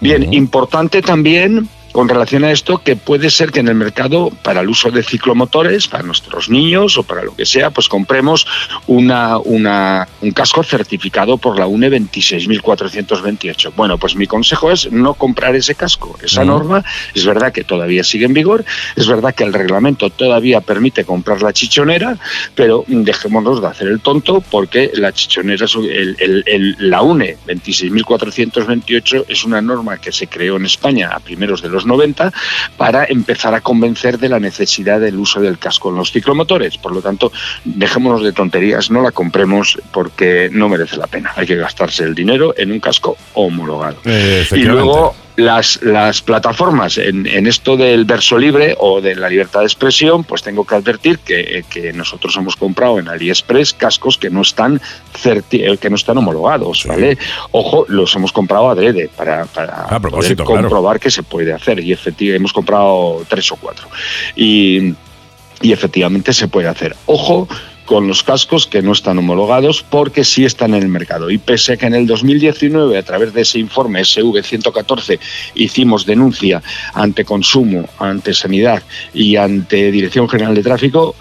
Bien, 0.00 0.32
importante 0.32 1.02
también 1.02 1.68
con 1.94 2.08
relación 2.08 2.42
a 2.42 2.50
esto 2.50 2.78
que 2.82 2.96
puede 2.96 3.30
ser 3.30 3.52
que 3.52 3.60
en 3.60 3.68
el 3.68 3.76
mercado 3.76 4.30
para 4.42 4.62
el 4.62 4.68
uso 4.68 4.90
de 4.90 5.04
ciclomotores, 5.04 5.86
para 5.86 6.02
nuestros 6.02 6.50
niños 6.50 6.98
o 6.98 7.04
para 7.04 7.22
lo 7.22 7.36
que 7.36 7.46
sea, 7.46 7.70
pues 7.70 7.88
compremos 7.88 8.48
una, 8.88 9.38
una, 9.38 10.08
un 10.20 10.32
casco 10.32 10.64
certificado 10.64 11.36
por 11.38 11.56
la 11.56 11.68
UNE 11.68 11.90
26428. 11.90 13.72
Bueno, 13.76 13.96
pues 13.96 14.16
mi 14.16 14.26
consejo 14.26 14.72
es 14.72 14.90
no 14.90 15.14
comprar 15.14 15.54
ese 15.54 15.76
casco. 15.76 16.18
Esa 16.20 16.44
norma 16.44 16.84
es 17.14 17.24
verdad 17.24 17.52
que 17.52 17.62
todavía 17.62 18.02
sigue 18.02 18.24
en 18.24 18.34
vigor, 18.34 18.64
es 18.96 19.06
verdad 19.06 19.32
que 19.32 19.44
el 19.44 19.52
reglamento 19.52 20.10
todavía 20.10 20.60
permite 20.60 21.04
comprar 21.04 21.42
la 21.42 21.52
chichonera, 21.52 22.18
pero 22.56 22.84
dejémonos 22.88 23.60
de 23.62 23.68
hacer 23.68 23.86
el 23.86 24.00
tonto 24.00 24.40
porque 24.50 24.90
la 24.94 25.12
chichonera, 25.12 25.64
el, 25.76 26.16
el- 26.18 26.42
el- 26.46 26.76
la 26.90 27.02
UNE 27.02 27.36
26.428 27.46 29.26
es 29.28 29.44
una 29.44 29.60
norma 29.62 29.98
que 29.98 30.10
se 30.10 30.26
creó 30.26 30.56
en 30.56 30.66
España 30.66 31.10
a 31.12 31.20
primeros 31.20 31.62
de 31.62 31.68
los 31.68 31.83
90 31.86 32.32
para 32.76 33.04
empezar 33.04 33.54
a 33.54 33.60
convencer 33.60 34.18
de 34.18 34.28
la 34.28 34.40
necesidad 34.40 35.00
del 35.00 35.18
uso 35.18 35.40
del 35.40 35.58
casco 35.58 35.90
en 35.90 35.96
los 35.96 36.12
ciclomotores. 36.12 36.78
Por 36.78 36.92
lo 36.92 37.02
tanto, 37.02 37.32
dejémonos 37.64 38.22
de 38.22 38.32
tonterías, 38.32 38.90
no 38.90 39.02
la 39.02 39.10
compremos 39.10 39.78
porque 39.92 40.48
no 40.52 40.68
merece 40.68 40.96
la 40.96 41.06
pena. 41.06 41.32
Hay 41.36 41.46
que 41.46 41.56
gastarse 41.56 42.04
el 42.04 42.14
dinero 42.14 42.54
en 42.56 42.72
un 42.72 42.80
casco 42.80 43.16
homologado. 43.34 43.96
Eh, 44.04 44.46
Y 44.52 44.62
luego 44.62 45.14
las, 45.36 45.80
las 45.82 46.22
plataformas 46.22 46.96
en, 46.96 47.26
en 47.26 47.46
esto 47.46 47.76
del 47.76 48.04
verso 48.04 48.38
libre 48.38 48.76
o 48.78 49.00
de 49.00 49.16
la 49.16 49.28
libertad 49.28 49.60
de 49.60 49.66
expresión, 49.66 50.22
pues 50.24 50.42
tengo 50.42 50.64
que 50.64 50.74
advertir 50.76 51.18
que, 51.18 51.64
que 51.68 51.92
nosotros 51.92 52.36
hemos 52.36 52.54
comprado 52.56 52.98
en 52.98 53.08
AliExpress 53.08 53.72
cascos 53.74 54.16
que 54.16 54.30
no 54.30 54.42
están 54.42 54.80
certi- 55.12 55.62
eh, 55.72 55.76
que 55.76 55.90
no 55.90 55.96
están 55.96 56.18
homologados, 56.18 56.84
¿vale? 56.86 57.18
Ojo, 57.50 57.84
los 57.88 58.14
hemos 58.14 58.32
comprado 58.32 58.70
adrede 58.70 59.10
para, 59.16 59.46
para 59.46 59.82
A 59.82 59.86
poder 59.88 60.00
propósito, 60.02 60.44
claro. 60.44 60.62
comprobar 60.62 61.00
que 61.00 61.10
se 61.10 61.22
puede 61.22 61.52
hacer 61.52 61.80
y 61.80 61.92
efectivamente 61.92 62.36
hemos 62.36 62.52
comprado 62.52 63.22
tres 63.28 63.50
o 63.50 63.56
cuatro 63.56 63.88
y, 64.36 64.94
y 65.62 65.72
efectivamente 65.72 66.32
se 66.32 66.46
puede 66.48 66.68
hacer. 66.68 66.94
Ojo 67.06 67.48
con 67.84 68.08
los 68.08 68.22
cascos 68.22 68.66
que 68.66 68.82
no 68.82 68.92
están 68.92 69.18
homologados 69.18 69.84
porque 69.88 70.24
sí 70.24 70.44
están 70.44 70.74
en 70.74 70.82
el 70.82 70.88
mercado. 70.88 71.30
Y 71.30 71.38
pese 71.38 71.74
a 71.74 71.76
que 71.76 71.86
en 71.86 71.94
el 71.94 72.06
2019, 72.06 72.96
a 72.96 73.02
través 73.02 73.32
de 73.34 73.42
ese 73.42 73.58
informe 73.58 74.00
SV114, 74.00 75.18
hicimos 75.54 76.06
denuncia 76.06 76.62
ante 76.94 77.24
Consumo, 77.24 77.88
ante 77.98 78.34
Sanidad 78.34 78.82
y 79.12 79.36
ante 79.36 79.90
Dirección 79.90 80.28
General 80.28 80.54
de 80.54 80.62
Tráfico, 80.62 81.14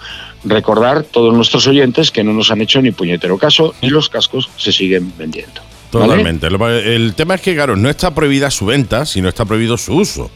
recordar 0.44 1.04
todos 1.04 1.34
nuestros 1.34 1.68
oyentes 1.68 2.12
que 2.12 2.24
no 2.24 2.34
nos 2.34 2.52
han 2.52 2.62
hecho 2.62 2.82
ni 2.82 2.92
puñetero 2.92 3.38
caso 3.38 3.74
y 3.82 3.90
los 3.90 4.10
cascos 4.10 4.50
se 4.58 4.72
siguen 4.72 5.14
vendiendo. 5.18 5.62
Totalmente. 5.90 6.48
El 6.48 7.14
tema 7.14 7.36
es 7.36 7.42
que, 7.42 7.54
claro, 7.54 7.76
no 7.76 7.88
está 7.88 8.16
prohibida 8.16 8.50
su 8.50 8.66
venta, 8.66 9.06
sino 9.06 9.30
está 9.30 9.46
prohibido 9.46 9.78
su 9.78 9.96
uso. 9.96 10.32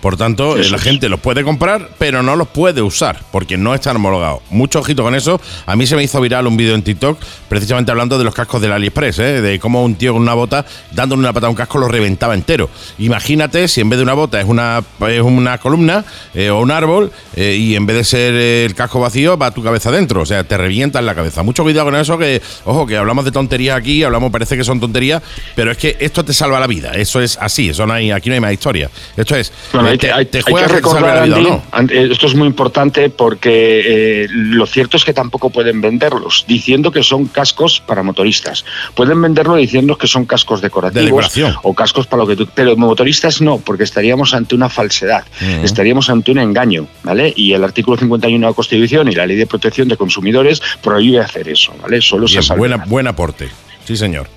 Por 0.00 0.16
tanto, 0.16 0.56
la 0.56 0.78
gente 0.78 1.08
los 1.08 1.18
puede 1.18 1.42
comprar, 1.42 1.90
pero 1.98 2.22
no 2.22 2.36
los 2.36 2.48
puede 2.48 2.82
usar, 2.82 3.20
porque 3.32 3.56
no 3.56 3.74
están 3.74 3.96
homologados. 3.96 4.40
Mucho 4.50 4.78
ojito 4.78 5.02
con 5.02 5.14
eso. 5.14 5.40
A 5.66 5.74
mí 5.74 5.86
se 5.86 5.96
me 5.96 6.04
hizo 6.04 6.20
viral 6.20 6.46
un 6.46 6.56
vídeo 6.56 6.74
en 6.74 6.82
TikTok, 6.82 7.18
precisamente 7.48 7.90
hablando 7.90 8.16
de 8.16 8.24
los 8.24 8.34
cascos 8.34 8.60
del 8.60 8.72
AliExpress, 8.72 9.18
¿eh? 9.18 9.40
de 9.40 9.58
cómo 9.58 9.82
un 9.82 9.96
tío 9.96 10.12
con 10.12 10.22
una 10.22 10.34
bota, 10.34 10.64
dándole 10.92 11.20
una 11.20 11.32
patada 11.32 11.48
a 11.48 11.50
un 11.50 11.56
casco, 11.56 11.78
lo 11.78 11.88
reventaba 11.88 12.34
entero. 12.34 12.70
Imagínate 12.98 13.66
si 13.68 13.80
en 13.80 13.88
vez 13.88 13.98
de 13.98 14.04
una 14.04 14.14
bota 14.14 14.40
es 14.40 14.46
una, 14.46 14.82
es 15.08 15.22
una 15.22 15.58
columna 15.58 16.04
eh, 16.34 16.50
o 16.50 16.60
un 16.60 16.70
árbol, 16.70 17.10
eh, 17.34 17.56
y 17.58 17.74
en 17.74 17.86
vez 17.86 17.96
de 17.96 18.04
ser 18.04 18.34
eh, 18.34 18.64
el 18.64 18.74
casco 18.74 19.00
vacío, 19.00 19.36
va 19.36 19.50
tu 19.50 19.62
cabeza 19.62 19.90
dentro. 19.90 20.22
O 20.22 20.26
sea, 20.26 20.44
te 20.44 20.56
revienta 20.56 20.98
en 20.98 21.06
la 21.06 21.14
cabeza. 21.14 21.42
Mucho 21.42 21.62
cuidado 21.62 21.86
con 21.86 21.96
eso, 21.96 22.18
que, 22.18 22.40
ojo, 22.64 22.86
que 22.86 22.96
hablamos 22.96 23.24
de 23.24 23.32
tonterías 23.32 23.76
aquí, 23.76 24.02
hablamos, 24.02 24.30
parece 24.30 24.56
que 24.56 24.64
son 24.64 24.80
tonterías, 24.80 25.22
pero 25.54 25.72
es 25.72 25.78
que 25.78 25.96
esto 26.00 26.24
te 26.24 26.32
salva 26.32 26.60
la 26.60 26.66
vida. 26.66 26.92
Eso 26.92 27.20
es 27.20 27.36
así, 27.40 27.70
eso 27.70 27.86
no 27.86 27.94
hay, 27.94 28.10
aquí 28.10 28.28
no 28.28 28.34
hay 28.34 28.40
más 28.40 28.52
historia. 28.52 28.90
Esto 29.16 29.36
es, 29.36 29.52
Bueno, 29.88 29.92
hay, 29.92 29.98
te, 29.98 30.06
que- 30.06 30.12
hay- 30.12 30.24
te 30.26 30.38
hay 30.38 30.44
que 30.44 30.50
juegas 30.50 30.72
que 30.72 30.76
te 30.78 30.82
salve 30.88 31.00
recordar, 31.08 31.26
vida 31.26 31.38
no. 31.38 31.90
eh, 31.90 32.08
esto 32.10 32.26
es 32.26 32.34
muy 32.34 32.46
importante 32.46 33.10
porque 33.10 34.22
eh, 34.24 34.26
lo 34.30 34.66
cierto 34.66 34.96
es 34.96 35.04
que 35.04 35.12
tampoco 35.12 35.50
pueden 35.50 35.80
venderlos 35.80 36.44
diciendo 36.46 36.90
que 36.92 37.02
son 37.02 37.26
cascos 37.26 37.80
para 37.80 38.02
motoristas. 38.02 38.64
Pueden 38.94 39.20
venderlo 39.20 39.56
diciendo 39.56 39.96
que 39.96 40.06
son 40.06 40.24
cascos 40.26 40.60
decorativos 40.60 41.34
De 41.34 41.44
o 41.62 41.74
cascos 41.74 42.06
para 42.06 42.22
lo 42.22 42.28
que 42.28 42.36
tú... 42.36 42.48
Pero 42.54 42.76
motoristas 42.76 43.40
no, 43.40 43.58
porque 43.58 43.84
estaríamos 43.84 44.34
ante 44.34 44.54
una 44.54 44.68
falsedad, 44.68 45.24
Ujú. 45.40 45.64
estaríamos 45.64 46.10
ante 46.10 46.30
un 46.30 46.38
engaño, 46.38 46.86
¿vale? 47.02 47.32
Y 47.36 47.52
el 47.52 47.64
artículo 47.64 47.96
51 47.96 48.46
de 48.46 48.50
la 48.50 48.54
Constitución 48.54 49.08
y 49.08 49.12
la 49.14 49.26
Ley 49.26 49.36
de 49.36 49.46
Protección 49.46 49.88
de 49.88 49.96
Consumidores 49.96 50.62
prohíbe 50.82 51.20
hacer 51.20 51.48
eso, 51.48 51.74
¿vale? 51.82 52.00
Solo 52.00 52.26
se 52.28 52.34
Bien, 52.34 52.42
salva. 52.42 52.58
buena, 52.58 52.76
buen 52.86 53.06
aporte. 53.06 53.48
Sí, 53.84 53.96
señor. 53.96 54.28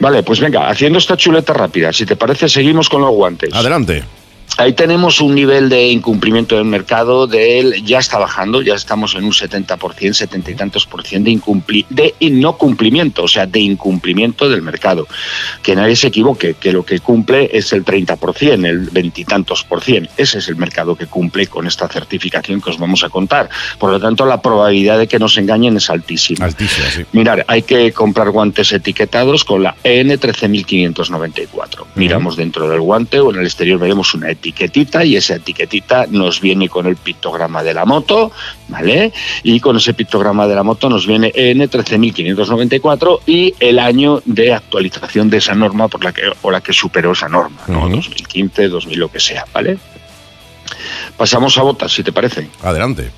Vale, 0.00 0.22
pues 0.22 0.40
venga, 0.40 0.68
haciendo 0.68 0.98
esta 0.98 1.16
chuleta 1.16 1.52
rápida, 1.52 1.92
si 1.92 2.06
te 2.06 2.16
parece, 2.16 2.48
seguimos 2.48 2.88
con 2.88 3.00
los 3.00 3.10
guantes. 3.10 3.52
Adelante. 3.52 4.04
Ahí 4.56 4.72
tenemos 4.72 5.20
un 5.20 5.34
nivel 5.34 5.68
de 5.68 5.88
incumplimiento 5.88 6.56
del 6.56 6.64
mercado 6.64 7.26
de 7.26 7.60
él, 7.60 7.84
ya 7.84 7.98
está 7.98 8.18
bajando, 8.18 8.60
ya 8.62 8.74
estamos 8.74 9.14
en 9.14 9.24
un 9.24 9.32
70%, 9.32 10.12
70 10.12 10.50
y 10.50 10.54
tantos 10.54 10.86
por 10.86 11.04
ciento 11.04 11.26
de, 11.26 11.32
incumpli 11.32 11.86
de 11.90 12.14
no 12.32 12.56
cumplimiento, 12.56 13.24
o 13.24 13.28
sea, 13.28 13.46
de 13.46 13.60
incumplimiento 13.60 14.48
del 14.48 14.62
mercado. 14.62 15.06
Que 15.62 15.76
nadie 15.76 15.94
se 15.94 16.08
equivoque, 16.08 16.54
que 16.54 16.72
lo 16.72 16.84
que 16.84 16.98
cumple 17.00 17.50
es 17.52 17.72
el 17.72 17.84
30%, 17.84 18.66
el 18.66 18.90
veintitantos 18.90 19.62
por 19.64 19.82
ciento. 19.82 20.10
Ese 20.16 20.38
es 20.38 20.48
el 20.48 20.56
mercado 20.56 20.96
que 20.96 21.06
cumple 21.06 21.46
con 21.46 21.66
esta 21.66 21.86
certificación 21.88 22.60
que 22.60 22.70
os 22.70 22.78
vamos 22.78 23.04
a 23.04 23.10
contar. 23.10 23.48
Por 23.78 23.90
lo 23.90 24.00
tanto, 24.00 24.26
la 24.26 24.42
probabilidad 24.42 24.98
de 24.98 25.06
que 25.06 25.18
nos 25.18 25.36
engañen 25.36 25.76
es 25.76 25.88
altísima. 25.90 26.46
Altísima, 26.46 26.88
sí. 26.90 27.04
Mirar, 27.12 27.44
hay 27.48 27.62
que 27.62 27.92
comprar 27.92 28.30
guantes 28.30 28.72
etiquetados 28.72 29.44
con 29.44 29.62
la 29.62 29.76
EN 29.84 30.18
13594. 30.18 31.86
Miramos 31.94 32.36
dentro 32.36 32.68
del 32.68 32.80
guante 32.80 33.20
o 33.20 33.30
en 33.30 33.38
el 33.38 33.46
exterior 33.46 33.78
veremos 33.78 34.14
una 34.14 34.30
etiquetita 34.38 35.04
y 35.04 35.16
esa 35.16 35.36
etiquetita 35.36 36.06
nos 36.10 36.40
viene 36.40 36.68
con 36.68 36.86
el 36.86 36.96
pictograma 36.96 37.62
de 37.62 37.74
la 37.74 37.84
moto, 37.84 38.32
¿vale? 38.68 39.12
Y 39.42 39.60
con 39.60 39.76
ese 39.76 39.94
pictograma 39.94 40.46
de 40.46 40.54
la 40.54 40.62
moto 40.62 40.88
nos 40.88 41.06
viene 41.06 41.32
EN 41.34 41.68
13594 41.68 43.20
y 43.26 43.54
el 43.60 43.78
año 43.78 44.22
de 44.24 44.54
actualización 44.54 45.28
de 45.28 45.38
esa 45.38 45.54
norma 45.54 45.88
por 45.88 46.04
la 46.04 46.12
que 46.12 46.22
o 46.42 46.50
la 46.50 46.60
que 46.60 46.72
superó 46.72 47.12
esa 47.12 47.28
norma, 47.28 47.62
¿no? 47.66 47.88
2015, 47.88 48.68
2000 48.68 48.98
lo 48.98 49.10
que 49.10 49.20
sea, 49.20 49.44
¿vale? 49.52 49.78
Pasamos 51.16 51.58
a 51.58 51.62
botas, 51.62 51.92
si 51.92 52.02
te 52.02 52.12
parece. 52.12 52.48
Adelante. 52.62 53.10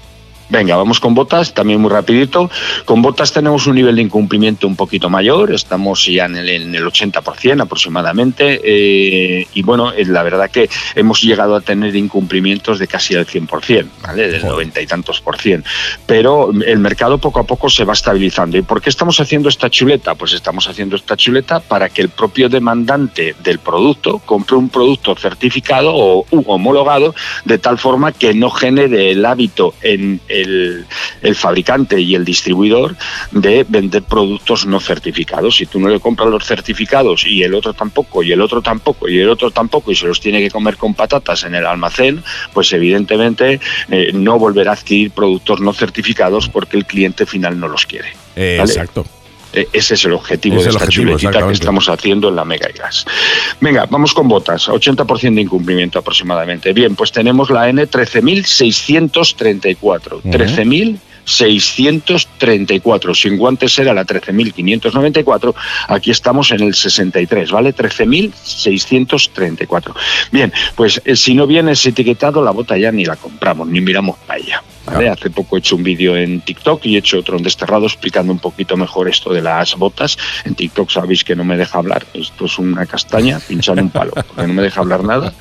Venga, 0.51 0.75
vamos 0.75 0.99
con 0.99 1.15
botas, 1.15 1.55
también 1.55 1.81
muy 1.81 1.91
rapidito. 1.91 2.51
Con 2.85 3.03
botas 3.03 3.33
tenemos 3.33 3.69
un 3.69 3.77
nivel 3.77 3.95
de 3.95 4.03
incumplimiento 4.03 4.67
un 4.67 4.75
poquito 4.75 5.09
mayor, 5.09 5.53
estamos 5.53 6.05
ya 6.07 6.25
en 6.25 6.37
el, 6.37 6.49
en 6.49 6.75
el 6.75 6.85
80% 6.85 7.63
aproximadamente. 7.63 8.61
eh, 8.65 9.47
y 9.55 9.63
bueno, 9.63 9.93
eh, 9.93 10.05
la 10.07 10.25
verdad 10.25 10.51
que 10.51 10.69
hemos 10.97 11.23
llegado 11.23 11.55
a 11.55 11.61
tener 11.61 11.95
incumplimientos 11.95 12.81
de 12.81 12.89
casi 12.89 13.15
el 13.15 13.27
100%, 13.27 13.87
¿vale? 14.03 14.29
Del 14.29 14.45
90 14.45 14.81
y 14.81 14.87
tantos 14.87 15.21
por 15.21 15.39
cien. 15.39 15.65
Pero 16.07 16.51
el 16.51 16.79
mercado 16.79 17.19
poco 17.19 17.41
a 17.41 17.45
poco 17.45 17.71
se 17.71 17.85
va 17.85 17.93
estabilizando. 17.93 18.59
¿Y 18.59 18.63
por 18.63 18.83
qué 18.83 18.91
estamos 18.91 19.21
haciendo 19.21 19.49
esta 19.49 19.71
chuleta? 19.71 20.17
Pues 20.17 20.33
estamos 20.33 20.69
haciendo 20.69 20.97
esta 20.97 21.17
chuleta 21.17 21.61
para 21.61 21.89
que 21.89 22.03
el 22.03 22.09
propio 22.09 22.49
demandante 22.49 23.37
del 23.45 23.61
producto 23.61 24.19
compre 24.19 24.57
un 24.57 24.69
producto 24.69 25.15
certificado 25.15 25.95
o 25.95 26.27
u 26.31 26.43
homologado 26.47 27.15
de 27.45 27.59
tal 27.59 27.79
forma 27.79 28.13
que 28.13 28.35
no 28.35 28.51
genere 28.51 29.13
el 29.13 29.25
hábito 29.25 29.75
en 29.83 30.21
el, 30.41 30.87
el 31.23 31.35
fabricante 31.35 32.01
y 32.01 32.15
el 32.15 32.25
distribuidor 32.25 32.97
de 33.31 33.65
vender 33.69 34.03
productos 34.03 34.67
no 34.67 34.81
certificados. 34.81 35.57
Si 35.57 35.67
tú 35.67 35.81
no 35.81 35.89
le 35.89 36.01
compras 36.01 36.29
los 36.29 36.45
certificados 36.45 37.27
y 37.27 37.43
el 37.43 37.55
otro 37.55 37.73
tampoco, 37.73 38.23
y 38.23 38.33
el 38.33 38.41
otro 38.41 38.63
tampoco, 38.63 39.09
y 39.09 39.19
el 39.19 39.29
otro 39.29 39.51
tampoco, 39.51 39.91
y 39.91 39.97
se 39.97 40.07
los 40.07 40.21
tiene 40.21 40.41
que 40.41 40.51
comer 40.51 40.77
con 40.77 40.95
patatas 40.95 41.45
en 41.45 41.55
el 41.55 41.67
almacén, 41.67 42.23
pues 42.53 42.73
evidentemente 42.73 43.61
eh, 43.91 44.11
no 44.13 44.39
volverá 44.39 44.73
a 44.73 44.75
adquirir 44.75 45.11
productos 45.11 45.61
no 45.61 45.73
certificados 45.73 46.49
porque 46.49 46.77
el 46.77 46.87
cliente 46.87 47.27
final 47.27 47.59
no 47.59 47.69
los 47.69 47.87
quiere. 47.87 48.09
Eh, 48.37 48.57
¿vale? 48.59 48.73
Exacto. 48.73 49.07
Eh, 49.53 49.67
Ese 49.73 49.95
es 49.95 50.05
el 50.05 50.13
objetivo 50.13 50.57
Es 50.57 50.63
de 50.65 50.71
el 50.71 50.77
esta 50.77 50.85
objetivo, 50.85 51.19
chuletita 51.19 51.47
que 51.47 51.53
estamos 51.53 51.89
haciendo 51.89 52.29
en 52.29 52.37
la 52.37 52.45
Mega 52.45 52.69
y 52.73 52.79
Gas. 52.79 53.05
Venga, 53.61 53.87
vamos 53.91 54.15
con 54.15 54.29
botas, 54.29 54.69
80% 54.69 55.35
de 55.35 55.41
incumplimiento 55.41 55.99
aproximadamente. 55.99 56.73
Bien, 56.73 56.95
pues 56.95 57.11
tenemos 57.13 57.51
la 57.51 57.69
N 57.69 57.85
13.634. 57.89 60.19
Ujú. 60.19 60.29
13.634. 60.29 63.15
Sin 63.15 63.37
guantes 63.37 63.79
era 63.79 63.93
la 63.95 64.05
13.594. 64.05 65.55
Aquí 65.89 66.11
estamos 66.11 66.51
en 66.53 66.61
el 66.63 66.75
63, 66.75 67.51
¿vale? 67.51 67.75
13.634. 67.75 69.95
Bien, 70.31 70.53
pues 70.77 71.01
eh, 71.05 71.17
si 71.17 71.35
no 71.35 71.47
viene 71.47 71.73
ese 71.73 71.89
etiquetado, 71.91 72.43
la 72.43 72.53
bota 72.53 72.77
ya 72.79 72.91
ni 72.93 73.05
la 73.05 73.17
compramos, 73.17 73.69
ni 73.69 73.81
miramos 73.81 74.17
para 74.27 74.39
ella. 74.39 74.63
¿Vale? 74.87 75.09
Hace 75.09 75.31
poco 75.31 75.57
he 75.57 75.61
hecho 75.61 75.77
un 75.77 75.83
vídeo 75.83 76.17
en 76.17 76.41
TikTok 76.41 76.85
y 76.87 76.97
he 76.97 76.99
hecho 76.99 77.19
otro 77.19 77.37
en 77.37 77.43
Desterrado 77.43 77.87
explicando 77.87 78.33
un 78.33 78.39
poquito 78.39 78.77
mejor 78.77 79.09
esto 79.09 79.33
de 79.33 79.43
las 79.43 79.75
botas. 79.77 80.19
En 80.45 80.55
TikTok 80.55 80.91
sabéis 80.91 81.25
que 81.25 81.37
no 81.37 81.45
me 81.45 81.57
deja 81.57 81.79
hablar. 81.79 82.07
Esto 82.15 82.47
es 82.47 82.59
una 82.59 82.87
castaña 82.87 83.41
pinchando 83.41 83.83
un 83.83 83.91
palo, 83.91 84.13
porque 84.13 84.47
no 84.47 84.55
me 84.55 84.63
deja 84.63 84.81
hablar 84.81 85.05
nada 85.05 85.33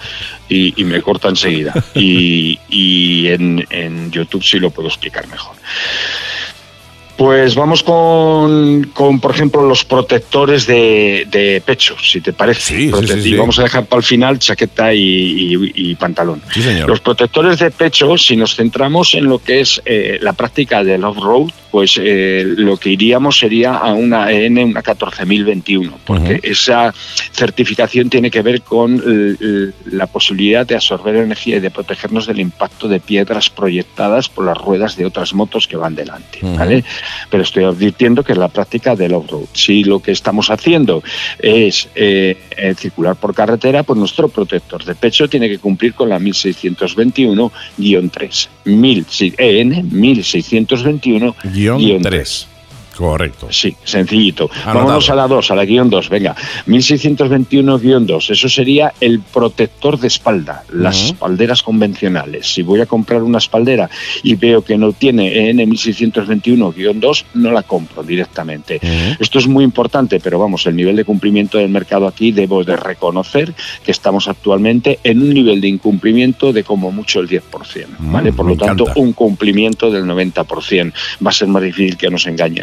y, 0.47 0.79
y 0.81 0.85
me 0.85 1.01
corta 1.01 1.29
enseguida. 1.29 1.73
Y, 1.93 2.59
y 2.69 3.27
en, 3.27 3.65
en 3.69 4.11
YouTube 4.11 4.43
sí 4.43 4.59
lo 4.59 4.71
puedo 4.71 4.87
explicar 4.87 5.27
mejor. 5.27 5.55
Pues 7.19 7.53
vamos 7.53 7.83
con, 7.83 8.91
con, 8.93 9.19
por 9.19 9.31
ejemplo, 9.31 9.61
los 9.67 9.83
protectores 9.83 10.65
de, 10.65 11.27
de 11.29 11.61
pecho, 11.65 11.97
si 12.01 12.21
te 12.21 12.31
parece. 12.31 12.61
Sí, 12.61 12.89
sí. 13.21 13.35
Vamos 13.35 13.59
a 13.59 13.63
dejar 13.63 13.85
para 13.87 13.97
el 13.99 14.05
final 14.05 14.39
chaqueta 14.39 14.93
y, 14.93 15.01
y- 15.53 15.71
y 15.91 15.95
pantalón. 15.95 16.41
Sí, 16.53 16.61
señor. 16.61 16.87
Los 16.87 17.01
protectores 17.01 17.59
de 17.59 17.71
pecho, 17.71 18.17
si 18.17 18.37
nos 18.37 18.55
centramos 18.55 19.13
en 19.15 19.25
lo 19.25 19.39
que 19.39 19.59
es 19.59 19.81
eh, 19.83 20.17
la 20.21 20.31
práctica 20.31 20.81
del 20.81 21.03
off-road, 21.03 21.49
pues 21.71 21.99
eh, 22.01 22.43
lo 22.45 22.77
que 22.77 22.89
iríamos 22.89 23.37
sería 23.37 23.75
a 23.75 23.93
una 23.93 24.31
EN, 24.31 24.57
una 24.59 24.81
14021, 24.81 25.99
porque 26.05 26.35
Ujú. 26.35 26.39
esa 26.43 26.93
certificación 27.31 28.09
tiene 28.09 28.31
que 28.31 28.41
ver 28.41 28.61
con 28.61 29.01
la 29.85 30.07
posibilidad 30.07 30.65
de 30.65 30.75
absorber 30.75 31.15
energía 31.15 31.57
y 31.57 31.59
de 31.59 31.71
protegernos 31.71 32.27
del 32.27 32.39
impacto 32.39 32.87
de 32.87 32.99
piedras 32.99 33.49
proyectadas 33.49 34.29
por 34.29 34.45
las 34.45 34.57
ruedas 34.57 34.95
de 34.95 35.05
otras 35.05 35.33
motos 35.33 35.67
que 35.67 35.77
van 35.77 35.95
delante. 35.95 36.39
¿vale? 36.41 36.83
Pero 37.29 37.43
estoy 37.43 37.63
advirtiendo 37.63 38.23
que 38.23 38.33
es 38.33 38.37
la 38.37 38.47
práctica 38.47 38.95
del 38.95 39.13
off-road. 39.13 39.45
Si 39.53 39.83
lo 39.83 39.99
que 39.99 40.11
estamos 40.11 40.49
haciendo 40.49 41.03
es 41.39 41.89
eh, 41.95 42.37
eh, 42.57 42.73
circular 42.75 43.15
por 43.15 43.33
carretera, 43.33 43.83
pues 43.83 43.99
nuestro 43.99 44.29
protector 44.29 44.83
de 44.83 44.95
pecho 44.95 45.27
tiene 45.27 45.49
que 45.49 45.59
cumplir 45.59 45.93
con 45.93 46.09
la 46.09 46.19
1621-3. 46.19 48.47
1000, 48.65 49.05
sí, 49.09 49.33
EN 49.37 49.89
1621 49.91 51.35
Guión 51.59 52.01
3. 52.01 52.47
Correcto. 52.99 53.47
Sí, 53.49 53.73
sencillito. 53.85 54.49
Anotado. 54.51 54.75
Vámonos 54.75 55.09
a 55.09 55.15
la 55.15 55.25
2, 55.25 55.51
a 55.51 55.55
la 55.55 55.63
guion 55.63 55.89
2. 55.89 56.09
Venga, 56.09 56.35
1621-2. 56.67 58.31
Eso 58.31 58.49
sería 58.49 58.91
el 58.99 59.21
protector 59.21 59.97
de 59.97 60.07
espalda, 60.07 60.65
las 60.73 61.05
espalderas 61.05 61.63
convencionales. 61.63 62.53
Si 62.53 62.61
voy 62.61 62.81
a 62.81 62.85
comprar 62.87 63.23
una 63.23 63.37
espaldera 63.37 63.89
y 64.21 64.35
veo 64.35 64.65
que 64.65 64.77
no 64.77 64.91
tiene 64.91 65.49
EN 65.49 65.59
1621-2, 65.59 67.23
no 67.35 67.51
la 67.53 67.63
compro 67.63 68.03
directamente. 68.03 68.81
Esto 69.17 69.39
es 69.39 69.47
muy 69.47 69.63
importante, 69.63 70.19
pero 70.19 70.37
vamos, 70.37 70.67
el 70.67 70.75
nivel 70.75 70.97
de 70.97 71.05
cumplimiento 71.05 71.57
del 71.57 71.69
mercado 71.69 72.05
aquí 72.05 72.33
debo 72.33 72.65
de 72.65 72.75
reconocer 72.75 73.53
que 73.81 73.91
estamos 73.91 74.27
actualmente 74.27 74.99
en 75.05 75.21
un 75.21 75.33
nivel 75.33 75.61
de 75.61 75.69
incumplimiento 75.69 76.51
de 76.51 76.65
como 76.65 76.91
mucho 76.91 77.21
el 77.21 77.29
10%, 77.29 77.41
¿vale? 77.99 78.33
Mm, 78.33 78.35
Por 78.35 78.45
lo 78.45 78.57
tanto, 78.57 78.87
un 78.97 79.13
cumplimiento 79.13 79.89
del 79.89 80.03
90%. 80.03 80.91
Va 81.25 81.29
a 81.29 81.33
ser 81.33 81.47
más 81.47 81.63
difícil 81.63 81.95
que 81.95 82.09
nos 82.09 82.27
engañe 82.27 82.59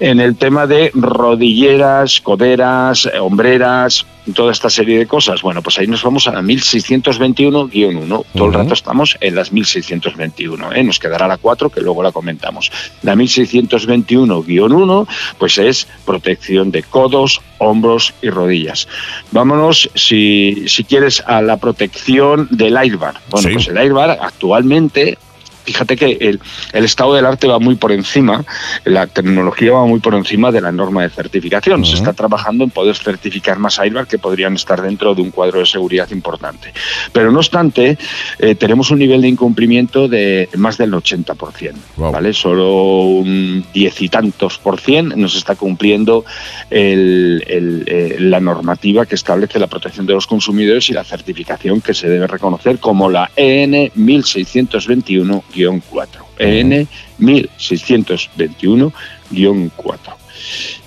En 0.00 0.20
el 0.20 0.36
tema 0.36 0.66
de 0.66 0.90
rodilleras, 0.94 2.20
coderas, 2.20 3.06
eh, 3.06 3.18
hombreras, 3.18 4.04
toda 4.34 4.50
esta 4.52 4.68
serie 4.68 4.98
de 4.98 5.06
cosas, 5.06 5.40
bueno, 5.40 5.62
pues 5.62 5.78
ahí 5.78 5.86
nos 5.86 6.02
vamos 6.02 6.26
a 6.26 6.32
la 6.32 6.42
1621-1. 6.42 8.24
Todo 8.34 8.44
el 8.44 8.50
Ujú. 8.50 8.50
rato 8.50 8.74
estamos 8.74 9.16
en 9.20 9.34
las 9.36 9.52
1621. 9.52 10.72
¿eh? 10.72 10.82
Nos 10.82 10.98
quedará 10.98 11.28
la 11.28 11.36
4 11.38 11.70
que 11.70 11.80
luego 11.80 12.02
la 12.02 12.10
comentamos. 12.12 12.70
La 13.02 13.14
1621-1 13.14 15.06
pues 15.38 15.58
es 15.58 15.86
protección 16.04 16.70
de 16.70 16.82
codos, 16.82 17.40
hombros 17.58 18.14
y 18.22 18.30
rodillas. 18.30 18.88
Vámonos, 19.30 19.88
si, 19.94 20.64
si 20.68 20.84
quieres, 20.84 21.22
a 21.26 21.40
la 21.40 21.56
protección 21.58 22.48
del 22.50 22.76
airbag. 22.76 23.14
Bueno, 23.30 23.48
Sí. 23.48 23.54
pues 23.54 23.68
el 23.68 23.78
airbag 23.78 24.18
actualmente 24.20 25.18
Fíjate 25.66 25.96
que 25.96 26.16
el, 26.20 26.40
el 26.72 26.84
estado 26.84 27.14
del 27.14 27.26
arte 27.26 27.46
va 27.48 27.58
muy 27.58 27.74
por 27.74 27.90
encima, 27.92 28.44
la 28.84 29.06
tecnología 29.06 29.72
va 29.72 29.84
muy 29.84 30.00
por 30.00 30.14
encima 30.14 30.50
de 30.52 30.60
la 30.60 30.70
norma 30.72 31.02
de 31.02 31.10
certificación. 31.10 31.84
Se 31.84 31.96
está 31.96 32.12
trabajando 32.12 32.64
en 32.64 32.70
poder 32.70 32.94
certificar 32.96 33.58
más 33.58 33.78
airbag 33.78 34.06
que 34.06 34.18
podrían 34.18 34.54
estar 34.54 34.80
dentro 34.80 35.14
de 35.14 35.22
un 35.22 35.30
cuadro 35.32 35.58
de 35.58 35.66
seguridad 35.66 36.08
importante. 36.12 36.72
Pero 37.12 37.30
no 37.32 37.38
obstante, 37.38 37.98
eh, 38.38 38.54
tenemos 38.54 38.90
un 38.90 39.00
nivel 39.00 39.20
de 39.22 39.28
incumplimiento 39.28 40.06
de 40.08 40.48
más 40.56 40.78
del 40.78 40.92
80%. 40.94 41.74
Wow. 41.96 42.12
¿vale? 42.12 42.32
Solo 42.32 43.02
un 43.02 43.64
diez 43.74 44.00
y 44.00 44.08
tantos 44.08 44.58
por 44.58 44.80
cien 44.80 45.12
nos 45.16 45.34
está 45.36 45.56
cumpliendo 45.56 46.24
el- 46.70 47.42
el, 47.48 47.84
eh, 47.86 48.16
la 48.20 48.38
normativa 48.40 49.04
que 49.06 49.14
establece 49.16 49.58
la 49.58 49.66
protección 49.66 50.06
de 50.06 50.12
los 50.14 50.26
consumidores 50.26 50.88
y 50.90 50.92
la 50.92 51.02
certificación 51.04 51.80
que 51.80 51.92
se 51.94 52.08
debe 52.08 52.26
reconocer 52.26 52.78
como 52.78 53.10
la 53.10 53.30
EN 53.36 53.90
1621-4. 53.96 55.42
EN 56.38 56.86
1621-4. 57.18 60.16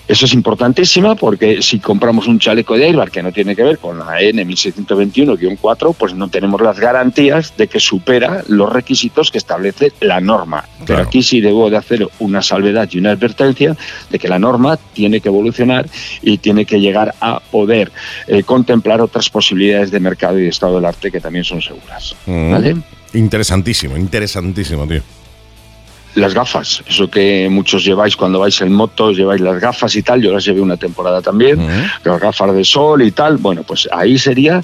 Eso 0.10 0.26
es 0.26 0.34
importantísima 0.34 1.14
porque 1.14 1.62
si 1.62 1.80
compramos 1.80 2.26
un 2.26 2.40
chaleco 2.40 2.76
de 2.76 2.86
airbag 2.86 3.12
que 3.12 3.22
no 3.22 3.32
tiene 3.32 3.56
que 3.56 3.62
ver 3.62 3.78
con 3.78 4.00
la 4.00 4.20
E 4.20 4.30
EN 4.30 4.38
1621-4, 4.38 5.96
pues 5.96 6.16
no 6.16 6.30
tenemos 6.30 6.60
las 6.62 6.80
garantías 6.80 7.56
de 7.56 7.68
que 7.68 7.80
supera 7.80 8.44
los 8.48 8.74
requisitos 8.74 9.30
que 9.30 9.38
establece 9.38 9.92
la 10.00 10.20
norma. 10.20 10.66
Pero 10.84 11.04
aquí 11.04 11.22
sí 11.22 11.42
debo 11.42 11.70
de 11.70 11.78
hacer 11.78 12.10
una 12.18 12.42
salvedad 12.42 12.90
y 12.92 12.98
una 12.98 13.12
advertencia 13.12 13.78
de 14.10 14.18
que 14.18 14.28
la 14.28 14.40
norma 14.40 14.80
tiene 14.94 15.22
que 15.22 15.30
evolucionar 15.30 15.88
y 16.24 16.40
tiene 16.40 16.66
que 16.66 16.80
llegar 16.80 17.14
a 17.22 17.40
poder 17.40 17.92
eh, 18.26 18.42
contemplar 18.42 19.02
otras 19.02 19.30
posibilidades 19.30 19.92
de 19.92 20.00
mercado 20.00 20.40
y 20.40 20.42
de 20.42 20.50
estado 20.50 20.78
del 20.78 20.86
arte 20.86 21.12
que 21.12 21.22
también 21.22 21.44
son 21.44 21.62
seguras. 21.62 22.16
Mm. 22.26 22.56
Interesantísimo, 23.14 23.98
interesantísimo, 23.98 24.88
tío. 24.88 25.02
Las 26.16 26.34
gafas, 26.34 26.84
eso 26.88 27.10
que 27.10 27.48
muchos 27.50 27.86
lleváis 27.86 28.16
cuando 28.16 28.40
vais 28.40 28.60
en 28.62 28.74
moto, 28.74 29.12
lleváis 29.12 29.42
las 29.42 29.60
gafas 29.60 29.96
y 29.96 30.02
tal, 30.02 30.22
yo 30.22 30.32
las 30.32 30.44
llevé 30.44 30.60
una 30.60 30.76
temporada 30.76 31.22
también, 31.22 31.60
las 32.04 32.20
gafas 32.20 32.54
de 32.54 32.64
sol 32.64 33.04
y 33.04 33.12
tal, 33.12 33.38
bueno, 33.38 33.64
pues 33.64 33.88
ahí 33.92 34.18
sería 34.18 34.64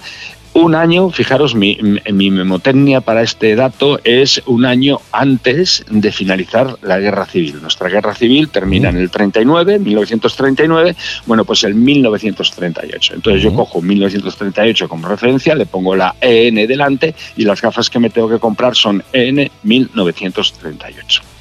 un 0.55 0.73
año, 0.73 1.09
fijaros, 1.09 1.53
mi, 1.53 1.77
mi 2.11 2.31
memotecnia 2.31 3.01
para 3.01 3.21
este 3.21 3.55
dato 3.57 3.99
es 4.05 4.41
un 4.45 4.65
año 4.65 5.01
antes 5.11 5.83
de 5.89 6.13
finalizar 6.13 6.77
la 6.81 6.97
guerra 6.97 7.25
civil. 7.25 7.61
Nuestra 7.61 7.89
guerra 7.89 8.15
civil 8.15 8.47
termina 8.47 8.87
en 8.87 8.95
el 8.95 9.09
39, 9.09 9.79
1939, 9.79 10.95
bueno, 11.25 11.43
pues 11.43 11.65
el 11.65 11.75
1938. 11.75 13.15
Entonces 13.15 13.43
yo 13.43 13.49
Ujú. 13.49 13.57
cojo 13.57 13.81
1938 13.81 14.87
como 14.87 15.09
referencia, 15.09 15.55
le 15.55 15.65
pongo 15.65 15.93
la 15.93 16.15
EN 16.21 16.55
delante 16.67 17.13
y 17.35 17.43
las 17.43 17.61
gafas 17.61 17.89
que 17.89 17.99
me 17.99 18.09
tengo 18.09 18.29
que 18.29 18.39
comprar 18.39 18.75
son 18.75 19.03
EN 19.11 19.51
1938. 19.63 21.34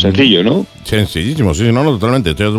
Sencillo, 0.00 0.42
¿no? 0.42 0.66
Sencillísimo, 0.84 1.54
sí, 1.54 1.64
no, 1.72 1.84
no, 1.84 1.92
totalmente. 1.92 2.30
Estoy 2.30 2.50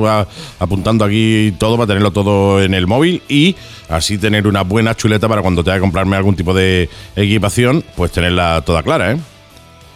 apuntando 0.59 1.03
aquí 1.03 1.53
todo 1.57 1.75
para 1.75 1.87
tenerlo 1.87 2.11
todo 2.11 2.61
en 2.61 2.73
el 2.73 2.87
móvil 2.87 3.21
y 3.27 3.55
así 3.89 4.17
tener 4.17 4.47
una 4.47 4.61
buena 4.61 4.95
chuleta 4.95 5.27
para 5.27 5.41
cuando 5.41 5.63
tenga 5.63 5.77
que 5.77 5.81
comprarme 5.81 6.15
algún 6.15 6.35
tipo 6.35 6.53
de 6.53 6.89
equipación, 7.15 7.83
pues 7.95 8.11
tenerla 8.11 8.61
toda 8.65 8.83
clara, 8.83 9.13
¿eh? 9.13 9.17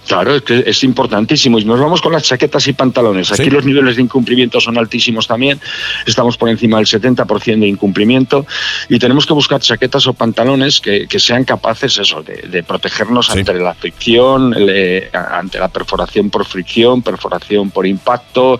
Claro, 0.07 0.36
es 0.36 0.41
que 0.44 0.64
es 0.65 0.84
importantísimo. 0.84 1.60
Y 1.60 1.65
nos 1.65 1.80
vamos 1.80 2.02
con 2.02 2.11
las 2.14 2.23
chaquetas 2.23 2.68
y 2.68 2.73
pantalones. 2.73 3.32
Aquí 3.32 3.45
Sí. 3.45 3.49
los 3.49 3.65
niveles 3.65 3.95
de 3.95 4.02
incumplimiento 4.03 4.60
son 4.61 4.77
altísimos 4.77 5.27
también. 5.27 5.60
Estamos 6.06 6.38
por 6.38 6.49
encima 6.49 6.77
del 6.77 6.86
70% 6.86 7.61
de 7.61 7.68
incumplimiento. 7.68 8.45
Y 8.90 8.99
tenemos 8.99 9.26
que 9.26 9.34
buscar 9.34 9.60
chaquetas 9.61 10.06
o 10.07 10.14
pantalones 10.14 10.80
que, 10.80 11.07
que 11.07 11.19
sean 11.19 11.44
capaces 11.44 11.98
eso, 11.98 12.22
de, 12.23 12.36
de 12.49 12.64
protegernos 12.64 13.27
Sí. 13.27 13.40
ante 13.40 13.53
la 13.56 13.73
fricción, 13.73 14.52
le- 14.52 15.10
ante 15.14 15.60
la 15.60 15.68
perforación 15.69 16.30
por 16.30 16.45
fricción, 16.45 17.02
perforación 17.02 17.72
por 17.72 17.86
impacto, 17.88 18.60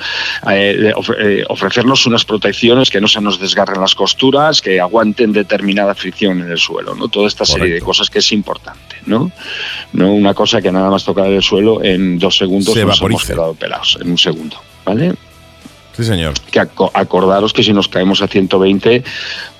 eh, 0.50 0.94
ofre- 0.96 1.18
eh, 1.20 1.44
ofrecernos 1.50 2.06
unas 2.06 2.26
protecciones 2.26 2.90
que 2.90 3.00
no 3.02 3.08
se 3.08 3.22
nos 3.22 3.40
desgarren 3.40 3.80
las 3.82 3.96
costuras, 3.96 4.62
que 4.62 4.80
aguanten 4.80 5.32
determinada 5.32 5.94
fricción 5.96 6.42
en 6.42 6.52
el 6.52 6.58
suelo. 6.58 6.96
¿no? 6.96 7.08
Toda 7.08 7.28
esta 7.28 7.46
serie 7.46 7.74
de 7.74 7.82
cosas 7.82 8.10
que 8.10 8.20
es 8.20 8.32
importante. 8.32 8.96
¿no? 9.06 9.32
no 9.94 10.12
una 10.14 10.34
cosa 10.34 10.62
que 10.62 10.72
nada 10.72 10.90
más 10.90 11.06
tocar 11.06 11.28
el 11.36 11.44
suelo 11.44 11.84
en 11.84 12.18
dos 12.20 12.38
segundos 12.38 12.74
Se 12.74 12.86
nos 12.86 13.02
hemos 13.02 13.24
quedado 13.26 13.54
pelados 13.54 13.98
en 14.02 14.12
un 14.12 14.18
segundo 14.18 14.58
¿vale? 14.86 15.14
Sí, 15.96 16.04
señor. 16.04 16.34
que 16.52 16.60
aco- 16.60 16.92
acordaros 16.94 17.54
que 17.54 17.64
si 17.64 17.72
nos 17.72 17.88
caemos 17.88 18.22
a 18.22 18.28
120 18.28 19.02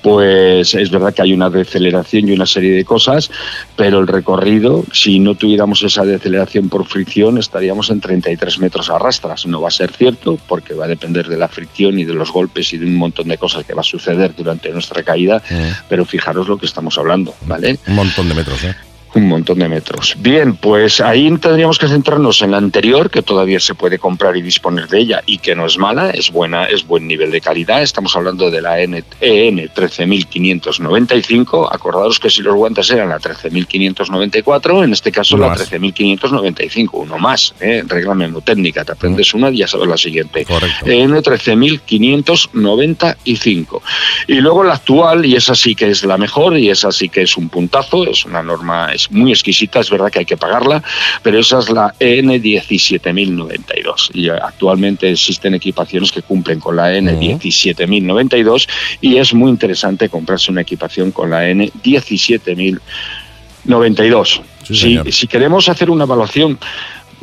pues 0.02 0.76
es 0.76 0.90
verdad 0.92 1.14
que 1.14 1.22
hay 1.22 1.32
una 1.34 1.50
deceleración 1.50 2.28
y 2.28 2.34
una 2.34 2.46
serie 2.46 2.72
de 2.76 2.84
cosas 2.84 3.32
pero 3.78 4.00
el 4.00 4.08
recorrido 4.08 4.84
si 4.92 5.20
no 5.20 5.36
tuviéramos 5.36 5.82
esa 5.84 6.04
deceleración 6.04 6.68
por 6.68 6.86
fricción 6.86 7.38
estaríamos 7.38 7.90
en 7.90 8.02
33 8.02 8.60
metros 8.60 8.90
a 8.90 9.00
rastras 9.00 9.46
no 9.46 9.62
va 9.62 9.70
a 9.70 9.72
ser 9.72 9.92
cierto 9.94 10.38
porque 10.48 10.74
va 10.74 10.86
a 10.86 10.88
depender 10.90 11.28
de 11.28 11.38
la 11.38 11.48
fricción 11.48 11.98
y 12.00 12.04
de 12.04 12.14
los 12.14 12.32
golpes 12.34 12.74
y 12.74 12.78
de 12.80 12.86
un 12.86 12.98
montón 12.98 13.30
de 13.30 13.38
cosas 13.38 13.64
que 13.66 13.74
va 13.74 13.80
a 13.80 13.84
suceder 13.86 14.36
durante 14.36 14.70
nuestra 14.72 15.04
caída 15.04 15.42
pero 15.88 16.04
fijaros 16.06 16.50
lo 16.50 16.58
que 16.58 16.66
estamos 16.66 16.98
hablando 16.98 17.34
¿vale? 17.48 17.80
Un 17.88 17.96
montón 17.96 18.28
de 18.28 18.36
metros, 18.36 18.62
¿eh? 18.66 18.76
Un 19.16 19.30
montón 19.30 19.60
de 19.60 19.70
metros. 19.70 20.16
Bien, 20.20 20.58
pues 20.58 21.00
ahí 21.00 21.30
tendríamos 21.38 21.80
que 21.80 21.88
centrarnos 21.88 22.42
en 22.42 22.52
la 22.52 22.58
anterior, 22.58 23.10
que 23.10 23.22
todavía 23.22 23.62
se 23.62 23.74
puede 23.74 23.98
comprar 23.98 24.36
y 24.36 24.42
disponer 24.42 24.90
de 24.90 25.00
ella 25.00 25.24
y 25.26 25.38
que 25.38 25.56
no 25.56 25.66
es 25.66 25.78
mala, 25.78 26.10
es 26.10 26.30
buena, 26.32 26.66
es 26.66 26.86
buen 26.86 27.08
nivel 27.08 27.32
de 27.32 27.40
calidad. 27.40 27.82
Estamos 27.82 28.14
hablando 28.18 28.52
de 28.52 28.62
la 28.62 28.82
N- 28.82 29.06
EN 29.22 29.70
13595. 29.74 31.74
Acordaros 31.74 32.20
que 32.20 32.30
si 32.30 32.42
los 32.42 32.56
guantes 32.56 32.92
eran 32.92 33.08
la 33.08 33.20
13594, 33.20 34.84
en 34.84 34.92
este 34.92 35.14
caso 35.14 35.36
Uno 35.38 35.46
la 35.46 35.52
más. 35.52 35.60
13595, 35.70 36.98
uno 36.98 37.18
más, 37.18 37.56
¿eh? 37.62 37.84
regla 37.88 38.14
mnemotécnica. 38.16 38.84
Te 38.84 38.92
aprendes 38.92 39.34
una 39.34 39.50
y 39.50 39.60
ya 39.60 39.68
sabes 39.68 39.88
la 39.88 39.98
siguiente. 39.98 40.44
Correcto. 40.46 40.86
EN 40.88 41.24
13595. 41.24 43.82
Y 44.28 44.36
luego 44.42 44.64
la 44.64 44.74
actual, 44.74 45.26
y 45.26 45.36
esa 45.36 45.56
sí 45.56 45.74
que 45.74 45.90
es 45.90 46.04
la 46.04 46.18
mejor, 46.18 46.58
y 46.58 46.70
esa 46.70 46.92
sí 46.92 47.08
que 47.10 47.22
es 47.22 47.38
un 47.38 47.48
puntazo, 47.50 48.06
es 48.10 48.26
una 48.26 48.44
norma 48.44 48.92
es 48.94 49.05
muy 49.12 49.32
exquisita, 49.32 49.80
es 49.80 49.90
verdad 49.90 50.12
que 50.12 50.20
hay 50.20 50.26
que 50.26 50.36
pagarla, 50.38 50.84
pero 51.24 51.40
esa 51.40 51.60
es 51.60 51.70
la 51.70 51.96
EN 52.00 52.42
17092. 52.42 54.12
Y 54.14 54.30
actualmente 54.30 55.12
existen 55.12 55.56
equipaciones 55.56 56.12
que 56.12 56.22
cumplen 56.22 56.60
con 56.60 56.76
la 56.76 56.94
EN 56.96 57.40
17092 57.40 58.68
y 59.02 59.18
es 59.18 59.34
muy 59.34 59.50
interesante 59.50 60.10
comprarse 60.10 60.52
una 60.52 60.62
equipación 60.62 61.12
con 61.12 61.30
la 61.30 61.48
N 61.50 61.72
17092. 61.82 64.42
Sí, 64.64 65.00
si 65.12 65.28
queremos 65.28 65.70
hacer 65.70 65.92
una 65.92 66.06
evaluación 66.06 66.58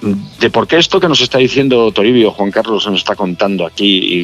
de 0.02 0.50
por 0.50 0.66
qué 0.66 0.78
esto 0.78 0.98
que 1.00 1.08
nos 1.08 1.20
está 1.20 1.38
diciendo 1.38 1.90
Toribio, 1.92 2.32
Juan 2.32 2.50
Carlos, 2.50 2.86
nos 2.86 2.98
está 3.00 3.14
contando 3.14 3.64
aquí 3.64 3.86
y, 3.98 4.18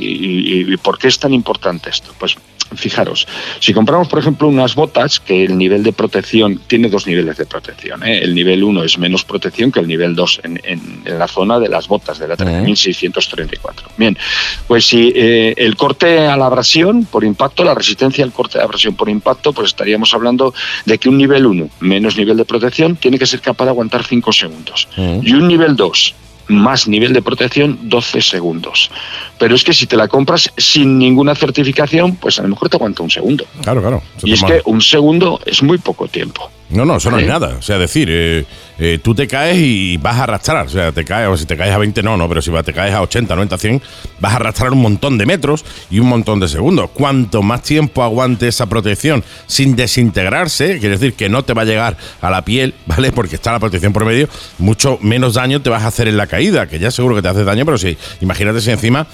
y- 0.67 0.75
y 0.75 0.77
por 0.77 0.99
qué 0.99 1.09
es 1.09 1.19
tan 1.19 1.33
importante 1.33 1.91
esto. 1.91 2.13
Pues 2.19 2.37
fijaros, 2.75 3.27
si 3.61 3.73
compramos, 3.73 4.09
por 4.09 4.19
ejemplo, 4.19 4.47
unas 4.47 4.75
botas, 4.75 5.21
que 5.21 5.45
el 5.45 5.57
nivel 5.57 5.83
de 5.83 5.93
protección 5.95 6.61
tiene 6.67 6.91
dos 6.91 7.07
niveles 7.07 7.39
de 7.39 7.47
protección. 7.47 8.03
¿eh? 8.07 8.19
El 8.23 8.35
nivel 8.35 8.63
1 8.63 8.85
es 8.85 8.99
menos 8.99 9.25
protección 9.25 9.73
que 9.73 9.81
el 9.81 9.89
nivel 9.89 10.15
2 10.15 10.41
en, 10.43 10.61
en- 10.65 11.03
en 11.07 11.19
la 11.19 11.27
zona 11.29 11.59
de 11.59 11.69
las 11.71 11.89
botas 11.89 12.19
de 12.19 12.29
la 12.29 12.37
13634. 12.37 13.89
Bien, 13.97 14.19
pues 14.67 14.85
si 14.85 15.13
eh, 15.17 15.55
el 15.57 15.77
corte 15.77 16.27
a 16.27 16.37
la 16.37 16.45
abrasión 16.47 17.07
por 17.07 17.25
impacto, 17.25 17.65
la 17.65 17.75
resistencia 17.75 18.23
al 18.25 18.33
corte 18.33 18.59
de 18.59 18.65
abrasión 18.65 18.95
por 18.95 19.09
impacto, 19.09 19.53
pues 19.55 19.69
estaríamos 19.69 20.13
hablando 20.13 20.53
de 20.85 20.99
que 20.99 21.09
un 21.09 21.17
nivel 21.17 21.47
1 21.47 21.71
menos 21.81 22.17
nivel 22.19 22.37
de 22.37 22.45
protección 22.45 22.97
tiene 22.97 23.19
que 23.19 23.27
ser 23.27 23.41
capaz 23.41 23.65
de 23.65 23.71
aguantar 23.71 24.05
5 24.05 24.31
segundos. 24.33 24.89
Y 24.97 25.33
un 25.33 25.49
nivel 25.49 25.68
2 25.77 26.15
más 26.49 26.89
nivel 26.89 27.13
de 27.13 27.23
protección 27.23 27.79
12 27.83 28.23
segundos. 28.23 28.91
Pero 29.39 29.55
es 29.55 29.63
que 29.65 29.73
si 29.73 29.87
te 29.87 29.97
la 29.97 30.09
compras 30.09 30.51
sin 30.57 30.99
ninguna 30.99 31.35
certificación, 31.35 32.17
pues 32.17 32.39
a 32.39 32.43
lo 32.43 32.49
mejor 32.49 32.69
te 32.69 32.77
aguanta 32.77 33.03
un 33.03 33.11
segundo. 33.11 33.45
Claro, 33.63 33.81
claro. 33.81 34.03
Y 34.23 34.33
es 34.33 34.43
que 34.43 34.63
un 34.65 34.81
segundo 34.81 35.41
es 35.47 35.63
muy 35.63 35.79
poco 35.79 36.09
tiempo. 36.09 36.51
No, 36.71 36.85
no, 36.85 36.97
eso 36.97 37.11
no 37.11 37.19
es 37.19 37.27
nada. 37.27 37.57
O 37.59 37.63
sea, 37.63 37.79
decir, 37.79 38.09
eh, 38.11 38.45
eh, 38.79 38.99
tú 39.03 39.15
te 39.15 39.27
caes 39.27 39.57
y 39.59 39.97
vas 39.97 40.17
a 40.17 40.25
arrastrar. 40.25 40.67
O 40.67 40.69
sea, 40.69 40.93
te 40.93 41.05
caes, 41.05 41.29
o 41.29 41.37
si 41.37 41.47
te 41.47 41.57
caes 41.57 41.75
a 41.75 41.79
20, 41.79 42.03
no, 42.03 42.17
no, 42.17 42.29
pero 42.29 42.43
si 42.43 42.51
te 42.51 42.73
caes 42.75 42.95
a 42.95 43.01
80, 43.01 43.35
90, 43.35 43.59
100, 43.59 43.83
vas 44.21 44.33
a 44.33 44.37
arrastrar 44.37 44.73
un 44.73 44.83
montón 44.83 45.17
de 45.17 45.25
metros 45.25 45.65
y 45.91 45.99
un 45.99 46.09
montón 46.09 46.41
de 46.41 46.49
segundos. 46.49 46.91
Cuanto 46.93 47.43
más 47.43 47.63
tiempo 47.63 48.03
aguante 48.03 48.49
esa 48.49 48.67
protección 48.67 49.25
sin 49.47 49.77
desintegrarse, 49.77 50.79
quiere 50.79 50.99
decir 50.99 51.15
que 51.15 51.31
no 51.31 51.43
te 51.43 51.55
va 51.55 51.63
a 51.63 51.65
llegar 51.65 51.97
a 52.21 52.31
la 52.31 52.45
piel, 52.45 52.75
¿vale? 52.87 53.13
Porque 53.13 53.37
está 53.37 53.53
la 53.53 53.61
protección 53.61 53.95
por 53.95 54.05
medio, 54.05 54.29
mucho 54.59 54.99
menos 55.01 55.35
daño 55.35 55.63
te 55.63 55.71
vas 55.71 55.85
a 55.85 55.87
hacer 55.87 56.07
en 56.07 56.19
la 56.19 56.27
caída, 56.27 56.67
que 56.67 56.79
ya 56.79 56.91
seguro 56.91 57.15
que 57.17 57.23
te 57.23 57.29
hace 57.29 57.45
daño, 57.45 57.65
pero 57.65 57.79
sí, 57.79 57.97
imagínate 58.21 58.61
si 58.61 58.71
encima 58.71 59.07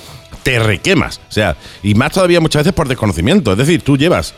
te 0.43 0.59
requemas. 0.59 1.21
O 1.29 1.33
sea, 1.33 1.57
y 1.83 1.95
más 1.95 2.13
todavía 2.13 2.41
muchas 2.41 2.61
veces 2.61 2.75
por 2.75 2.89
desconocimiento. 2.89 3.53
Es 3.53 3.59
decir, 3.59 3.83
tú 3.83 3.97
llevas 3.97 4.35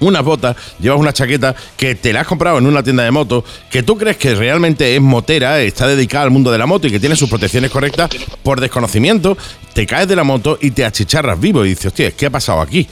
unas 0.00 0.22
botas, 0.22 0.56
llevas 0.78 0.98
una 0.98 1.12
chaqueta 1.12 1.54
que 1.76 1.94
te 1.94 2.12
la 2.12 2.20
has 2.20 2.26
comprado 2.26 2.58
en 2.58 2.66
una 2.66 2.82
tienda 2.82 3.04
de 3.04 3.10
moto, 3.10 3.44
que 3.70 3.82
tú 3.82 3.96
crees 3.96 4.16
que 4.16 4.34
realmente 4.34 4.94
es 4.94 5.00
motera, 5.00 5.60
está 5.60 5.86
dedicada 5.86 6.24
al 6.24 6.30
mundo 6.30 6.50
de 6.50 6.58
la 6.58 6.66
moto 6.66 6.86
y 6.86 6.90
que 6.90 7.00
tiene 7.00 7.16
sus 7.16 7.28
protecciones 7.28 7.70
correctas, 7.70 8.10
por 8.42 8.60
desconocimiento, 8.60 9.36
te 9.72 9.86
caes 9.86 10.08
de 10.08 10.16
la 10.16 10.24
moto 10.24 10.58
y 10.60 10.70
te 10.70 10.84
achicharras 10.84 11.38
vivo 11.38 11.64
y 11.64 11.70
dices, 11.70 11.86
hostia, 11.86 12.10
¿qué 12.12 12.26
ha 12.26 12.30
pasado 12.30 12.60
aquí? 12.60 12.86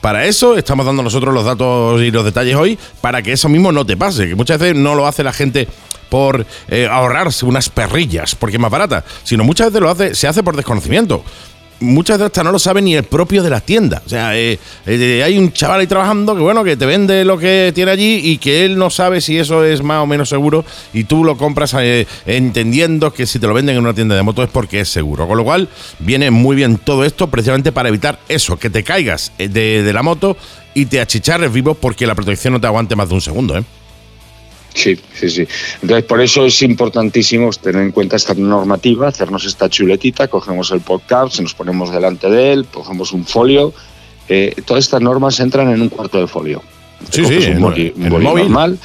Para 0.00 0.24
eso 0.24 0.56
estamos 0.56 0.86
dando 0.86 1.02
nosotros 1.02 1.34
los 1.34 1.44
datos 1.44 2.00
y 2.00 2.10
los 2.10 2.24
detalles 2.24 2.56
hoy, 2.56 2.78
para 3.00 3.20
que 3.20 3.32
eso 3.32 3.48
mismo 3.48 3.70
no 3.70 3.84
te 3.84 3.96
pase, 3.96 4.28
que 4.28 4.34
muchas 4.34 4.58
veces 4.58 4.76
no 4.76 4.94
lo 4.94 5.06
hace 5.06 5.22
la 5.22 5.32
gente 5.32 5.68
por 6.08 6.44
eh, 6.68 6.88
ahorrarse 6.90 7.44
unas 7.44 7.68
perrillas, 7.68 8.34
porque 8.34 8.56
es 8.56 8.60
más 8.60 8.70
barata, 8.70 9.04
sino 9.22 9.44
muchas 9.44 9.68
veces 9.68 9.80
lo 9.82 9.90
hace, 9.90 10.14
se 10.14 10.26
hace 10.26 10.42
por 10.42 10.56
desconocimiento 10.56 11.22
muchas 11.80 12.18
veces 12.18 12.26
hasta 12.26 12.44
no 12.44 12.52
lo 12.52 12.58
sabe 12.58 12.82
ni 12.82 12.94
el 12.94 13.04
propio 13.04 13.42
de 13.42 13.50
la 13.50 13.60
tienda. 13.60 14.02
O 14.04 14.08
sea, 14.08 14.36
eh, 14.38 14.58
eh, 14.86 15.22
hay 15.24 15.38
un 15.38 15.52
chaval 15.52 15.80
ahí 15.80 15.86
trabajando 15.86 16.34
que 16.34 16.42
bueno, 16.42 16.62
que 16.62 16.76
te 16.76 16.86
vende 16.86 17.24
lo 17.24 17.38
que 17.38 17.72
tiene 17.74 17.90
allí 17.90 18.20
y 18.22 18.38
que 18.38 18.64
él 18.64 18.78
no 18.78 18.90
sabe 18.90 19.20
si 19.20 19.38
eso 19.38 19.64
es 19.64 19.82
más 19.82 20.02
o 20.02 20.06
menos 20.06 20.28
seguro 20.28 20.64
y 20.92 21.04
tú 21.04 21.24
lo 21.24 21.36
compras 21.36 21.74
eh, 21.78 22.06
entendiendo 22.26 23.12
que 23.12 23.26
si 23.26 23.38
te 23.38 23.46
lo 23.46 23.54
venden 23.54 23.76
en 23.76 23.82
una 23.82 23.94
tienda 23.94 24.14
de 24.14 24.22
moto 24.22 24.42
es 24.42 24.50
porque 24.50 24.80
es 24.80 24.88
seguro. 24.88 25.26
Con 25.26 25.38
lo 25.38 25.44
cual, 25.44 25.68
viene 25.98 26.30
muy 26.30 26.56
bien 26.56 26.76
todo 26.78 27.04
esto 27.04 27.28
precisamente 27.28 27.72
para 27.72 27.88
evitar 27.88 28.18
eso, 28.28 28.58
que 28.58 28.70
te 28.70 28.84
caigas 28.84 29.32
eh, 29.38 29.48
de, 29.48 29.82
de 29.82 29.92
la 29.92 30.02
moto 30.02 30.36
y 30.74 30.86
te 30.86 31.00
achicharres 31.00 31.52
vivo 31.52 31.74
porque 31.74 32.06
la 32.06 32.14
protección 32.14 32.52
no 32.52 32.60
te 32.60 32.66
aguante 32.66 32.94
más 32.96 33.08
de 33.08 33.14
un 33.14 33.20
segundo, 33.20 33.56
¿eh? 33.56 33.64
Sí, 34.74 34.98
sí, 35.14 35.28
sí. 35.30 35.46
Entonces, 35.82 36.04
por 36.04 36.20
eso 36.20 36.46
es 36.46 36.62
importantísimo 36.62 37.50
tener 37.50 37.82
en 37.82 37.92
cuenta 37.92 38.16
esta 38.16 38.34
normativa, 38.34 39.08
hacernos 39.08 39.44
esta 39.44 39.68
chuletita, 39.68 40.28
cogemos 40.28 40.70
el 40.70 40.80
podcast, 40.80 41.40
nos 41.40 41.54
ponemos 41.54 41.92
delante 41.92 42.30
de 42.30 42.52
él, 42.52 42.66
cogemos 42.66 43.12
un 43.12 43.24
folio. 43.24 43.72
eh, 44.28 44.54
todas 44.64 44.84
estas 44.84 45.02
normas 45.02 45.40
entran 45.40 45.70
en 45.70 45.82
un 45.82 45.88
cuarto 45.88 46.20
de 46.20 46.28
folio. 46.28 46.62
Te 47.10 47.24
Sí, 47.24 47.40
sí, 47.42 47.50
un 47.52 47.60
boli, 47.62 47.92
el 47.98 48.10
móvil. 48.10 48.44
normal 48.44 48.78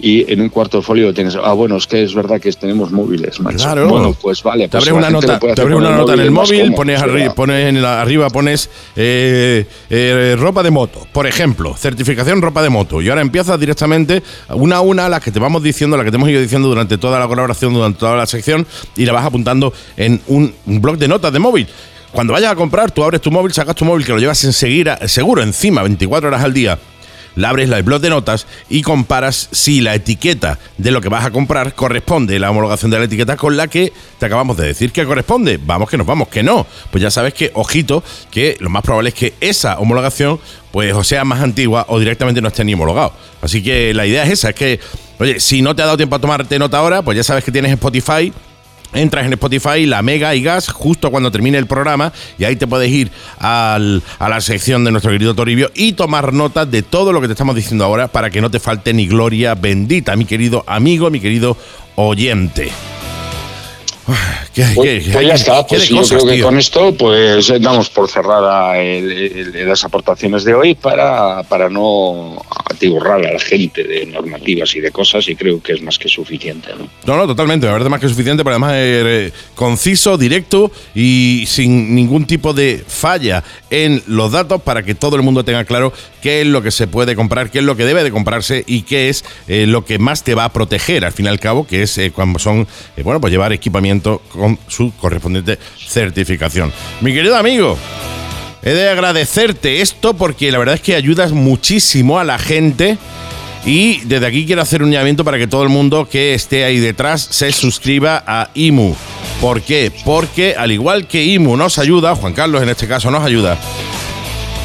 y 0.00 0.30
en 0.32 0.40
un 0.40 0.48
cuarto 0.48 0.82
folio 0.82 1.14
tienes. 1.14 1.36
Ah, 1.36 1.52
bueno, 1.52 1.76
es 1.76 1.86
que 1.86 2.02
es 2.02 2.14
verdad 2.14 2.40
que 2.40 2.50
tenemos 2.52 2.90
móviles, 2.90 3.38
macho. 3.40 3.58
Claro. 3.58 3.88
Bueno, 3.88 4.16
pues 4.20 4.42
vale. 4.42 4.64
Te 4.64 4.70
pues 4.78 4.88
abres 4.88 4.92
la 5.02 5.08
una 5.08 5.10
nota, 5.10 5.38
te 5.38 5.60
abres 5.62 5.76
una 5.76 5.90
nota 5.96 6.14
en 6.14 6.20
el 6.20 6.30
móvil, 6.30 6.60
cómodo, 6.62 6.76
pones, 6.76 6.96
es 7.00 7.06
arri- 7.06 7.12
verdad. 7.14 7.34
pones 7.34 7.66
en 7.68 7.80
la- 7.82 8.00
arriba 8.02 8.28
pones 8.30 8.68
eh, 8.96 9.66
eh, 9.88 10.36
ropa 10.38 10.62
de 10.62 10.70
moto, 10.70 11.06
por 11.12 11.26
ejemplo, 11.26 11.74
certificación 11.76 12.42
ropa 12.42 12.62
de 12.62 12.70
moto. 12.70 13.00
Y 13.00 13.08
ahora 13.08 13.20
empiezas 13.22 13.58
directamente 13.60 14.22
una 14.50 14.76
a 14.76 14.80
una 14.80 15.08
las 15.08 15.20
que 15.22 15.30
te 15.30 15.38
vamos 15.38 15.62
diciendo, 15.62 15.96
las 15.96 16.04
que 16.04 16.10
te 16.10 16.16
hemos 16.16 16.28
ido 16.28 16.40
diciendo 16.40 16.68
durante 16.68 16.98
toda 16.98 17.18
la 17.18 17.28
colaboración, 17.28 17.72
durante 17.72 17.98
toda 18.00 18.16
la 18.16 18.26
sección, 18.26 18.66
y 18.96 19.04
la 19.04 19.12
vas 19.12 19.24
apuntando 19.26 19.72
en 19.96 20.20
un, 20.26 20.52
un 20.66 20.80
blog 20.82 20.98
de 20.98 21.08
notas 21.08 21.32
de 21.32 21.38
móvil. 21.38 21.66
Cuando 22.12 22.32
vayas 22.32 22.50
a 22.50 22.56
comprar, 22.56 22.90
tú 22.90 23.04
abres 23.04 23.20
tu 23.20 23.30
móvil, 23.30 23.52
sacas 23.52 23.76
tu 23.76 23.84
móvil, 23.84 24.04
que 24.04 24.10
lo 24.12 24.18
llevas 24.18 24.42
enseguida, 24.44 24.98
seguro 25.06 25.42
encima, 25.42 25.82
24 25.82 26.28
horas 26.28 26.42
al 26.42 26.52
día 26.52 26.76
la 27.36 27.50
abres 27.50 27.68
la 27.68 27.80
blog 27.82 28.00
de 28.00 28.10
notas 28.10 28.46
y 28.68 28.82
comparas 28.82 29.48
si 29.52 29.80
la 29.80 29.94
etiqueta 29.94 30.58
de 30.78 30.90
lo 30.90 31.00
que 31.00 31.08
vas 31.08 31.24
a 31.24 31.30
comprar 31.30 31.74
corresponde, 31.74 32.38
la 32.38 32.50
homologación 32.50 32.90
de 32.90 32.98
la 32.98 33.04
etiqueta 33.04 33.36
con 33.36 33.56
la 33.56 33.68
que 33.68 33.92
te 34.18 34.26
acabamos 34.26 34.56
de 34.56 34.66
decir 34.66 34.92
que 34.92 35.04
corresponde. 35.04 35.58
Vamos 35.62 35.88
que 35.88 35.96
nos 35.96 36.06
vamos, 36.06 36.28
que 36.28 36.42
no. 36.42 36.66
Pues 36.90 37.02
ya 37.02 37.10
sabes 37.10 37.34
que, 37.34 37.50
ojito, 37.54 38.02
que 38.30 38.56
lo 38.60 38.70
más 38.70 38.82
probable 38.82 39.10
es 39.10 39.14
que 39.14 39.34
esa 39.40 39.78
homologación 39.78 40.40
pues 40.70 40.94
o 40.94 41.02
sea 41.02 41.24
más 41.24 41.40
antigua 41.40 41.86
o 41.88 41.98
directamente 41.98 42.40
no 42.40 42.48
esté 42.48 42.64
ni 42.64 42.74
homologado. 42.74 43.12
Así 43.42 43.62
que 43.62 43.92
la 43.94 44.06
idea 44.06 44.24
es 44.24 44.30
esa, 44.30 44.50
es 44.50 44.54
que, 44.54 44.80
oye, 45.18 45.40
si 45.40 45.62
no 45.62 45.74
te 45.74 45.82
ha 45.82 45.86
dado 45.86 45.96
tiempo 45.96 46.16
a 46.16 46.20
tomarte 46.20 46.58
nota 46.58 46.78
ahora, 46.78 47.02
pues 47.02 47.16
ya 47.16 47.24
sabes 47.24 47.44
que 47.44 47.52
tienes 47.52 47.72
Spotify 47.72 48.32
Entras 48.92 49.26
en 49.26 49.32
Spotify, 49.34 49.86
la 49.86 50.02
Mega 50.02 50.34
y 50.34 50.42
Gas, 50.42 50.68
justo 50.68 51.10
cuando 51.10 51.30
termine 51.30 51.58
el 51.58 51.66
programa, 51.66 52.12
y 52.38 52.44
ahí 52.44 52.56
te 52.56 52.66
puedes 52.66 52.90
ir 52.90 53.10
al- 53.38 54.02
a 54.18 54.28
la 54.28 54.40
sección 54.40 54.84
de 54.84 54.90
nuestro 54.90 55.12
querido 55.12 55.34
Toribio 55.34 55.70
y 55.74 55.92
tomar 55.92 56.32
nota 56.32 56.66
de 56.66 56.82
todo 56.82 57.12
lo 57.12 57.20
que 57.20 57.26
te 57.28 57.34
estamos 57.34 57.54
diciendo 57.54 57.84
ahora 57.84 58.08
para 58.08 58.30
que 58.30 58.40
no 58.40 58.50
te 58.50 58.58
falte 58.60 58.92
ni 58.92 59.06
gloria 59.06 59.54
bendita, 59.54 60.16
mi 60.16 60.24
querido 60.24 60.64
amigo, 60.66 61.10
mi 61.10 61.20
querido 61.20 61.56
oyente. 61.94 62.70
¿Qué, 64.54 64.64
Pues, 64.74 65.04
qué- 65.04 65.10
pues 65.12 65.26
ya 65.26 65.34
está, 65.34 65.66
pues 65.66 65.88
yo 65.88 65.98
cosas, 65.98 66.22
creo 66.22 66.34
que 66.34 66.42
con 66.42 66.58
esto 66.58 66.94
pues 66.94 67.48
eh, 67.50 67.58
damos 67.60 67.88
por 67.90 68.08
cerrada 68.10 68.76
el- 68.78 69.12
el- 69.54 69.68
las 69.68 69.84
aportaciones 69.84 70.42
de 70.44 70.54
hoy 70.54 70.74
para, 70.74 71.42
para 71.44 71.68
no 71.68 72.42
atiborrar 72.68 73.24
a 73.24 73.32
la 73.34 73.38
gente 73.38 73.84
de 73.84 74.06
normativas 74.06 74.74
y 74.74 74.80
de 74.80 74.90
cosas 74.90 75.28
y 75.28 75.36
creo 75.36 75.62
que 75.62 75.74
es 75.74 75.82
más 75.82 75.98
que 75.98 76.08
suficiente. 76.08 76.70
¿no? 76.76 76.88
No, 77.06 77.16
no, 77.16 77.26
totalmente. 77.26 77.66
Me 77.66 77.72
parece 77.72 77.90
más 77.90 78.00
que 78.00 78.08
suficiente, 78.08 78.42
pero 78.42 78.54
además 78.54 78.72
es 78.74 79.04
eh, 79.06 79.32
conciso, 79.54 80.18
directo 80.18 80.72
y 80.94 81.44
sin 81.46 81.94
ningún 81.94 82.26
tipo 82.26 82.52
de 82.52 82.82
falla 82.86 83.44
en 83.70 84.02
los 84.08 84.32
datos 84.32 84.60
para 84.62 84.82
que 84.82 84.94
todo 84.96 85.14
el 85.16 85.22
mundo 85.22 85.44
tenga 85.44 85.64
claro 85.64 85.92
qué 86.20 86.42
es 86.42 86.46
lo 86.46 86.62
que 86.62 86.70
se 86.70 86.86
puede 86.86 87.16
comprar, 87.16 87.50
qué 87.50 87.58
es 87.58 87.64
lo 87.64 87.76
que 87.76 87.84
debe 87.84 88.04
de 88.04 88.10
comprarse 88.10 88.64
y 88.66 88.82
qué 88.82 89.08
es 89.08 89.24
eh, 89.48 89.66
lo 89.66 89.84
que 89.84 89.98
más 89.98 90.22
te 90.22 90.34
va 90.34 90.44
a 90.44 90.52
proteger 90.52 91.04
al 91.04 91.12
fin 91.12 91.26
y 91.26 91.28
al 91.28 91.40
cabo, 91.40 91.66
que 91.66 91.82
es 91.82 91.98
eh, 91.98 92.12
cuando 92.12 92.38
son, 92.38 92.66
eh, 92.96 93.02
bueno, 93.02 93.20
pues 93.20 93.32
llevar 93.32 93.52
equipamiento 93.52 94.22
con 94.32 94.58
su 94.68 94.92
correspondiente 94.96 95.58
certificación. 95.88 96.72
Mi 97.00 97.12
querido 97.12 97.36
amigo, 97.36 97.78
He 98.62 98.74
de 98.74 98.90
agradecerte 98.90 99.80
esto 99.80 100.14
porque 100.14 100.52
la 100.52 100.58
verdad 100.58 100.74
es 100.74 100.82
que 100.82 100.94
ayudas 100.94 101.32
muchísimo 101.32 102.18
a 102.18 102.24
la 102.24 102.38
gente. 102.38 102.98
Y 103.64 104.00
desde 104.00 104.26
aquí 104.26 104.46
quiero 104.46 104.62
hacer 104.62 104.82
un 104.82 104.90
llamamiento 104.90 105.24
para 105.24 105.38
que 105.38 105.46
todo 105.46 105.62
el 105.62 105.68
mundo 105.68 106.08
que 106.10 106.34
esté 106.34 106.64
ahí 106.64 106.78
detrás 106.78 107.26
se 107.30 107.52
suscriba 107.52 108.22
a 108.26 108.50
IMU. 108.54 108.94
¿Por 109.40 109.62
qué? 109.62 109.92
Porque 110.04 110.54
al 110.56 110.72
igual 110.72 111.06
que 111.06 111.24
IMU 111.24 111.56
nos 111.56 111.78
ayuda, 111.78 112.14
Juan 112.14 112.32
Carlos 112.32 112.62
en 112.62 112.70
este 112.70 112.86
caso 112.86 113.10
nos 113.10 113.24
ayuda, 113.24 113.58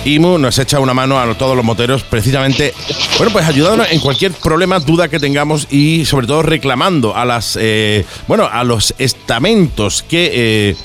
IMU 0.06 0.38
nos 0.38 0.58
echa 0.60 0.80
una 0.80 0.94
mano 0.94 1.20
a 1.20 1.34
todos 1.34 1.56
los 1.56 1.66
moteros 1.66 2.04
precisamente, 2.04 2.74
bueno, 3.18 3.34
pues 3.34 3.46
ayudándonos 3.46 3.92
en 3.92 4.00
cualquier 4.00 4.32
problema, 4.32 4.80
duda 4.80 5.08
que 5.08 5.20
tengamos 5.20 5.68
y 5.72 6.06
sobre 6.06 6.28
todo 6.28 6.44
reclamando 6.44 7.16
a 7.16 7.26
las, 7.26 7.58
eh, 7.60 8.06
bueno, 8.28 8.48
a 8.52 8.64
los 8.64 8.94
estamentos 8.98 10.04
que... 10.04 10.32
eh, 10.72 10.76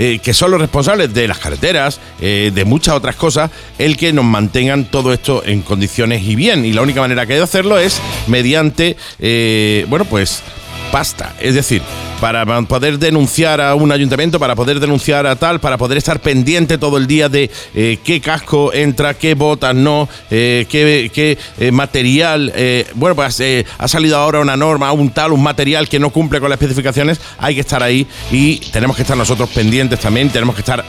eh, 0.00 0.20
que 0.22 0.32
son 0.32 0.52
los 0.52 0.60
responsables 0.60 1.12
de 1.12 1.26
las 1.26 1.38
carreteras, 1.38 1.98
de 2.20 2.64
muchas 2.64 2.94
otras 2.94 3.16
cosas, 3.16 3.50
el 3.80 3.96
que 3.96 4.12
nos 4.12 4.24
mantengan 4.24 4.84
todo 4.84 5.12
esto 5.12 5.42
en 5.44 5.62
condiciones 5.62 6.22
y 6.22 6.36
bien. 6.36 6.64
Y 6.64 6.72
la 6.72 6.82
única 6.82 7.00
manera 7.00 7.26
que 7.26 7.32
hay 7.32 7.38
de 7.40 7.44
hacerlo 7.44 7.78
es 7.80 8.00
mediante, 8.28 8.96
eh, 9.18 9.86
bueno, 9.88 10.04
pues 10.04 10.44
pasta. 10.92 11.34
Es 11.40 11.56
decir, 11.56 11.82
para 12.20 12.44
poder 12.62 12.98
denunciar 12.98 13.60
a 13.60 13.74
un 13.74 13.92
ayuntamiento, 13.92 14.38
para 14.38 14.56
poder 14.56 14.80
denunciar 14.80 15.26
a 15.26 15.36
tal, 15.36 15.60
para 15.60 15.78
poder 15.78 15.98
estar 15.98 16.20
pendiente 16.20 16.78
todo 16.78 16.96
el 16.96 17.06
día 17.06 17.28
de 17.28 17.50
eh, 17.74 17.98
qué 18.02 18.20
casco 18.20 18.72
entra, 18.72 19.14
qué 19.14 19.34
botas 19.34 19.74
no, 19.74 20.08
eh, 20.30 20.66
qué, 20.68 21.10
qué, 21.12 21.38
eh, 21.58 21.70
material. 21.70 22.52
bueno, 22.94 23.14
pues 23.14 23.42
ha 23.78 23.88
salido 23.88 24.16
ahora 24.16 24.40
una 24.40 24.56
norma, 24.56 24.92
un 24.92 25.10
tal, 25.10 25.32
un 25.32 25.42
material 25.42 25.88
que 25.88 25.98
no 25.98 26.10
cumple 26.10 26.40
con 26.40 26.50
las 26.50 26.60
especificaciones. 26.60 27.20
Hay 27.38 27.54
que 27.54 27.60
estar 27.60 27.82
ahí 27.82 28.06
y 28.30 28.56
tenemos 28.72 28.96
que 28.96 29.02
estar 29.02 29.16
nosotros 29.16 29.48
pendientes 29.50 30.00
también. 30.00 30.30
Tenemos 30.30 30.54
que 30.54 30.62
estar, 30.62 30.84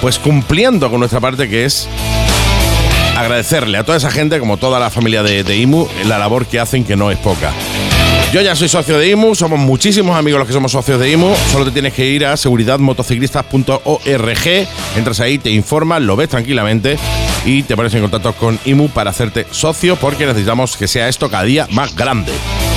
pues, 0.00 0.18
cumpliendo 0.18 0.90
con 0.90 0.98
nuestra 0.98 1.20
parte, 1.20 1.48
que 1.48 1.64
es 1.64 1.88
agradecerle 3.16 3.78
a 3.78 3.84
toda 3.84 3.98
esa 3.98 4.10
gente, 4.10 4.38
como 4.38 4.56
toda 4.56 4.80
la 4.80 4.90
familia 4.90 5.22
de, 5.22 5.44
de 5.44 5.56
IMU, 5.56 5.88
la 6.06 6.18
labor 6.18 6.46
que 6.46 6.58
hacen, 6.58 6.84
que 6.84 6.96
no 6.96 7.10
es 7.10 7.18
poca. 7.18 7.52
Yo 8.32 8.40
ya 8.40 8.56
soy 8.56 8.68
socio 8.68 8.96
de 8.96 9.10
IMU, 9.10 9.34
somos 9.34 9.58
muchísimos 9.58 10.16
amigos 10.16 10.38
los 10.38 10.48
que 10.48 10.54
somos 10.54 10.72
socios 10.72 10.98
de 10.98 11.10
IMU. 11.10 11.34
Solo 11.50 11.66
te 11.66 11.70
tienes 11.70 11.92
que 11.92 12.06
ir 12.06 12.24
a 12.24 12.34
seguridadmotociclistas.org. 12.38 14.68
Entras 14.96 15.20
ahí, 15.20 15.36
te 15.36 15.50
informas, 15.50 16.00
lo 16.00 16.16
ves 16.16 16.30
tranquilamente 16.30 16.96
y 17.44 17.62
te 17.62 17.76
pones 17.76 17.92
en 17.92 18.00
contacto 18.00 18.32
con 18.32 18.58
IMU 18.64 18.88
para 18.88 19.10
hacerte 19.10 19.46
socio 19.50 19.96
porque 19.96 20.24
necesitamos 20.24 20.78
que 20.78 20.88
sea 20.88 21.08
esto 21.08 21.28
cada 21.28 21.42
día 21.42 21.68
más 21.72 21.94
grande. 21.94 22.32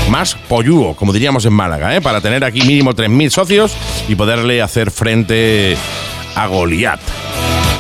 Más 0.10 0.36
polluo, 0.36 0.94
como 0.94 1.14
diríamos 1.14 1.46
en 1.46 1.54
Málaga, 1.54 1.96
¿eh? 1.96 2.02
para 2.02 2.20
tener 2.20 2.44
aquí 2.44 2.60
mínimo 2.64 2.92
3.000 2.92 3.30
socios 3.30 3.78
y 4.10 4.16
poderle 4.16 4.62
hacer 4.62 4.92
frente 4.92 5.78
a 6.36 6.48
Goliat. 6.48 7.00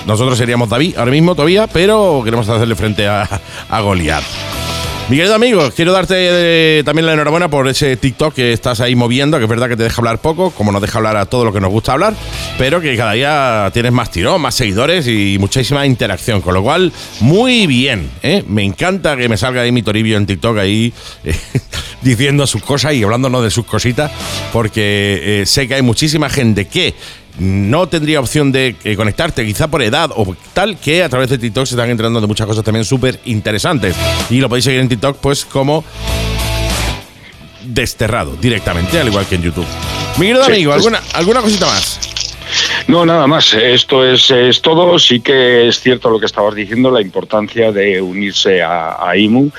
Nosotros 0.07 0.37
seríamos 0.37 0.69
David 0.69 0.97
ahora 0.97 1.11
mismo 1.11 1.35
todavía, 1.35 1.67
pero 1.67 2.21
queremos 2.23 2.47
hacerle 2.47 2.75
frente 2.75 3.05
a, 3.05 3.27
a 3.69 3.81
Goliat. 3.81 4.23
Mi 5.07 5.17
querido 5.17 5.35
amigo, 5.35 5.69
quiero 5.69 5.91
darte 5.91 6.15
eh, 6.17 6.83
también 6.83 7.05
la 7.05 7.13
enhorabuena 7.13 7.47
por 7.47 7.67
ese 7.67 7.95
TikTok 7.95 8.33
que 8.33 8.53
estás 8.53 8.79
ahí 8.79 8.95
moviendo, 8.95 9.37
que 9.37 9.43
es 9.43 9.49
verdad 9.49 9.69
que 9.69 9.77
te 9.77 9.83
deja 9.83 10.01
hablar 10.01 10.17
poco, 10.17 10.49
como 10.49 10.71
nos 10.71 10.81
deja 10.81 10.97
hablar 10.97 11.15
a 11.15 11.27
todo 11.27 11.45
lo 11.45 11.53
que 11.53 11.61
nos 11.61 11.69
gusta 11.69 11.93
hablar, 11.93 12.15
pero 12.57 12.81
que 12.81 12.97
cada 12.97 13.11
día 13.11 13.69
tienes 13.71 13.91
más 13.91 14.09
tirón, 14.09 14.41
más 14.41 14.55
seguidores 14.55 15.05
y 15.05 15.37
muchísima 15.39 15.85
interacción, 15.85 16.41
con 16.41 16.55
lo 16.55 16.63
cual, 16.63 16.91
muy 17.19 17.67
bien, 17.67 18.09
¿eh? 18.23 18.43
Me 18.47 18.63
encanta 18.63 19.15
que 19.15 19.29
me 19.29 19.37
salga 19.37 19.61
ahí 19.61 19.71
mi 19.71 19.83
Toribio 19.83 20.17
en 20.17 20.25
TikTok 20.25 20.57
ahí 20.57 20.91
eh, 21.23 21.35
diciendo 22.01 22.47
sus 22.47 22.63
cosas 22.63 22.95
y 22.95 23.03
hablándonos 23.03 23.43
de 23.43 23.51
sus 23.51 23.65
cositas, 23.67 24.11
porque 24.51 25.43
sé 25.45 25.67
que 25.67 25.75
hay 25.75 25.83
muchísima 25.83 26.29
gente 26.29 26.65
que 26.65 26.95
no 27.39 27.87
tendría 27.87 28.19
opción 28.19 28.51
de 28.51 28.75
eh, 28.83 28.95
conectarte, 28.95 29.45
quizá 29.45 29.67
por 29.67 29.81
edad 29.81 30.09
o 30.15 30.35
tal, 30.53 30.77
que 30.77 31.03
a 31.03 31.09
través 31.09 31.29
de 31.29 31.37
TikTok 31.37 31.65
se 31.65 31.75
están 31.75 31.89
enterando 31.89 32.21
de 32.21 32.27
muchas 32.27 32.47
cosas 32.47 32.63
también 32.63 32.85
súper 32.85 33.19
interesantes. 33.25 33.95
Y 34.29 34.39
lo 34.39 34.49
podéis 34.49 34.65
seguir 34.65 34.79
en 34.79 34.89
TikTok, 34.89 35.17
pues 35.17 35.43
como 35.45 35.83
desterrado 37.63 38.35
directamente, 38.39 38.99
al 38.99 39.07
igual 39.07 39.25
que 39.25 39.35
en 39.35 39.41
YouTube. 39.43 39.65
Mi 40.17 40.27
querido 40.27 40.45
Sí, 40.45 40.51
amigo, 40.51 40.71
pues- 40.71 40.77
¿alguna, 40.85 41.01
¿alguna 41.13 41.41
cosita 41.41 41.65
más? 41.65 41.99
No, 42.87 43.03
nada 43.03 43.25
más. 43.25 43.51
Esto 43.55 44.05
es, 44.05 44.29
es 44.29 44.61
todo. 44.61 44.99
Sí 44.99 45.19
que 45.19 45.67
es 45.67 45.79
cierto 45.79 46.11
lo 46.11 46.19
que 46.19 46.27
estabas 46.27 46.53
diciendo, 46.53 46.91
la 46.91 47.01
importancia 47.01 47.71
de 47.71 47.99
unirse 47.99 48.61
a, 48.61 49.11
IMU 49.15 49.49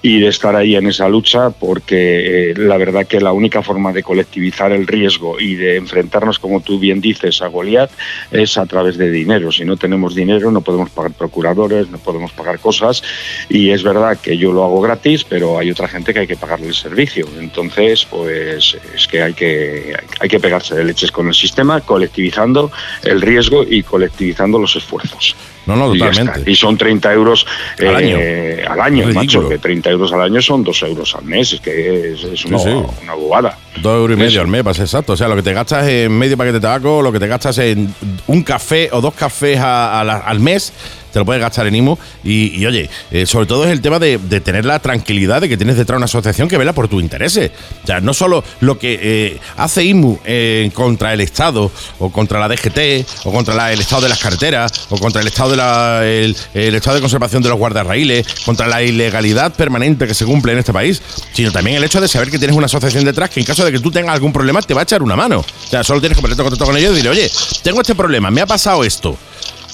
y 0.00 0.20
de 0.20 0.28
estar 0.28 0.56
ahí 0.56 0.76
en 0.76 0.86
esa 0.86 1.08
lucha, 1.08 1.50
porque 1.50 2.50
eh, 2.50 2.54
la 2.56 2.78
verdad 2.78 3.06
que 3.06 3.20
la 3.20 3.32
única 3.32 3.62
forma 3.62 3.92
de 3.92 4.02
colectivizar 4.02 4.72
el 4.72 4.86
riesgo 4.86 5.38
y 5.38 5.56
de 5.56 5.76
enfrentarnos, 5.76 6.38
como 6.38 6.60
tú 6.60 6.78
bien 6.78 7.02
dices, 7.02 7.42
a 7.42 7.48
Goliat 7.48 7.90
es 8.30 8.56
a 8.56 8.64
través 8.64 8.96
de 8.96 9.10
dinero. 9.10 9.52
Si 9.52 9.64
no 9.64 9.76
tenemos 9.76 10.14
dinero, 10.14 10.50
no 10.50 10.62
podemos 10.62 10.88
pagar 10.88 11.12
procuradores, 11.12 11.88
no 11.90 11.98
podemos 11.98 12.32
pagar 12.32 12.60
cosas. 12.60 13.02
Y 13.50 13.70
es 13.70 13.82
verdad 13.82 14.18
que 14.18 14.38
yo 14.38 14.52
lo 14.52 14.64
hago 14.64 14.80
gratis, 14.80 15.24
pero 15.24 15.58
hay 15.58 15.70
otra 15.70 15.86
gente 15.86 16.14
que 16.14 16.20
hay 16.20 16.26
que 16.26 16.36
pagarle 16.36 16.68
el 16.68 16.74
servicio. 16.74 17.26
Entonces, 17.38 18.06
pues 18.06 18.76
es 18.94 19.06
que 19.06 19.22
hay 19.22 19.34
que, 19.34 19.94
hay 20.18 20.28
que 20.30 20.40
pegarse 20.40 20.74
de 20.74 20.84
leches 20.84 21.12
con 21.12 21.28
el 21.28 21.34
sistema, 21.34 21.82
colectivizando 21.82 22.69
el 23.02 23.20
riesgo 23.20 23.64
y 23.68 23.82
colectivizando 23.82 24.58
los 24.58 24.74
esfuerzos. 24.76 25.36
No, 25.66 25.76
no, 25.76 25.92
totalmente. 25.92 26.50
Y 26.50 26.56
son 26.56 26.76
30 26.76 27.12
euros 27.12 27.46
Al 27.78 28.02
eh, 28.02 28.62
año. 28.64 28.72
al 28.72 28.80
año, 28.80 29.02
Ridículo. 29.06 29.14
macho. 29.42 29.48
Que 29.48 29.58
30 29.58 29.90
euros 29.90 30.12
al 30.12 30.22
año 30.22 30.40
son 30.42 30.64
2 30.64 30.82
euros 30.82 31.14
al 31.14 31.24
mes. 31.24 31.52
Es 31.52 31.60
que 31.60 32.12
es, 32.14 32.24
es 32.24 32.44
una, 32.46 32.58
Sí, 32.58 32.64
sí. 32.70 32.82
una 33.02 33.14
bobada. 33.14 33.58
Dos 33.82 33.94
euros 33.96 34.16
y 34.16 34.18
medio 34.18 34.30
Eso. 34.30 34.40
al 34.40 34.48
mes, 34.48 34.62
para 34.62 34.74
ser 34.74 34.84
exacto. 34.86 35.12
O 35.12 35.16
sea, 35.16 35.28
lo 35.28 35.36
que 35.36 35.42
te 35.42 35.52
gastas 35.52 35.86
en 35.86 36.16
medio 36.18 36.36
paquete 36.36 36.54
de 36.54 36.60
tabaco, 36.60 37.02
lo 37.02 37.12
que 37.12 37.20
te 37.20 37.26
gastas 37.28 37.58
en 37.58 37.94
un 38.26 38.42
café 38.42 38.88
o 38.92 39.00
dos 39.00 39.14
cafés 39.14 39.58
a- 39.60 40.00
a 40.00 40.04
la- 40.04 40.16
al 40.18 40.40
mes, 40.40 40.72
te 41.12 41.18
lo 41.18 41.24
puedes 41.24 41.40
gastar 41.40 41.66
en 41.66 41.74
IMU. 41.74 41.96
Y, 42.24 42.60
y, 42.60 42.66
oye, 42.66 42.88
eh, 43.10 43.26
sobre 43.26 43.46
todo 43.46 43.64
es 43.64 43.70
el 43.70 43.80
tema 43.80 43.98
de, 43.98 44.18
de 44.18 44.40
tener 44.40 44.64
la 44.64 44.78
tranquilidad 44.78 45.40
de 45.40 45.48
que 45.48 45.56
tienes 45.56 45.76
detrás 45.76 45.96
una 45.96 46.06
asociación 46.06 46.48
que 46.48 46.58
vela 46.58 46.72
por 46.72 46.88
tus 46.88 47.02
intereses. 47.02 47.50
O 47.82 47.86
sea, 47.86 48.00
no 48.00 48.14
solo 48.14 48.44
lo 48.60 48.78
que 48.78 48.98
eh, 49.02 49.40
hace 49.56 49.84
IMU 49.84 50.18
eh, 50.24 50.70
contra 50.74 51.12
el 51.12 51.20
Estado, 51.20 51.70
o 51.98 52.10
contra 52.10 52.38
la 52.38 52.48
DGT, 52.48 53.06
o 53.24 53.32
contra 53.32 53.72
el 53.72 53.80
estado 53.80 54.02
de 54.02 54.08
las 54.08 54.18
carreteras, 54.18 54.86
o 54.90 54.98
contra 54.98 55.20
el 55.20 55.28
estado 55.28 55.50
de 55.50 55.56
la, 55.56 56.00
el, 56.04 56.36
el 56.54 56.74
estado 56.74 56.96
de 56.96 57.00
conservación 57.00 57.42
de 57.42 57.48
los 57.48 57.58
guardarraíles, 57.58 58.26
contra 58.44 58.66
la 58.66 58.82
ilegalidad 58.82 59.52
permanente 59.52 60.06
que 60.06 60.14
se 60.14 60.24
cumple 60.24 60.52
en 60.52 60.58
este 60.58 60.72
país, 60.72 61.02
sino 61.32 61.52
también 61.52 61.76
el 61.76 61.84
hecho 61.84 62.00
de 62.00 62.08
saber 62.08 62.30
que 62.30 62.38
tienes 62.38 62.56
una 62.56 62.66
asociación 62.66 63.04
detrás 63.04 63.30
que 63.30 63.40
en 63.40 63.46
caso 63.46 63.64
de 63.64 63.72
que 63.72 63.80
tú 63.80 63.90
tengas 63.90 64.14
algún 64.14 64.32
problema 64.32 64.62
te 64.62 64.74
va 64.74 64.80
a 64.80 64.84
echar 64.84 65.02
una 65.02 65.16
mano. 65.16 65.40
O 65.40 65.68
sea, 65.68 65.84
solo 65.84 66.00
tienes 66.00 66.16
que 66.16 66.22
ponerte 66.22 66.42
en 66.42 66.48
contacto 66.48 66.66
con 66.66 66.76
ellos 66.76 66.92
y 66.92 66.94
decirle, 66.94 67.10
oye, 67.10 67.30
tengo 67.62 67.80
este 67.80 67.94
problema, 67.94 68.30
me 68.30 68.40
ha 68.40 68.46
pasado 68.46 68.84
esto 68.84 69.16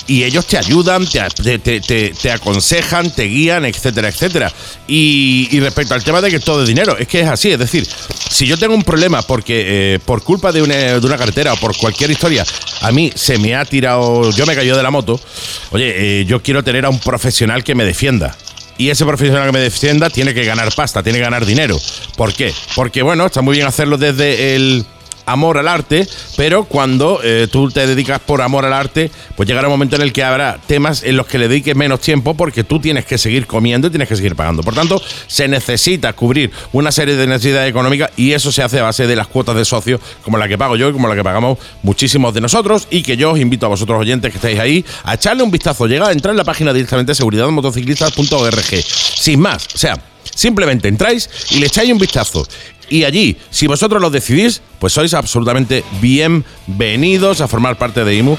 y 0.07 0.23
ellos 0.25 0.47
te 0.47 0.57
ayudan, 0.59 1.07
te, 1.07 1.59
te, 1.59 1.81
te- 1.81 2.11
te- 2.11 2.31
aconsejan, 2.33 3.11
te 3.11 3.25
guían, 3.25 3.65
etcétera, 3.65 4.09
etcétera. 4.09 4.53
Y, 4.87 5.59
respecto 5.61 5.95
al 5.95 6.05
tema 6.05 6.21
de 6.21 6.31
que 6.31 6.41
todo 6.41 6.63
es 6.63 6.69
dinero, 6.69 6.97
es 6.97 7.09
que 7.09 7.21
es 7.21 7.29
así, 7.29 7.51
es 7.51 7.59
decir, 7.59 7.87
si 8.31 8.47
yo 8.47 8.57
tengo 8.57 8.75
un 8.75 8.83
problema 8.83 9.23
porque 9.23 9.95
eh, 9.95 9.99
por 10.05 10.23
culpa 10.23 10.53
de 10.53 10.63
una, 10.63 10.75
de 10.75 11.07
una 11.07 11.17
carretera 11.17 11.53
o 11.53 11.57
por 11.57 11.77
cualquier 11.77 12.11
historia, 12.11 12.45
a 12.83 12.93
mí 12.93 13.11
se 13.15 13.39
me 13.39 13.55
ha 13.55 13.65
tirado, 13.65 14.31
yo 14.33 14.47
me 14.47 14.55
cayó 14.55 14.77
de 14.77 14.83
la 14.83 14.91
moto, 14.91 15.21
oye, 15.71 16.21
eh, 16.21 16.25
yo 16.25 16.43
quiero 16.43 16.63
tener 16.63 16.85
a 16.85 16.91
un 16.91 17.01
profesional 17.01 17.65
que 17.65 17.75
me 17.75 17.85
defienda. 17.85 18.37
Y 18.79 18.91
ese 18.91 19.07
profesional 19.07 19.47
que 19.47 19.53
me 19.53 19.61
defienda 19.61 20.11
tiene 20.11 20.35
que 20.35 20.45
ganar 20.45 20.71
pasta, 20.75 21.03
tiene 21.03 21.19
que 21.19 21.25
ganar 21.25 21.47
dinero. 21.47 21.81
¿Por 22.15 22.35
qué? 22.35 22.53
Porque, 22.75 23.03
bueno, 23.03 23.25
está 23.25 23.41
muy 23.41 23.57
bien 23.57 23.67
hacerlo 23.67 23.97
desde 23.97 24.55
el 24.55 24.85
amor 25.27 25.59
al 25.59 25.69
arte, 25.69 26.07
pero 26.37 26.65
cuando 26.65 27.21
eh, 27.23 27.49
tú 27.51 27.71
te 27.71 27.87
dedicas 27.87 28.21
por 28.21 28.41
amor 28.41 28.65
al 28.65 28.73
arte, 28.73 29.11
pues 29.37 29.49
llegará 29.49 29.69
un 29.69 29.75
momento 29.75 29.97
en 29.97 30.03
el 30.03 30.13
que 30.13 30.25
habrá 30.25 30.59
temas 30.67 31.03
en 31.03 31.17
los 31.17 31.27
que 31.27 31.39
le 31.39 31.49
dediques 31.49 31.77
menos 31.77 32.01
tiempo 32.01 32.35
porque 32.35 32.65
tú 32.65 32.81
tienes 32.81 33.05
que 33.05 33.19
seguir 33.19 33.47
comiendo 33.47 33.89
y 33.89 33.91
tienes 33.91 34.09
que 34.09 34.17
seguir 34.17 34.37
pagando. 34.37 34.63
Por 34.63 34.75
tanto, 34.75 35.03
se 35.27 35.49
necesita 35.49 36.13
cubrir 36.13 36.51
una 36.73 36.93
serie 36.93 37.17
de 37.17 37.27
necesidades 37.27 37.69
económicas 37.69 38.11
y 38.17 38.33
eso 38.33 38.53
se 38.53 38.63
hace 38.63 38.79
a 38.79 38.85
base 38.85 39.07
de 39.07 39.17
las 39.17 39.27
cuotas 39.27 39.57
de 39.57 39.65
socio, 39.65 40.01
como 40.23 40.39
la 40.39 40.49
que 40.49 40.57
pago 40.57 40.77
yo 40.77 40.89
y 40.89 40.93
como 40.93 41.09
la 41.09 41.15
que 41.15 41.25
pagamos 41.25 41.59
muchísimos 41.83 42.33
de 42.33 42.41
nosotros 42.41 42.87
y 42.91 43.03
que 43.03 43.17
yo 43.17 43.33
os 43.33 43.41
invito 43.41 43.67
a 43.67 43.69
vosotros 43.69 44.01
oyentes 44.01 44.31
que 44.31 44.39
estáis 44.39 44.59
ahí 44.59 44.85
a 45.05 45.15
echarle 45.15 45.43
un 45.43 45.51
vistazo. 45.51 45.87
Llega 45.87 46.09
a 46.09 46.13
entrar 46.13 46.33
en 46.33 46.39
la 46.39 46.45
página 46.45 46.73
directamente 46.73 47.15
seguridadmotociclistas.org. 47.15 48.83
Sin 49.17 49.41
más, 49.41 49.67
o 49.75 49.79
sea, 49.79 49.99
Simplemente 50.35 50.89
entráis 50.89 51.31
y 51.51 51.61
le 51.61 51.67
echáis 51.67 51.91
un 51.91 51.99
vistazo. 51.99 52.47
Y 52.89 53.05
allí, 53.05 53.37
si 53.51 53.67
vosotros 53.67 54.01
lo 54.01 54.11
decidís, 54.11 54.63
pues 54.79 54.93
sois 54.93 55.13
absolutamente 55.15 55.85
bienvenidos 56.01 57.41
a 57.41 57.49
formar 57.49 57.77
parte 57.77 58.05
de 58.05 58.17
IMU, 58.17 58.37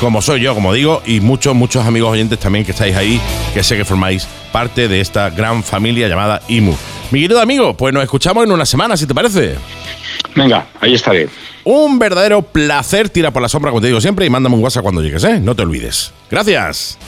como 0.00 0.20
soy 0.20 0.40
yo, 0.42 0.54
como 0.54 0.72
digo, 0.72 1.02
y 1.06 1.20
muchos, 1.20 1.54
muchos 1.54 1.86
amigos 1.86 2.10
oyentes 2.10 2.38
también 2.38 2.64
que 2.64 2.72
estáis 2.72 2.94
ahí, 2.94 3.20
que 3.54 3.62
sé 3.62 3.76
que 3.76 3.84
formáis 3.84 4.26
parte 4.52 4.88
de 4.88 5.00
esta 5.00 5.30
gran 5.30 5.62
familia 5.62 6.08
llamada 6.08 6.42
IMU. 6.48 6.76
Mi 7.10 7.20
querido 7.20 7.40
amigo, 7.40 7.74
pues 7.76 7.94
nos 7.94 8.02
escuchamos 8.02 8.44
en 8.44 8.52
una 8.52 8.66
semana, 8.66 8.96
si 8.96 9.06
te 9.06 9.14
parece. 9.14 9.54
Venga, 10.34 10.66
ahí 10.80 10.94
estaré. 10.94 11.28
Un 11.64 11.98
verdadero 11.98 12.42
placer, 12.42 13.08
tira 13.08 13.30
por 13.30 13.42
la 13.42 13.48
sombra, 13.48 13.70
como 13.70 13.80
te 13.80 13.86
digo 13.86 14.00
siempre, 14.00 14.26
y 14.26 14.30
mándame 14.30 14.56
un 14.56 14.62
WhatsApp 14.62 14.82
cuando 14.82 15.02
llegues, 15.02 15.24
¿eh? 15.24 15.40
No 15.40 15.54
te 15.54 15.62
olvides. 15.62 16.12
Gracias. 16.30 16.98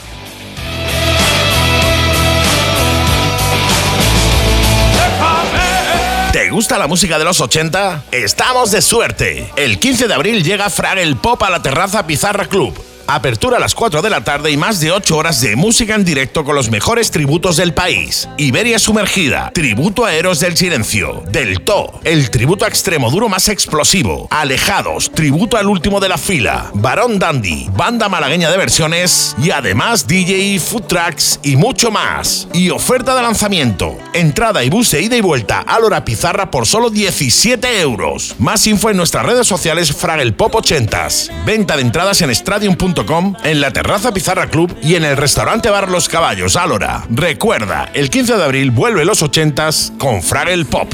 ¿Te 6.31 6.51
gusta 6.51 6.77
la 6.77 6.85
música 6.85 7.17
de 7.17 7.25
los 7.25 7.41
80? 7.41 8.03
Estamos 8.11 8.69
de 8.69 8.83
suerte. 8.83 9.51
El 9.55 9.79
15 9.79 10.07
de 10.07 10.13
abril 10.13 10.43
llega 10.43 10.69
el 10.99 11.15
Pop 11.15 11.41
a 11.41 11.49
la 11.49 11.63
terraza 11.63 12.05
Pizarra 12.05 12.45
Club 12.45 12.88
Apertura 13.11 13.57
a 13.57 13.59
las 13.59 13.73
4 13.73 14.03
de 14.03 14.11
la 14.11 14.23
tarde 14.23 14.51
y 14.51 14.57
más 14.57 14.79
de 14.79 14.91
8 14.91 15.17
horas 15.17 15.41
de 15.41 15.55
música 15.55 15.95
en 15.95 16.05
directo 16.05 16.43
con 16.43 16.53
los 16.53 16.69
mejores 16.69 17.09
tributos 17.09 17.57
del 17.57 17.73
país. 17.73 18.29
Iberia 18.37 18.77
Sumergida, 18.77 19.49
Tributo 19.51 20.05
a 20.05 20.13
Héroes 20.13 20.39
del 20.39 20.55
Silencio, 20.55 21.23
Del 21.31 21.61
To, 21.61 22.01
el 22.03 22.29
tributo 22.29 22.65
a 22.65 22.67
extremo 22.67 23.09
duro 23.09 23.27
más 23.27 23.49
explosivo, 23.49 24.27
Alejados, 24.29 25.09
Tributo 25.09 25.57
al 25.57 25.65
último 25.65 25.99
de 25.99 26.07
la 26.07 26.19
fila, 26.19 26.69
Barón 26.75 27.17
Dandy, 27.17 27.67
Banda 27.75 28.09
malagueña 28.09 28.51
de 28.51 28.57
versiones 28.57 29.35
y 29.41 29.49
además 29.49 30.05
DJ, 30.05 30.59
food 30.59 30.83
tracks 30.83 31.39
y 31.41 31.55
mucho 31.55 31.89
más. 31.89 32.47
Y 32.53 32.69
oferta 32.69 33.15
de 33.15 33.23
lanzamiento, 33.23 33.97
entrada 34.13 34.63
y 34.63 34.69
bus 34.69 34.91
de 34.91 35.01
ida 35.01 35.17
y 35.17 35.21
vuelta 35.21 35.61
a 35.61 35.79
Lora 35.79 36.05
Pizarra 36.05 36.51
por 36.51 36.67
solo 36.67 36.91
17 36.91 37.81
euros. 37.81 38.35
Más 38.37 38.67
info 38.67 38.91
en 38.91 38.97
nuestras 38.97 39.25
redes 39.25 39.47
sociales 39.47 39.93
Pop 40.37 40.53
80s. 40.53 41.43
Venta 41.43 41.75
de 41.75 41.81
entradas 41.81 42.21
en 42.21 42.35
stradium.com 42.35 42.98
en 43.43 43.61
la 43.61 43.71
terraza 43.71 44.13
Pizarra 44.13 44.47
Club 44.47 44.75
y 44.83 44.95
en 44.95 45.05
el 45.05 45.15
restaurante 45.15 45.69
Bar 45.69 45.89
Los 45.89 46.09
Caballos, 46.09 46.57
Álora. 46.57 47.05
Recuerda, 47.09 47.89
el 47.93 48.09
15 48.09 48.35
de 48.35 48.43
abril 48.43 48.71
vuelve 48.71 49.05
los 49.05 49.23
80s 49.23 49.97
con 49.97 50.21
Fraggle 50.21 50.65
Pop. 50.65 50.93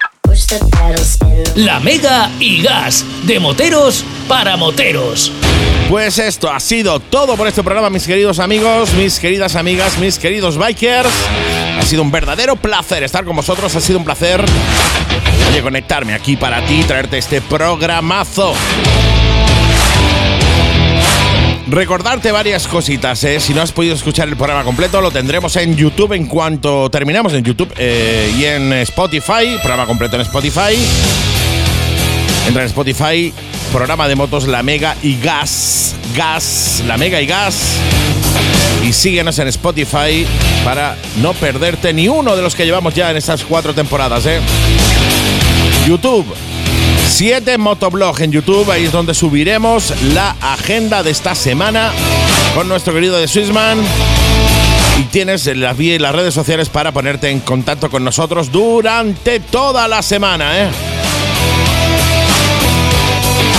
La 1.55 1.79
Mega 1.81 2.31
y 2.39 2.61
Gas, 2.61 3.05
de 3.23 3.39
moteros 3.39 4.05
para 4.29 4.55
moteros. 4.55 5.31
Pues 5.89 6.19
esto 6.19 6.49
ha 6.49 6.59
sido 6.61 7.01
todo 7.01 7.35
por 7.35 7.47
este 7.47 7.63
programa, 7.63 7.89
mis 7.89 8.07
queridos 8.07 8.39
amigos, 8.39 8.93
mis 8.93 9.19
queridas 9.19 9.55
amigas, 9.55 9.97
mis 9.97 10.17
queridos 10.17 10.57
bikers. 10.57 11.09
Ha 11.77 11.81
sido 11.81 12.01
un 12.01 12.11
verdadero 12.11 12.55
placer 12.55 13.03
estar 13.03 13.25
con 13.25 13.35
vosotros, 13.35 13.75
ha 13.75 13.81
sido 13.81 13.99
un 13.99 14.05
placer 14.05 14.41
oye, 15.49 15.61
conectarme 15.61 16.13
aquí 16.13 16.37
para 16.37 16.65
ti, 16.65 16.83
traerte 16.83 17.17
este 17.17 17.41
programazo. 17.41 18.53
Recordarte 21.71 22.33
varias 22.33 22.67
cositas, 22.67 23.23
¿eh? 23.23 23.39
si 23.39 23.53
no 23.53 23.61
has 23.61 23.71
podido 23.71 23.95
escuchar 23.95 24.27
el 24.27 24.35
programa 24.35 24.65
completo, 24.65 24.99
lo 24.99 25.09
tendremos 25.09 25.55
en 25.55 25.77
YouTube 25.77 26.11
en 26.11 26.27
cuanto 26.27 26.89
terminamos 26.89 27.31
en 27.31 27.45
YouTube 27.45 27.73
eh, 27.77 28.29
y 28.37 28.43
en 28.43 28.73
Spotify, 28.73 29.57
programa 29.63 29.85
completo 29.85 30.17
en 30.17 30.23
Spotify. 30.23 30.75
Entra 32.45 32.63
en 32.63 32.67
Spotify, 32.67 33.33
programa 33.71 34.09
de 34.09 34.15
motos 34.17 34.49
La 34.49 34.63
Mega 34.63 34.97
y 35.01 35.17
Gas, 35.21 35.95
Gas, 36.13 36.83
La 36.87 36.97
Mega 36.97 37.21
y 37.21 37.25
Gas. 37.25 37.77
Y 38.85 38.91
síguenos 38.91 39.39
en 39.39 39.47
Spotify 39.47 40.27
para 40.65 40.97
no 41.21 41.33
perderte 41.35 41.93
ni 41.93 42.09
uno 42.09 42.35
de 42.35 42.41
los 42.41 42.53
que 42.53 42.65
llevamos 42.65 42.95
ya 42.95 43.11
en 43.11 43.15
estas 43.15 43.45
cuatro 43.45 43.73
temporadas. 43.73 44.25
¿eh? 44.25 44.41
YouTube, 45.87 46.25
7 47.11 47.57
Motoblog 47.57 48.21
en 48.21 48.31
YouTube, 48.31 48.71
ahí 48.71 48.85
es 48.85 48.91
donde 48.91 49.13
subiremos 49.13 49.93
la 50.13 50.35
agenda 50.41 51.03
de 51.03 51.11
esta 51.11 51.35
semana 51.35 51.91
con 52.55 52.67
nuestro 52.67 52.93
querido 52.93 53.17
de 53.17 53.27
Swissman. 53.27 53.77
Y 54.97 55.03
tienes 55.03 55.45
las 55.45 55.77
vías 55.77 55.97
y 55.97 55.99
las 55.99 56.15
redes 56.15 56.33
sociales 56.33 56.69
para 56.69 56.91
ponerte 56.91 57.29
en 57.29 57.41
contacto 57.41 57.91
con 57.91 58.03
nosotros 58.03 58.51
durante 58.51 59.39
toda 59.39 59.87
la 59.87 60.01
semana, 60.01 60.63
¿eh? 60.63 60.69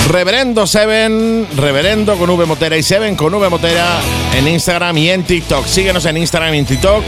Reverendo 0.08 0.66
Seven, 0.66 1.46
Reverendo 1.56 2.16
con 2.16 2.30
V 2.30 2.46
Motera 2.46 2.76
y 2.76 2.82
Seven 2.82 3.14
con 3.14 3.32
V 3.34 3.48
Motera 3.48 4.00
en 4.34 4.48
Instagram 4.48 4.98
y 4.98 5.10
en 5.10 5.22
TikTok. 5.22 5.66
Síguenos 5.66 6.04
en 6.06 6.16
Instagram 6.16 6.54
y 6.54 6.58
en 6.58 6.66
TikTok. 6.66 7.04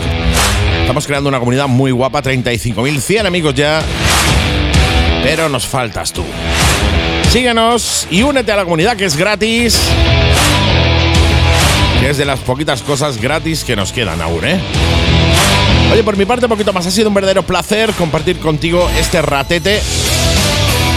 Estamos 0.83 1.07
creando 1.07 1.29
una 1.31 1.39
comunidad 1.39 1.66
muy 1.66 1.91
guapa, 1.91 2.23
35.100 2.23 3.27
amigos 3.27 3.55
ya 3.55 3.83
pero 5.24 5.48
nos 5.48 5.66
faltas 5.66 6.12
tú. 6.12 6.22
Síguenos 7.30 8.06
y 8.10 8.22
únete 8.22 8.52
a 8.52 8.56
la 8.56 8.64
comunidad 8.64 8.94
que 8.94 9.06
es 9.06 9.16
gratis. 9.16 9.80
Es 12.06 12.18
de 12.18 12.26
las 12.26 12.40
poquitas 12.40 12.82
cosas 12.82 13.18
gratis 13.18 13.64
que 13.64 13.74
nos 13.74 13.90
quedan 13.90 14.20
aún, 14.20 14.44
¿eh? 14.44 14.60
Oye, 15.90 16.02
por 16.05 16.18
mi 16.18 16.26
parte, 16.26 16.44
un 16.44 16.51
poquito 16.51 16.74
más. 16.74 16.86
Ha 16.86 16.90
sido 16.90 17.09
un 17.09 17.14
verdadero 17.14 17.42
placer 17.42 17.90
compartir 17.94 18.38
contigo 18.38 18.88
este 18.98 19.22
ratete. 19.22 19.80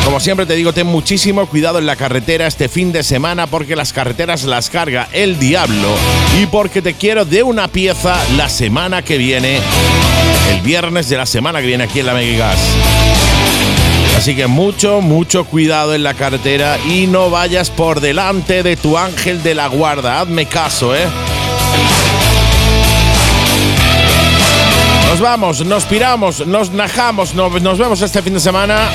Como 0.04 0.20
siempre 0.20 0.46
te 0.46 0.56
digo, 0.56 0.74
ten 0.74 0.88
muchísimo 0.88 1.46
cuidado 1.46 1.80
en 1.80 1.86
la 1.86 1.96
carretera 1.96 2.48
este 2.48 2.68
fin 2.68 2.92
de 2.92 3.04
semana 3.04 3.48
porque 3.48 3.78
las 3.78 3.94
carreteras 3.94 4.44
las 4.44 4.70
carga 4.70 5.08
el 5.14 5.40
diablo 5.40 5.96
y 6.42 6.46
porque 6.48 6.82
te 6.82 6.96
quiero 6.96 7.24
de 7.24 7.44
una 7.44 7.70
pieza 7.70 8.18
la 8.36 8.50
semana 8.50 9.02
que 9.02 9.18
viene, 9.18 9.60
el 10.52 10.62
viernes 10.62 11.08
de 11.10 11.18
la 11.18 11.26
semana 11.26 11.62
que 11.62 11.68
viene 11.68 11.86
aquí 11.86 12.02
en 12.02 12.06
la 12.06 12.14
Megigas. 12.14 12.58
Así 14.18 14.36
que 14.36 14.48
mucho, 14.48 15.00
mucho 15.00 15.46
cuidado 15.46 15.94
en 15.94 16.02
la 16.02 16.16
carretera 16.16 16.80
y 16.90 17.06
no 17.06 17.30
vayas 17.30 17.70
por 17.70 18.02
delante 18.02 18.64
de 18.64 18.76
tu 18.76 18.98
ángel 18.98 19.44
de 19.44 19.54
la 19.54 19.68
guarda. 19.68 20.20
Hazme 20.20 20.48
caso, 20.48 20.96
¿eh? 20.96 21.06
Nos 25.08 25.22
vamos, 25.22 25.64
nos 25.64 25.86
piramos, 25.86 26.46
nos 26.48 26.72
najamos, 26.72 27.36
nos, 27.36 27.78
vemos 27.78 28.02
este 28.02 28.24
fin 28.24 28.34
de 28.34 28.40
semana 28.40 28.90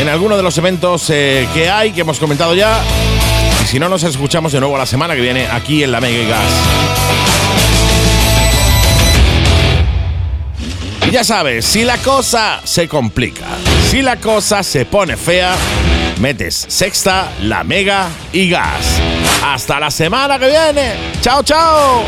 en 0.00 0.08
alguno 0.08 0.36
de 0.36 0.42
los 0.44 0.56
eventos 0.56 1.10
eh, 1.10 1.48
que 1.52 1.68
hay, 1.68 1.90
que 1.90 2.02
hemos 2.02 2.20
comentado 2.20 2.54
ya. 2.54 2.80
Y 3.62 3.66
si 3.66 3.80
no, 3.80 3.88
nos 3.88 4.04
escuchamos 4.04 4.52
de 4.52 4.60
nuevo 4.60 4.78
la 4.78 4.86
semana 4.86 5.16
que 5.16 5.20
viene 5.20 5.48
aquí 5.48 5.82
en 5.82 5.90
la 5.90 6.00
Mega 6.00 6.28
Gas. 6.28 6.52
Ya 11.10 11.22
sabes, 11.22 11.64
si 11.64 11.84
la 11.84 11.98
cosa 11.98 12.60
se 12.64 12.88
complica, 12.88 13.46
si 13.94 14.02
la 14.02 14.16
cosa 14.16 14.64
se 14.64 14.84
pone 14.86 15.16
fea, 15.16 15.54
metes 16.18 16.66
sexta, 16.68 17.30
la 17.42 17.62
mega 17.62 18.08
y 18.32 18.50
gas. 18.50 19.00
Hasta 19.44 19.78
la 19.78 19.88
semana 19.88 20.36
que 20.36 20.48
viene. 20.48 20.94
Chao, 21.20 21.44
chao. 21.44 22.04